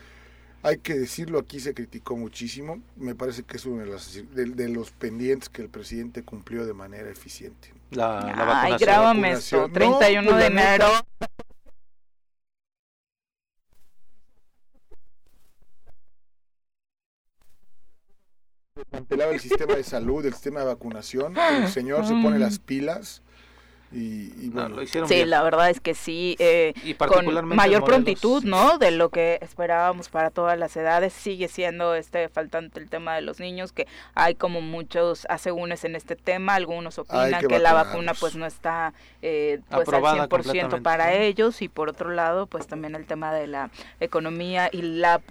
hay 0.64 0.80
que 0.80 0.94
decirlo, 0.96 1.40
aquí 1.40 1.60
se 1.60 1.74
criticó 1.74 2.18
muchísimo, 2.18 2.82
me 2.98 3.16
parece 3.16 3.44
que 3.44 3.58
es 3.58 3.66
uno 3.66 3.84
de, 3.86 4.46
de, 4.46 4.70
los 4.70 4.92
pendientes 4.92 5.48
que 5.48 5.62
el 5.62 5.70
presidente 5.70 6.24
cumplió 6.24 6.66
de 6.66 6.74
manera 6.74 7.10
eficiente. 7.10 7.74
La, 7.92 8.22
la 8.22 8.44
vacunación. 8.44 8.74
Ay, 8.74 8.78
grábame 8.80 9.32
esto, 9.32 9.70
31 9.72 10.30
pues 10.30 10.40
de 10.40 10.46
enero. 10.48 10.88
Desmantelaba 18.78 19.32
el 19.32 19.40
sistema 19.40 19.76
de 19.76 19.84
salud, 19.84 20.26
el 20.26 20.34
sistema 20.34 20.62
de 20.62 20.68
vacunación. 20.68 21.36
El 21.38 21.68
señor 21.68 22.06
se 22.06 22.14
pone 22.14 22.40
las 22.40 22.60
pilas 22.60 23.22
y, 23.92 24.50
bueno, 24.50 24.70
lo 24.70 24.82
hicieron 24.82 25.08
sí, 25.08 25.24
la 25.24 25.42
verdad 25.42 25.70
es 25.70 25.80
que 25.80 25.94
sí, 25.94 26.36
eh, 26.40 26.74
con 26.98 27.48
mayor 27.56 27.86
prontitud, 27.86 28.44
¿no? 28.44 28.78
De 28.78 28.92
lo 28.92 29.10
que 29.10 29.40
esperábamos 29.42 30.10
para 30.10 30.30
todas 30.30 30.58
las 30.60 30.76
edades, 30.76 31.14
sigue 31.14 31.48
siendo 31.48 31.96
este 31.96 32.28
faltante 32.28 32.80
el 32.80 32.90
tema 32.90 33.16
de 33.16 33.22
los 33.22 33.40
niños, 33.40 33.72
que 33.72 33.88
hay 34.14 34.36
como 34.36 34.62
muchos 34.62 35.26
asegúnes 35.30 35.86
en 35.86 35.96
este 35.96 36.16
tema, 36.16 36.56
algunos 36.56 36.98
opinan 37.00 37.48
que, 37.48 37.58
la 37.60 37.74
vacuna 37.74 38.14
pues 38.14 38.36
no 38.36 38.46
está 38.46 38.94
eh, 39.22 39.60
pues 39.70 39.88
al 39.90 40.04
100% 40.04 40.82
para 40.82 41.14
ellos. 41.14 41.62
Y 41.62 41.70
por 41.70 41.90
otro 41.90 42.12
lado 42.12 42.46
pues 42.48 42.68
también 42.68 42.96
el 42.96 43.06
tema 43.06 43.34
de 43.34 43.48
la 43.48 43.72
economía 44.00 44.70
y 44.72 44.82
la 44.82 45.22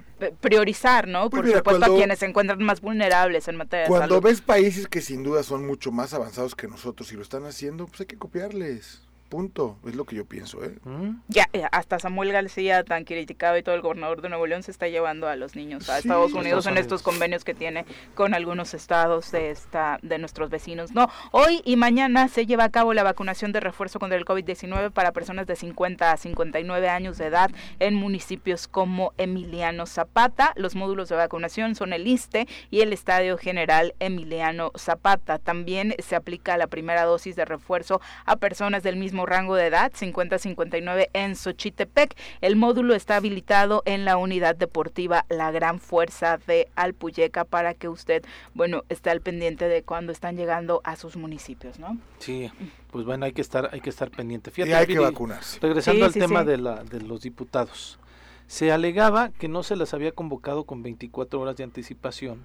priorizar, 0.41 1.07
¿no? 1.07 1.29
Pues 1.29 1.43
por 1.43 1.53
supuesto 1.53 1.85
a 1.85 1.97
quienes 1.97 2.19
se 2.19 2.27
encuentran 2.27 2.63
más 2.63 2.81
vulnerables 2.81 3.49
en 3.49 3.57
materia 3.57 3.85
de 3.85 3.89
Cuando 3.91 4.21
ves 4.21 4.41
países 4.41 4.87
que 4.87 5.01
sin 5.01 5.23
duda 5.23 5.43
son 5.43 5.67
mucho 5.67 5.93
más 5.93 6.15
avanzados 6.15 6.55
que 6.55 6.69
nosotros 6.69 7.13
y 7.13 7.17
lo 7.17 7.23
están 7.23 7.45
haciendo, 7.45 7.87
pues 7.87 8.01
hay 8.01 8.07
que 8.07 8.17
copiarles. 8.47 9.06
Punto, 9.29 9.77
es 9.87 9.97
lo 9.97 10.05
que 10.05 10.17
yo 10.17 10.25
pienso, 10.25 10.63
¿eh? 10.63 10.79
Mm. 10.85 11.17
Ya, 11.29 11.49
hasta 11.73 11.99
Samuel 11.99 12.33
García, 12.33 12.85
tan 12.85 13.05
criticado 13.05 13.59
y 13.59 13.63
todo 13.63 13.75
el 13.75 13.81
gobernador 13.81 14.23
de 14.23 14.29
Nuevo 14.29 14.47
León, 14.47 14.63
se 14.63 14.71
está 14.71 14.87
llevando 14.89 15.29
a 15.29 15.35
los 15.35 15.57
niños 15.57 15.89
a 15.89 15.99
Estados 15.99 16.33
Unidos 16.33 16.67
en 16.67 16.79
estos 16.79 17.03
convenios 17.03 17.45
que 17.45 17.55
tiene 17.55 17.85
con 18.15 18.35
algunos 18.35 18.73
estados 18.75 19.33
de 19.33 19.51
esta 19.51 19.99
de 20.03 20.19
nuestros 20.19 20.51
vecinos. 20.51 20.93
No, 20.93 21.09
hoy 21.33 21.61
y 21.65 21.77
mañana 21.77 22.29
se 22.29 22.47
lleva 22.47 22.65
a 22.65 22.71
cabo 22.71 22.95
la 22.95 23.03
vacunación 23.03 23.53
de 23.53 23.61
refuerzo 23.61 23.99
contra 23.99 24.17
el 24.17 24.25
COVID-19 24.25 24.93
para 24.93 25.13
personas 25.13 25.47
de 25.47 25.57
50 25.57 26.13
a 26.13 26.17
59 26.17 26.89
años 26.89 27.19
de 27.19 27.27
edad 27.27 27.51
en 27.81 27.95
municipios 27.95 28.69
como 28.69 29.13
Emiliano 29.19 29.87
Zapata. 29.87 30.53
Los 30.57 30.77
módulos 30.77 31.09
de 31.09 31.17
vacunación 31.17 31.75
son 31.75 31.93
el 31.93 32.07
ISTE 32.07 32.47
y 32.71 32.81
el 32.81 32.93
Estadio 32.93 33.39
General 33.39 33.95
Emiliano 33.99 34.73
Zapata. 34.77 35.39
También 35.39 35.95
se 35.99 36.17
aplica 36.17 36.57
la 36.57 36.69
primera 36.69 37.05
dosis 37.05 37.35
de 37.37 37.45
refuerzo 37.45 38.01
a 38.25 38.37
personas 38.37 38.83
del 38.83 38.97
mismo 38.97 39.16
rango 39.25 39.55
de 39.55 39.67
edad, 39.67 39.93
50-59 39.93 41.09
en 41.15 41.37
Xochitepec. 41.37 42.15
El 42.41 42.57
módulo 42.57 42.95
está 42.95 43.17
habilitado 43.17 43.83
en 43.87 44.05
la 44.05 44.17
unidad 44.19 44.57
deportiva 44.57 45.25
La 45.29 45.51
Gran 45.51 45.81
Fuerza 45.81 46.39
de 46.47 46.69
Alpuyeca 46.77 47.45
para 47.45 47.73
que 47.73 47.89
usted, 47.89 48.25
bueno, 48.53 48.83
esté 48.89 49.11
al 49.11 49.21
pendiente 49.21 49.69
de 49.69 49.83
cuando 49.83 50.13
están 50.13 50.37
llegando 50.37 50.81
a 50.85 50.97
sus 50.97 51.17
municipios, 51.17 51.79
¿no? 51.79 51.97
Sí, 52.19 52.51
pues 52.91 53.05
bueno, 53.05 53.25
hay 53.25 53.33
que 53.33 53.41
estar, 53.41 53.71
hay 53.73 53.81
que 53.81 53.91
estar 53.91 54.11
pendiente. 54.11 54.51
Fíjate, 54.51 54.71
y 54.71 54.75
hay 54.75 54.87
que 54.87 54.99
vacunarse. 54.99 55.59
Regresando 55.61 56.05
al 56.05 56.13
tema 56.13 56.45
De, 56.45 56.59
la, 56.59 56.85
de 56.85 57.01
los 57.01 57.23
diputados. 57.23 57.99
Se 58.47 58.71
alegaba 58.73 59.31
que 59.31 59.49
no 59.49 59.63
se 59.63 59.77
las 59.77 59.95
había 59.95 60.13
convocado 60.13 60.65
con 60.65 60.83
24 60.83 61.41
horas 61.41 61.57
de 61.57 61.65
anticipación, 61.65 62.45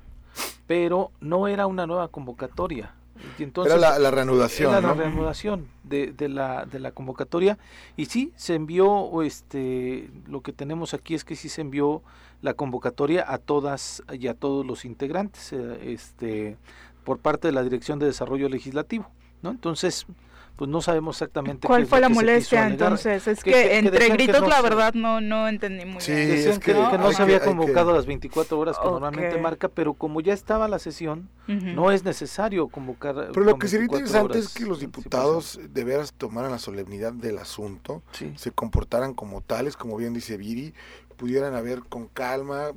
pero 0.68 1.12
no 1.20 1.48
era 1.48 1.68
una 1.68 1.86
nueva 1.86 2.08
convocatoria 2.08 2.96
era 3.38 3.78
la, 3.78 4.12
reanudación. 4.12 4.72
la 4.72 4.94
reanudación 4.94 5.68
de, 5.84 6.12
de, 6.12 6.30
la, 6.30 6.66
de 6.66 6.80
la 6.80 6.92
convocatoria. 6.92 7.58
Y 7.98 8.06
sí, 8.06 8.34
se 8.36 8.56
envió, 8.56 9.22
este, 9.22 10.10
lo 10.28 10.42
que 10.42 10.54
tenemos 10.54 10.94
aquí 10.94 11.16
es 11.16 11.24
que 11.24 11.36
sí 11.36 11.50
se 11.50 11.62
envió 11.62 12.02
la 12.42 12.54
convocatoria 12.54 13.26
a 13.28 13.38
todas 13.38 14.04
y 14.12 14.28
a 14.28 14.34
todos 14.34 14.66
los 14.66 14.86
integrantes, 14.86 15.54
eh, 15.54 15.94
este, 15.94 16.58
por 17.04 17.20
parte 17.20 17.48
de 17.48 17.54
la 17.54 17.64
Dirección 17.64 18.00
de 18.00 18.08
Desarrollo 18.08 18.50
Legislativo. 18.50 19.10
¿no? 19.42 19.52
Entonces, 19.52 20.06
pues 20.62 20.70
no 20.70 20.80
sabemos 20.80 21.16
exactamente 21.16 21.66
cuál 21.66 21.82
qué 21.82 21.88
fue 21.88 22.00
la 22.00 22.08
molestia 22.10 22.68
entonces 22.68 23.28
es 23.28 23.44
Que- 23.44 23.52
que, 23.52 23.64
que- 23.64 23.68
que 23.70 23.78
entre 23.80 24.08
que 24.10 24.14
gritos 24.14 24.42
no 24.42 24.48
la 24.48 24.62
verdad 24.62 24.94
no 24.94 25.20
no 25.20 25.48
entendí 25.48 25.86
muy 25.86 26.00
Sí, 26.02 26.12
bien 26.14 26.30
Decían 26.30 26.54
es 26.54 26.60
que, 26.60 26.74
que 26.74 26.88
que 26.92 26.98
no 27.00 27.12
se 27.14 27.24
había 27.24 27.40
convocado 27.40 27.90
a 27.90 27.94
las 27.94 28.06
24 28.06 28.60
horas 28.60 28.78
que 28.78 28.86
normalmente 28.86 29.40
marca, 29.40 29.70
pero 29.70 29.96
como 29.96 30.22
ya 30.22 30.34
estaba 30.36 30.68
la 30.68 30.78
sesión, 30.78 31.30
no 31.48 31.90
es 31.92 32.04
necesario 32.04 32.68
convocar. 32.68 33.30
Pero 33.34 33.44
lo 33.44 33.58
que 33.58 33.68
sería 33.68 33.88
24 33.88 34.06
interesante 34.06 34.38
horas 34.38 34.46
es 34.46 34.54
que 34.54 34.66
los 34.70 34.80
diputados 34.80 35.60
de 35.68 35.84
veras 35.84 36.14
tomaran 36.14 36.52
la 36.52 36.60
solemnidad 36.60 37.12
del 37.12 37.40
asunto. 37.40 38.04
Sí. 38.12 38.32
se 38.36 38.52
comportaran 38.52 39.16
como 39.16 39.42
tales, 39.42 39.76
como 39.76 39.98
bien 39.98 40.14
dice 40.14 40.38
Viri, 40.38 40.76
pudieran 41.18 41.56
haber 41.56 41.80
con 41.90 42.06
calma, 42.08 42.68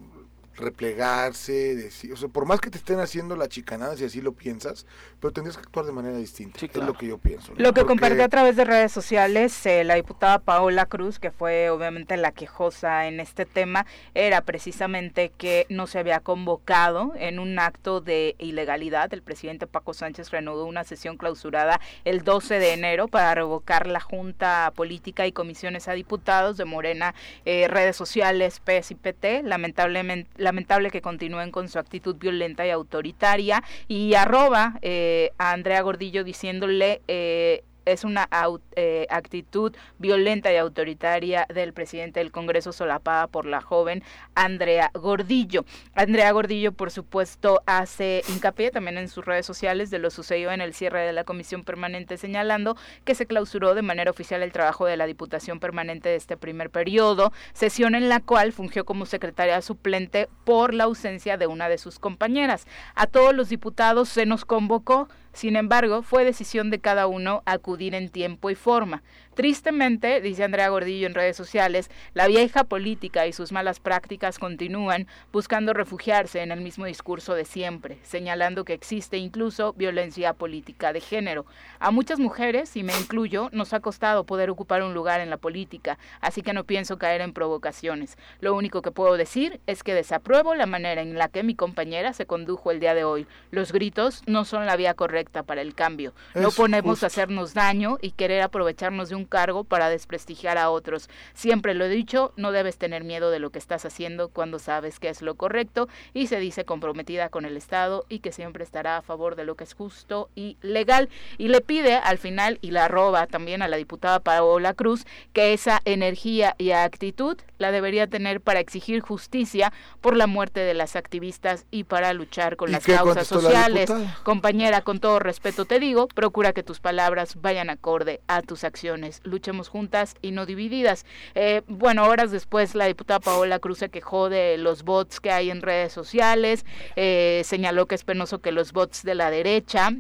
replegarse, 0.57 1.75
decir, 1.75 2.13
o 2.13 2.17
sea, 2.17 2.29
por 2.29 2.47
más 2.47 2.61
que 2.61 2.71
te 2.71 2.79
estén 2.79 3.01
haciendo 3.01 3.37
la 3.37 3.49
chicanada, 3.49 3.97
si 3.97 4.05
así 4.05 4.21
lo 4.21 4.33
piensas, 4.33 4.87
pero 5.21 5.33
tendrías 5.33 5.57
que 5.57 5.63
actuar 5.63 5.87
de 5.87 5.93
manera 5.93 6.17
distinta. 6.17 6.59
Sí, 6.61 6.67
Es 6.73 6.77
lo 6.77 6.95
que 6.95 7.07
yo 7.09 7.19
pienso. 7.19 7.53
¿no? 7.53 7.59
Lo 7.59 7.73
que 7.73 7.81
Porque- 7.81 7.87
compartió 7.89 8.25
a 8.25 8.29
través 8.29 8.57
de 8.57 8.65
redes 8.65 8.93
sociales 8.93 9.65
eh, 9.67 9.85
la 9.85 9.95
diputada 9.95 10.39
Paola 10.39 10.87
Cruz, 10.87 11.19
que 11.19 11.31
fue 11.31 11.71
obviamente 11.71 12.17
la 12.17 12.33
quejosa 12.33 13.07
en 13.07 13.21
este 13.21 13.47
tema, 13.47 13.87
era 14.15 14.43
precisamente 14.43 15.31
que 15.37 15.67
no 15.69 15.87
se 15.87 15.99
había 15.99 16.21
convocado 16.21 17.13
en 17.17 17.39
un 17.39 17.59
acto 17.59 18.01
de 18.01 18.35
ilegalidad. 18.39 19.13
El 19.13 19.23
presidente 19.23 19.67
Paco 19.67 19.95
Sánchez 19.95 20.31
reanudó 20.31 20.67
una 20.67 20.85
sesión 20.85 21.17
clausurada 21.17 21.81
el 22.05 22.23
12 22.25 22.59
de 22.59 22.73
enero 22.73 23.09
para 23.09 23.35
revocar 23.35 23.87
la 23.87 24.01
Junta 24.01 24.73
Política 24.75 25.27
y 25.27 25.33
comisiones 25.33 25.89
a 25.89 25.93
diputados 25.93 26.57
de 26.57 26.65
Morena, 26.65 27.15
eh, 27.45 27.69
redes 27.69 27.97
sociales, 27.97 28.61
PS 28.61 28.93
y 28.93 28.95
PT. 28.97 29.43
Lamentablemente, 29.43 30.31
lamentable 30.45 30.91
que 30.91 31.01
continúen 31.01 31.51
con 31.51 31.69
su 31.69 31.79
actitud 31.79 32.17
violenta 32.17 32.67
y 32.67 32.71
autoritaria. 32.71 33.65
Y 33.89 34.15
arroba 34.15 34.79
eh, 34.83 35.33
a 35.39 35.51
Andrea 35.53 35.83
Gordillo 35.83 36.23
diciéndole... 36.23 37.03
Eh, 37.09 37.65
es 37.85 38.05
una 38.05 38.29
eh, 38.77 39.07
actitud 39.11 39.75
violenta 39.99 40.53
y 40.53 40.57
autoritaria 40.57 41.47
del 41.53 41.73
presidente 41.73 42.21
del 42.21 42.33
Congreso 42.33 42.73
solapada 42.73 43.27
por 43.27 43.47
la 43.47 43.61
joven 43.61 44.03
Andrea 44.35 44.91
Gordillo. 44.95 45.65
Andrea 45.95 46.33
Gordillo, 46.33 46.73
por 46.73 46.91
supuesto, 46.91 47.63
hace 47.67 48.23
hincapié 48.29 48.71
también 48.71 48.99
en 48.99 49.09
sus 49.09 49.25
redes 49.25 49.47
sociales 49.47 49.91
de 49.91 49.99
lo 49.99 50.11
sucedido 50.11 50.53
en 50.53 50.61
el 50.61 50.75
cierre 50.75 51.07
de 51.07 51.13
la 51.13 51.25
comisión 51.25 51.65
permanente, 51.65 52.17
señalando 52.17 52.77
que 53.05 53.15
se 53.15 53.27
clausuró 53.27 53.75
de 53.75 53.83
manera 53.83 54.11
oficial 54.11 54.43
el 54.43 54.53
trabajo 54.53 54.87
de 54.87 54.97
la 54.97 55.07
Diputación 55.07 55.61
Permanente 55.61 56.09
de 56.09 56.17
este 56.17 56.37
primer 56.37 56.71
periodo, 56.71 57.33
sesión 57.53 57.95
en 57.95 58.09
la 58.09 58.21
cual 58.21 58.53
fungió 58.53 58.85
como 58.85 59.07
secretaria 59.07 59.61
suplente 59.63 60.29
por 60.45 60.75
la 60.75 60.85
ausencia 60.85 61.37
de 61.37 61.47
una 61.47 61.69
de 61.69 61.79
sus 61.79 61.99
compañeras. 61.99 62.67
A 62.95 63.07
todos 63.07 63.35
los 63.35 63.49
diputados 63.49 64.09
se 64.09 64.27
nos 64.27 64.45
convocó 64.45 65.09
sin 65.35 65.57
embargo, 65.57 66.03
fue 66.03 66.25
decisión 66.25 66.71
de 66.71 66.81
cada 66.81 67.07
uno 67.07 67.43
acudir 67.45 67.95
en 67.95 68.09
tiempo 68.09 68.51
y 68.51 68.55
forma. 68.55 69.03
Tristemente, 69.35 70.21
dice 70.21 70.45
Andrea 70.45 70.69
Gordillo 70.69 71.07
en 71.09 71.15
redes 71.15 71.37
sociales, 71.37 71.91
la 72.15 72.29
vieja 72.29 72.65
política 72.65 73.27
y 73.27 73.33
sus 73.33 73.51
malas 73.51 73.81
prácticas 73.81 74.39
continúan 74.39 75.09
buscando 75.33 75.73
refugiarse 75.73 76.41
en 76.41 76.53
el 76.53 76.61
mismo 76.61 76.85
discurso 76.87 77.35
de 77.35 77.45
siempre, 77.45 77.99
señalando 78.05 78.65
que 78.65 78.75
existe 78.75 79.17
incluso 79.17 79.73
violencia 79.73 80.35
política 80.35 80.93
de 80.93 81.01
género. 81.01 81.47
A 81.81 81.91
muchas 81.91 82.21
mujeres, 82.21 82.77
y 82.77 82.85
me 82.85 82.97
incluyo, 82.97 83.49
nos 83.53 83.73
ha 83.73 83.81
costado 83.81 84.25
poder 84.25 84.51
ocupar 84.51 84.83
un 84.85 84.95
lugar 84.95 85.21
en 85.21 85.31
la 85.31 85.37
política, 85.37 85.99
así 86.21 86.43
que 86.43 86.53
no 86.53 86.63
pienso 86.65 86.97
caer 86.97 87.21
en 87.21 87.33
provocaciones. 87.33 88.17
Lo 88.41 88.55
único 88.55 88.83
que 88.83 88.93
puedo 88.93 89.17
decir 89.17 89.61
es 89.67 89.83
que 89.83 89.95
desapruebo 89.95 90.55
la 90.55 90.67
manera 90.67 91.03
en 91.03 91.19
la 91.19 91.29
que 91.29 91.43
mi 91.43 91.57
compañera 91.57 92.13
se 92.13 92.27
condujo 92.27 92.71
el 92.71 92.79
día 92.79 92.95
de 92.95 93.03
hoy. 93.03 93.27
Los 93.51 93.73
gritos 93.73 94.23
no 94.27 94.45
son 94.45 94.65
la 94.65 94.77
vía 94.77 94.95
correcta 94.95 95.43
para 95.43 95.61
el 95.61 95.75
cambio. 95.75 96.15
No 96.35 96.49
Es 96.49 96.55
ponemos 96.55 96.93
justo. 96.93 97.07
a 97.07 97.09
hacernos 97.09 97.53
daño 97.53 97.99
y 98.01 98.13
querer 98.13 98.43
aprovecharnos 98.43 99.09
de 99.09 99.17
un 99.17 99.24
cargo 99.27 99.65
para 99.65 99.89
desprestigiar 99.89 100.59
a 100.59 100.71
otros. 100.71 101.09
Siempre 101.35 101.75
lo 101.75 101.85
he 101.85 101.89
dicho, 101.89 102.33
no 102.37 102.53
debes 102.53 102.79
tener 102.79 103.05
miedo 103.05 103.31
de 103.31 103.39
lo 103.39 103.51
que 103.51 103.59
estás 103.59 103.85
haciendo 103.85 104.29
cuando 104.29 104.59
sabes 104.59 104.99
que 104.99 105.09
es 105.09 105.23
lo 105.23 105.35
correcto 105.37 105.89
y 106.13 106.27
se 106.27 106.39
dice 106.39 106.65
comprometida 106.65 107.29
con 107.29 107.45
el 107.45 107.57
Estado 107.57 108.05
y 108.09 108.21
que 108.21 108.33
siempre 108.33 108.65
estará 108.65 108.97
a 108.97 109.03
favor 109.03 109.37
de 109.37 109.45
lo 109.45 109.57
que 109.57 109.65
es 109.65 109.75
justo 109.75 110.29
y 110.35 110.57
legal. 110.61 111.09
Y 111.39 111.49
le 111.49 111.61
pide 111.61 111.97
al 111.97 112.19
final, 112.19 112.59
y 112.61 112.71
la 112.71 112.89
roba 112.89 113.27
también 113.27 113.63
a 113.63 113.69
la 113.69 113.77
diputada 113.77 114.21
Paola 114.21 114.75
Cruz, 114.75 115.07
que 115.33 115.53
esa 115.53 115.81
energía 115.85 116.55
y 116.59 116.71
actitud 116.71 117.39
la 117.59 117.73
debería 117.73 118.07
tener 118.07 118.41
para 118.41 118.61
exigir 118.61 119.01
justicia 119.01 119.73
por 120.01 120.17
la 120.17 120.27
muerte 120.27 120.61
de 120.61 120.75
las 120.75 120.97
activistas 120.97 121.67
y 121.71 121.85
para 121.85 122.13
luchar 122.13 122.57
con 122.57 122.69
¿Y 122.69 122.73
las 122.73 122.85
causas 122.85 123.17
la 123.17 123.25
sociales. 123.25 123.93
Compañera, 124.23 124.83
con 124.83 125.01
todo 125.01 125.19
respeto 125.19 125.65
te 125.65 125.79
digo, 125.79 126.09
procura 126.09 126.53
que 126.53 126.63
tus 126.63 126.81
palabras 126.81 127.41
vayan 127.41 127.71
acorde 127.71 128.21
a 128.27 128.43
tus 128.43 128.65
acciones. 128.65 129.14
Luchemos 129.25 129.69
juntas 129.69 130.15
y 130.23 130.33
no 130.33 130.47
divididas. 130.47 131.05
Eh, 131.35 131.63
bueno, 131.69 132.05
horas 132.05 132.31
después 132.31 132.75
la 132.75 132.87
diputada 132.87 133.21
Paola 133.21 133.59
Cruz 133.59 133.79
se 133.79 133.89
quejó 133.89 134.29
de 134.29 134.59
los 134.59 134.83
bots 134.83 135.21
que 135.21 135.31
hay 135.31 135.51
en 135.51 135.63
redes 135.63 135.93
sociales, 135.93 136.65
eh, 136.97 137.43
señaló 137.45 137.87
que 137.87 137.95
es 137.95 138.05
penoso 138.05 138.41
que 138.41 138.53
los 138.53 138.73
bots 138.73 139.03
de 139.03 139.15
la 139.15 139.31
derecha 139.31 139.93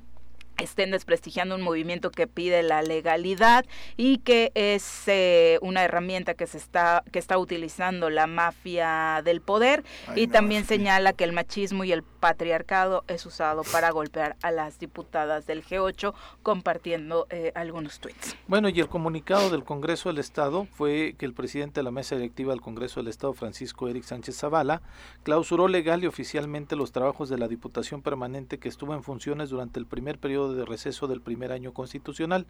estén 0.59 0.91
desprestigiando 0.91 1.55
un 1.55 1.63
movimiento 1.63 2.11
que 2.11 2.27
pide 2.27 2.63
la 2.63 2.83
legalidad 2.83 3.65
y 3.97 4.19
que 4.19 4.53
es 4.55 5.05
eh, 5.07 5.59
una 5.63 5.85
herramienta 5.85 6.35
que 6.35 6.47
se 6.47 6.59
está 6.59 7.03
que 7.13 7.19
está 7.19 7.39
utilizando 7.39 8.11
la 8.11 8.27
mafia 8.27 9.23
del 9.25 9.41
poder 9.41 9.85
Ay, 10.07 10.23
y 10.23 10.27
no, 10.27 10.33
también 10.33 10.63
sí. 10.63 10.69
señala 10.69 11.13
que 11.13 11.25
el 11.25 11.33
machismo 11.33 11.85
y 11.85 11.93
el 11.93 12.03
patriarcado 12.03 13.05
es 13.09 13.27
usado 13.27 13.63
para 13.71 13.91
golpear 13.91 14.37
a 14.43 14.51
las 14.51 14.79
diputadas 14.79 15.47
del 15.47 15.65
G8 15.65 16.15
compartiendo 16.43 17.27
eh, 17.31 17.53
algunos 17.55 18.01
tweets. 18.01 18.37
Bueno, 18.47 18.69
y 18.69 18.81
el 18.81 18.89
comunicado 18.89 19.51
del 19.51 19.65
Congreso 19.65 20.09
del 20.09 20.19
Estado 20.19 20.67
fue 20.73 21.15
que 21.19 21.27
el 21.27 21.35
presidente 21.35 21.81
de 21.81 21.85
la 21.85 21.91
mesa 21.91 22.17
directiva 22.17 22.53
del 22.53 22.61
Congreso 22.61 23.01
del 23.01 23.09
Estado, 23.09 23.33
Francisco 23.33 23.89
Eric 23.89 24.05
Sánchez 24.05 24.39
Zavala, 24.39 24.83
clausuró 25.23 25.69
legal 25.69 26.03
y 26.03 26.07
oficialmente 26.07 26.77
los 26.77 26.93
trabajos 26.93 27.29
de 27.29 27.39
la 27.39 27.49
Diputación 27.49 28.03
Permanente 28.03 28.59
que 28.59 28.69
estuvo 28.69 28.95
en 28.95 29.03
funciones 29.03 29.51
durante 29.51 29.79
el 29.79 29.87
primer 29.87 30.19
periodo 30.19 30.44
de 30.53 30.65
receso 30.65 31.07
del 31.07 31.21
primer 31.21 31.53
año 31.53 31.73
constitucional. 31.73 32.47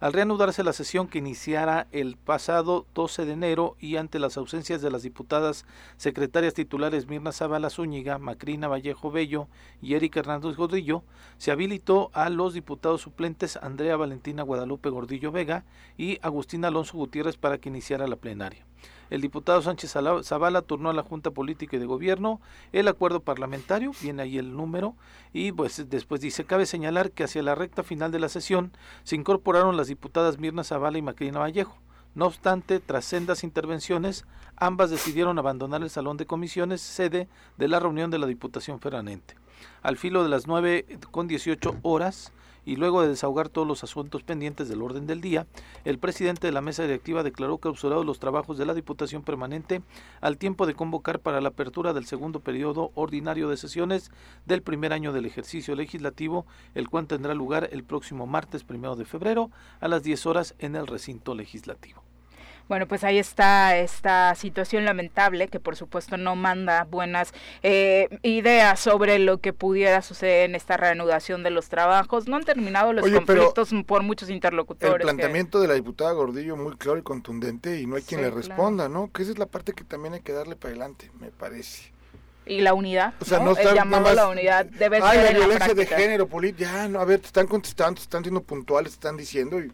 Al 0.00 0.12
reanudarse 0.12 0.64
la 0.64 0.72
sesión 0.72 1.08
que 1.08 1.18
iniciara 1.18 1.86
el 1.92 2.16
pasado 2.16 2.86
12 2.94 3.26
de 3.26 3.32
enero 3.32 3.76
y 3.78 3.96
ante 3.96 4.18
las 4.18 4.36
ausencias 4.36 4.80
de 4.80 4.90
las 4.90 5.02
diputadas 5.02 5.66
secretarias 5.98 6.54
titulares 6.54 7.06
Mirna 7.06 7.32
Zavala 7.32 7.68
Zúñiga, 7.68 8.18
Macrina 8.18 8.66
Vallejo 8.66 9.10
Bello 9.10 9.48
y 9.82 9.94
Erika 9.94 10.20
Hernández 10.20 10.56
Gordillo, 10.56 11.02
se 11.36 11.50
habilitó 11.50 12.10
a 12.14 12.30
los 12.30 12.54
diputados 12.54 13.02
suplentes 13.02 13.56
Andrea 13.56 13.96
Valentina 13.96 14.42
Guadalupe 14.42 14.88
Gordillo 14.88 15.32
Vega 15.32 15.64
y 15.96 16.18
Agustín 16.22 16.64
Alonso 16.64 16.96
Gutiérrez 16.96 17.36
para 17.36 17.58
que 17.58 17.68
iniciara 17.68 18.08
la 18.08 18.16
plenaria. 18.16 18.64
El 19.10 19.20
diputado 19.20 19.60
Sánchez 19.60 19.94
Zavala 20.22 20.62
turnó 20.62 20.88
a 20.88 20.92
la 20.92 21.02
Junta 21.02 21.32
Política 21.32 21.76
y 21.76 21.80
de 21.80 21.86
Gobierno 21.86 22.40
el 22.72 22.88
acuerdo 22.88 23.20
parlamentario, 23.20 23.92
viene 24.00 24.22
ahí 24.22 24.38
el 24.38 24.56
número, 24.56 24.94
y 25.32 25.52
pues 25.52 25.90
después 25.90 26.20
dice, 26.20 26.44
cabe 26.44 26.64
señalar 26.64 27.10
que 27.10 27.24
hacia 27.24 27.42
la 27.42 27.56
recta 27.56 27.82
final 27.82 28.12
de 28.12 28.20
la 28.20 28.28
sesión 28.28 28.72
se 29.02 29.16
incorporaron 29.16 29.76
las 29.76 29.88
diputadas 29.88 30.38
Mirna 30.38 30.64
Zavala 30.64 30.98
y 30.98 31.02
Macrina 31.02 31.40
Vallejo. 31.40 31.76
No 32.14 32.26
obstante, 32.26 32.80
tras 32.80 33.04
sendas 33.04 33.44
intervenciones, 33.44 34.26
ambas 34.56 34.90
decidieron 34.90 35.38
abandonar 35.38 35.82
el 35.82 35.90
salón 35.90 36.16
de 36.16 36.26
comisiones, 36.26 36.80
sede 36.80 37.28
de 37.56 37.68
la 37.68 37.78
reunión 37.78 38.10
de 38.10 38.18
la 38.18 38.26
Diputación 38.26 38.80
Permanente. 38.80 39.36
Al 39.82 39.96
filo 39.96 40.22
de 40.22 40.28
las 40.28 40.46
9 40.46 40.98
con 41.10 41.28
18 41.28 41.78
horas, 41.82 42.32
y 42.64 42.76
luego 42.76 43.02
de 43.02 43.08
desahogar 43.08 43.48
todos 43.48 43.66
los 43.66 43.84
asuntos 43.84 44.22
pendientes 44.22 44.68
del 44.68 44.82
orden 44.82 45.06
del 45.06 45.20
día, 45.20 45.46
el 45.84 45.98
presidente 45.98 46.46
de 46.46 46.52
la 46.52 46.60
mesa 46.60 46.82
directiva 46.82 47.22
declaró 47.22 47.58
clausurados 47.58 48.06
los 48.06 48.18
trabajos 48.18 48.58
de 48.58 48.66
la 48.66 48.74
Diputación 48.74 49.22
Permanente 49.22 49.82
al 50.20 50.38
tiempo 50.38 50.66
de 50.66 50.74
convocar 50.74 51.20
para 51.20 51.40
la 51.40 51.48
apertura 51.48 51.92
del 51.92 52.06
segundo 52.06 52.40
periodo 52.40 52.90
ordinario 52.94 53.48
de 53.48 53.56
sesiones 53.56 54.10
del 54.46 54.62
primer 54.62 54.92
año 54.92 55.12
del 55.12 55.26
ejercicio 55.26 55.74
legislativo, 55.74 56.46
el 56.74 56.88
cual 56.88 57.06
tendrá 57.06 57.34
lugar 57.34 57.68
el 57.72 57.84
próximo 57.84 58.26
martes 58.26 58.64
primero 58.64 58.96
de 58.96 59.04
febrero 59.04 59.50
a 59.80 59.88
las 59.88 60.02
10 60.02 60.26
horas 60.26 60.54
en 60.58 60.76
el 60.76 60.86
recinto 60.86 61.34
legislativo. 61.34 62.09
Bueno, 62.70 62.86
pues 62.86 63.02
ahí 63.02 63.18
está 63.18 63.76
esta 63.78 64.32
situación 64.36 64.84
lamentable 64.84 65.48
que 65.48 65.58
por 65.58 65.74
supuesto 65.74 66.16
no 66.16 66.36
manda 66.36 66.84
buenas 66.84 67.34
eh, 67.64 68.06
ideas 68.22 68.78
sobre 68.78 69.18
lo 69.18 69.38
que 69.38 69.52
pudiera 69.52 70.02
suceder 70.02 70.48
en 70.48 70.54
esta 70.54 70.76
reanudación 70.76 71.42
de 71.42 71.50
los 71.50 71.68
trabajos. 71.68 72.28
No 72.28 72.36
han 72.36 72.44
terminado 72.44 72.92
los 72.92 73.04
Oye, 73.04 73.16
conflictos 73.16 73.70
por 73.84 74.04
muchos 74.04 74.30
interlocutores. 74.30 74.92
El 74.94 74.98
que- 75.00 75.04
planteamiento 75.04 75.60
de 75.60 75.66
la 75.66 75.74
diputada 75.74 76.12
Gordillo 76.12 76.56
muy 76.56 76.76
claro 76.76 76.96
y 77.00 77.02
contundente 77.02 77.80
y 77.80 77.86
no 77.86 77.96
hay 77.96 78.02
quien 78.02 78.20
Sí, 78.20 78.24
le 78.26 78.30
claro. 78.30 78.36
responda, 78.36 78.88
¿no? 78.88 79.10
Que 79.12 79.22
esa 79.24 79.32
es 79.32 79.38
la 79.38 79.46
parte 79.46 79.72
que 79.72 79.82
también 79.82 80.14
hay 80.14 80.20
que 80.20 80.32
darle 80.32 80.54
para 80.54 80.70
adelante, 80.70 81.10
me 81.18 81.30
parece. 81.32 81.90
Y 82.46 82.60
la 82.60 82.72
unidad, 82.72 83.14
O 83.20 83.24
sea, 83.24 83.40
¿no? 83.40 83.46
no 83.46 83.56
el 83.58 83.74
llamado 83.74 84.06
a 84.06 84.14
la 84.14 84.22
más, 84.26 84.32
unidad 84.32 84.64
debe 84.66 85.00
Ay, 85.02 85.16
ser 85.18 85.24
la 85.24 85.30
en 85.30 85.40
la 85.40 85.46
violencia 85.46 85.74
de 85.74 85.86
género, 85.86 86.28
política, 86.28 86.70
ya, 86.70 86.88
no, 86.88 87.00
a 87.00 87.04
ver, 87.04 87.18
te 87.18 87.26
están 87.26 87.48
contestando, 87.48 87.96
te 87.96 88.02
están 88.02 88.22
siendo 88.22 88.42
puntuales, 88.44 88.92
te 88.92 88.94
están 88.98 89.16
diciendo 89.16 89.58
y, 89.60 89.72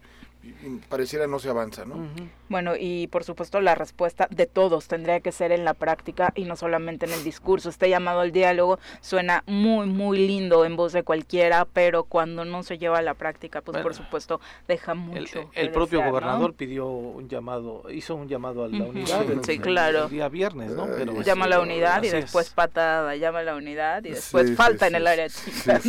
pareciera 0.89 1.27
no 1.27 1.39
se 1.39 1.49
avanza, 1.49 1.85
¿no? 1.85 2.07
Bueno, 2.49 2.73
y 2.79 3.07
por 3.07 3.23
supuesto 3.23 3.59
la 3.61 3.75
respuesta 3.75 4.27
de 4.31 4.45
todos 4.45 4.87
tendría 4.87 5.19
que 5.19 5.31
ser 5.31 5.51
en 5.51 5.65
la 5.65 5.73
práctica 5.73 6.31
y 6.35 6.45
no 6.45 6.55
solamente 6.55 7.05
en 7.05 7.13
el 7.13 7.23
discurso. 7.23 7.69
Este 7.69 7.89
llamado 7.89 8.21
al 8.21 8.31
diálogo 8.31 8.79
suena 9.01 9.43
muy, 9.47 9.87
muy 9.87 10.25
lindo 10.25 10.65
en 10.65 10.75
voz 10.75 10.93
de 10.93 11.03
cualquiera, 11.03 11.65
pero 11.65 12.03
cuando 12.03 12.45
no 12.45 12.63
se 12.63 12.77
lleva 12.77 12.99
a 12.99 13.01
la 13.01 13.13
práctica, 13.13 13.61
pues 13.61 13.81
por 13.81 13.93
supuesto 13.93 14.39
deja 14.67 14.93
mucho. 14.93 15.49
El, 15.53 15.71
propio 15.71 16.03
gobernador 16.03 16.53
pidió 16.53 16.87
un 16.87 17.27
llamado, 17.27 17.83
hizo 17.91 18.15
un 18.15 18.27
llamado 18.27 18.63
a 18.63 18.67
la 18.67 18.85
unidad. 18.85 19.25
sí, 19.43 19.59
claro. 19.59 20.05
El 20.05 20.11
día 20.11 20.29
viernes, 20.29 20.71
¿no? 20.71 20.85
Pero, 20.85 21.21
llama 21.21 21.45
a 21.45 21.49
la 21.49 21.59
unidad 21.59 22.03
y 22.03 22.09
después 22.09 22.49
patada, 22.49 23.15
llama 23.15 23.39
a 23.39 23.43
la 23.43 23.55
unidad 23.55 24.03
y 24.05 24.11
después 24.11 24.55
falta 24.55 24.87
en 24.87 24.95
el 24.95 25.07
área 25.07 25.29
chica. 25.29 25.79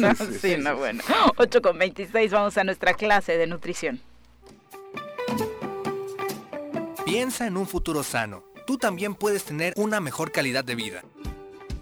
Sí, 0.41 0.57
no, 0.59 0.77
bueno. 0.77 1.03
8 1.37 1.63
con 1.63 1.79
26, 1.79 2.33
vamos 2.33 2.57
a 2.59 2.65
nuestra 2.65 2.95
clase 2.95 3.37
de 3.37 3.47
nutrición. 3.47 4.01
Piensa 7.05 7.47
en 7.47 7.57
un 7.57 7.67
futuro 7.67 8.03
sano. 8.03 8.45
Tú 8.67 8.77
también 8.77 9.15
puedes 9.15 9.45
tener 9.45 9.73
una 9.77 9.99
mejor 9.99 10.31
calidad 10.31 10.65
de 10.65 10.75
vida. 10.75 11.03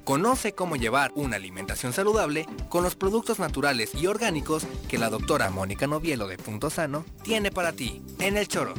Conoce 0.05 0.53
cómo 0.53 0.76
llevar 0.76 1.11
una 1.16 1.34
alimentación 1.34 1.92
saludable 1.92 2.47
con 2.68 2.84
los 2.84 2.94
productos 2.94 3.40
naturales 3.40 3.92
y 3.94 4.07
orgánicos 4.07 4.64
que 4.88 4.99
la 4.99 5.11
doctora 5.11 5.51
Mónica 5.51 5.88
Novielo 5.88 6.28
de 6.28 6.38
Punto 6.38 6.70
Sano 6.70 7.05
tiene 7.24 7.51
para 7.51 7.73
ti 7.73 8.02
en 8.20 8.36
el 8.36 8.47
choro. 8.47 8.73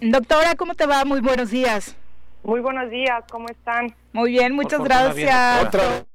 Doctora, 0.00 0.54
¿cómo 0.54 0.74
te 0.74 0.86
va? 0.86 1.04
Muy 1.04 1.20
buenos 1.20 1.50
días. 1.50 1.94
Muy 2.42 2.60
buenos 2.60 2.90
días, 2.90 3.22
¿cómo 3.30 3.48
están? 3.50 3.94
Muy 4.14 4.30
bien, 4.30 4.54
muchas 4.54 4.80
gracias. 4.82 6.06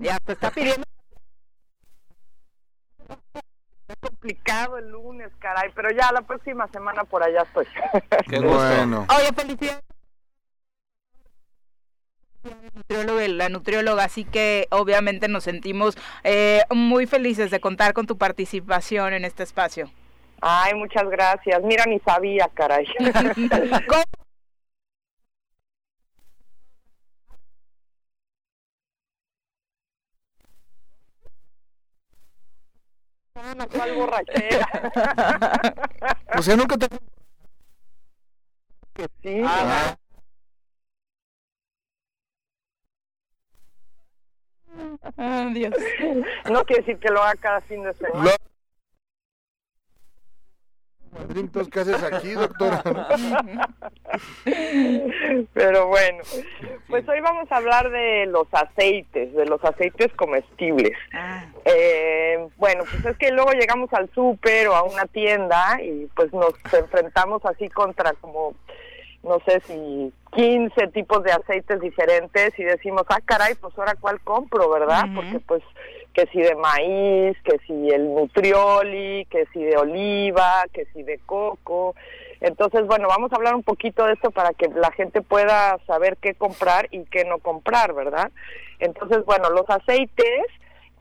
Ya 0.00 0.18
te 0.20 0.32
está 0.32 0.50
pidiendo 0.50 0.84
complicado 4.00 4.78
el 4.78 4.90
lunes, 4.90 5.30
caray, 5.38 5.70
pero 5.74 5.90
ya 5.90 6.12
la 6.12 6.22
próxima 6.22 6.68
semana 6.68 7.04
por 7.04 7.22
allá 7.22 7.42
estoy. 7.42 7.66
Qué 8.28 8.40
bueno. 8.40 9.06
Oye, 9.08 9.32
felicidades. 9.34 9.82
La 12.88 13.48
nutrióloga, 13.48 14.04
así 14.04 14.24
que 14.24 14.66
obviamente 14.70 15.28
nos 15.28 15.44
sentimos 15.44 15.96
eh, 16.24 16.62
muy 16.70 17.06
felices 17.06 17.50
de 17.50 17.60
contar 17.60 17.92
con 17.92 18.06
tu 18.06 18.16
participación 18.16 19.12
en 19.12 19.24
este 19.24 19.42
espacio. 19.42 19.90
Ay, 20.40 20.74
muchas 20.74 21.08
gracias. 21.08 21.62
Mira, 21.62 21.84
ni 21.86 21.98
sabía, 22.00 22.48
caray. 22.54 22.86
¿Cuál 33.72 33.94
borrachera? 33.94 34.68
o 36.38 36.42
sea, 36.42 36.56
nunca 36.56 36.76
te... 36.76 36.88
Que 38.94 39.08
sí. 39.22 39.42
Ah, 45.16 45.50
Dios. 45.52 45.74
No 46.50 46.64
quiere 46.64 46.82
decir 46.82 46.98
que 46.98 47.10
lo 47.10 47.22
haga 47.22 47.34
cada 47.40 47.60
fin 47.62 47.82
de 47.82 47.92
semana. 47.94 48.30
¿Qué 51.70 51.80
haces 51.80 52.02
aquí, 52.02 52.32
doctora? 52.32 52.82
Pero 55.52 55.88
bueno, 55.88 56.22
pues 56.88 57.08
hoy 57.08 57.20
vamos 57.20 57.50
a 57.50 57.56
hablar 57.56 57.90
de 57.90 58.26
los 58.26 58.46
aceites, 58.52 59.32
de 59.34 59.46
los 59.46 59.62
aceites 59.64 60.12
comestibles. 60.14 60.92
Ah. 61.12 61.46
Eh, 61.64 62.48
bueno, 62.56 62.84
pues 62.90 63.04
es 63.04 63.16
que 63.18 63.30
luego 63.30 63.52
llegamos 63.52 63.92
al 63.92 64.10
súper 64.14 64.68
o 64.68 64.74
a 64.74 64.82
una 64.82 65.06
tienda 65.06 65.80
y 65.82 66.06
pues 66.14 66.32
nos 66.32 66.54
enfrentamos 66.72 67.44
así 67.44 67.68
contra 67.68 68.12
como 68.14 68.54
no 69.22 69.40
sé 69.44 69.60
si 69.66 70.12
15 70.32 70.88
tipos 70.88 71.22
de 71.22 71.32
aceites 71.32 71.80
diferentes 71.80 72.58
y 72.58 72.64
decimos, 72.64 73.04
ah, 73.08 73.20
caray, 73.24 73.54
pues 73.54 73.76
ahora 73.78 73.94
cuál 73.98 74.20
compro, 74.20 74.68
¿verdad? 74.70 75.06
Porque 75.14 75.40
pues 75.40 75.62
que 76.12 76.26
si 76.32 76.40
de 76.40 76.54
maíz, 76.56 77.36
que 77.44 77.58
si 77.66 77.90
el 77.90 78.12
nutrioli, 78.12 79.26
que 79.30 79.46
si 79.52 79.62
de 79.62 79.76
oliva, 79.76 80.64
que 80.72 80.86
si 80.86 81.02
de 81.02 81.18
coco. 81.18 81.94
Entonces, 82.40 82.86
bueno, 82.86 83.08
vamos 83.08 83.32
a 83.32 83.36
hablar 83.36 83.54
un 83.54 83.62
poquito 83.62 84.04
de 84.04 84.14
esto 84.14 84.30
para 84.30 84.52
que 84.52 84.68
la 84.68 84.90
gente 84.92 85.22
pueda 85.22 85.78
saber 85.86 86.16
qué 86.16 86.34
comprar 86.34 86.88
y 86.90 87.04
qué 87.04 87.24
no 87.24 87.38
comprar, 87.38 87.94
¿verdad? 87.94 88.30
Entonces, 88.80 89.24
bueno, 89.24 89.50
los 89.50 89.68
aceites 89.68 90.46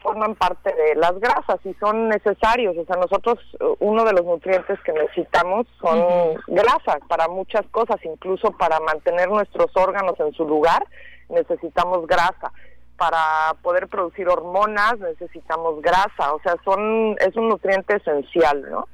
forman 0.02 0.36
parte 0.36 0.74
de 0.74 0.96
las 0.96 1.20
grasas 1.20 1.60
y 1.64 1.74
son 1.76 2.10
necesarios. 2.10 2.76
O 2.78 2.86
sea, 2.86 2.96
nosotros 2.96 3.40
uno 3.80 4.04
de 4.04 4.14
los 4.14 4.26
nutrientes 4.26 4.80
que 4.82 4.94
necesitamos 4.94 5.68
son 5.82 6.36
grasas 6.48 7.00
para 7.08 7.28
muchas 7.28 7.66
cosas, 7.72 7.98
incluso 8.04 8.52
para 8.52 8.80
mantener 8.80 9.30
nuestros 9.30 9.68
órganos 9.76 10.20
en 10.20 10.34
su 10.34 10.48
lugar 10.48 10.86
necesitamos 11.30 12.08
grasa. 12.08 12.52
Para 12.98 13.54
poder 13.62 13.88
producir 13.88 14.28
hormonas 14.28 14.98
necesitamos 15.00 15.82
grasa, 15.82 16.34
o 16.34 16.40
sea, 16.42 16.56
son 16.66 17.16
es 17.20 17.36
un 17.36 17.50
nutriente 17.50 17.98
esencial, 17.98 18.66
¿no? 18.72 18.88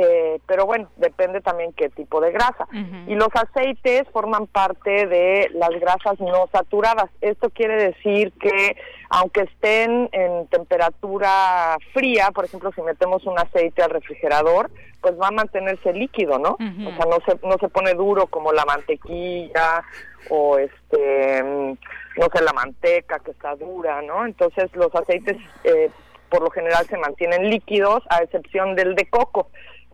Eh, 0.00 0.38
pero 0.46 0.64
bueno, 0.64 0.88
depende 0.96 1.40
también 1.40 1.72
qué 1.72 1.88
tipo 1.88 2.20
de 2.20 2.30
grasa. 2.30 2.68
Y 3.08 3.16
los 3.16 3.30
aceites 3.34 4.06
forman 4.12 4.46
parte 4.46 5.08
de 5.08 5.50
las 5.54 5.70
grasas 5.70 6.20
no 6.20 6.48
saturadas. 6.52 7.10
Esto 7.20 7.50
quiere 7.50 7.74
decir 7.82 8.32
que 8.40 8.76
aunque 9.10 9.40
estén 9.40 10.08
en 10.12 10.46
temperatura 10.46 11.78
fría, 11.92 12.30
por 12.30 12.44
ejemplo, 12.44 12.70
si 12.76 12.82
metemos 12.82 13.26
un 13.26 13.40
aceite 13.40 13.82
al 13.82 13.90
refrigerador, 13.90 14.70
pues 15.00 15.18
va 15.20 15.28
a 15.28 15.32
mantenerse 15.32 15.92
líquido, 15.92 16.38
¿no? 16.38 16.50
O 16.50 16.96
sea, 16.96 17.06
no 17.06 17.18
se, 17.26 17.44
no 17.44 17.56
se 17.58 17.68
pone 17.68 17.94
duro 17.94 18.28
como 18.28 18.52
la 18.52 18.64
mantequilla 18.64 19.82
o 20.30 20.58
este, 20.58 21.42
no 21.42 22.26
sé, 22.32 22.44
la 22.44 22.52
manteca 22.52 23.18
que 23.18 23.32
está 23.32 23.56
dura, 23.56 24.00
¿no? 24.02 24.24
Entonces 24.24 24.70
los 24.76 24.94
aceites 24.94 25.38
eh, 25.64 25.90
por 26.28 26.42
lo 26.42 26.50
general 26.50 26.86
se 26.86 26.98
mantienen 26.98 27.50
líquidos 27.50 28.04
a 28.10 28.22
excepción 28.22 28.76
del 28.76 28.94
de 28.94 29.08
coco 29.08 29.48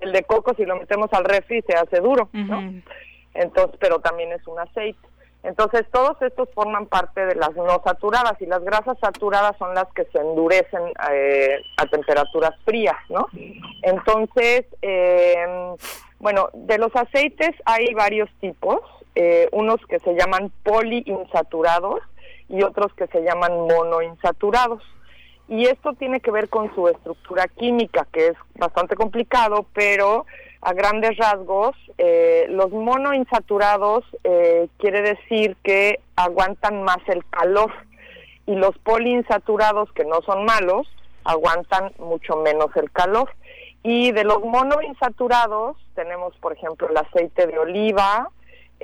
el 0.04 0.12
de 0.12 0.22
coco 0.24 0.54
si 0.56 0.64
lo 0.64 0.76
metemos 0.76 1.12
al 1.12 1.24
refri 1.24 1.62
se 1.62 1.74
hace 1.74 2.00
duro, 2.00 2.28
¿no? 2.32 2.72
Entonces, 3.34 3.76
pero 3.80 3.98
también 3.98 4.32
es 4.32 4.46
un 4.46 4.58
aceite. 4.58 5.08
Entonces, 5.42 5.84
todos 5.92 6.20
estos 6.22 6.48
forman 6.54 6.86
parte 6.86 7.26
de 7.26 7.34
las 7.34 7.54
no 7.54 7.82
saturadas 7.84 8.40
y 8.40 8.46
las 8.46 8.64
grasas 8.64 8.96
saturadas 8.98 9.54
son 9.58 9.74
las 9.74 9.86
que 9.94 10.04
se 10.06 10.18
endurecen 10.18 10.82
eh, 11.10 11.60
a 11.76 11.86
temperaturas 11.86 12.52
frías, 12.64 12.96
¿no? 13.10 13.26
Entonces, 13.82 14.64
eh, 14.80 15.74
bueno, 16.18 16.48
de 16.54 16.78
los 16.78 16.94
aceites 16.96 17.50
hay 17.66 17.92
varios 17.92 18.30
tipos, 18.40 18.80
eh, 19.14 19.48
unos 19.52 19.84
que 19.86 19.98
se 19.98 20.14
llaman 20.14 20.50
poliinsaturados 20.62 22.00
y 22.48 22.62
otros 22.62 22.94
que 22.94 23.06
se 23.08 23.20
llaman 23.22 23.52
monoinsaturados 23.52 24.82
y 25.48 25.66
esto 25.66 25.92
tiene 25.92 26.20
que 26.20 26.30
ver 26.30 26.48
con 26.48 26.74
su 26.74 26.88
estructura 26.88 27.48
química, 27.48 28.06
que 28.12 28.28
es 28.28 28.36
bastante 28.54 28.96
complicado, 28.96 29.66
pero 29.74 30.26
a 30.62 30.72
grandes 30.72 31.16
rasgos, 31.18 31.76
eh, 31.98 32.46
los 32.48 32.70
monoinsaturados 32.70 34.04
eh, 34.24 34.68
quiere 34.78 35.02
decir 35.02 35.56
que 35.62 36.00
aguantan 36.16 36.82
más 36.82 36.98
el 37.08 37.24
calor 37.26 37.70
y 38.46 38.54
los 38.54 38.76
poliinsaturados, 38.78 39.92
que 39.92 40.04
no 40.04 40.22
son 40.22 40.44
malos, 40.46 40.86
aguantan 41.24 41.92
mucho 41.98 42.36
menos 42.36 42.74
el 42.76 42.90
calor. 42.90 43.30
Y 43.82 44.12
de 44.12 44.24
los 44.24 44.42
monoinsaturados 44.42 45.76
tenemos, 45.94 46.34
por 46.38 46.54
ejemplo, 46.54 46.88
el 46.88 46.96
aceite 46.96 47.46
de 47.46 47.58
oliva, 47.58 48.30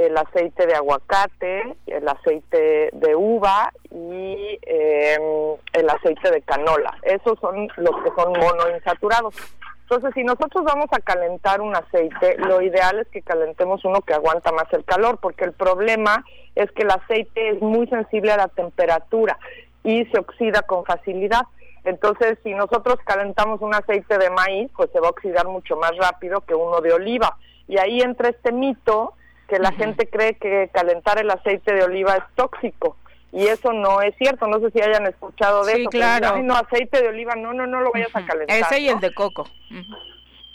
el 0.01 0.16
aceite 0.16 0.66
de 0.66 0.74
aguacate, 0.74 1.77
el 1.86 2.09
aceite 2.09 2.89
de 2.93 3.14
uva 3.14 3.70
y 3.90 4.59
em, 4.62 5.56
el 5.74 5.90
aceite 5.90 6.31
de 6.31 6.40
canola. 6.40 6.97
Esos 7.02 7.39
son 7.39 7.68
los 7.77 8.02
que 8.02 8.10
son 8.16 8.32
monoinsaturados. 8.32 9.35
Entonces, 9.82 10.12
si 10.14 10.24
nosotros 10.24 10.64
vamos 10.64 10.86
a 10.93 11.01
calentar 11.01 11.60
un 11.60 11.77
aceite, 11.77 12.36
lo 12.39 12.62
ideal 12.62 13.01
es 13.01 13.09
que 13.09 13.20
calentemos 13.20 13.85
uno 13.85 14.01
que 14.01 14.14
aguanta 14.14 14.52
más 14.52 14.72
el 14.72 14.85
calor, 14.85 15.18
porque 15.20 15.44
el 15.44 15.52
problema 15.52 16.24
es 16.55 16.70
que 16.72 16.82
el 16.82 16.90
aceite 16.90 17.51
es 17.51 17.60
muy 17.60 17.86
sensible 17.89 18.32
a 18.32 18.39
la 18.39 18.48
temperatura 18.48 19.39
y 19.85 20.06
se 20.06 20.18
oxida 20.18 20.62
con 20.62 20.86
facilidad. 20.86 21.43
Entonces, 21.85 22.39
si 22.43 22.55
nosotros 22.55 22.97
calentamos 23.05 23.60
un 23.60 23.74
aceite 23.74 24.16
de 24.16 24.31
maíz, 24.31 24.70
pues 24.77 24.90
se 24.93 25.01
va 25.01 25.09
a 25.09 25.10
oxidar 25.10 25.47
mucho 25.48 25.77
más 25.77 25.94
rápido 25.97 26.40
que 26.43 26.55
uno 26.55 26.81
de 26.81 26.93
oliva. 26.93 27.36
Y 27.68 27.78
ahí 27.78 28.01
entra 28.01 28.31
este 28.31 28.52
mito 28.52 29.14
que 29.51 29.59
la 29.59 29.72
gente 29.72 30.09
cree 30.09 30.35
que 30.35 30.70
calentar 30.72 31.18
el 31.18 31.28
aceite 31.28 31.74
de 31.74 31.82
oliva 31.82 32.14
es 32.14 32.24
tóxico 32.36 32.97
y 33.32 33.47
eso 33.47 33.72
no 33.72 34.01
es 34.01 34.14
cierto. 34.16 34.47
No 34.47 34.60
sé 34.60 34.70
si 34.70 34.81
hayan 34.81 35.06
escuchado 35.06 35.64
de 35.64 35.74
sí, 35.74 35.81
eso. 35.82 35.90
claro. 35.90 36.43
no, 36.43 36.55
aceite 36.55 37.02
de 37.02 37.09
oliva, 37.09 37.35
no, 37.35 37.52
no, 37.52 37.66
no 37.66 37.81
lo 37.81 37.93
vayas 37.93 38.14
a 38.14 38.24
calentar. 38.24 38.56
Ese 38.56 38.81
y 38.81 38.89
el 38.89 39.01
de 39.01 39.12
coco. 39.12 39.48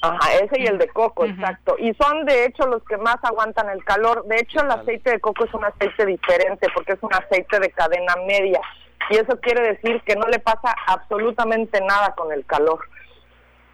Ajá, 0.01 0.33
ese 0.35 0.61
y 0.61 0.65
el 0.65 0.77
de 0.77 0.87
coco, 0.87 1.25
exacto. 1.25 1.75
Y 1.79 1.93
son 1.95 2.25
de 2.25 2.45
hecho 2.45 2.67
los 2.67 2.83
que 2.83 2.97
más 2.97 3.17
aguantan 3.23 3.69
el 3.69 3.83
calor. 3.83 4.25
De 4.25 4.37
hecho, 4.37 4.61
el 4.61 4.71
aceite 4.71 5.11
de 5.11 5.19
coco 5.19 5.45
es 5.45 5.53
un 5.53 5.65
aceite 5.65 6.05
diferente 6.05 6.67
porque 6.73 6.93
es 6.93 6.99
un 7.01 7.13
aceite 7.13 7.59
de 7.59 7.69
cadena 7.71 8.15
media. 8.27 8.61
y 9.09 9.15
eso 9.15 9.39
quiere 9.39 9.61
decir 9.61 10.01
que 10.05 10.15
no 10.15 10.27
le 10.27 10.39
pasa 10.39 10.75
absolutamente 10.87 11.79
nada 11.81 12.13
con 12.15 12.31
el 12.31 12.45
calor. 12.45 12.79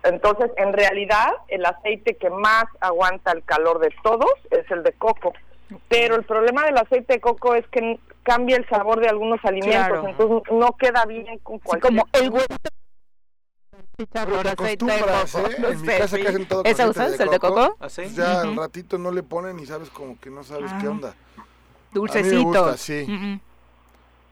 Entonces, 0.03 0.51
en 0.57 0.73
realidad, 0.73 1.29
el 1.47 1.65
aceite 1.65 2.15
que 2.15 2.29
más 2.29 2.65
aguanta 2.79 3.31
el 3.31 3.43
calor 3.43 3.79
de 3.79 3.89
todos 4.03 4.31
es 4.49 4.69
el 4.71 4.83
de 4.83 4.93
coco. 4.93 5.33
Pero 5.87 6.15
el 6.15 6.23
problema 6.23 6.65
del 6.65 6.77
aceite 6.77 7.13
de 7.13 7.21
coco 7.21 7.55
es 7.55 7.65
que 7.67 7.99
cambia 8.23 8.57
el 8.57 8.67
sabor 8.67 8.99
de 8.99 9.07
algunos 9.07 9.39
alimentos, 9.43 10.05
entonces 10.05 10.51
no 10.51 10.71
queda 10.73 11.05
bien 11.05 11.37
con 11.39 11.59
cualquier... 11.59 11.93
como 11.93 12.07
el 12.13 12.29
huevo 12.29 12.45
aceite 14.49 14.85
de 14.85 14.99
coco. 14.99 15.49
¿eh? 15.49 15.71
en 15.71 15.81
mi 15.81 15.87
casa 15.87 16.17
que 16.17 16.27
hacen 16.27 16.47
todo 16.47 16.63
¿Esa 16.65 16.89
usas, 16.89 17.19
el 17.19 17.29
de 17.29 17.39
coco? 17.39 17.75
¿Ah, 17.79 17.87
ya 17.87 18.41
al 18.41 18.55
ratito 18.55 18.97
no 18.97 19.11
le 19.11 19.23
ponen 19.23 19.59
y 19.59 19.65
sabes 19.65 19.89
como 19.89 20.19
que 20.19 20.29
no 20.29 20.43
sabes 20.43 20.71
qué 20.81 20.87
ah. 20.87 20.91
onda. 20.91 21.15
Dulcecito. 21.93 22.77
sí. 22.77 23.39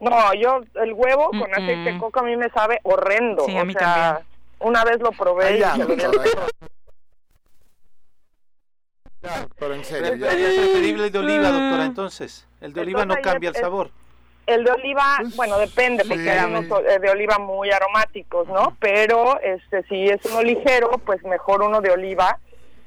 No, 0.00 0.34
yo 0.34 0.60
el 0.82 0.94
huevo 0.94 1.28
con 1.28 1.52
aceite 1.52 1.92
de 1.92 1.98
coco 1.98 2.20
a 2.20 2.22
mí 2.22 2.36
me 2.36 2.48
sabe 2.50 2.80
horrendo. 2.84 3.44
Sí, 3.44 3.56
a 3.56 3.64
mí 3.64 3.74
también. 3.74 4.29
Una 4.60 4.84
vez 4.84 5.00
lo 5.00 5.10
probé 5.12 5.58
y 5.58 5.62
pero 9.58 9.74
en 9.74 9.84
serio. 9.84 10.14
Ya. 10.14 10.32
Es 10.32 10.58
preferible 10.58 11.06
el 11.06 11.12
de 11.12 11.18
oliva, 11.18 11.50
doctora, 11.50 11.84
entonces. 11.84 12.46
El 12.60 12.72
de 12.72 12.80
oliva 12.80 13.04
no 13.04 13.16
cambia 13.22 13.50
el 13.50 13.56
sabor. 13.56 13.90
El 14.46 14.64
de 14.64 14.70
oliva, 14.72 15.18
pues, 15.20 15.36
bueno, 15.36 15.58
depende, 15.58 16.04
porque 16.04 16.30
hay 16.30 16.44
unos 16.44 16.64
eh, 16.64 16.98
de 16.98 17.10
oliva 17.10 17.38
muy 17.38 17.70
aromáticos, 17.70 18.48
¿no? 18.48 18.76
Pero 18.80 19.38
este 19.40 19.82
si 19.84 20.08
es 20.08 20.24
uno 20.24 20.42
ligero, 20.42 20.90
pues 21.04 21.22
mejor 21.22 21.62
uno 21.62 21.80
de 21.80 21.90
oliva 21.90 22.38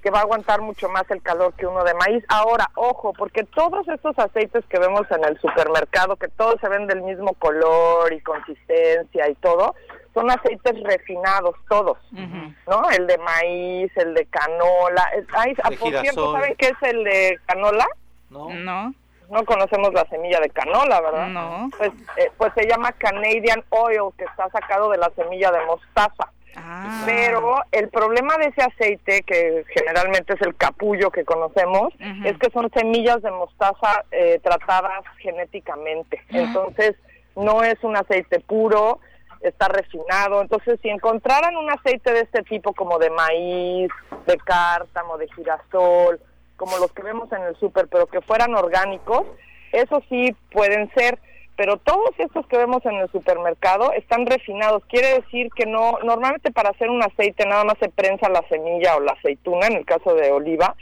que 0.04 0.12
va 0.12 0.20
a 0.20 0.24
aguantar 0.24 0.62
mucho 0.62 0.90
más 0.90 1.10
el 1.10 1.22
calor 1.22 1.54
que 1.54 1.66
uno 1.66 1.84
de 1.86 1.94
maíz. 1.94 2.24
Ahora, 2.28 2.70
ojo, 2.76 3.14
porque 3.14 3.46
todos 3.46 3.88
estos 3.88 4.20
aceites 4.20 4.66
que 4.66 4.78
vemos 4.78 5.10
en 5.10 5.24
el 5.24 5.40
supermercado, 5.40 6.18
que 6.18 6.28
todos 6.28 6.60
se 6.60 6.68
ven 6.68 6.88
del 6.88 7.02
mismo 7.02 7.34
color 7.36 8.12
y 8.12 8.20
consistencia 8.20 9.30
y 9.30 9.36
todo, 9.36 9.74
son 10.14 10.30
aceites 10.30 10.84
refinados 10.84 11.56
todos, 11.70 11.98
¿no? 12.12 12.90
El 12.92 13.08
de 13.08 13.18
maíz, 13.18 13.92
el 13.96 14.14
de 14.14 14.26
canola. 14.26 15.10
Ay, 15.32 15.56
por 15.56 16.02
cierto, 16.02 16.34
¿saben 16.34 16.56
qué 16.58 16.68
es 16.68 16.90
el 16.90 17.04
de 17.06 17.40
canola? 17.46 17.88
No. 18.30 18.50
No. 18.50 18.94
No 19.30 19.46
conocemos 19.46 19.94
la 19.94 20.06
semilla 20.10 20.42
de 20.42 20.50
canola, 20.50 21.00
¿verdad? 21.00 21.28
No. 21.30 21.70
Pues, 21.78 21.92
eh, 22.18 22.30
pues 22.38 22.52
se 22.56 22.68
llama 22.68 22.92
Canadian 22.92 23.64
Oil, 23.70 24.12
que 24.18 24.26
está 24.26 24.50
sacado 24.50 24.90
de 24.90 24.98
la 24.98 25.10
semilla 25.16 25.50
de 25.50 25.66
mostaza. 25.66 26.30
Ah. 26.56 27.04
Pero 27.06 27.56
el 27.72 27.90
problema 27.90 28.38
de 28.38 28.48
ese 28.48 28.62
aceite, 28.62 29.24
que 29.24 29.64
generalmente 29.76 30.34
es 30.34 30.42
el 30.42 30.56
capullo 30.56 31.12
que 31.12 31.26
conocemos, 31.26 31.94
es 32.24 32.38
que 32.38 32.50
son 32.52 32.70
semillas 32.74 33.22
de 33.22 33.32
mostaza 33.32 34.06
eh, 34.12 34.40
tratadas 34.44 35.04
genéticamente. 35.20 36.22
Ah. 36.32 36.40
Entonces, 36.40 36.96
no 37.36 37.64
es 37.64 37.76
un 37.84 37.96
aceite 37.98 38.40
puro, 38.40 39.00
está 39.42 39.68
refinado. 39.68 40.42
Entonces, 40.42 40.80
si 40.82 40.90
encontraran 40.90 41.56
un 41.58 41.70
aceite 41.70 42.14
de 42.14 42.22
este 42.22 42.44
tipo, 42.44 42.74
como 42.74 43.00
de 43.00 43.10
maíz, 43.10 43.92
de 44.26 44.38
cártamo, 44.38 45.18
de 45.18 45.28
girasol, 45.30 46.20
como 46.56 46.78
los 46.78 46.92
que 46.94 47.04
vemos 47.04 47.32
en 47.32 47.42
el 47.44 47.56
súper, 47.58 47.88
pero 47.88 48.08
que 48.08 48.22
fueran 48.22 48.56
orgánicos, 48.56 49.26
eso 49.72 50.02
sí 50.08 50.36
pueden 50.52 50.90
ser 50.94 51.20
pero 51.56 51.78
todos 51.78 52.12
estos 52.18 52.48
que 52.48 52.58
vemos 52.58 52.86
en 52.86 52.96
el 52.96 53.10
supermercado 53.12 53.92
están 53.94 54.26
refinados. 54.26 54.84
Quiere 54.86 55.22
decir 55.22 55.50
que 55.56 55.66
no, 55.66 56.00
normalmente 56.04 56.52
para 56.52 56.70
hacer 56.70 56.90
un 56.90 57.04
aceite 57.04 57.46
nada 57.46 57.64
más 57.64 57.78
se 57.80 57.90
prensa 57.90 58.30
la 58.30 58.44
semilla 58.50 58.96
o 58.96 59.00
la 59.00 59.12
aceituna, 59.12 59.68
en 59.68 59.78
el 59.78 59.86
caso 59.86 60.16
de 60.16 60.32
oliva, 60.32 60.76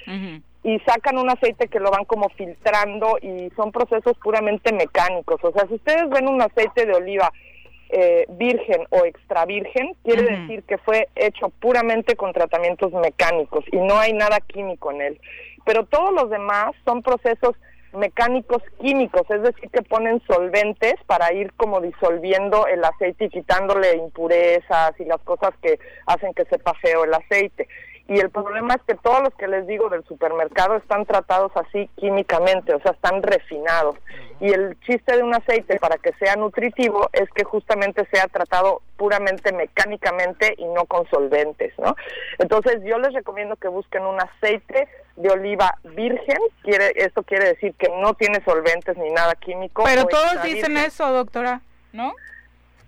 y 0.64 0.80
sacan 0.80 1.18
un 1.18 1.30
aceite 1.30 1.68
que 1.68 1.80
lo 1.80 1.92
van 1.92 2.06
como 2.06 2.30
filtrando 2.30 3.18
y 3.22 3.50
son 3.56 3.72
procesos 3.72 4.18
puramente 4.24 4.72
mecánicos. 4.72 5.44
O 5.44 5.52
sea, 5.52 5.68
si 5.68 5.76
ustedes 5.76 6.10
ven 6.10 6.28
un 6.28 6.42
aceite 6.42 6.86
de 6.86 6.94
oliva 6.94 7.32
eh, 7.90 8.26
virgen 8.30 8.86
o 8.92 9.04
extra 9.04 9.46
virgen, 9.46 9.94
quiere 10.04 10.24
decir 10.24 10.64
que 10.64 10.78
fue 10.78 11.10
hecho 11.16 11.50
puramente 11.50 12.16
con 12.16 12.32
tratamientos 12.32 12.94
mecánicos 12.94 13.66
y 13.72 13.78
no 13.78 13.98
hay 13.98 14.14
nada 14.14 14.40
químico 14.40 14.92
en 14.92 15.02
él. 15.02 15.22
Pero 15.66 15.86
todos 15.86 16.14
los 16.14 16.30
demás 16.30 16.72
son 16.86 17.02
procesos 17.02 17.56
mecánicos 17.94 18.64
químicos, 18.80 19.24
es 19.30 19.42
decir, 19.42 19.70
que 19.70 19.82
ponen 19.82 20.22
solventes 20.28 20.96
para 21.06 21.34
ir 21.34 21.52
como 21.54 21.82
disolviendo 21.82 22.68
el 22.68 22.84
aceite 22.84 23.26
y 23.26 23.30
quitándole 23.30 23.98
impurezas 23.98 25.00
y 25.00 25.06
las 25.06 25.22
cosas 25.22 25.52
que 25.62 25.80
hacen 26.06 26.34
que 26.34 26.46
sepa 26.46 26.74
feo 26.76 27.04
el 27.04 27.14
aceite. 27.14 27.68
Y 28.12 28.20
el 28.20 28.30
problema 28.30 28.74
es 28.74 28.82
que 28.82 28.96
todos 28.96 29.24
los 29.24 29.34
que 29.36 29.48
les 29.48 29.66
digo 29.68 29.88
del 29.88 30.04
supermercado 30.04 30.76
están 30.76 31.06
tratados 31.06 31.50
así 31.56 31.90
químicamente, 31.96 32.74
o 32.74 32.82
sea, 32.82 32.92
están 32.92 33.24
refinados. 33.24 33.96
Y 34.42 34.52
el 34.52 34.78
chiste 34.82 35.16
de 35.16 35.24
un 35.24 35.34
aceite 35.34 35.80
para 35.80 35.96
que 35.98 36.12
sea 36.20 36.36
nutritivo 36.36 37.10
es 37.14 37.30
que 37.30 37.46
justamente 37.46 38.06
sea 38.12 38.28
tratado 38.28 38.82
puramente 38.98 39.54
mecánicamente 39.54 40.56
y 40.58 40.66
no 40.66 40.84
con 40.88 41.10
solventes, 41.10 41.74
¿no? 41.80 41.96
Entonces 42.38 42.82
yo 42.84 43.00
les 43.00 43.14
recomiendo 43.14 43.56
que 43.56 43.70
busquen 43.70 44.04
un 44.04 44.20
aceite 44.20 44.90
de 45.16 45.30
oliva 45.30 45.78
virgen, 45.96 46.40
quiere 46.64 46.92
esto 46.98 47.24
quiere 47.24 47.46
decir 47.46 47.74
que 47.76 47.88
no 48.02 48.14
tiene 48.16 48.44
solventes 48.44 48.98
ni 48.98 49.10
nada 49.12 49.36
químico. 49.36 49.84
Pero 49.86 50.04
todos 50.08 50.44
dicen 50.44 50.76
eso, 50.76 51.10
doctora, 51.14 51.62
¿no? 51.94 52.14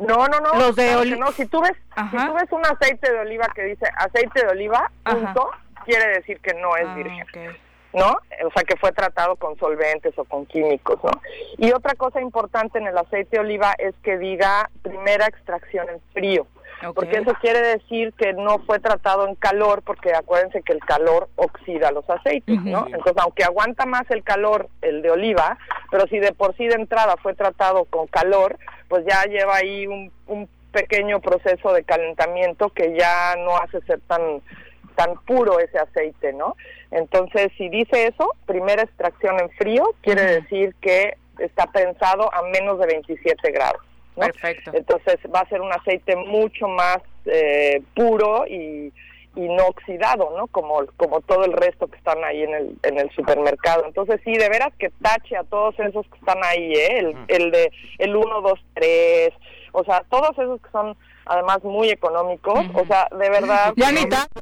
No, 0.08 0.28
no, 0.28 0.40
no. 0.40 0.60
Los 0.60 0.76
de 0.76 0.96
oliva. 0.96 1.18
No, 1.18 1.32
si 1.32 1.46
tú 1.46 1.62
ves, 1.62 1.74
si 2.12 2.18
tú 2.18 2.34
ves 2.34 2.52
un 2.52 2.66
aceite 2.66 3.12
de 3.12 3.20
oliva 3.20 3.48
que 3.54 3.64
dice 3.64 3.86
aceite 3.98 4.46
de 4.46 4.52
oliva, 4.52 4.92
punto, 5.04 5.50
quiere 5.86 6.08
decir 6.14 6.40
que 6.40 6.54
no 6.56 6.76
es 6.78 6.88
ah, 6.88 6.96
virgen. 6.96 7.58
¿No? 7.94 8.10
O 8.10 8.52
sea, 8.56 8.64
que 8.64 8.76
fue 8.78 8.92
tratado 8.92 9.36
con 9.36 9.56
solventes 9.60 10.18
o 10.18 10.24
con 10.24 10.48
químicos, 10.48 11.00
¿no? 11.04 11.12
Y 11.60 11.72
otra 11.74 11.94
cosa 11.94 12.20
importante 12.22 12.80
en 12.80 12.88
el 12.88 12.98
aceite 12.98 13.38
de 13.38 13.40
oliva 13.42 13.76
es 13.78 13.94
que 14.02 14.18
diga 14.18 14.68
primera 14.82 15.28
extracción 15.28 15.88
en 15.90 16.02
frío. 16.12 16.48
Porque 16.92 17.18
eso 17.18 17.34
quiere 17.40 17.62
decir 17.62 18.14
que 18.14 18.34
no 18.34 18.60
fue 18.60 18.80
tratado 18.80 19.28
en 19.28 19.36
calor, 19.36 19.84
porque 19.84 20.14
acuérdense 20.14 20.62
que 20.64 20.74
el 20.74 20.80
calor 20.80 21.30
oxida 21.36 21.92
los 21.92 22.10
aceites, 22.10 22.62
¿no? 22.62 22.88
Entonces, 22.88 23.14
aunque 23.18 23.44
aguanta 23.44 23.86
más 23.86 24.10
el 24.10 24.24
calor 24.24 24.68
el 24.82 25.02
de 25.02 25.12
oliva, 25.12 25.58
pero 25.92 26.08
si 26.08 26.20
de 26.20 26.34
por 26.34 26.56
sí 26.58 26.68
de 26.68 26.76
entrada 26.76 27.16
fue 27.22 27.36
tratado 27.36 27.86
con 27.86 28.08
calor, 28.08 28.58
pues 28.88 29.06
ya 29.06 29.24
lleva 29.26 29.58
ahí 29.58 29.88
un, 29.88 30.12
un 30.28 30.50
pequeño 30.72 31.22
proceso 31.22 31.74
de 31.74 31.84
calentamiento 31.84 32.70
que 32.70 32.96
ya 32.98 33.36
no 33.38 33.58
hace 33.58 33.82
ser 33.82 34.00
tan 34.08 34.42
tan 34.96 35.16
puro 35.26 35.60
ese 35.60 35.80
aceite, 35.80 36.34
¿no? 36.34 36.56
Entonces, 36.92 37.52
si 37.58 37.68
dice 37.70 38.08
eso, 38.08 38.32
primera 38.46 38.84
extracción 38.84 39.40
en 39.40 39.50
frío, 39.52 39.96
quiere 40.02 40.42
decir 40.42 40.76
que 40.82 41.18
está 41.40 41.66
pensado 41.68 42.32
a 42.34 42.44
menos 42.44 42.80
de 42.80 42.88
27 42.88 43.52
grados. 43.52 43.82
Perfecto. 44.16 44.72
Entonces 44.74 45.18
va 45.34 45.40
a 45.40 45.50
ser 45.50 45.62
un 45.62 45.74
aceite 45.74 46.16
mucho 46.16 46.68
más 46.68 47.00
eh, 47.26 47.82
puro 47.96 48.46
y, 48.48 48.94
y, 49.36 49.42
no 49.42 49.68
oxidado, 49.68 50.34
¿no? 50.38 50.48
Como, 50.48 50.86
como 50.98 51.22
todo 51.22 51.46
el 51.46 51.54
resto 51.54 51.88
que 51.88 51.98
están 51.98 52.24
ahí 52.24 52.44
en 52.44 52.54
el, 52.54 52.78
en 52.84 53.00
el 53.00 53.10
supermercado. 53.12 53.86
Entonces 53.86 54.22
sí, 54.24 54.34
de 54.34 54.50
veras 54.50 54.74
que 54.78 54.90
tache 55.02 55.36
a 55.38 55.44
todos 55.44 55.80
esos 55.80 56.06
que 56.08 56.18
están 56.18 56.44
ahí, 56.44 56.74
¿eh? 56.74 57.00
El, 57.00 57.16
el 57.28 57.52
de 57.52 57.72
el 58.00 58.16
1, 58.16 58.42
2, 58.42 58.60
3, 58.74 59.30
o 59.74 59.84
sea, 59.84 60.04
todos 60.10 60.32
esos 60.38 60.62
que 60.62 60.70
son 60.72 60.96
además 61.26 61.64
muy 61.64 61.90
económicos, 61.90 62.60
o 62.74 62.86
sea, 62.86 63.08
de 63.12 63.30
verdad... 63.30 63.74
Ya 63.76 63.92
ni 63.92 64.06
tanto. 64.08 64.42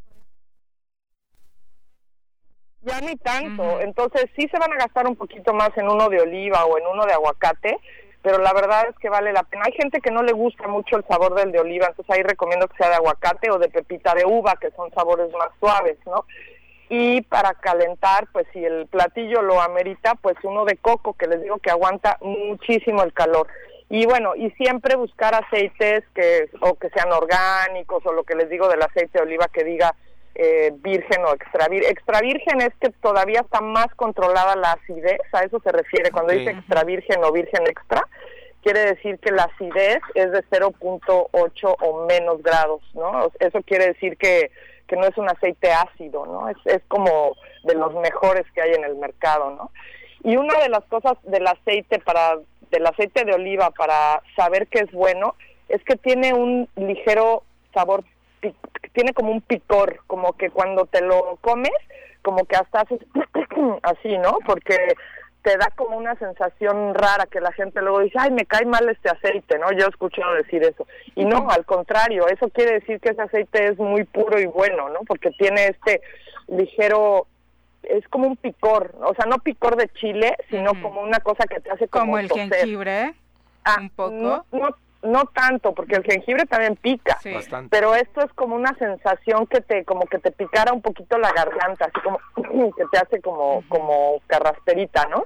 Ya 2.82 3.00
ni 3.02 3.16
tanto. 3.18 3.80
Entonces 3.80 4.26
sí 4.36 4.48
se 4.52 4.58
van 4.58 4.74
a 4.74 4.78
gastar 4.78 5.08
un 5.08 5.16
poquito 5.16 5.54
más 5.54 5.70
en 5.78 5.88
uno 5.88 6.10
de 6.10 6.22
oliva 6.22 6.66
o 6.66 6.78
en 6.78 6.88
uno 6.88 7.06
de 7.06 7.14
aguacate, 7.14 7.78
pero 8.22 8.38
la 8.38 8.54
verdad 8.54 8.88
es 8.90 8.96
que 8.98 9.10
vale 9.10 9.34
la 9.34 9.44
pena. 9.44 9.64
Hay 9.66 9.74
gente 9.74 10.00
que 10.00 10.12
no 10.12 10.24
le 10.24 10.32
gusta 10.32 10.68
mucho 10.68 10.98
el 10.98 11.06
sabor 11.06 11.36
del 11.36 11.52
de 11.52 11.60
oliva, 11.60 11.88
entonces 11.88 12.16
ahí 12.16 12.24
recomiendo 12.24 12.68
que 12.68 12.78
sea 12.78 12.90
de 12.90 12.96
aguacate 12.96 13.50
o 13.52 13.58
de 13.58 13.70
pepita 13.70 14.14
de 14.14 14.26
uva, 14.26 14.58
que 14.60 14.72
son 14.72 14.92
sabores 14.94 15.32
más 15.34 15.50
suaves, 15.60 15.98
¿no? 16.06 16.26
Y 16.90 17.22
para 17.22 17.54
calentar, 17.54 18.28
pues 18.34 18.46
si 18.52 18.64
el 18.64 18.86
platillo 18.88 19.42
lo 19.42 19.62
amerita, 19.62 20.16
pues 20.16 20.36
uno 20.44 20.66
de 20.66 20.76
coco, 20.78 21.14
que 21.14 21.28
les 21.28 21.42
digo 21.42 21.58
que 21.58 21.72
aguanta 21.72 22.18
muchísimo 22.22 23.02
el 23.04 23.14
calor. 23.14 23.48
Y 23.90 24.06
bueno, 24.06 24.36
y 24.36 24.52
siempre 24.52 24.96
buscar 24.96 25.34
aceites 25.34 26.04
que 26.14 26.50
o 26.62 26.76
que 26.76 26.90
sean 26.90 27.12
orgánicos 27.12 28.06
o 28.06 28.14
lo 28.14 28.24
que 28.24 28.36
les 28.36 28.50
digo 28.50 28.68
del 28.68 28.82
aceite 28.82 29.20
de 29.20 29.24
oliva 29.24 29.48
que 29.48 29.64
diga 29.64 29.96
eh, 30.36 30.72
virgen 30.76 31.26
o 31.26 31.34
extra 31.34 31.68
virgen. 31.68 31.92
Extra 31.92 32.22
virgen 32.22 32.62
es 32.62 32.74
que 32.80 32.90
todavía 33.02 33.42
está 33.42 33.62
más 33.62 33.88
controlada 33.96 34.56
la 34.56 34.74
acidez, 34.74 35.20
a 35.34 35.44
eso 35.44 35.60
se 35.62 35.72
refiere 35.72 36.12
cuando 36.12 36.34
dice 36.34 36.52
extra 36.52 36.84
virgen 36.84 37.24
o 37.24 37.32
virgen 37.32 37.68
extra. 37.68 38.08
Quiere 38.64 38.82
decir 38.82 39.18
que 39.20 39.32
la 39.32 39.44
acidez 39.44 40.00
es 40.14 40.32
de 40.32 40.44
0.8 40.44 41.76
o 41.82 42.06
menos 42.06 42.44
grados, 42.44 42.82
¿no? 42.94 43.32
Eso 43.40 43.62
quiere 43.64 43.88
decir 43.88 44.18
que, 44.18 44.52
que 44.88 44.96
no 44.96 45.08
es 45.08 45.18
un 45.18 45.28
aceite 45.28 45.72
ácido, 45.72 46.26
¿no? 46.26 46.48
Es, 46.48 46.58
es 46.66 46.82
como 46.88 47.36
de 47.64 47.76
los 47.76 47.94
mejores 47.96 48.46
que 48.54 48.62
hay 48.62 48.74
en 48.74 48.84
el 48.84 48.96
mercado, 48.96 49.50
¿no? 49.52 49.72
Y 50.24 50.38
una 50.38 50.60
de 50.60 50.70
las 50.70 50.84
cosas 50.86 51.18
del 51.24 51.48
aceite 51.48 52.00
para 52.00 52.38
del 52.70 52.88
aceite 52.88 53.26
de 53.26 53.34
oliva 53.34 53.70
para 53.72 54.22
saber 54.36 54.68
que 54.68 54.80
es 54.80 54.92
bueno 54.92 55.36
es 55.68 55.84
que 55.84 55.98
tiene 55.98 56.34
un 56.34 56.68
ligero 56.76 57.44
sabor 57.74 58.04
tiene 58.94 59.14
como 59.14 59.32
un 59.32 59.42
picor, 59.42 60.02
como 60.08 60.34
que 60.34 60.50
cuando 60.50 60.86
te 60.86 61.02
lo 61.02 61.38
comes, 61.42 61.72
como 62.22 62.46
que 62.46 62.56
hasta 62.56 62.82
haces 62.82 63.00
así, 63.84 64.18
¿no? 64.18 64.38
Porque 64.46 64.78
te 65.42 65.58
da 65.58 65.72
como 65.76 65.98
una 65.98 66.16
sensación 66.16 66.94
rara 66.94 67.26
que 67.26 67.42
la 67.42 67.52
gente 67.54 67.82
luego 67.82 68.02
dice, 68.02 68.18
ay, 68.20 68.32
me 68.32 68.46
cae 68.46 68.66
mal 68.66 68.88
este 68.90 69.10
aceite, 69.10 69.58
¿no? 69.58 69.72
Yo 69.72 69.86
he 69.86 69.90
escuchado 69.90 70.34
decir 70.36 70.64
eso. 70.64 70.86
Y 71.16 71.26
no, 71.26 71.50
al 71.50 71.66
contrario, 71.66 72.28
eso 72.28 72.50
quiere 72.50 72.74
decir 72.74 73.00
que 73.00 73.10
ese 73.10 73.24
aceite 73.24 73.66
es 73.68 73.78
muy 73.78 74.04
puro 74.04 74.40
y 74.40 74.46
bueno, 74.46 74.90
¿no? 74.90 75.00
Porque 75.08 75.32
tiene 75.32 75.68
este 75.68 76.02
ligero 76.48 77.28
es 77.84 78.08
como 78.10 78.28
un 78.28 78.38
picor, 78.38 78.94
o 79.02 79.14
sea, 79.16 79.26
no 79.26 79.40
picor 79.40 79.76
de 79.76 79.90
chile, 79.90 80.38
sino 80.50 80.80
como 80.82 81.02
una 81.02 81.20
cosa 81.20 81.46
que 81.46 81.60
te 81.60 81.72
hace 81.72 81.88
como, 81.88 82.06
como 82.06 82.20
el 82.20 82.30
jengibre, 82.30 83.16
ah, 83.64 83.78
un 83.80 83.90
poco. 83.90 84.12
No, 84.12 84.46
no, 84.52 84.76
tanto, 85.34 85.74
porque 85.74 85.96
el 85.96 86.04
jengibre 86.04 86.46
también 86.46 86.76
pica, 86.76 87.18
pero 87.70 87.96
esto 87.96 88.22
es 88.22 88.32
como 88.34 88.56
una 88.56 88.74
sensación 88.76 89.48
que 89.48 89.62
te, 89.62 89.84
como 89.84 90.06
que 90.06 90.20
te 90.20 90.32
picara 90.32 90.74
un 90.74 90.82
poquito 90.82 91.18
la 91.18 91.32
garganta, 91.32 91.86
así 91.86 92.00
como 92.02 92.20
que 92.76 92.86
te 92.92 92.98
hace 92.98 93.22
como, 93.22 93.64
como 93.68 94.22
carrasperita, 94.28 95.08
¿no? 95.08 95.26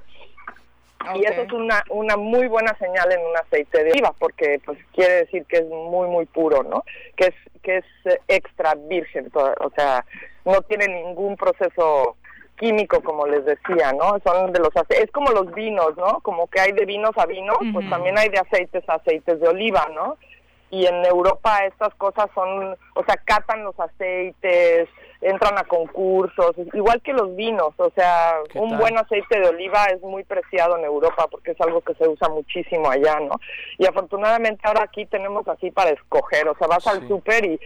Y 1.13 1.23
eso 1.25 1.41
es 1.41 1.51
una, 1.51 1.83
una 1.91 2.17
muy 2.17 2.47
buena 2.47 2.75
señal 2.79 3.11
en 3.11 3.19
un 3.19 3.37
aceite 3.37 3.83
de 3.83 3.91
oliva, 3.91 4.13
porque 4.17 4.59
pues 4.65 4.79
quiere 4.93 5.25
decir 5.25 5.45
que 5.45 5.57
es 5.57 5.67
muy, 5.67 6.07
muy 6.07 6.25
puro, 6.25 6.63
¿no? 6.63 6.83
Que 7.15 7.27
es, 7.27 7.35
que 7.61 7.77
es 7.77 7.85
eh, 8.05 8.19
extra 8.27 8.73
virgen, 8.73 9.29
o 9.35 9.69
sea, 9.75 10.03
no 10.45 10.61
tiene 10.63 10.87
ningún 10.87 11.35
proceso 11.35 12.17
químico, 12.57 13.01
como 13.01 13.25
les 13.27 13.45
decía, 13.45 13.93
¿no? 13.93 14.17
Son 14.23 14.51
de 14.51 14.59
los 14.59 14.69
es 14.89 15.11
como 15.11 15.31
los 15.31 15.53
vinos, 15.53 15.95
¿no? 15.97 16.19
Como 16.21 16.47
que 16.47 16.59
hay 16.59 16.71
de 16.71 16.85
vinos 16.85 17.11
a 17.17 17.25
vinos, 17.25 17.57
pues 17.73 17.89
también 17.89 18.17
hay 18.17 18.29
de 18.29 18.39
aceites 18.39 18.83
a 18.87 18.95
aceites 18.95 19.39
de 19.39 19.47
oliva, 19.47 19.87
¿no? 19.93 20.17
Y 20.71 20.85
en 20.85 21.05
Europa 21.05 21.65
estas 21.65 21.93
cosas 21.95 22.27
son, 22.33 22.75
o 22.95 23.03
sea, 23.05 23.17
catan 23.17 23.63
los 23.63 23.79
aceites, 23.79 24.89
entran 25.21 25.57
a 25.57 25.63
concursos, 25.63 26.55
igual 26.73 27.01
que 27.01 27.13
los 27.13 27.35
vinos, 27.35 27.73
o 27.77 27.91
sea, 27.95 28.35
un 28.55 28.77
buen 28.77 28.97
aceite 28.97 29.39
de 29.39 29.47
oliva 29.47 29.85
es 29.85 30.01
muy 30.01 30.23
preciado 30.23 30.77
en 30.77 30.85
Europa 30.85 31.27
porque 31.29 31.51
es 31.51 31.61
algo 31.61 31.81
que 31.81 31.95
se 31.95 32.07
usa 32.07 32.29
muchísimo 32.29 32.89
allá, 32.89 33.19
¿no? 33.19 33.39
Y 33.77 33.85
afortunadamente 33.85 34.61
ahora 34.63 34.83
aquí 34.83 35.05
tenemos 35.05 35.47
así 35.47 35.71
para 35.71 35.91
escoger, 35.91 36.47
o 36.47 36.55
sea, 36.57 36.67
vas 36.67 36.85
al 36.87 37.07
súper 37.07 37.45
y, 37.45 37.59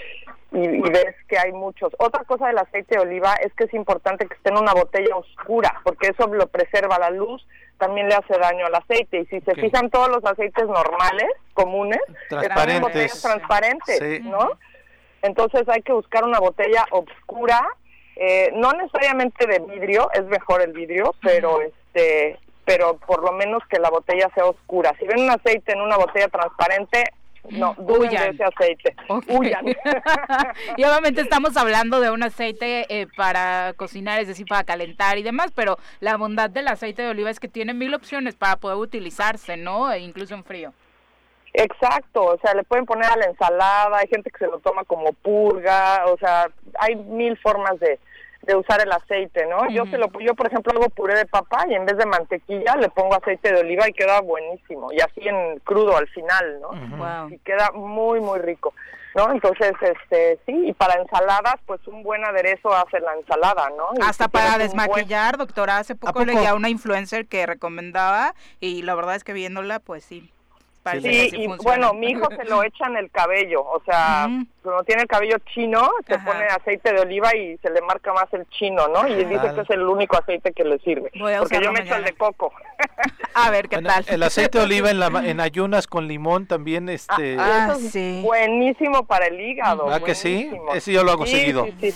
y, 0.51 0.81
ves 0.81 1.15
que 1.27 1.37
hay 1.37 1.51
muchos. 1.51 1.91
Otra 1.99 2.23
cosa 2.23 2.47
del 2.47 2.57
aceite 2.57 2.95
de 2.95 3.01
oliva 3.01 3.35
es 3.35 3.53
que 3.53 3.65
es 3.65 3.73
importante 3.73 4.27
que 4.27 4.35
esté 4.35 4.49
en 4.49 4.57
una 4.57 4.73
botella 4.73 5.15
oscura, 5.15 5.81
porque 5.83 6.07
eso 6.07 6.27
lo 6.27 6.47
preserva 6.47 6.97
la 6.97 7.09
luz, 7.09 7.45
también 7.77 8.09
le 8.09 8.15
hace 8.15 8.37
daño 8.37 8.65
al 8.65 8.75
aceite. 8.75 9.21
Y 9.21 9.25
si 9.27 9.41
se 9.41 9.55
fijan 9.55 9.89
todos 9.89 10.09
los 10.09 10.23
aceites 10.25 10.65
normales, 10.65 11.29
comunes, 11.53 12.01
están 12.29 12.69
en 12.69 12.81
botellas 12.81 13.21
transparentes, 13.21 14.23
¿no? 14.23 14.51
Entonces 15.21 15.67
hay 15.67 15.81
que 15.81 15.93
buscar 15.93 16.23
una 16.23 16.39
botella 16.39 16.85
oscura, 16.91 17.61
eh, 18.15 18.51
no 18.55 18.71
necesariamente 18.73 19.45
de 19.47 19.59
vidrio, 19.59 20.09
es 20.13 20.25
mejor 20.25 20.61
el 20.61 20.73
vidrio, 20.73 21.15
pero 21.21 21.61
este 21.61 22.37
pero 22.65 22.97
por 22.97 23.23
lo 23.23 23.31
menos 23.31 23.63
que 23.67 23.79
la 23.79 23.89
botella 23.89 24.29
sea 24.35 24.45
oscura. 24.45 24.93
Si 24.99 25.07
ven 25.07 25.21
un 25.21 25.31
aceite 25.31 25.71
en 25.73 25.81
una 25.81 25.97
botella 25.97 26.27
transparente, 26.27 27.03
no, 27.49 27.75
duden 27.79 28.11
de 28.11 28.29
ese 28.29 28.43
aceite. 28.43 28.95
y 30.77 30.83
obviamente 30.83 31.21
estamos 31.21 31.57
hablando 31.57 31.99
de 31.99 32.11
un 32.11 32.21
aceite 32.21 32.85
eh, 32.89 33.07
para 33.17 33.73
cocinar, 33.75 34.19
es 34.19 34.27
decir, 34.27 34.45
para 34.47 34.63
calentar 34.63 35.17
y 35.17 35.23
demás, 35.23 35.51
pero 35.55 35.79
la 35.99 36.17
bondad 36.17 36.49
del 36.49 36.67
aceite 36.67 37.01
de 37.01 37.09
oliva 37.09 37.31
es 37.31 37.39
que 37.39 37.47
tiene 37.47 37.73
mil 37.73 37.93
opciones 37.95 38.35
para 38.35 38.57
poder 38.57 38.77
utilizarse, 38.77 39.57
¿no? 39.57 39.91
E 39.91 39.99
incluso 39.99 40.35
en 40.35 40.43
frío. 40.43 40.73
Exacto, 41.53 42.25
o 42.25 42.37
sea, 42.39 42.53
le 42.53 42.63
pueden 42.63 42.85
poner 42.85 43.09
a 43.09 43.15
la 43.15 43.25
ensalada, 43.25 43.97
hay 43.97 44.07
gente 44.07 44.29
que 44.29 44.37
se 44.37 44.47
lo 44.47 44.59
toma 44.59 44.83
como 44.83 45.13
purga, 45.13 46.05
o 46.07 46.17
sea, 46.17 46.49
hay 46.79 46.95
mil 46.95 47.37
formas 47.37 47.79
de, 47.79 47.99
de 48.43 48.55
usar 48.55 48.81
el 48.81 48.91
aceite, 48.91 49.45
¿no? 49.47 49.69
Yo 49.69 49.85
se 49.87 49.97
lo 49.97 50.09
yo 50.19 50.35
por 50.35 50.47
ejemplo 50.47 50.73
hago 50.73 50.89
puré 50.89 51.15
de 51.15 51.25
papa 51.25 51.65
y 51.67 51.73
en 51.73 51.85
vez 51.85 51.97
de 51.97 52.05
mantequilla 52.05 52.75
le 52.75 52.89
pongo 52.89 53.15
aceite 53.15 53.51
de 53.51 53.61
oliva 53.61 53.87
y 53.87 53.93
queda 53.93 54.21
buenísimo 54.21 54.91
y 54.91 54.99
así 55.01 55.27
en 55.27 55.59
crudo 55.59 55.97
al 55.97 56.07
final, 56.07 56.61
¿no? 56.61 57.29
Y 57.29 57.37
queda 57.39 57.71
muy 57.71 58.19
muy 58.19 58.39
rico. 58.39 58.73
¿No? 59.15 59.31
Entonces, 59.31 59.73
este, 59.81 60.39
sí, 60.45 60.67
y 60.67 60.73
para 60.73 61.01
ensaladas, 61.01 61.55
pues 61.65 61.85
un 61.87 62.03
buen 62.03 62.23
aderezo 62.23 62.71
hace 62.71 62.99
la 62.99 63.15
ensalada, 63.15 63.67
¿no? 63.75 63.87
Hasta 64.05 64.27
para 64.27 64.59
desmaquillar, 64.59 65.35
doctora, 65.35 65.79
hace 65.79 65.95
poco, 65.95 66.13
poco 66.13 66.25
leía 66.25 66.53
una 66.53 66.69
influencer 66.69 67.25
que 67.25 67.47
recomendaba 67.47 68.35
y 68.59 68.83
la 68.83 68.93
verdad 68.93 69.15
es 69.15 69.23
que 69.23 69.33
viéndola, 69.33 69.79
pues 69.79 70.03
sí, 70.03 70.31
sí, 71.01 71.31
y 71.33 71.47
bueno, 71.63 71.93
mi 71.93 72.11
hijo 72.11 72.27
se 72.35 72.45
lo 72.45 72.63
echa 72.63 72.87
en 72.87 72.97
el 72.97 73.11
cabello, 73.11 73.61
o 73.61 73.81
sea, 73.85 74.27
cuando 74.63 74.83
tiene 74.83 75.03
el 75.03 75.07
cabello 75.07 75.37
chino, 75.53 75.89
se 76.07 76.17
pone 76.19 76.45
aceite 76.45 76.93
de 76.93 77.01
oliva 77.01 77.35
y 77.35 77.57
se 77.57 77.69
le 77.69 77.81
marca 77.81 78.13
más 78.13 78.31
el 78.33 78.47
chino, 78.49 78.87
¿no? 78.87 79.07
Y 79.07 79.25
dice 79.25 79.51
que 79.53 79.61
es 79.61 79.69
el 79.69 79.83
único 79.83 80.17
aceite 80.17 80.51
que 80.53 80.63
le 80.63 80.79
sirve. 80.79 81.11
porque 81.39 81.61
yo 81.61 81.71
me 81.71 81.81
echo 81.81 81.95
el 81.95 82.05
de 82.05 82.13
coco. 82.13 82.51
A 83.33 83.51
ver, 83.51 83.69
¿qué 83.69 83.81
tal? 83.81 84.05
El 84.07 84.23
aceite 84.23 84.57
de 84.57 84.63
oliva 84.63 84.89
en, 84.89 84.99
la, 84.99 85.07
en 85.23 85.39
ayunas 85.39 85.87
con 85.87 86.07
limón 86.07 86.47
también, 86.47 86.89
este... 86.89 87.37
Ah, 87.39 87.75
sí. 87.75 88.21
buenísimo 88.23 89.05
para 89.05 89.27
el 89.27 89.39
hígado. 89.39 89.89
¿Ah, 89.89 89.99
que 89.99 90.15
sí? 90.15 90.51
Ese 90.73 90.91
yo 90.91 91.03
lo 91.03 91.11
hago 91.11 91.25
seguido. 91.25 91.67
Sí, 91.79 91.93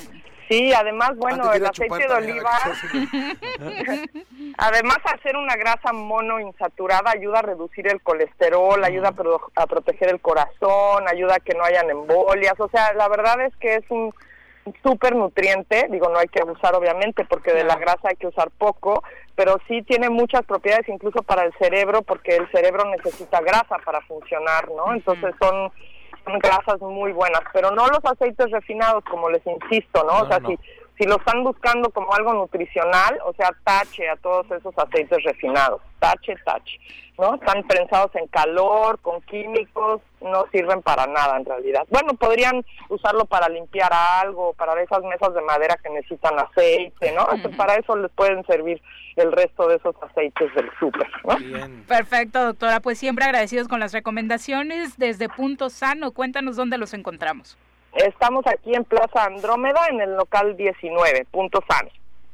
sí. 0.49 0.73
Además, 0.73 1.15
bueno, 1.17 1.51
el 1.53 1.65
aceite 1.65 2.07
de 2.07 2.13
oliva, 2.13 2.51
además 4.57 4.97
hacer 5.05 5.35
una 5.35 5.55
grasa 5.55 5.93
monoinsaturada 5.93 7.11
ayuda 7.11 7.39
a 7.39 7.43
reducir 7.43 7.87
el 7.87 8.01
colesterol, 8.01 8.83
ayuda 8.83 9.13
a, 9.55 9.67
proteger 9.67 10.09
el 10.09 10.21
corazón, 10.21 11.07
ayuda 11.07 11.35
a 11.35 11.39
que 11.39 11.55
no 11.55 11.63
hayan 11.63 11.89
embolias, 11.89 12.59
o 12.59 12.69
sea, 12.69 12.93
la 12.93 13.07
verdad 13.07 13.41
es 13.41 13.55
que 13.57 13.75
es 13.75 13.83
un 13.89 14.13
súper 14.81 15.15
nutriente, 15.15 15.87
digo, 15.89 16.09
no 16.09 16.19
hay 16.19 16.27
que 16.27 16.41
abusar 16.41 16.73
obviamente 16.75 17.25
porque 17.25 17.53
de 17.53 17.65
la 17.65 17.75
grasa 17.75 18.09
hay 18.09 18.15
que 18.15 18.27
usar 18.27 18.49
poco, 18.51 19.03
pero 19.35 19.57
sí 19.67 19.81
tiene 19.81 20.09
muchas 20.09 20.45
propiedades 20.45 20.87
incluso 20.87 21.21
para 21.23 21.43
el 21.43 21.53
cerebro 21.59 22.01
porque 22.01 22.35
el 22.35 22.49
cerebro 22.51 22.85
necesita 22.85 23.41
grasa 23.41 23.77
para 23.83 23.99
funcionar, 24.01 24.69
¿no? 24.69 24.93
Entonces 24.93 25.35
son 25.41 25.71
grasas 26.25 26.79
muy 26.79 27.11
buenas, 27.11 27.41
pero 27.51 27.71
no 27.71 27.87
los 27.87 28.03
aceites 28.03 28.51
refinados, 28.51 29.03
como 29.05 29.29
les 29.29 29.45
insisto, 29.45 30.03
¿no? 30.03 30.21
o 30.21 30.27
sea, 30.27 30.39
si, 30.45 30.57
si 30.97 31.05
lo 31.05 31.17
están 31.17 31.43
buscando 31.43 31.89
como 31.89 32.13
algo 32.13 32.33
nutricional, 32.33 33.19
o 33.25 33.33
sea, 33.33 33.51
tache 33.63 34.07
a 34.09 34.15
todos 34.17 34.49
esos 34.51 34.73
aceites 34.77 35.23
refinados, 35.23 35.81
tache, 35.99 36.35
tache, 36.45 36.79
¿no? 37.17 37.35
Están 37.35 37.63
prensados 37.63 38.13
en 38.15 38.27
calor, 38.27 38.99
con 38.99 39.21
químicos, 39.21 40.01
no 40.21 40.45
sirven 40.51 40.81
para 40.83 41.07
nada 41.07 41.37
en 41.37 41.45
realidad. 41.45 41.85
Bueno, 41.89 42.13
podrían 42.13 42.63
usarlo 42.89 43.25
para 43.25 43.49
limpiar 43.49 43.91
algo, 43.91 44.53
para 44.53 44.79
esas 44.81 45.03
mesas 45.03 45.33
de 45.33 45.41
madera 45.41 45.79
que 45.81 45.89
necesitan 45.89 46.37
aceite, 46.39 47.11
¿no? 47.11 47.27
Para 47.57 47.75
eso 47.75 47.95
les 47.95 48.11
pueden 48.11 48.45
servir 48.45 48.81
el 49.15 49.31
resto 49.31 49.67
de 49.67 49.75
esos 49.75 49.95
aceites 50.01 50.53
del 50.53 50.69
súper, 50.79 51.07
¿no? 51.23 51.37
Perfecto, 51.87 52.43
doctora. 52.45 52.79
Pues 52.79 52.99
siempre 52.99 53.25
agradecidos 53.25 53.67
con 53.67 53.79
las 53.79 53.93
recomendaciones 53.93 54.97
desde 54.97 55.27
Punto 55.27 55.69
Sano. 55.69 56.11
Cuéntanos 56.11 56.55
dónde 56.55 56.77
los 56.77 56.93
encontramos. 56.93 57.57
Estamos 57.95 58.45
aquí 58.47 58.73
en 58.73 58.83
Plaza 58.83 59.25
Andrómeda, 59.25 59.87
en 59.89 60.01
el 60.01 60.15
local 60.15 60.57
19, 60.57 61.25
Punto 61.31 61.63
Sano. 61.67 61.89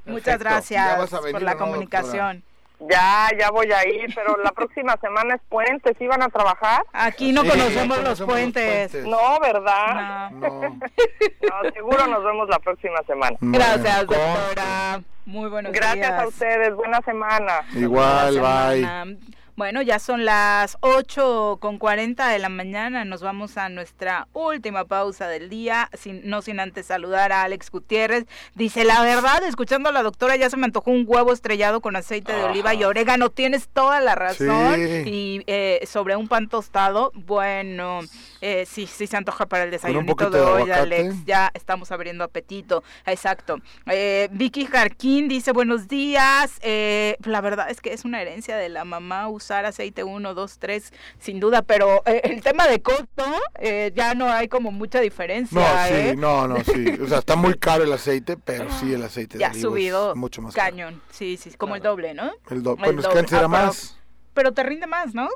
Muchas 0.05 0.39
gracias 0.39 1.09
por 1.09 1.41
la 1.41 1.55
comunicación. 1.55 2.43
Ya, 2.87 3.29
ya 3.37 3.51
voy 3.51 3.69
a 3.73 3.85
ir, 3.87 4.13
pero 4.15 4.37
la 4.37 4.51
próxima 4.55 4.95
semana 5.01 5.35
es 5.35 5.41
puente, 5.49 5.93
¿sí 5.99 6.07
van 6.07 6.23
a 6.23 6.29
trabajar? 6.29 6.83
Aquí 6.93 7.33
no 7.33 7.43
conocemos, 7.43 8.01
los, 8.01 8.21
puentes. 8.21 8.93
No, 9.05 9.39
¿verdad? 9.41 10.31
No. 10.31 10.39
no. 10.79 11.71
seguro 11.73 12.07
nos 12.07 12.23
vemos 12.23 12.47
la 12.47 12.59
próxima 12.59 12.99
semana. 13.05 13.37
Gracias, 13.41 14.07
doctora. 14.07 15.01
Muy 15.25 15.49
buenos 15.49 15.73
días. 15.73 15.85
Gracias 15.85 16.23
a 16.23 16.27
ustedes, 16.27 16.73
buena 16.73 17.01
semana. 17.01 17.61
Igual, 17.75 18.39
bye. 18.39 19.38
Bueno, 19.59 19.81
ya 19.81 19.99
son 19.99 20.23
las 20.23 20.77
8 20.79 21.57
con 21.59 21.79
40 21.79 22.29
de 22.29 22.39
la 22.39 22.47
mañana. 22.47 23.03
Nos 23.03 23.21
vamos 23.21 23.57
a 23.57 23.67
nuestra 23.67 24.29
última 24.31 24.85
pausa 24.85 25.27
del 25.27 25.49
día, 25.49 25.89
sin, 25.97 26.21
no 26.29 26.41
sin 26.41 26.61
antes 26.61 26.85
saludar 26.85 27.33
a 27.33 27.43
Alex 27.43 27.69
Gutiérrez. 27.69 28.25
Dice, 28.55 28.85
la 28.85 29.01
verdad, 29.01 29.43
escuchando 29.43 29.89
a 29.89 29.91
la 29.91 30.01
doctora, 30.01 30.37
ya 30.37 30.49
se 30.49 30.55
me 30.55 30.63
antojó 30.63 30.91
un 30.91 31.03
huevo 31.05 31.33
estrellado 31.33 31.81
con 31.81 31.97
aceite 31.97 32.31
de 32.31 32.41
oliva 32.41 32.73
y 32.73 32.85
orégano. 32.85 33.31
Tienes 33.31 33.67
toda 33.67 33.99
la 33.99 34.15
razón. 34.15 34.79
Y 35.05 35.43
eh, 35.45 35.85
sobre 35.85 36.15
un 36.15 36.29
pan 36.29 36.47
tostado, 36.47 37.11
bueno, 37.13 37.99
eh, 38.39 38.65
sí, 38.65 38.87
sí 38.87 39.07
se 39.07 39.17
antoja 39.17 39.45
para 39.45 39.65
el 39.65 39.71
desayunito 39.71 40.29
de 40.29 40.39
hoy, 40.39 40.71
Alex. 40.71 41.25
Ya 41.25 41.51
estamos 41.53 41.91
abriendo 41.91 42.23
apetito. 42.23 42.81
Exacto. 43.05 43.57
Eh, 43.87 44.29
Vicky 44.31 44.67
Jarquín 44.67 45.27
dice, 45.27 45.51
buenos 45.51 45.89
días. 45.89 46.61
la 46.63 47.41
verdad 47.41 47.69
es 47.69 47.81
que 47.81 47.91
es 47.91 48.05
una 48.05 48.21
herencia 48.21 48.55
de 48.55 48.69
la 48.69 48.85
mamá 48.85 49.27
aceite 49.51 50.03
1, 50.03 50.33
2, 50.33 50.59
3, 50.59 50.93
sin 51.19 51.39
duda, 51.39 51.61
pero 51.61 52.01
eh, 52.05 52.21
el 52.23 52.41
tema 52.41 52.67
de 52.67 52.81
costo 52.81 53.25
eh, 53.55 53.91
ya 53.95 54.13
no 54.13 54.31
hay 54.31 54.47
como 54.47 54.71
mucha 54.71 54.99
diferencia. 54.99 55.59
No, 55.59 55.87
sí, 55.87 55.93
¿eh? 55.93 56.15
no, 56.17 56.47
no, 56.47 56.63
sí. 56.63 56.97
O 57.01 57.07
sea, 57.07 57.19
está 57.19 57.35
muy 57.35 57.55
caro 57.55 57.83
el 57.83 57.93
aceite, 57.93 58.37
pero 58.37 58.67
sí 58.79 58.93
el 58.93 59.03
aceite 59.03 59.37
ya 59.37 59.47
ha 59.47 59.53
subido 59.53 60.15
mucho 60.15 60.41
más 60.41 60.53
cañón. 60.53 61.01
Sí, 61.11 61.37
sí, 61.37 61.51
como 61.51 61.75
el 61.75 61.81
doble, 61.81 62.13
¿no? 62.13 62.31
El, 62.49 62.63
doble. 62.63 62.83
bueno, 62.83 63.01
es 63.01 63.07
que 63.07 63.19
antes 63.19 63.33
era 63.33 63.45
ah, 63.45 63.47
más. 63.47 63.97
Pero, 64.33 64.53
te 64.53 64.63
rinde 64.63 64.87
más, 64.87 65.13
¿no? 65.13 65.27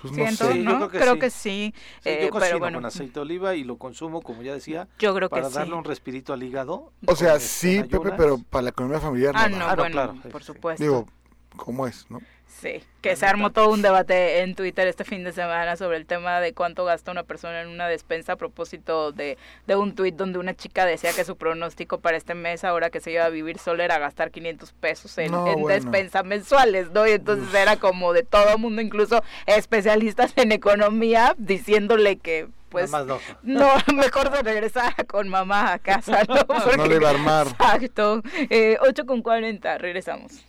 Pues 0.00 0.12
no 0.12 0.30
sé. 0.30 0.54
¿no? 0.56 0.88
creo, 0.88 1.18
que, 1.18 1.28
sí. 1.28 1.74
yo 2.04 2.30
cocino 2.30 2.60
con 2.60 2.84
aceite 2.84 3.14
de 3.14 3.20
oliva 3.20 3.56
y 3.56 3.64
lo 3.64 3.78
consumo, 3.78 4.22
como 4.22 4.42
ya 4.42 4.54
decía, 4.54 4.86
yo 4.98 5.14
creo 5.14 5.28
para 5.28 5.48
darle 5.48 5.74
un 5.74 5.84
respirito 5.84 6.32
al 6.32 6.42
hígado. 6.42 6.92
O 7.06 7.16
sea, 7.16 7.40
sí, 7.40 7.82
Pepe, 7.82 8.12
pero 8.16 8.38
para 8.38 8.62
la 8.62 8.70
economía 8.70 9.00
familiar 9.00 9.34
ah, 9.36 9.48
no. 9.48 9.66
Ah, 9.66 9.74
no, 9.74 9.84
claro, 9.86 10.14
por 10.30 10.44
supuesto. 10.44 10.82
Digo, 10.82 11.08
como 11.56 11.86
es, 11.86 12.06
¿no? 12.10 12.20
Sí, 12.48 12.82
que 13.02 13.14
se 13.14 13.26
armó 13.26 13.50
todo 13.50 13.70
un 13.70 13.82
debate 13.82 14.40
en 14.40 14.56
Twitter 14.56 14.88
este 14.88 15.04
fin 15.04 15.22
de 15.22 15.32
semana 15.32 15.76
sobre 15.76 15.96
el 15.96 16.06
tema 16.06 16.40
de 16.40 16.54
cuánto 16.54 16.84
gasta 16.84 17.12
una 17.12 17.22
persona 17.22 17.60
en 17.60 17.68
una 17.68 17.86
despensa 17.86 18.32
a 18.32 18.36
propósito 18.36 19.12
de, 19.12 19.38
de 19.66 19.76
un 19.76 19.94
tuit 19.94 20.16
donde 20.16 20.38
una 20.38 20.54
chica 20.54 20.84
decía 20.84 21.12
que 21.12 21.24
su 21.24 21.36
pronóstico 21.36 22.00
para 22.00 22.16
este 22.16 22.34
mes, 22.34 22.64
ahora 22.64 22.90
que 22.90 23.00
se 23.00 23.12
iba 23.12 23.24
a 23.24 23.28
vivir 23.28 23.58
sola, 23.58 23.84
era 23.84 23.98
gastar 23.98 24.32
500 24.32 24.72
pesos 24.72 25.18
en, 25.18 25.32
despensa 25.68 26.24
mensuales, 26.24 26.90
¿no? 26.90 27.06
Y 27.06 27.12
entonces 27.12 27.54
era 27.54 27.76
como 27.76 28.12
de 28.12 28.24
todo 28.24 28.58
mundo, 28.58 28.82
incluso 28.82 29.22
especialistas 29.46 30.32
en 30.36 30.50
economía, 30.50 31.36
diciéndole 31.38 32.16
que 32.16 32.48
pues 32.70 32.90
no. 32.90 33.20
no. 33.42 33.68
mejor 33.94 34.30
de 34.30 34.42
regresar 34.42 35.06
con 35.06 35.28
mamá 35.28 35.74
a 35.74 35.78
casa, 35.78 36.22
¿no? 36.26 36.34
no 36.76 36.86
le 36.86 36.98
va 36.98 37.08
a 37.08 37.12
armar. 37.12 37.46
Exacto. 37.46 38.22
Eh, 38.50 38.78
8 38.80 39.06
con 39.06 39.22
40, 39.22 39.78
regresamos. 39.78 40.44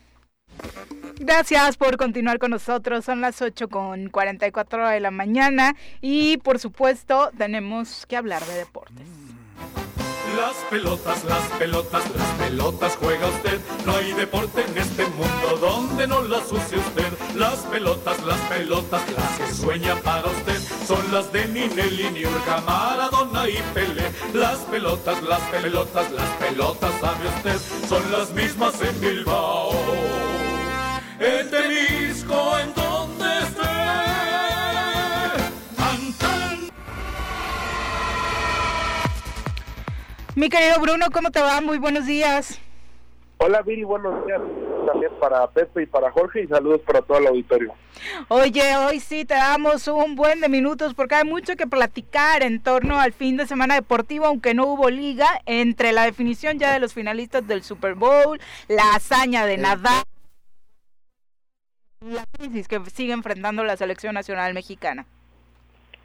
Gracias 1.19 1.75
por 1.75 1.97
continuar 1.97 2.39
con 2.39 2.51
nosotros. 2.51 3.03
Son 3.03 3.19
las 3.19 3.41
8 3.41 3.67
con 3.67 4.09
44 4.09 4.87
de 4.87 4.99
la 5.01 5.11
mañana 5.11 5.75
y 6.01 6.37
por 6.37 6.59
supuesto 6.59 7.29
tenemos 7.37 8.05
que 8.07 8.15
hablar 8.15 8.43
de 8.45 8.55
deportes. 8.55 9.05
Las 10.37 10.55
pelotas, 10.69 11.25
las 11.25 11.43
pelotas, 11.57 12.03
las 12.15 12.27
pelotas 12.37 12.95
juega 13.01 13.27
usted. 13.27 13.59
No 13.85 13.95
hay 13.95 14.13
deporte 14.13 14.63
en 14.65 14.77
este 14.77 15.05
mundo 15.07 15.57
donde 15.59 16.07
no 16.07 16.21
las 16.21 16.49
use 16.51 16.77
usted. 16.77 17.11
Las 17.35 17.59
pelotas, 17.59 18.23
las 18.23 18.39
pelotas, 18.41 19.01
las 19.11 19.37
que 19.39 19.53
sueña 19.53 19.95
para 19.97 20.27
usted. 20.27 20.59
Son 20.85 21.11
las 21.11 21.33
de 21.33 21.47
Ninelli, 21.47 22.11
Niurka, 22.11 22.61
Maradona 22.61 23.49
y 23.49 23.61
Pele. 23.73 24.11
Las 24.33 24.59
pelotas, 24.59 25.21
las 25.23 25.41
pelotas, 25.41 26.11
las 26.11 26.29
pelotas, 26.37 26.93
sabe 27.01 27.27
usted. 27.27 27.87
Son 27.89 28.11
las 28.11 28.31
mismas 28.31 28.81
en 28.81 29.01
Bilbao 29.01 30.28
en 31.19 31.49
Temisco, 31.49 32.59
en 32.59 32.73
donde 32.73 33.25
esté. 33.39 33.69
Mi 40.35 40.47
querido 40.47 40.79
Bruno, 40.79 41.07
¿cómo 41.11 41.31
te 41.31 41.41
va? 41.41 41.59
Muy 41.59 41.77
buenos 41.77 42.05
días. 42.05 42.59
Hola 43.39 43.61
Viri, 43.61 43.83
buenos 43.83 44.25
días 44.25 44.41
también 44.85 45.11
para 45.19 45.47
Pepe 45.47 45.83
y 45.83 45.85
para 45.85 46.11
Jorge 46.11 46.43
y 46.43 46.47
saludos 46.47 46.81
para 46.85 47.01
todo 47.01 47.17
el 47.17 47.27
auditorio. 47.27 47.73
Oye, 48.27 48.75
hoy 48.77 48.99
sí 48.99 49.25
te 49.25 49.33
damos 49.33 49.87
un 49.87 50.15
buen 50.15 50.41
de 50.41 50.49
minutos 50.49 50.93
porque 50.93 51.15
hay 51.15 51.23
mucho 51.25 51.55
que 51.55 51.67
platicar 51.67 52.43
en 52.43 52.61
torno 52.61 52.99
al 52.99 53.13
fin 53.13 53.37
de 53.37 53.47
semana 53.47 53.75
deportivo, 53.75 54.25
aunque 54.25 54.53
no 54.53 54.65
hubo 54.65 54.89
liga, 54.89 55.27
entre 55.45 55.91
la 55.93 56.03
definición 56.03 56.59
ya 56.59 56.73
de 56.73 56.79
los 56.79 56.93
finalistas 56.93 57.47
del 57.47 57.63
Super 57.63 57.95
Bowl, 57.95 58.39
la 58.67 58.95
hazaña 58.95 59.45
de 59.45 59.57
Nadal 59.57 60.03
la 62.01 62.25
crisis 62.31 62.67
que 62.67 62.79
sigue 62.91 63.13
enfrentando 63.13 63.63
la 63.63 63.75
selección 63.75 64.13
nacional 64.13 64.53
mexicana. 64.53 65.05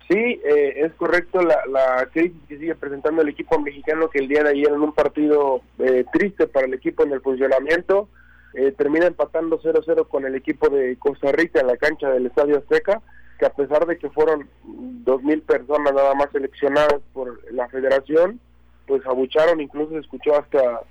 Sí, 0.09 0.19
eh, 0.19 0.75
es 0.85 0.93
correcto 0.95 1.41
la, 1.41 1.57
la, 1.67 2.07
crisis 2.13 2.37
que 2.49 2.59
sigue 2.59 2.75
presentando 2.75 3.23
el 3.23 3.29
equipo 3.29 3.59
mexicano 3.59 4.11
que 4.11 4.19
el 4.19 4.29
día 4.29 4.43
de 4.43 4.51
ayer 4.51 4.69
en 4.69 4.83
un 4.83 4.93
partido 4.93 5.63
eh, 5.79 6.05
triste 6.13 6.47
para 6.47 6.67
el 6.67 6.75
equipo 6.75 7.05
en 7.05 7.13
el 7.13 7.23
funcionamiento 7.23 8.09
eh, 8.53 8.73
termina 8.73 9.07
empatando 9.07 9.61
0-0 9.61 10.07
con 10.09 10.27
el 10.27 10.35
equipo 10.35 10.69
de 10.69 10.97
Costa 10.97 11.33
Rica 11.33 11.61
en 11.61 11.69
la 11.69 11.77
cancha 11.77 12.11
del 12.11 12.27
Estadio 12.27 12.59
Azteca, 12.59 13.01
que 13.39 13.47
a 13.47 13.51
pesar 13.51 13.87
de 13.87 13.97
que 13.97 14.11
fueron 14.11 14.49
2.000 14.67 15.43
personas 15.43 15.95
nada 15.95 16.15
más 16.15 16.31
seleccionadas 16.33 17.01
por 17.13 17.41
la 17.53 17.67
federación, 17.69 18.39
pues 18.87 19.05
abucharon, 19.07 19.61
incluso 19.61 19.93
se 19.93 20.01
escuchó 20.01 20.37
hasta 20.39 20.83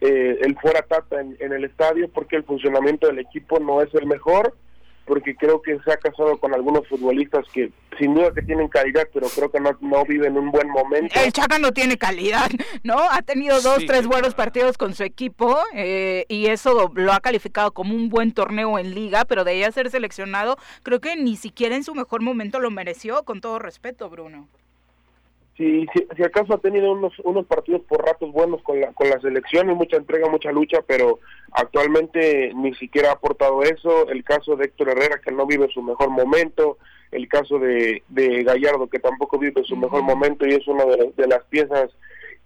eh, 0.00 0.38
el 0.42 0.56
fuera 0.58 0.82
Tata 0.82 1.20
en, 1.20 1.52
el 1.52 1.64
estadio 1.64 2.08
porque 2.08 2.36
el 2.36 2.44
funcionamiento 2.44 3.06
del 3.06 3.18
equipo 3.18 3.58
no 3.58 3.82
es 3.82 3.92
el 3.94 4.06
mejor, 4.06 4.54
porque 5.04 5.34
creo 5.34 5.62
que 5.62 5.78
se 5.84 5.92
ha 5.92 5.96
casado 5.96 6.38
con 6.38 6.54
algunos 6.54 6.86
futbolistas 6.86 7.44
que 7.52 7.72
sin 7.98 8.14
duda 8.14 8.32
que 8.32 8.42
tienen 8.42 8.68
calidad, 8.68 9.08
pero 9.12 9.26
creo 9.28 9.50
que 9.50 9.58
no, 9.58 9.76
no 9.80 10.04
viven 10.04 10.36
un 10.36 10.52
buen 10.52 10.68
momento. 10.68 11.18
El 11.18 11.32
Chaca 11.32 11.58
no 11.58 11.72
tiene 11.72 11.96
calidad, 11.96 12.48
¿no? 12.84 12.98
Ha 13.10 13.22
tenido 13.22 13.60
dos, 13.60 13.84
tres 13.86 14.06
buenos 14.06 14.34
partidos 14.34 14.78
con 14.78 14.94
su 14.94 15.02
equipo 15.02 15.58
eh, 15.74 16.26
y 16.28 16.46
eso 16.46 16.92
lo 16.94 17.12
ha 17.12 17.20
calificado 17.20 17.72
como 17.72 17.94
un 17.94 18.08
buen 18.08 18.32
torneo 18.32 18.78
en 18.78 18.94
liga, 18.94 19.24
pero 19.24 19.44
de 19.44 19.54
ella 19.54 19.72
ser 19.72 19.90
seleccionado, 19.90 20.58
creo 20.82 21.00
que 21.00 21.16
ni 21.16 21.36
siquiera 21.36 21.74
en 21.74 21.84
su 21.84 21.94
mejor 21.94 22.22
momento 22.22 22.60
lo 22.60 22.70
mereció, 22.70 23.24
con 23.24 23.40
todo 23.40 23.58
respeto, 23.58 24.08
Bruno 24.10 24.48
si, 25.58 25.86
si, 26.16 26.22
acaso 26.22 26.54
ha 26.54 26.58
tenido 26.58 26.92
unos, 26.92 27.12
unos 27.24 27.44
partidos 27.44 27.82
por 27.82 28.06
ratos 28.06 28.30
buenos 28.32 28.62
con 28.62 28.80
la, 28.80 28.92
con 28.92 29.10
la 29.10 29.20
selección 29.20 29.68
y 29.68 29.74
mucha 29.74 29.96
entrega, 29.96 30.30
mucha 30.30 30.52
lucha, 30.52 30.82
pero 30.86 31.18
actualmente 31.50 32.52
ni 32.54 32.74
siquiera 32.76 33.10
ha 33.10 33.14
aportado 33.14 33.64
eso. 33.64 34.08
El 34.08 34.22
caso 34.22 34.54
de 34.54 34.66
Héctor 34.66 34.90
Herrera, 34.90 35.20
que 35.20 35.32
no 35.32 35.46
vive 35.46 35.68
su 35.74 35.82
mejor 35.82 36.10
momento, 36.10 36.78
el 37.10 37.26
caso 37.26 37.58
de, 37.58 38.04
de 38.08 38.44
Gallardo, 38.44 38.86
que 38.86 39.00
tampoco 39.00 39.36
vive 39.36 39.64
su 39.64 39.76
mejor 39.76 40.02
momento 40.02 40.46
y 40.46 40.54
es 40.54 40.68
una 40.68 40.84
de, 40.84 41.12
de 41.16 41.26
las 41.26 41.42
piezas 41.46 41.90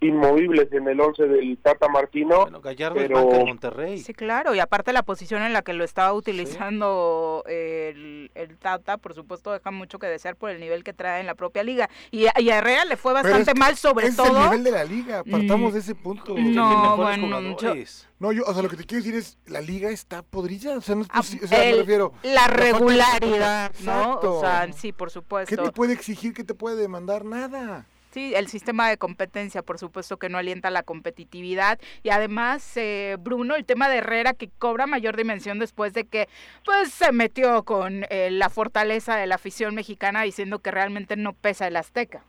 inmovibles 0.01 0.71
en 0.71 0.87
el 0.87 0.99
11 0.99 1.27
del 1.27 1.57
Tata 1.57 1.87
Martino. 1.87 2.41
Bueno, 2.41 2.61
Gallardo 2.61 2.95
pero... 2.95 3.25
de 3.25 3.45
Monterrey. 3.45 3.99
Sí, 3.99 4.13
claro, 4.13 4.53
y 4.53 4.59
aparte 4.59 4.93
la 4.93 5.03
posición 5.03 5.41
en 5.43 5.53
la 5.53 5.61
que 5.61 5.73
lo 5.73 5.83
estaba 5.83 6.13
utilizando 6.13 7.43
el, 7.47 8.31
el, 8.35 8.57
Tata, 8.57 8.97
por 8.97 9.13
supuesto, 9.13 9.51
deja 9.51 9.71
mucho 9.71 9.99
que 9.99 10.07
desear 10.07 10.35
por 10.35 10.49
el 10.49 10.59
nivel 10.59 10.83
que 10.83 10.93
trae 10.93 11.21
en 11.21 11.27
la 11.27 11.35
propia 11.35 11.63
liga. 11.63 11.89
Y, 12.11 12.25
y 12.37 12.49
a 12.49 12.57
Herrera 12.57 12.85
le 12.85 12.97
fue 12.97 13.13
bastante 13.13 13.53
mal, 13.53 13.75
sobre 13.75 14.07
es 14.07 14.15
todo. 14.15 14.37
el 14.37 14.43
nivel 14.43 14.63
de 14.63 14.71
la 14.71 14.83
liga, 14.83 15.23
partamos 15.23 15.71
mm. 15.71 15.73
de 15.73 15.79
ese 15.79 15.95
punto. 15.95 16.35
No, 16.37 16.97
bueno, 16.97 17.57
yo... 17.57 17.73
No, 18.19 18.31
yo, 18.31 18.43
o 18.45 18.53
sea, 18.53 18.63
lo 18.63 18.69
que 18.69 18.77
te 18.77 18.85
quiero 18.85 19.03
decir 19.03 19.19
es, 19.19 19.37
la 19.47 19.59
liga 19.59 19.89
está 19.89 20.21
podrida, 20.21 20.77
o 20.77 20.81
sea, 20.81 20.95
no 20.95 21.01
es 21.01 21.09
posible, 21.09 21.45
o 21.45 21.47
sea, 21.49 21.59
me 21.59 21.75
refiero. 21.75 22.13
La 22.23 22.47
regularidad, 22.47 23.73
¿no? 23.81 24.15
O 24.19 24.39
sea, 24.39 24.71
sí, 24.71 24.93
por 24.93 25.11
supuesto. 25.11 25.53
¿Qué 25.53 25.61
te 25.61 25.71
puede 25.73 25.91
exigir, 25.91 26.33
qué 26.33 26.45
te 26.45 26.53
puede 26.53 26.77
demandar? 26.77 27.25
Nada. 27.25 27.85
Sí, 28.13 28.35
el 28.35 28.47
sistema 28.47 28.89
de 28.89 28.97
competencia, 28.97 29.63
por 29.63 29.79
supuesto, 29.79 30.17
que 30.17 30.29
no 30.29 30.37
alienta 30.37 30.69
la 30.69 30.83
competitividad. 30.83 31.79
Y 32.03 32.11
además, 32.11 32.77
eh, 32.77 33.17
Bruno, 33.19 33.55
el 33.55 33.65
tema 33.65 33.89
de 33.89 33.97
Herrera, 33.97 34.33
que 34.33 34.51
cobra 34.59 34.85
mayor 34.85 35.17
dimensión 35.17 35.57
después 35.57 35.95
de 35.95 36.03
que 36.03 36.29
pues 36.63 36.93
se 36.93 37.11
metió 37.11 37.63
con 37.63 38.05
eh, 38.11 38.29
la 38.29 38.49
fortaleza 38.49 39.15
de 39.15 39.25
la 39.25 39.35
afición 39.35 39.73
mexicana 39.73 40.21
diciendo 40.21 40.59
que 40.59 40.69
realmente 40.69 41.15
no 41.15 41.33
pesa 41.33 41.65
el 41.65 41.75
Azteca. 41.75 42.21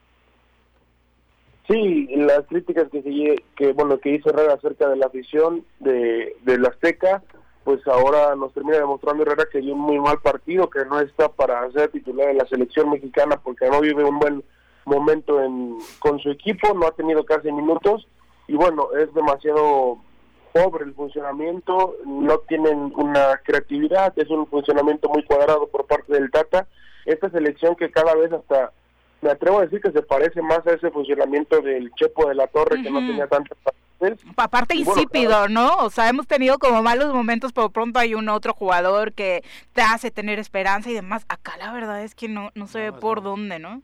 Sí, 1.68 2.08
las 2.16 2.46
críticas 2.46 2.88
que, 2.90 3.42
que 3.54 3.72
bueno 3.72 3.98
que 3.98 4.14
hizo 4.14 4.30
Herrera 4.30 4.54
acerca 4.54 4.88
de 4.88 4.96
la 4.96 5.06
afición 5.06 5.66
de, 5.80 6.34
del 6.44 6.64
Azteca, 6.64 7.22
pues 7.62 7.86
ahora 7.86 8.34
nos 8.36 8.54
termina 8.54 8.78
demostrando 8.78 9.22
Herrera 9.22 9.48
que 9.52 9.60
dio 9.60 9.74
un 9.74 9.80
muy 9.80 9.98
mal 9.98 10.18
partido, 10.20 10.70
que 10.70 10.86
no 10.86 10.98
está 11.00 11.28
para 11.28 11.70
ser 11.72 11.90
titular 11.90 12.28
de 12.28 12.34
la 12.34 12.46
selección 12.46 12.88
mexicana 12.88 13.38
porque 13.42 13.68
no 13.68 13.82
vive 13.82 14.02
un 14.02 14.18
buen 14.18 14.44
momento 14.86 15.42
en, 15.42 15.78
con 15.98 16.18
su 16.18 16.30
equipo, 16.30 16.74
no 16.74 16.86
ha 16.86 16.92
tenido 16.92 17.24
casi 17.24 17.50
minutos 17.52 18.06
y 18.46 18.54
bueno, 18.54 18.88
es 18.98 19.12
demasiado 19.14 19.98
pobre 20.52 20.84
el 20.84 20.94
funcionamiento, 20.94 21.96
no 22.06 22.38
tienen 22.40 22.92
una 22.96 23.40
creatividad, 23.42 24.12
es 24.16 24.30
un 24.30 24.46
funcionamiento 24.46 25.08
muy 25.08 25.24
cuadrado 25.24 25.66
por 25.66 25.86
parte 25.86 26.12
del 26.12 26.30
Tata. 26.30 26.68
Esta 27.06 27.28
selección 27.30 27.74
que 27.74 27.90
cada 27.90 28.14
vez 28.14 28.32
hasta, 28.32 28.72
me 29.20 29.30
atrevo 29.30 29.58
a 29.58 29.62
decir 29.62 29.80
que 29.80 29.90
se 29.90 30.02
parece 30.02 30.40
más 30.42 30.64
a 30.66 30.72
ese 30.72 30.90
funcionamiento 30.90 31.60
del 31.60 31.90
Chepo 31.94 32.28
de 32.28 32.36
la 32.36 32.46
Torre, 32.46 32.82
que 32.82 32.90
no 32.90 33.00
tenía 33.00 33.26
tantas 33.26 33.58
Aparte 34.36 34.76
insípido, 34.76 35.48
¿no? 35.48 35.76
O 35.78 35.90
sea, 35.90 36.08
hemos 36.08 36.26
tenido 36.26 36.58
como 36.58 36.82
malos 36.82 37.12
momentos, 37.14 37.52
pero 37.52 37.70
pronto 37.70 37.98
hay 37.98 38.14
un 38.14 38.28
otro 38.28 38.52
jugador 38.52 39.12
que 39.12 39.42
te 39.72 39.82
hace 39.82 40.10
tener 40.10 40.38
esperanza 40.38 40.90
y 40.90 40.94
demás. 40.94 41.24
Acá 41.28 41.56
la 41.56 41.72
verdad 41.72 42.02
es 42.02 42.14
que 42.14 42.28
no, 42.28 42.50
no 42.54 42.66
se 42.66 42.80
ve 42.80 42.92
por 42.92 43.22
dónde, 43.22 43.58
¿no? 43.58 43.82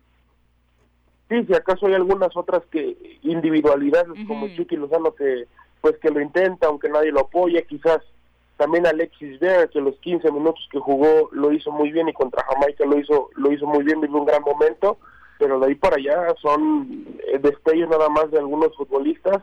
Sí, 1.31 1.45
si 1.47 1.55
acaso 1.55 1.87
hay 1.87 1.95
algunas 1.95 2.37
otras 2.37 2.63
que 2.73 3.19
individualidades 3.23 4.27
como 4.27 4.49
Chucky 4.49 4.77
Lozano 4.77 5.15
que 5.15 5.47
pues 5.81 5.97
que 5.99 6.11
lo 6.11 6.21
intenta 6.21 6.67
aunque 6.67 6.89
nadie 6.89 7.13
lo 7.13 7.21
apoya, 7.21 7.63
quizás 7.63 8.01
también 8.57 8.85
Alexis 8.85 9.39
Vega 9.39 9.69
que 9.69 9.81
los 9.81 9.95
15 10.01 10.33
minutos 10.33 10.69
que 10.73 10.81
jugó 10.81 11.31
lo 11.31 11.53
hizo 11.53 11.71
muy 11.71 11.93
bien 11.93 12.09
y 12.09 12.13
contra 12.13 12.45
Jamaica 12.45 12.85
lo 12.85 12.99
hizo 12.99 13.31
lo 13.37 13.53
hizo 13.53 13.65
muy 13.65 13.85
bien, 13.85 14.01
vivió 14.01 14.19
un 14.19 14.27
gran 14.27 14.43
momento, 14.43 14.99
pero 15.39 15.61
de 15.61 15.69
ahí 15.69 15.77
para 15.77 15.97
allá 15.97 16.35
son 16.43 17.07
eh, 17.29 17.39
destellos 17.39 17.89
nada 17.89 18.09
más 18.09 18.31
de 18.33 18.39
algunos 18.39 18.77
futbolistas. 18.77 19.43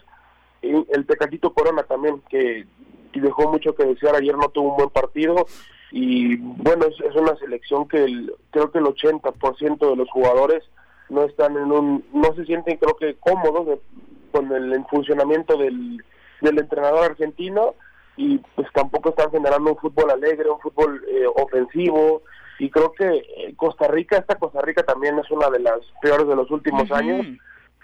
Y 0.62 0.72
el 0.92 1.06
Tecatito 1.06 1.54
Corona 1.54 1.84
también 1.84 2.22
que, 2.30 2.66
dejó 3.14 3.50
mucho 3.50 3.74
que 3.74 3.86
desear, 3.86 4.16
ayer 4.16 4.38
no 4.38 4.50
tuvo 4.50 4.72
un 4.72 4.78
buen 4.78 4.90
partido 4.90 5.48
y 5.92 6.36
bueno, 6.36 6.86
es, 6.86 7.16
una 7.16 7.36
selección 7.38 7.88
que 7.88 8.28
creo 8.52 8.72
que 8.72 8.78
el 8.78 8.86
80% 8.86 9.90
de 9.90 9.96
los 9.96 10.10
jugadores 10.12 10.64
no 11.10 11.24
están 11.24 11.58
en 11.58 11.72
un, 11.72 12.06
no 12.14 12.34
se 12.36 12.46
sienten 12.46 12.78
creo 12.78 12.96
que 12.96 13.16
cómodos 13.16 13.80
con 14.32 14.52
el, 14.52 14.86
funcionamiento 14.90 15.58
del, 15.58 16.04
del 16.42 16.60
entrenador 16.60 17.12
argentino 17.12 17.76
y 18.18 18.40
pues 18.56 18.68
tampoco 18.74 19.10
están 19.10 19.32
generando 19.32 19.72
un 19.72 19.78
fútbol 19.78 20.10
alegre, 20.10 20.50
un 20.50 20.60
fútbol 20.60 21.04
eh, 21.08 21.26
ofensivo 21.36 22.24
y 22.60 22.70
creo 22.70 22.92
que 22.92 23.06
eh, 23.08 23.54
Costa 23.56 23.88
Rica, 23.88 24.18
esta 24.18 24.36
Costa 24.36 24.62
Rica 24.62 24.84
también 24.84 25.18
es 25.20 25.30
una 25.30 25.50
de 25.50 25.60
las 25.60 25.80
peores 26.02 26.28
de 26.28 26.36
los 26.36 26.50
últimos 26.50 26.92
años. 26.92 27.26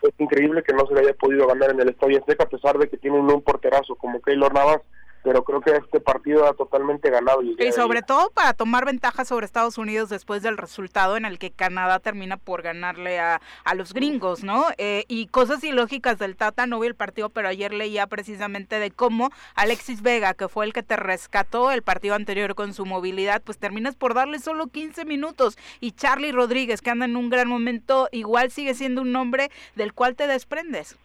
Es 0.02 0.14
increíble 0.18 0.64
que 0.64 0.74
no 0.74 0.86
se 0.88 0.96
le 0.96 1.02
haya 1.02 1.14
podido 1.14 1.48
ganar 1.48 1.70
en 1.70 1.80
el 1.80 1.90
Estadio 1.90 2.18
Azteca 2.20 2.44
a 2.44 2.50
pesar 2.50 2.78
de 2.78 2.90
que 2.90 2.98
tienen 2.98 3.22
un 3.22 3.42
porterazo 3.42 3.96
como 3.96 4.22
Keylor 4.22 4.54
Navas 4.54 4.82
pero 5.24 5.44
creo 5.44 5.62
que 5.62 5.72
este 5.72 6.00
partido 6.00 6.46
ha 6.46 6.54
totalmente 6.54 7.10
ganado. 7.10 7.42
Y 7.42 7.72
sobre 7.72 8.02
todo 8.02 8.30
para 8.32 8.54
tomar 8.54 8.86
ventaja 8.86 9.26
sobre 9.26 9.46
Estados 9.46 9.78
Unidos 9.78 10.10
después 10.10 10.44
del 10.44 10.58
resultado 10.58 11.18
en 11.18 11.26
el 11.26 11.40
que 11.40 11.52
Canadá 11.52 12.00
termina 12.00 12.38
por 12.38 12.62
ganarle 12.62 13.20
a, 13.20 13.42
a 13.64 13.76
los 13.76 13.94
gringos, 13.94 14.44
¿no? 14.44 14.66
Eh, 14.78 15.06
y 15.08 15.28
cosas 15.28 15.64
ilógicas 15.64 16.20
del 16.20 16.36
Tata, 16.36 16.68
no 16.68 16.80
vi 16.80 16.88
el 16.88 16.96
partido, 16.96 17.30
pero 17.30 17.48
ayer 17.48 17.74
leía 17.74 18.06
precisamente 18.08 18.80
de 18.80 18.92
cómo 18.92 19.32
Alexis 19.56 20.02
Vega, 20.02 20.34
que 20.34 20.50
fue 20.50 20.66
el 20.66 20.74
que 20.74 20.84
te 20.84 20.98
rescató 20.98 21.72
el 21.72 21.84
partido 21.84 22.16
anterior 22.16 22.54
con 22.56 22.74
su 22.74 22.86
movilidad, 22.86 23.42
pues 23.42 23.58
terminas 23.58 23.96
por 23.96 24.14
darle 24.14 24.40
solo 24.40 24.68
15 24.68 25.06
minutos. 25.06 25.58
Y 25.80 25.92
Charlie 25.92 26.32
Rodríguez, 26.32 26.82
que 26.82 26.90
anda 26.90 27.06
en 27.06 27.16
un 27.16 27.30
gran 27.30 27.48
momento, 27.48 28.10
igual 28.12 28.52
sigue 28.52 28.74
siendo 28.74 29.02
un 29.02 29.12
nombre 29.12 29.50
del 29.76 29.94
cual 29.94 30.16
te 30.16 30.28
desprendes. 30.28 30.98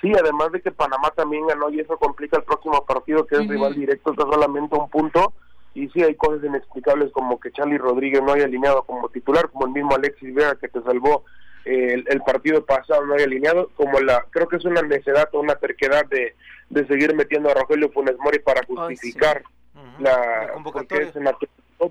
Sí, 0.00 0.12
además 0.18 0.52
de 0.52 0.60
que 0.62 0.70
Panamá 0.70 1.10
también 1.14 1.46
ganó 1.46 1.68
y 1.70 1.80
eso 1.80 1.98
complica 1.98 2.38
el 2.38 2.44
próximo 2.44 2.84
partido 2.86 3.26
que 3.26 3.36
es 3.36 3.46
rival 3.46 3.74
directo, 3.74 4.12
está 4.12 4.22
solamente 4.24 4.74
un 4.74 4.88
punto. 4.88 5.32
Y 5.74 5.88
sí, 5.90 6.02
hay 6.02 6.14
cosas 6.14 6.42
inexplicables 6.42 7.12
como 7.12 7.38
que 7.38 7.52
Charlie 7.52 7.78
Rodríguez 7.78 8.22
no 8.22 8.32
haya 8.32 8.44
alineado 8.44 8.82
como 8.82 9.08
titular, 9.10 9.50
como 9.50 9.66
el 9.66 9.72
mismo 9.72 9.94
Alexis 9.94 10.34
Vega 10.34 10.56
que 10.56 10.68
te 10.68 10.82
salvó 10.82 11.24
eh, 11.64 12.02
el, 12.06 12.22
partido 12.22 12.64
pasado 12.64 13.04
no 13.04 13.14
haya 13.14 13.24
alineado, 13.24 13.70
como 13.76 14.00
la 14.00 14.24
creo 14.30 14.48
que 14.48 14.56
es 14.56 14.64
una 14.64 14.80
necedad 14.80 15.28
o 15.32 15.40
una 15.40 15.56
terquedad 15.56 16.06
de, 16.06 16.34
de 16.70 16.86
seguir 16.86 17.14
metiendo 17.14 17.50
a 17.50 17.54
Rogelio 17.54 17.90
Funes 17.90 18.16
Mori 18.18 18.38
para 18.38 18.64
justificar 18.64 19.42
la, 19.98 20.50
convocatoria. 20.54 21.12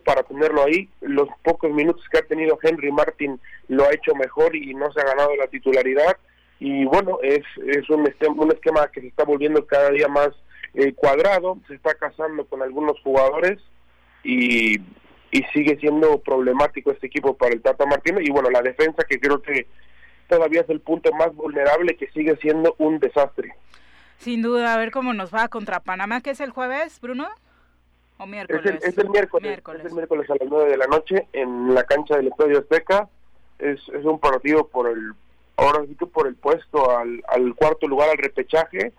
para 0.03 0.23
tenerlo 0.23 0.63
ahí. 0.63 0.89
Los 1.01 1.29
pocos 1.43 1.71
minutos 1.71 2.03
que 2.11 2.17
ha 2.17 2.23
tenido 2.23 2.57
Henry 2.61 2.91
Martin 2.91 3.39
lo 3.67 3.85
ha 3.85 3.93
hecho 3.93 4.15
mejor 4.15 4.55
y 4.55 4.73
no 4.73 4.91
se 4.91 5.01
ha 5.01 5.05
ganado 5.05 5.35
la 5.35 5.47
titularidad 5.47 6.17
y 6.59 6.85
bueno, 6.85 7.19
es, 7.23 7.43
es 7.67 7.89
un, 7.89 8.05
esquema, 8.07 8.43
un 8.43 8.51
esquema 8.51 8.87
que 8.91 9.01
se 9.01 9.07
está 9.07 9.23
volviendo 9.23 9.65
cada 9.65 9.89
día 9.91 10.07
más 10.09 10.29
eh, 10.73 10.93
cuadrado, 10.93 11.57
se 11.67 11.75
está 11.75 11.95
casando 11.95 12.45
con 12.45 12.61
algunos 12.61 12.99
jugadores 13.01 13.59
y, 14.23 14.77
y 15.31 15.43
sigue 15.53 15.77
siendo 15.79 16.19
problemático 16.19 16.91
este 16.91 17.07
equipo 17.07 17.35
para 17.35 17.53
el 17.53 17.61
Tata 17.61 17.85
Martínez 17.85 18.27
y 18.27 18.31
bueno, 18.31 18.49
la 18.49 18.61
defensa 18.61 19.03
que 19.07 19.19
creo 19.19 19.41
que 19.41 19.67
todavía 20.27 20.61
es 20.61 20.69
el 20.69 20.81
punto 20.81 21.11
más 21.13 21.33
vulnerable 21.33 21.95
que 21.95 22.09
sigue 22.11 22.35
siendo 22.37 22.75
un 22.77 22.99
desastre. 22.99 23.55
Sin 24.17 24.41
duda, 24.41 24.73
a 24.73 24.77
ver 24.77 24.91
cómo 24.91 25.13
nos 25.13 25.33
va 25.33 25.47
contra 25.47 25.79
Panamá, 25.79 26.19
que 26.19 26.31
es 26.31 26.41
el 26.41 26.51
jueves, 26.51 26.99
Bruno. 26.99 27.29
¿O 28.17 28.27
miércoles? 28.27 28.83
Es 28.83 28.97
el, 28.97 29.09
miércoles, 29.09 29.61
Es 29.79 29.85
el 29.85 29.93
miércoles 29.93 30.29
a 30.29 30.33
las 30.33 30.49
9 30.49 30.71
de 30.71 30.77
la 30.77 30.87
noche 30.87 31.27
en 31.31 31.73
la 31.73 31.85
cancha 31.85 32.17
del 32.17 32.27
Estadio 32.27 32.59
Azteca. 32.59 33.07
Es, 33.59 33.79
es 33.93 34.03
un 34.03 34.19
partido 34.19 34.67
por 34.67 34.89
el 34.89 35.13
ahora 35.59 35.85
sí 35.85 35.95
que 35.95 36.05
por 36.05 36.27
el 36.27 36.35
puesto 36.35 36.97
al, 36.97 37.23
al 37.27 37.55
cuarto 37.55 37.87
lugar 37.87 38.09
al 38.09 38.17
repechaje 38.17 38.93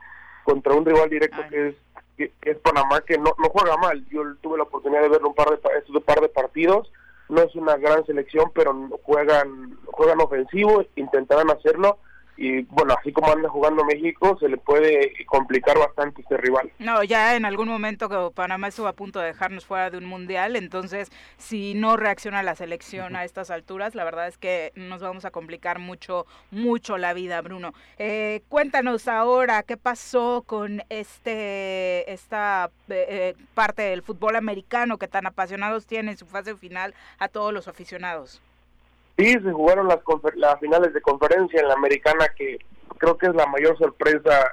contra 0.44 0.74
un 0.74 0.84
rival 0.84 1.08
directo 1.08 1.42
que 1.48 1.68
es 1.68 1.74
que, 2.16 2.32
es 2.50 2.58
Panamá 2.58 3.00
que 3.00 3.16
no, 3.16 3.34
no 3.38 3.48
juega 3.48 3.76
mal. 3.78 4.04
Yo 4.10 4.22
tuve 4.42 4.58
la 4.58 4.64
oportunidad 4.64 5.02
de 5.02 5.08
verlo 5.08 5.28
un 5.28 5.34
par 5.34 5.48
de 5.48 5.58
un 5.88 6.02
par 6.02 6.20
de 6.20 6.28
partidos. 6.28 6.92
No 7.28 7.42
es 7.42 7.54
una 7.54 7.76
gran 7.76 8.04
selección 8.04 8.50
pero 8.54 8.74
juegan 9.02 9.78
juegan 9.86 10.20
ofensivo 10.20 10.84
intentarán 10.96 11.50
hacerlo 11.50 11.98
y 12.36 12.62
bueno, 12.62 12.94
así 12.98 13.12
como 13.12 13.32
anda 13.32 13.48
jugando 13.48 13.84
México, 13.84 14.36
se 14.40 14.48
le 14.48 14.56
puede 14.56 15.12
complicar 15.26 15.78
bastante 15.78 16.22
este 16.22 16.36
rival. 16.36 16.70
No, 16.78 17.02
ya 17.02 17.36
en 17.36 17.44
algún 17.44 17.68
momento 17.68 18.08
que 18.08 18.34
Panamá 18.34 18.68
estuvo 18.68 18.88
a 18.88 18.94
punto 18.94 19.20
de 19.20 19.26
dejarnos 19.26 19.66
fuera 19.66 19.90
de 19.90 19.98
un 19.98 20.06
mundial, 20.06 20.56
entonces 20.56 21.10
si 21.36 21.74
no 21.74 21.96
reacciona 21.96 22.42
la 22.42 22.54
selección 22.54 23.16
a 23.16 23.24
estas 23.24 23.50
alturas, 23.50 23.94
la 23.94 24.04
verdad 24.04 24.28
es 24.28 24.38
que 24.38 24.72
nos 24.74 25.02
vamos 25.02 25.24
a 25.24 25.30
complicar 25.30 25.78
mucho, 25.78 26.26
mucho 26.50 26.98
la 26.98 27.12
vida, 27.12 27.40
Bruno. 27.40 27.72
Eh, 27.98 28.42
cuéntanos 28.48 29.08
ahora 29.08 29.62
qué 29.62 29.76
pasó 29.76 30.42
con 30.46 30.82
este 30.88 32.10
esta 32.12 32.70
eh, 32.88 33.06
eh, 33.08 33.34
parte 33.54 33.82
del 33.82 34.02
fútbol 34.02 34.36
americano 34.36 34.98
que 34.98 35.08
tan 35.08 35.26
apasionados 35.26 35.86
tiene 35.86 36.12
en 36.12 36.18
su 36.18 36.26
fase 36.26 36.54
final 36.56 36.94
a 37.18 37.28
todos 37.28 37.52
los 37.52 37.68
aficionados. 37.68 38.40
Sí, 39.20 39.32
se 39.32 39.52
jugaron 39.52 39.86
las, 39.86 39.98
las 40.36 40.58
finales 40.60 40.94
de 40.94 41.02
conferencia 41.02 41.60
en 41.60 41.68
la 41.68 41.74
americana, 41.74 42.28
que 42.34 42.58
creo 42.96 43.18
que 43.18 43.26
es 43.26 43.34
la 43.34 43.44
mayor 43.44 43.76
sorpresa 43.76 44.50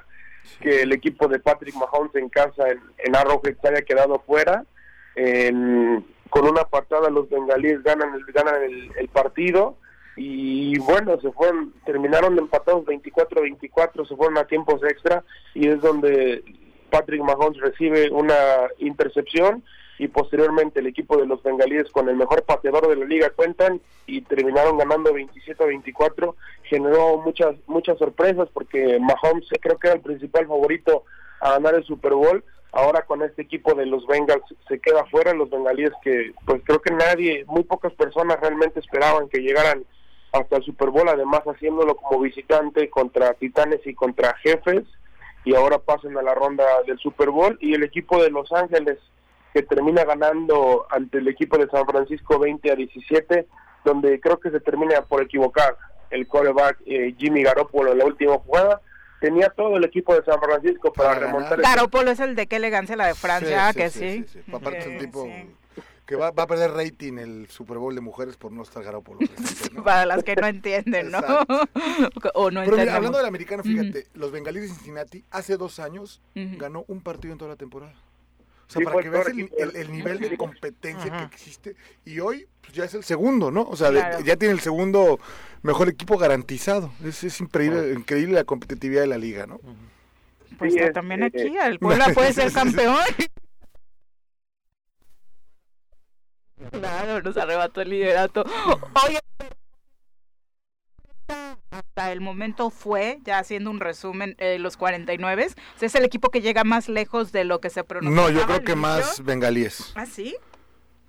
que 0.60 0.82
el 0.82 0.92
equipo 0.92 1.26
de 1.26 1.38
Patrick 1.38 1.74
Mahomes 1.74 2.14
en 2.16 2.28
casa 2.28 2.68
en, 2.68 2.78
en 2.98 3.16
Arrowhead 3.16 3.56
se 3.62 3.68
haya 3.68 3.80
quedado 3.80 4.22
fuera. 4.26 4.66
con 5.14 6.46
una 6.46 6.64
patada 6.64 7.08
los 7.08 7.30
bengalíes 7.30 7.82
ganan 7.82 8.12
el, 8.14 8.24
ganan 8.26 8.56
el, 8.62 9.08
partido 9.08 9.78
y 10.16 10.78
bueno, 10.80 11.18
se 11.22 11.32
fueron, 11.32 11.72
terminaron 11.86 12.38
empatados 12.38 12.84
24-24, 12.84 14.06
se 14.06 14.16
fueron 14.16 14.36
a 14.36 14.44
tiempos 14.44 14.82
extra 14.82 15.24
y 15.54 15.68
es 15.68 15.80
donde 15.80 16.44
Patrick 16.90 17.22
Mahomes 17.22 17.58
recibe 17.58 18.10
una 18.10 18.68
intercepción 18.76 19.64
y 19.98 20.08
posteriormente 20.08 20.80
el 20.80 20.86
equipo 20.86 21.16
de 21.16 21.26
los 21.26 21.42
bengalíes 21.42 21.90
con 21.90 22.08
el 22.08 22.16
mejor 22.16 22.44
pateador 22.44 22.88
de 22.88 22.96
la 22.96 23.04
liga 23.04 23.30
cuentan 23.30 23.80
y 24.06 24.22
terminaron 24.22 24.78
ganando 24.78 25.12
27 25.12 25.62
a 25.62 25.66
24 25.66 26.36
generó 26.62 27.18
muchas 27.18 27.56
muchas 27.66 27.98
sorpresas 27.98 28.48
porque 28.52 28.98
Mahomes 29.00 29.48
creo 29.60 29.78
que 29.78 29.88
era 29.88 29.96
el 29.96 30.02
principal 30.02 30.46
favorito 30.46 31.04
a 31.40 31.52
ganar 31.52 31.74
el 31.74 31.84
Super 31.84 32.14
Bowl. 32.14 32.44
Ahora 32.70 33.02
con 33.02 33.22
este 33.22 33.42
equipo 33.42 33.74
de 33.74 33.86
los 33.86 34.06
Bengals 34.06 34.44
se 34.68 34.78
queda 34.78 35.04
fuera 35.06 35.32
los 35.32 35.50
bengalíes 35.50 35.92
que 36.02 36.32
pues 36.44 36.62
creo 36.64 36.80
que 36.80 36.94
nadie 36.94 37.44
muy 37.46 37.64
pocas 37.64 37.92
personas 37.94 38.38
realmente 38.40 38.80
esperaban 38.80 39.28
que 39.28 39.40
llegaran 39.40 39.84
hasta 40.32 40.56
el 40.58 40.62
Super 40.62 40.90
Bowl 40.90 41.08
además 41.08 41.40
haciéndolo 41.42 41.96
como 41.96 42.20
visitante 42.20 42.88
contra 42.90 43.34
Titanes 43.34 43.84
y 43.86 43.94
contra 43.94 44.34
Jefes 44.34 44.84
y 45.44 45.54
ahora 45.54 45.78
pasan 45.78 46.16
a 46.18 46.22
la 46.22 46.34
ronda 46.34 46.64
del 46.86 46.98
Super 46.98 47.30
Bowl. 47.30 47.56
Y 47.60 47.74
el 47.74 47.82
equipo 47.82 48.22
de 48.22 48.30
Los 48.30 48.52
Ángeles 48.52 48.98
que 49.52 49.62
termina 49.62 50.04
ganando 50.04 50.86
ante 50.90 51.18
el 51.18 51.28
equipo 51.28 51.58
de 51.58 51.68
San 51.68 51.86
Francisco 51.86 52.38
20 52.38 52.70
a 52.70 52.76
17, 52.76 53.46
donde 53.84 54.20
creo 54.20 54.38
que 54.38 54.50
se 54.50 54.60
termina 54.60 55.02
por 55.02 55.22
equivocar 55.22 55.76
el 56.10 56.26
quarterback 56.26 56.78
eh, 56.86 57.14
Jimmy 57.18 57.42
Garoppolo 57.42 57.92
en 57.92 57.98
la 57.98 58.04
última 58.04 58.38
jugada. 58.38 58.80
Tenía 59.20 59.48
todo 59.50 59.76
el 59.76 59.84
equipo 59.84 60.14
de 60.14 60.22
San 60.24 60.40
Francisco 60.40 60.92
para, 60.92 61.14
remontar. 61.14 61.60
Garoppolo 61.60 62.10
es 62.10 62.20
el 62.20 62.36
de 62.36 62.46
qué 62.46 62.56
elegancia 62.56 62.94
la 62.96 63.06
de 63.06 63.14
Francia, 63.14 63.72
que 63.72 63.90
sí. 63.90 64.24
Aparte 64.52 64.88
un 64.88 64.98
tipo 64.98 65.28
que 66.08 66.16
va, 66.16 66.28
a 66.28 66.46
perder 66.46 66.70
rating 66.70 67.18
el 67.18 67.48
Super 67.48 67.76
Bowl 67.76 67.94
de 67.94 68.00
mujeres 68.00 68.38
por 68.38 68.50
no 68.50 68.62
estar 68.62 68.82
Garoppolo. 68.82 69.18
Para 69.84 70.06
las 70.06 70.24
que 70.24 70.36
no 70.36 70.46
entienden, 70.46 71.10
¿no? 71.10 71.18
o 72.34 72.50
no 72.50 72.64
Pero 72.64 72.80
hablando 72.90 73.18
del 73.18 73.26
americano, 73.26 73.62
fíjate, 73.62 74.06
los 74.14 74.32
bengalíes 74.32 74.68
de 74.68 74.74
Cincinnati 74.74 75.24
hace 75.30 75.58
dos 75.58 75.78
años 75.78 76.22
ganó 76.34 76.86
un 76.88 77.02
partido 77.02 77.32
en 77.32 77.38
toda 77.38 77.50
la 77.50 77.56
temporada. 77.56 77.92
O 78.68 78.70
sea, 78.70 78.82
para 78.82 79.02
que 79.02 79.08
veas 79.08 79.28
el, 79.28 79.90
nivel 79.90 80.20
de 80.20 80.36
competencia 80.36 81.10
que 81.10 81.24
existe. 81.24 81.76
Y 82.04 82.20
hoy 82.20 82.46
pues, 82.60 82.74
ya 82.74 82.84
es 82.84 82.94
el 82.94 83.02
segundo, 83.02 83.50
¿no? 83.50 83.62
O 83.62 83.76
sea, 83.76 84.20
ya 84.20 84.36
tiene 84.36 84.52
el 84.52 84.60
segundo 84.60 85.18
mejor 85.62 85.88
equipo 85.88 86.18
garantizado. 86.18 86.92
Es, 87.02 87.24
es 87.24 87.40
increíble, 87.40 87.94
increíble 87.94 88.34
la 88.34 88.44
competitividad 88.44 89.00
de 89.02 89.06
la 89.06 89.18
liga, 89.18 89.46
¿no? 89.46 89.58
Pues 90.58 90.74
también 90.92 91.22
aquí, 91.22 91.56
el 91.56 91.78
Puebla 91.78 92.06
puede 92.14 92.32
ser 92.32 92.52
campeón. 92.52 92.96
Claro, 96.70 97.22
nos 97.22 97.36
arrebató 97.36 97.80
el 97.80 97.90
liderato. 97.90 98.44
Oye, 99.06 99.20
hasta 101.70 102.12
el 102.12 102.20
momento 102.20 102.70
fue, 102.70 103.18
ya 103.24 103.38
haciendo 103.38 103.70
un 103.70 103.80
resumen, 103.80 104.34
eh, 104.38 104.58
los 104.58 104.76
49. 104.76 105.46
O 105.46 105.78
sea, 105.78 105.86
es 105.86 105.94
el 105.94 106.04
equipo 106.04 106.30
que 106.30 106.40
llega 106.40 106.64
más 106.64 106.88
lejos 106.88 107.32
de 107.32 107.44
lo 107.44 107.60
que 107.60 107.70
se 107.70 107.84
pronosticaba. 107.84 108.30
No, 108.30 108.34
yo 108.34 108.46
creo 108.46 108.64
que 108.64 108.74
más 108.74 109.22
bengalíes. 109.24 109.92
¿Ah, 109.94 110.06
sí? 110.06 110.36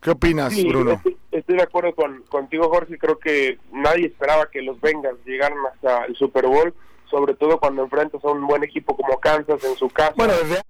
¿Qué 0.02 0.12
opinas, 0.12 0.56
Bruno? 0.64 1.02
Estoy, 1.32 1.58
de 1.58 1.64
acuerdo 1.64 1.94
con, 1.94 2.24
contigo, 2.24 2.70
Jorge. 2.70 2.98
Creo 2.98 3.20
que 3.20 3.60
nadie 3.72 4.08
esperaba 4.08 4.50
que 4.50 4.62
los 4.62 4.80
Bengals 4.80 5.20
llegaran 5.26 5.58
hasta 5.74 6.06
el 6.06 6.16
Super 6.16 6.48
Bowl, 6.48 6.74
sobre 7.10 7.34
todo 7.34 7.60
cuando 7.60 7.84
enfrentas 7.84 8.24
a 8.24 8.30
un 8.30 8.48
buen 8.48 8.64
equipo 8.64 8.96
como 8.96 9.20
Kansas 9.20 9.64
en 9.64 9.76
su 9.76 9.90
casa. 9.90 10.14
Bueno, 10.16 10.34
desde... 10.34 10.62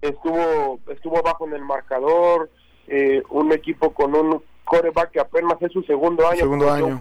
Estuvo, 0.00 0.80
estuvo 0.88 1.18
abajo 1.18 1.46
en 1.46 1.54
el 1.54 1.62
marcador, 1.62 2.50
eh, 2.88 3.22
un 3.30 3.52
equipo 3.52 3.94
con 3.94 4.14
un 4.14 4.42
coreback 4.64 5.12
que 5.12 5.20
apenas 5.20 5.60
es 5.60 5.72
su 5.72 5.82
segundo 5.82 6.26
año. 6.28 6.40
Segundo 6.40 6.70
año. 6.70 6.98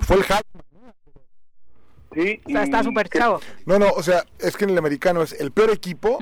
Fue 0.00 0.16
el 0.16 0.24
Sí, 2.14 2.40
o 2.46 2.50
sea, 2.50 2.62
está 2.62 2.82
súper 2.82 3.08
chavo. 3.10 3.40
No, 3.66 3.78
no, 3.78 3.90
o 3.90 4.02
sea, 4.02 4.24
es 4.38 4.56
que 4.56 4.64
en 4.64 4.70
el 4.70 4.78
americano 4.78 5.22
es 5.22 5.38
el 5.38 5.50
peor 5.52 5.70
equipo. 5.70 6.18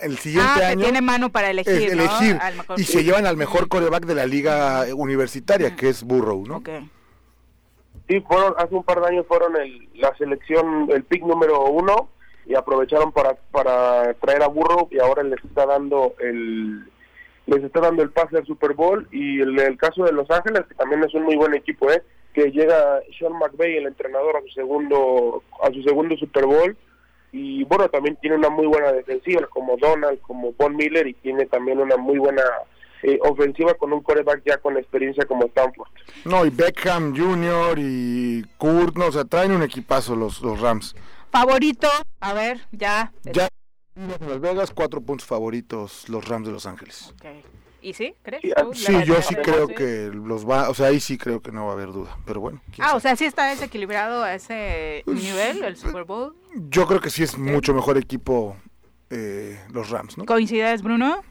El 0.00 0.18
siguiente 0.18 0.64
ah, 0.64 0.68
año. 0.70 0.80
tiene 0.80 1.02
mano 1.02 1.30
para 1.30 1.50
elegir. 1.50 1.90
elegir 1.90 2.38
y 2.76 2.84
se 2.84 3.04
llevan 3.04 3.26
al 3.26 3.36
mejor 3.36 3.68
coreback 3.68 4.06
de 4.06 4.14
la 4.14 4.26
liga 4.26 4.86
universitaria, 4.94 5.76
que 5.76 5.88
es 5.88 6.02
Burrow, 6.02 6.46
¿no? 6.46 6.62
Sí, 8.08 8.20
fueron, 8.26 8.54
hace 8.58 8.74
un 8.74 8.82
par 8.82 9.00
de 9.00 9.06
años 9.06 9.26
fueron 9.28 9.56
el, 9.56 9.88
la 9.94 10.12
selección, 10.16 10.88
el 10.90 11.04
pick 11.04 11.22
número 11.22 11.66
uno, 11.66 12.08
y 12.44 12.56
aprovecharon 12.56 13.12
para, 13.12 13.34
para 13.52 14.14
traer 14.14 14.42
a 14.42 14.48
Burrow, 14.48 14.88
y 14.90 14.98
ahora 14.98 15.22
les 15.22 15.44
está 15.44 15.64
dando 15.66 16.14
el, 16.18 16.90
les 17.46 17.64
está 17.64 17.80
dando 17.80 18.02
el 18.02 18.10
pase 18.10 18.38
al 18.38 18.46
Super 18.46 18.74
Bowl 18.74 19.08
y 19.10 19.40
el, 19.40 19.58
el 19.58 19.76
caso 19.76 20.04
de 20.04 20.12
Los 20.12 20.30
Ángeles, 20.30 20.62
que 20.68 20.74
también 20.74 21.02
es 21.02 21.14
un 21.14 21.24
muy 21.24 21.36
buen 21.36 21.54
equipo, 21.54 21.90
¿eh? 21.90 22.02
que 22.32 22.50
llega 22.50 23.00
Sean 23.18 23.32
McVay, 23.32 23.76
el 23.76 23.86
entrenador, 23.86 24.36
a 24.36 24.42
su 24.42 24.48
segundo, 24.50 25.42
a 25.62 25.72
su 25.72 25.82
segundo 25.82 26.16
Super 26.16 26.46
Bowl 26.46 26.76
y 27.32 27.64
bueno, 27.64 27.88
también 27.88 28.16
tiene 28.20 28.36
una 28.36 28.50
muy 28.50 28.66
buena 28.66 28.92
defensiva 28.92 29.46
como 29.50 29.76
Donald, 29.76 30.20
como 30.20 30.52
Von 30.52 30.76
Miller 30.76 31.06
y 31.06 31.14
tiene 31.14 31.46
también 31.46 31.78
una 31.78 31.96
muy 31.96 32.18
buena 32.18 32.42
eh, 33.02 33.18
ofensiva 33.22 33.74
con 33.74 33.92
un 33.92 34.02
coreback 34.02 34.42
ya 34.44 34.58
con 34.58 34.76
experiencia 34.76 35.24
como 35.26 35.46
Stanford. 35.46 35.88
No, 36.24 36.44
y 36.44 36.50
Beckham 36.50 37.16
Jr. 37.16 37.78
y 37.78 38.44
Kurt, 38.58 38.96
no, 38.96 39.06
o 39.06 39.12
sea, 39.12 39.24
traen 39.24 39.52
un 39.52 39.62
equipazo 39.62 40.16
los, 40.16 40.42
los 40.42 40.60
Rams. 40.60 40.96
Favorito, 41.30 41.88
a 42.20 42.34
ver, 42.34 42.60
ya. 42.72 43.12
Ya, 43.22 43.48
Las 43.94 44.40
Vegas, 44.40 44.70
cuatro 44.72 45.00
puntos 45.00 45.26
favoritos 45.26 46.08
los 46.08 46.26
Rams 46.28 46.46
de 46.46 46.52
Los 46.52 46.66
Ángeles. 46.66 47.12
Okay. 47.16 47.42
¿Y 47.82 47.94
sí? 47.94 48.14
¿Crees? 48.22 48.42
Sí, 48.74 48.92
yo 49.04 49.20
sí 49.22 49.34
creo 49.36 49.66
que 49.66 50.10
los 50.12 50.48
va, 50.48 50.68
o 50.68 50.74
sea, 50.74 50.88
ahí 50.88 51.00
sí 51.00 51.16
creo 51.16 51.40
que 51.40 51.50
no 51.50 51.66
va 51.66 51.72
a 51.72 51.74
haber 51.74 51.92
duda, 51.92 52.16
pero 52.26 52.40
bueno. 52.40 52.60
Ah, 52.78 52.94
o 52.94 53.00
sea, 53.00 53.16
sí 53.16 53.24
está 53.24 53.48
desequilibrado 53.48 54.22
a 54.22 54.34
ese 54.34 55.02
pues, 55.06 55.22
nivel 55.22 55.64
el 55.64 55.76
Super 55.76 56.04
Bowl. 56.04 56.34
Yo 56.68 56.86
creo 56.86 57.00
que 57.00 57.10
sí 57.10 57.22
es 57.22 57.38
mucho 57.38 57.72
mejor 57.72 57.96
equipo 57.96 58.56
eh, 59.08 59.58
los 59.72 59.88
Rams, 59.90 60.18
¿no? 60.18 60.26
¿Coincides, 60.26 60.82
Bruno? 60.82 61.22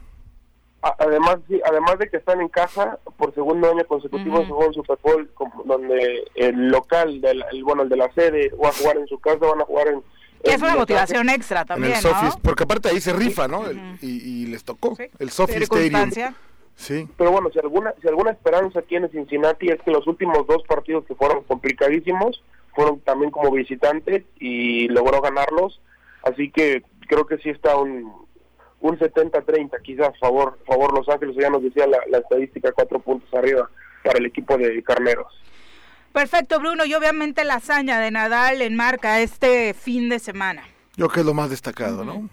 Además, 0.82 1.38
sí, 1.46 1.60
además 1.64 1.98
de 1.98 2.08
que 2.08 2.16
están 2.16 2.40
en 2.40 2.48
casa 2.48 2.98
por 3.18 3.34
segundo 3.34 3.70
año 3.70 3.84
consecutivo 3.84 4.40
uh 4.40 4.44
-huh. 4.44 4.74
Super 4.74 4.98
Bowl, 5.02 5.30
donde 5.66 6.24
el 6.34 6.68
local, 6.68 7.20
del, 7.20 7.44
el, 7.52 7.62
bueno, 7.62 7.82
el 7.82 7.90
de 7.90 7.96
la 7.96 8.10
sede 8.14 8.50
va 8.62 8.70
a 8.70 8.72
jugar 8.72 8.96
en 8.96 9.06
su 9.06 9.18
casa, 9.18 9.46
van 9.46 9.60
a 9.60 9.66
jugar 9.66 9.88
en 9.88 10.02
que 10.42 10.52
es 10.52 10.62
una 10.62 10.76
motivación 10.76 11.28
extra 11.28 11.64
también, 11.64 11.92
en 11.92 11.98
el 11.98 12.12
¿no? 12.12 12.38
porque 12.42 12.64
aparte 12.64 12.88
ahí 12.88 13.00
se 13.00 13.12
rifa, 13.12 13.48
¿no? 13.48 13.60
Uh 13.60 13.64
-huh. 13.64 13.98
y, 14.00 14.42
y, 14.42 14.46
les 14.46 14.64
tocó 14.64 14.96
sí. 14.96 15.04
el 15.18 15.30
Sophie 15.30 15.62
Stadium. 15.64 16.10
Sí. 16.76 17.06
Pero 17.18 17.30
bueno, 17.30 17.50
si 17.52 17.58
alguna 17.58 17.94
si 18.00 18.08
alguna 18.08 18.30
esperanza 18.30 18.80
tiene 18.82 19.08
Cincinnati 19.08 19.68
es 19.68 19.82
que 19.82 19.90
los 19.90 20.06
últimos 20.06 20.46
dos 20.46 20.62
partidos 20.66 21.04
que 21.04 21.14
fueron 21.14 21.42
complicadísimos 21.44 22.42
fueron 22.74 23.00
también 23.00 23.30
como 23.30 23.50
visitantes 23.50 24.24
y 24.38 24.88
logró 24.88 25.20
ganarlos, 25.20 25.80
así 26.22 26.50
que 26.50 26.82
creo 27.06 27.26
que 27.26 27.36
sí 27.38 27.50
está 27.50 27.76
un 27.76 28.10
un 28.80 28.98
70-30 28.98 29.82
quizás 29.82 30.18
favor 30.18 30.58
favor 30.66 30.94
Los 30.94 31.06
Ángeles, 31.10 31.36
ya 31.36 31.50
nos 31.50 31.62
decía 31.62 31.86
la, 31.86 31.98
la 32.08 32.18
estadística 32.18 32.72
cuatro 32.72 32.98
puntos 33.00 33.28
arriba 33.34 33.68
para 34.02 34.18
el 34.18 34.26
equipo 34.26 34.56
de 34.56 34.82
Carneros. 34.82 35.40
Perfecto, 36.12 36.58
Bruno, 36.58 36.84
y 36.84 36.94
obviamente 36.94 37.44
la 37.44 37.54
hazaña 37.54 38.00
de 38.00 38.10
Nadal 38.10 38.62
en 38.62 38.74
marca 38.76 39.20
este 39.20 39.74
fin 39.74 40.08
de 40.08 40.18
semana. 40.18 40.62
Yo 40.96 41.06
creo 41.06 41.10
que 41.14 41.20
es 41.20 41.26
lo 41.26 41.34
más 41.34 41.50
destacado, 41.50 42.02
uh 42.02 42.04
-huh. 42.04 42.06
¿no? 42.06 42.28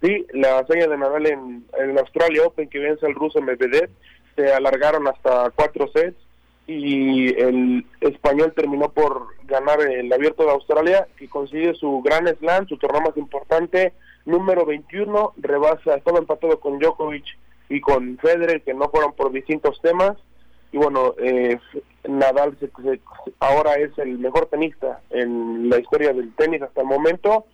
Sí, 0.00 0.26
la 0.32 0.58
hazaña 0.58 0.86
de 0.86 0.96
Nadal 0.96 1.26
en, 1.26 1.66
en 1.78 1.98
Australia 1.98 2.44
Open 2.46 2.68
que 2.68 2.78
vence 2.78 3.04
al 3.04 3.14
ruso 3.14 3.40
Medvedev, 3.40 3.90
se 4.36 4.52
alargaron 4.52 5.08
hasta 5.08 5.50
cuatro 5.56 5.88
sets 5.88 6.16
y 6.66 7.28
el 7.40 7.84
español 8.00 8.52
terminó 8.54 8.90
por 8.90 9.28
ganar 9.44 9.80
el 9.80 10.12
Abierto 10.12 10.44
de 10.44 10.50
Australia 10.50 11.06
que 11.16 11.28
consigue 11.28 11.74
su 11.74 12.02
Gran 12.02 12.26
Slam, 12.38 12.66
su 12.68 12.76
torneo 12.76 13.00
más 13.00 13.16
importante, 13.16 13.92
número 14.24 14.66
21, 14.66 15.34
rebasa, 15.36 15.98
todo 16.04 16.18
empatado 16.18 16.60
con 16.60 16.78
Djokovic 16.78 17.24
y 17.68 17.80
con 17.80 18.18
Federer 18.18 18.62
que 18.62 18.74
no 18.74 18.88
fueron 18.90 19.14
por 19.14 19.32
distintos 19.32 19.80
temas 19.80 20.16
y 20.72 20.78
bueno, 20.78 21.14
eh, 21.18 21.58
Nadal 22.08 22.56
se, 22.58 22.66
se, 22.82 23.00
ahora 23.40 23.74
es 23.74 23.96
el 23.98 24.18
mejor 24.18 24.46
tenista 24.46 25.00
en 25.10 25.68
la 25.68 25.78
historia 25.78 26.12
del 26.12 26.34
tenis 26.34 26.62
hasta 26.62 26.80
el 26.80 26.86
momento 26.86 27.46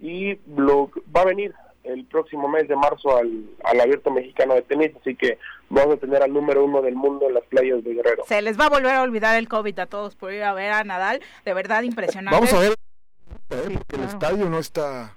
y 0.00 0.38
lo, 0.46 0.90
va 1.14 1.22
a 1.22 1.26
venir 1.26 1.54
el 1.84 2.04
próximo 2.04 2.48
mes 2.48 2.68
de 2.68 2.76
marzo 2.76 3.16
al, 3.16 3.44
al 3.64 3.80
abierto 3.80 4.10
mexicano 4.10 4.54
de 4.54 4.62
tenis, 4.62 4.92
así 5.00 5.14
que 5.16 5.38
vamos 5.70 5.96
a 5.96 5.98
tener 5.98 6.22
al 6.22 6.32
número 6.32 6.64
uno 6.64 6.82
del 6.82 6.94
mundo 6.94 7.28
en 7.28 7.34
las 7.34 7.44
playas 7.44 7.82
de 7.82 7.94
Guerrero. 7.94 8.24
Se 8.26 8.42
les 8.42 8.58
va 8.58 8.66
a 8.66 8.70
volver 8.70 8.94
a 8.94 9.02
olvidar 9.02 9.36
el 9.38 9.48
COVID 9.48 9.78
a 9.78 9.86
todos 9.86 10.14
por 10.14 10.32
ir 10.32 10.42
a 10.42 10.52
ver 10.52 10.72
a 10.72 10.84
Nadal, 10.84 11.20
de 11.44 11.54
verdad 11.54 11.82
impresionante. 11.82 12.34
Vamos 12.34 12.52
a 12.52 12.58
ver, 12.60 12.72
eh, 12.72 13.64
sí, 13.66 13.74
porque 13.74 13.84
claro. 13.86 14.02
el 14.04 14.08
estadio 14.08 14.50
no 14.50 14.58
está 14.58 15.14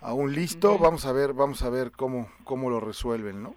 aún 0.00 0.34
listo, 0.34 0.72
uh 0.72 0.76
-huh. 0.76 0.82
vamos 0.82 1.06
a 1.06 1.12
ver, 1.12 1.32
vamos 1.32 1.62
a 1.62 1.70
ver 1.70 1.90
cómo, 1.90 2.28
cómo 2.44 2.68
lo 2.68 2.80
resuelven, 2.80 3.42
¿no? 3.42 3.54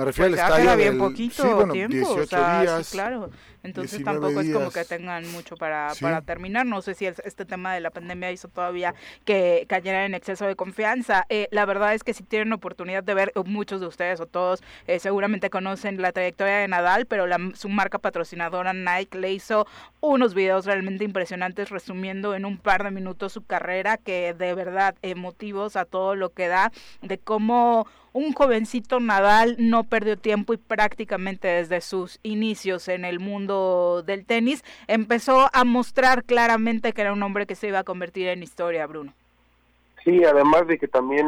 Me 0.00 0.06
refiero 0.06 0.30
pues 0.30 0.40
al 0.40 0.48
estadio 0.48 0.76
bien 0.78 0.88
del, 0.92 0.98
poquito 0.98 1.42
sí, 1.42 1.48
bueno, 1.52 1.72
tiempo, 1.74 1.94
18 1.94 2.22
o 2.22 2.26
sea, 2.26 2.62
días. 2.62 2.86
Sí, 2.86 2.92
claro. 2.92 3.30
Entonces 3.62 4.02
tampoco 4.02 4.40
días. 4.40 4.46
es 4.46 4.54
como 4.54 4.70
que 4.70 4.84
tengan 4.84 5.30
mucho 5.32 5.56
para, 5.56 5.94
sí. 5.94 6.02
para 6.02 6.22
terminar. 6.22 6.66
No 6.66 6.82
sé 6.82 6.94
si 6.94 7.06
el, 7.06 7.14
este 7.24 7.44
tema 7.44 7.74
de 7.74 7.80
la 7.80 7.90
pandemia 7.90 8.30
hizo 8.32 8.48
todavía 8.48 8.94
que 9.24 9.66
cayeran 9.68 10.04
en 10.04 10.14
exceso 10.14 10.46
de 10.46 10.56
confianza. 10.56 11.26
Eh, 11.28 11.48
la 11.50 11.64
verdad 11.66 11.94
es 11.94 12.04
que 12.04 12.14
si 12.14 12.22
tienen 12.22 12.52
oportunidad 12.52 13.02
de 13.02 13.14
ver, 13.14 13.32
muchos 13.44 13.80
de 13.80 13.86
ustedes 13.86 14.20
o 14.20 14.26
todos 14.26 14.62
eh, 14.86 14.98
seguramente 14.98 15.50
conocen 15.50 16.00
la 16.00 16.12
trayectoria 16.12 16.58
de 16.58 16.68
Nadal, 16.68 17.06
pero 17.06 17.26
la, 17.26 17.38
su 17.54 17.68
marca 17.68 17.98
patrocinadora 17.98 18.72
Nike 18.72 19.18
le 19.18 19.32
hizo 19.32 19.66
unos 20.00 20.34
videos 20.34 20.66
realmente 20.66 21.04
impresionantes 21.04 21.70
resumiendo 21.70 22.34
en 22.34 22.44
un 22.44 22.58
par 22.58 22.84
de 22.84 22.90
minutos 22.90 23.32
su 23.32 23.44
carrera 23.44 23.96
que 23.96 24.34
de 24.34 24.54
verdad 24.54 24.94
emotivos 25.02 25.76
a 25.76 25.84
todo 25.84 26.14
lo 26.14 26.30
que 26.30 26.48
da, 26.48 26.72
de 27.02 27.18
cómo 27.18 27.86
un 28.12 28.32
jovencito 28.32 28.98
Nadal 28.98 29.56
no 29.58 29.84
perdió 29.84 30.16
tiempo 30.16 30.52
y 30.52 30.56
prácticamente 30.56 31.48
desde 31.48 31.80
sus 31.80 32.18
inicios 32.22 32.88
en 32.88 33.04
el 33.04 33.20
mundo 33.20 33.49
del 34.02 34.24
tenis 34.26 34.64
empezó 34.86 35.48
a 35.52 35.64
mostrar 35.64 36.24
claramente 36.24 36.92
que 36.92 37.02
era 37.02 37.12
un 37.12 37.22
hombre 37.22 37.46
que 37.46 37.54
se 37.54 37.68
iba 37.68 37.80
a 37.80 37.84
convertir 37.84 38.28
en 38.28 38.42
historia, 38.42 38.86
Bruno. 38.86 39.12
Sí, 40.04 40.24
además 40.24 40.66
de 40.66 40.78
que 40.78 40.88
también 40.88 41.26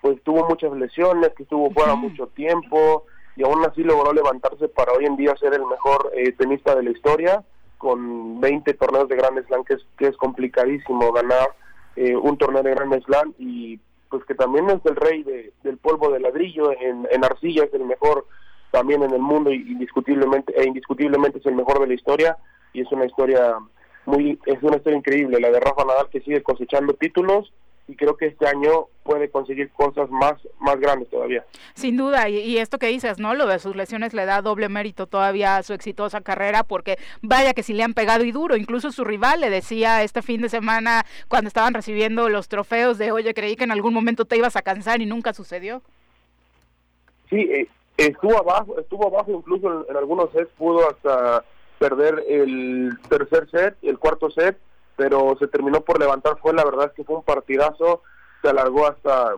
pues 0.00 0.22
tuvo 0.22 0.48
muchas 0.48 0.72
lesiones, 0.72 1.30
que 1.36 1.42
estuvo 1.42 1.70
fuera 1.70 1.92
uh 1.94 1.96
-huh. 1.96 2.00
mucho 2.00 2.26
tiempo 2.28 3.04
y 3.36 3.42
aún 3.42 3.64
así 3.64 3.82
logró 3.82 4.12
levantarse 4.12 4.68
para 4.68 4.92
hoy 4.92 5.04
en 5.04 5.16
día 5.16 5.36
ser 5.36 5.54
el 5.54 5.66
mejor 5.66 6.10
eh, 6.14 6.32
tenista 6.32 6.74
de 6.74 6.82
la 6.82 6.90
historia 6.90 7.44
con 7.78 8.40
20 8.40 8.74
torneos 8.74 9.08
de 9.08 9.16
Grand 9.16 9.46
Slam 9.46 9.64
que 9.64 9.74
es, 9.74 9.86
que 9.98 10.06
es 10.06 10.16
complicadísimo 10.16 11.12
ganar 11.12 11.48
eh, 11.96 12.16
un 12.16 12.36
torneo 12.36 12.62
de 12.62 12.74
Grand 12.74 13.04
Slam 13.04 13.34
y 13.38 13.78
pues 14.10 14.24
que 14.24 14.34
también 14.34 14.68
es 14.68 14.84
el 14.84 14.96
rey 14.96 15.22
de, 15.22 15.52
del 15.62 15.78
polvo 15.78 16.10
de 16.10 16.20
ladrillo, 16.20 16.72
en, 16.72 17.06
en 17.10 17.24
arcilla 17.24 17.64
es 17.64 17.72
el 17.72 17.84
mejor 17.84 18.26
también 18.70 19.02
en 19.02 19.12
el 19.12 19.20
mundo 19.20 19.50
y 19.52 19.56
indiscutiblemente 19.56 20.52
e 20.56 20.66
indiscutiblemente 20.66 21.38
es 21.38 21.46
el 21.46 21.54
mejor 21.54 21.80
de 21.80 21.88
la 21.88 21.94
historia 21.94 22.36
y 22.72 22.82
es 22.82 22.92
una 22.92 23.06
historia 23.06 23.56
muy 24.06 24.38
es 24.46 24.62
una 24.62 24.76
historia 24.76 24.98
increíble 24.98 25.40
la 25.40 25.50
de 25.50 25.60
Rafa 25.60 25.84
Nadal 25.84 26.08
que 26.10 26.20
sigue 26.20 26.42
cosechando 26.42 26.94
títulos 26.94 27.52
y 27.90 27.96
creo 27.96 28.16
que 28.16 28.26
este 28.26 28.46
año 28.46 28.86
puede 29.02 29.30
conseguir 29.30 29.70
cosas 29.70 30.08
más 30.10 30.34
más 30.60 30.78
grandes 30.78 31.10
todavía. 31.10 31.44
Sin 31.74 31.96
duda, 31.96 32.28
y, 32.28 32.38
y, 32.38 32.58
esto 32.58 32.78
que 32.78 32.86
dices, 32.86 33.18
¿no? 33.18 33.34
Lo 33.34 33.46
de 33.46 33.58
sus 33.58 33.74
lesiones 33.74 34.14
le 34.14 34.26
da 34.26 34.42
doble 34.42 34.68
mérito 34.68 35.08
todavía 35.08 35.56
a 35.56 35.62
su 35.64 35.72
exitosa 35.72 36.20
carrera, 36.20 36.62
porque 36.62 36.98
vaya 37.20 37.52
que 37.52 37.64
si 37.64 37.72
le 37.72 37.82
han 37.82 37.94
pegado 37.94 38.22
y 38.22 38.30
duro, 38.30 38.56
incluso 38.56 38.92
su 38.92 39.02
rival 39.02 39.40
le 39.40 39.50
decía 39.50 40.04
este 40.04 40.22
fin 40.22 40.40
de 40.40 40.48
semana 40.48 41.04
cuando 41.26 41.48
estaban 41.48 41.74
recibiendo 41.74 42.28
los 42.28 42.46
trofeos 42.46 42.96
de, 42.96 43.10
oye, 43.10 43.34
creí 43.34 43.56
que 43.56 43.64
en 43.64 43.72
algún 43.72 43.92
momento 43.92 44.24
te 44.24 44.36
ibas 44.36 44.54
a 44.54 44.62
cansar 44.62 45.02
y 45.02 45.06
nunca 45.06 45.32
sucedió. 45.32 45.82
Sí, 47.28 47.40
eh, 47.40 47.68
estuvo 48.06 48.38
abajo, 48.38 48.78
estuvo 48.78 49.06
abajo 49.06 49.32
incluso 49.32 49.66
en, 49.66 49.90
en 49.90 49.96
algunos 49.96 50.30
sets, 50.32 50.50
pudo 50.56 50.88
hasta 50.88 51.44
perder 51.78 52.24
el 52.28 52.90
tercer 53.08 53.48
set, 53.50 53.76
el 53.82 53.98
cuarto 53.98 54.30
set, 54.30 54.58
pero 54.96 55.34
se 55.38 55.48
terminó 55.48 55.80
por 55.80 55.98
levantar, 55.98 56.38
fue 56.40 56.52
la 56.52 56.64
verdad 56.64 56.92
que 56.94 57.04
fue 57.04 57.16
un 57.16 57.22
partidazo, 57.22 58.02
se 58.42 58.48
alargó 58.48 58.86
hasta 58.86 59.34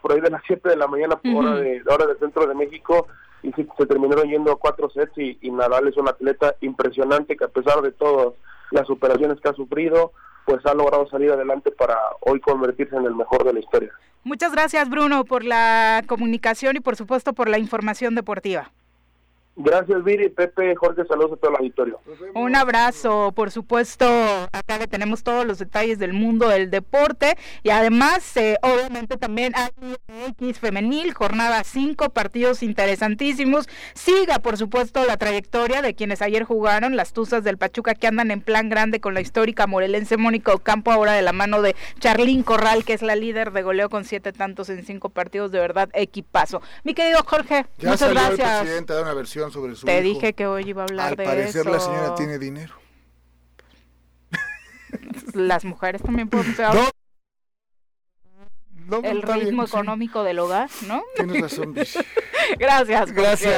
por 0.00 0.12
ahí 0.12 0.20
de 0.20 0.30
las 0.30 0.42
7 0.46 0.68
de 0.68 0.76
la 0.76 0.86
mañana 0.86 1.16
por 1.16 1.30
uh 1.30 1.34
-huh. 1.34 1.38
hora, 1.38 1.60
de, 1.60 1.82
hora 1.86 2.06
del 2.06 2.18
centro 2.18 2.46
de 2.46 2.54
México 2.54 3.06
y 3.42 3.52
se, 3.52 3.66
se 3.76 3.86
terminaron 3.86 4.28
yendo 4.28 4.52
a 4.52 4.58
cuatro 4.58 4.90
sets 4.90 5.16
y, 5.16 5.38
y, 5.40 5.50
Nadal 5.50 5.88
es 5.88 5.96
un 5.96 6.08
atleta 6.08 6.54
impresionante 6.60 7.36
que 7.36 7.44
a 7.44 7.48
pesar 7.48 7.80
de 7.82 7.92
todas 7.92 8.34
las 8.70 8.86
superaciones 8.86 9.40
que 9.40 9.48
ha 9.48 9.54
sufrido, 9.54 10.12
pues 10.46 10.64
ha 10.66 10.74
logrado 10.74 11.08
salir 11.08 11.30
adelante 11.30 11.70
para 11.70 11.96
hoy 12.20 12.40
convertirse 12.40 12.96
en 12.96 13.04
el 13.04 13.14
mejor 13.14 13.44
de 13.44 13.52
la 13.52 13.60
historia. 13.60 13.90
Muchas 14.22 14.52
gracias 14.52 14.88
Bruno 14.88 15.24
por 15.24 15.44
la 15.44 16.02
comunicación 16.06 16.76
y 16.76 16.80
por 16.80 16.96
supuesto 16.96 17.32
por 17.32 17.48
la 17.48 17.58
información 17.58 18.14
deportiva. 18.14 18.70
Gracias, 19.62 20.02
Viri, 20.02 20.30
Pepe, 20.30 20.74
Jorge, 20.74 21.04
saludos 21.04 21.32
a 21.32 21.36
todo 21.36 21.50
el 21.50 21.56
auditorio. 21.58 22.00
Un 22.34 22.56
abrazo, 22.56 23.32
por 23.32 23.50
supuesto, 23.50 24.06
acá 24.52 24.78
le 24.78 24.86
tenemos 24.86 25.22
todos 25.22 25.46
los 25.46 25.58
detalles 25.58 25.98
del 25.98 26.14
mundo 26.14 26.48
del 26.48 26.70
deporte 26.70 27.36
y 27.62 27.68
además, 27.68 28.36
eh, 28.38 28.56
obviamente 28.62 29.18
también 29.18 29.52
hay 29.54 29.70
X 30.28 30.58
femenil, 30.58 31.12
jornada 31.12 31.62
5, 31.62 32.10
partidos 32.10 32.62
interesantísimos. 32.62 33.68
Siga, 33.94 34.38
por 34.38 34.56
supuesto, 34.56 35.04
la 35.04 35.18
trayectoria 35.18 35.82
de 35.82 35.94
quienes 35.94 36.22
ayer 36.22 36.44
jugaron, 36.44 36.96
las 36.96 37.12
Tuzas 37.12 37.44
del 37.44 37.58
Pachuca 37.58 37.94
que 37.94 38.06
andan 38.06 38.30
en 38.30 38.40
plan 38.40 38.70
grande 38.70 39.00
con 39.00 39.12
la 39.12 39.20
histórica 39.20 39.66
morelense 39.66 40.16
Mónica 40.16 40.54
Ocampo, 40.54 40.90
ahora 40.90 41.12
de 41.12 41.22
la 41.22 41.32
mano 41.32 41.60
de 41.60 41.76
Charlín 41.98 42.42
Corral, 42.42 42.84
que 42.84 42.94
es 42.94 43.02
la 43.02 43.14
líder 43.14 43.52
de 43.52 43.62
goleo 43.62 43.90
con 43.90 44.04
siete 44.04 44.32
tantos 44.32 44.70
en 44.70 44.86
cinco 44.86 45.10
partidos, 45.10 45.52
de 45.52 45.58
verdad, 45.58 45.90
equipazo. 45.92 46.62
Mi 46.82 46.94
querido 46.94 47.22
Jorge, 47.26 47.66
ya 47.78 47.90
muchas 47.90 48.00
salió 48.00 48.14
gracias. 48.14 48.48
El 48.48 48.60
presidente 48.60 48.94
da 48.94 49.02
una 49.02 49.14
versión 49.14 49.49
sobre 49.50 49.74
su 49.74 49.86
Te 49.86 50.00
hijo. 50.00 50.14
dije 50.14 50.32
que 50.34 50.46
hoy 50.46 50.68
iba 50.68 50.82
a 50.82 50.86
hablar 50.86 51.08
Al 51.10 51.16
de 51.16 51.24
parecer 51.24 51.62
eso. 51.62 51.70
la 51.70 51.80
señora 51.80 52.14
tiene 52.14 52.38
dinero. 52.38 52.74
Las 55.34 55.64
mujeres 55.64 56.02
también 56.02 56.28
pueden 56.28 56.54
ser. 56.56 56.68
No. 56.74 56.90
el 59.04 59.22
ritmo 59.22 59.62
económico 59.62 60.24
del 60.24 60.40
hogar, 60.40 60.68
¿no? 60.88 61.04
Tienes 61.14 61.40
razón, 61.42 61.74
Gracias. 62.58 63.12
Gracias. 63.12 63.54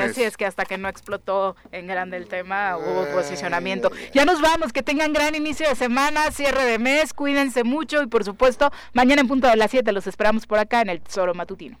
Así 0.00 0.22
es 0.22 0.36
que 0.36 0.46
hasta 0.46 0.64
que 0.64 0.78
no 0.78 0.88
explotó 0.88 1.56
en 1.72 1.88
grande 1.88 2.16
el 2.18 2.28
tema 2.28 2.76
hubo 2.78 3.04
posicionamiento. 3.12 3.90
Ya 4.14 4.24
nos 4.24 4.40
vamos, 4.40 4.72
que 4.72 4.84
tengan 4.84 5.12
gran 5.12 5.34
inicio 5.34 5.68
de 5.68 5.74
semana, 5.74 6.30
cierre 6.30 6.64
de 6.64 6.78
mes, 6.78 7.12
cuídense 7.12 7.64
mucho 7.64 8.00
y 8.02 8.06
por 8.06 8.22
supuesto 8.22 8.70
mañana 8.92 9.22
en 9.22 9.28
punto 9.28 9.48
de 9.48 9.56
las 9.56 9.72
7 9.72 9.90
los 9.90 10.06
esperamos 10.06 10.46
por 10.46 10.60
acá 10.60 10.82
en 10.82 10.90
el 10.90 11.00
Tesoro 11.00 11.34
Matutino. 11.34 11.80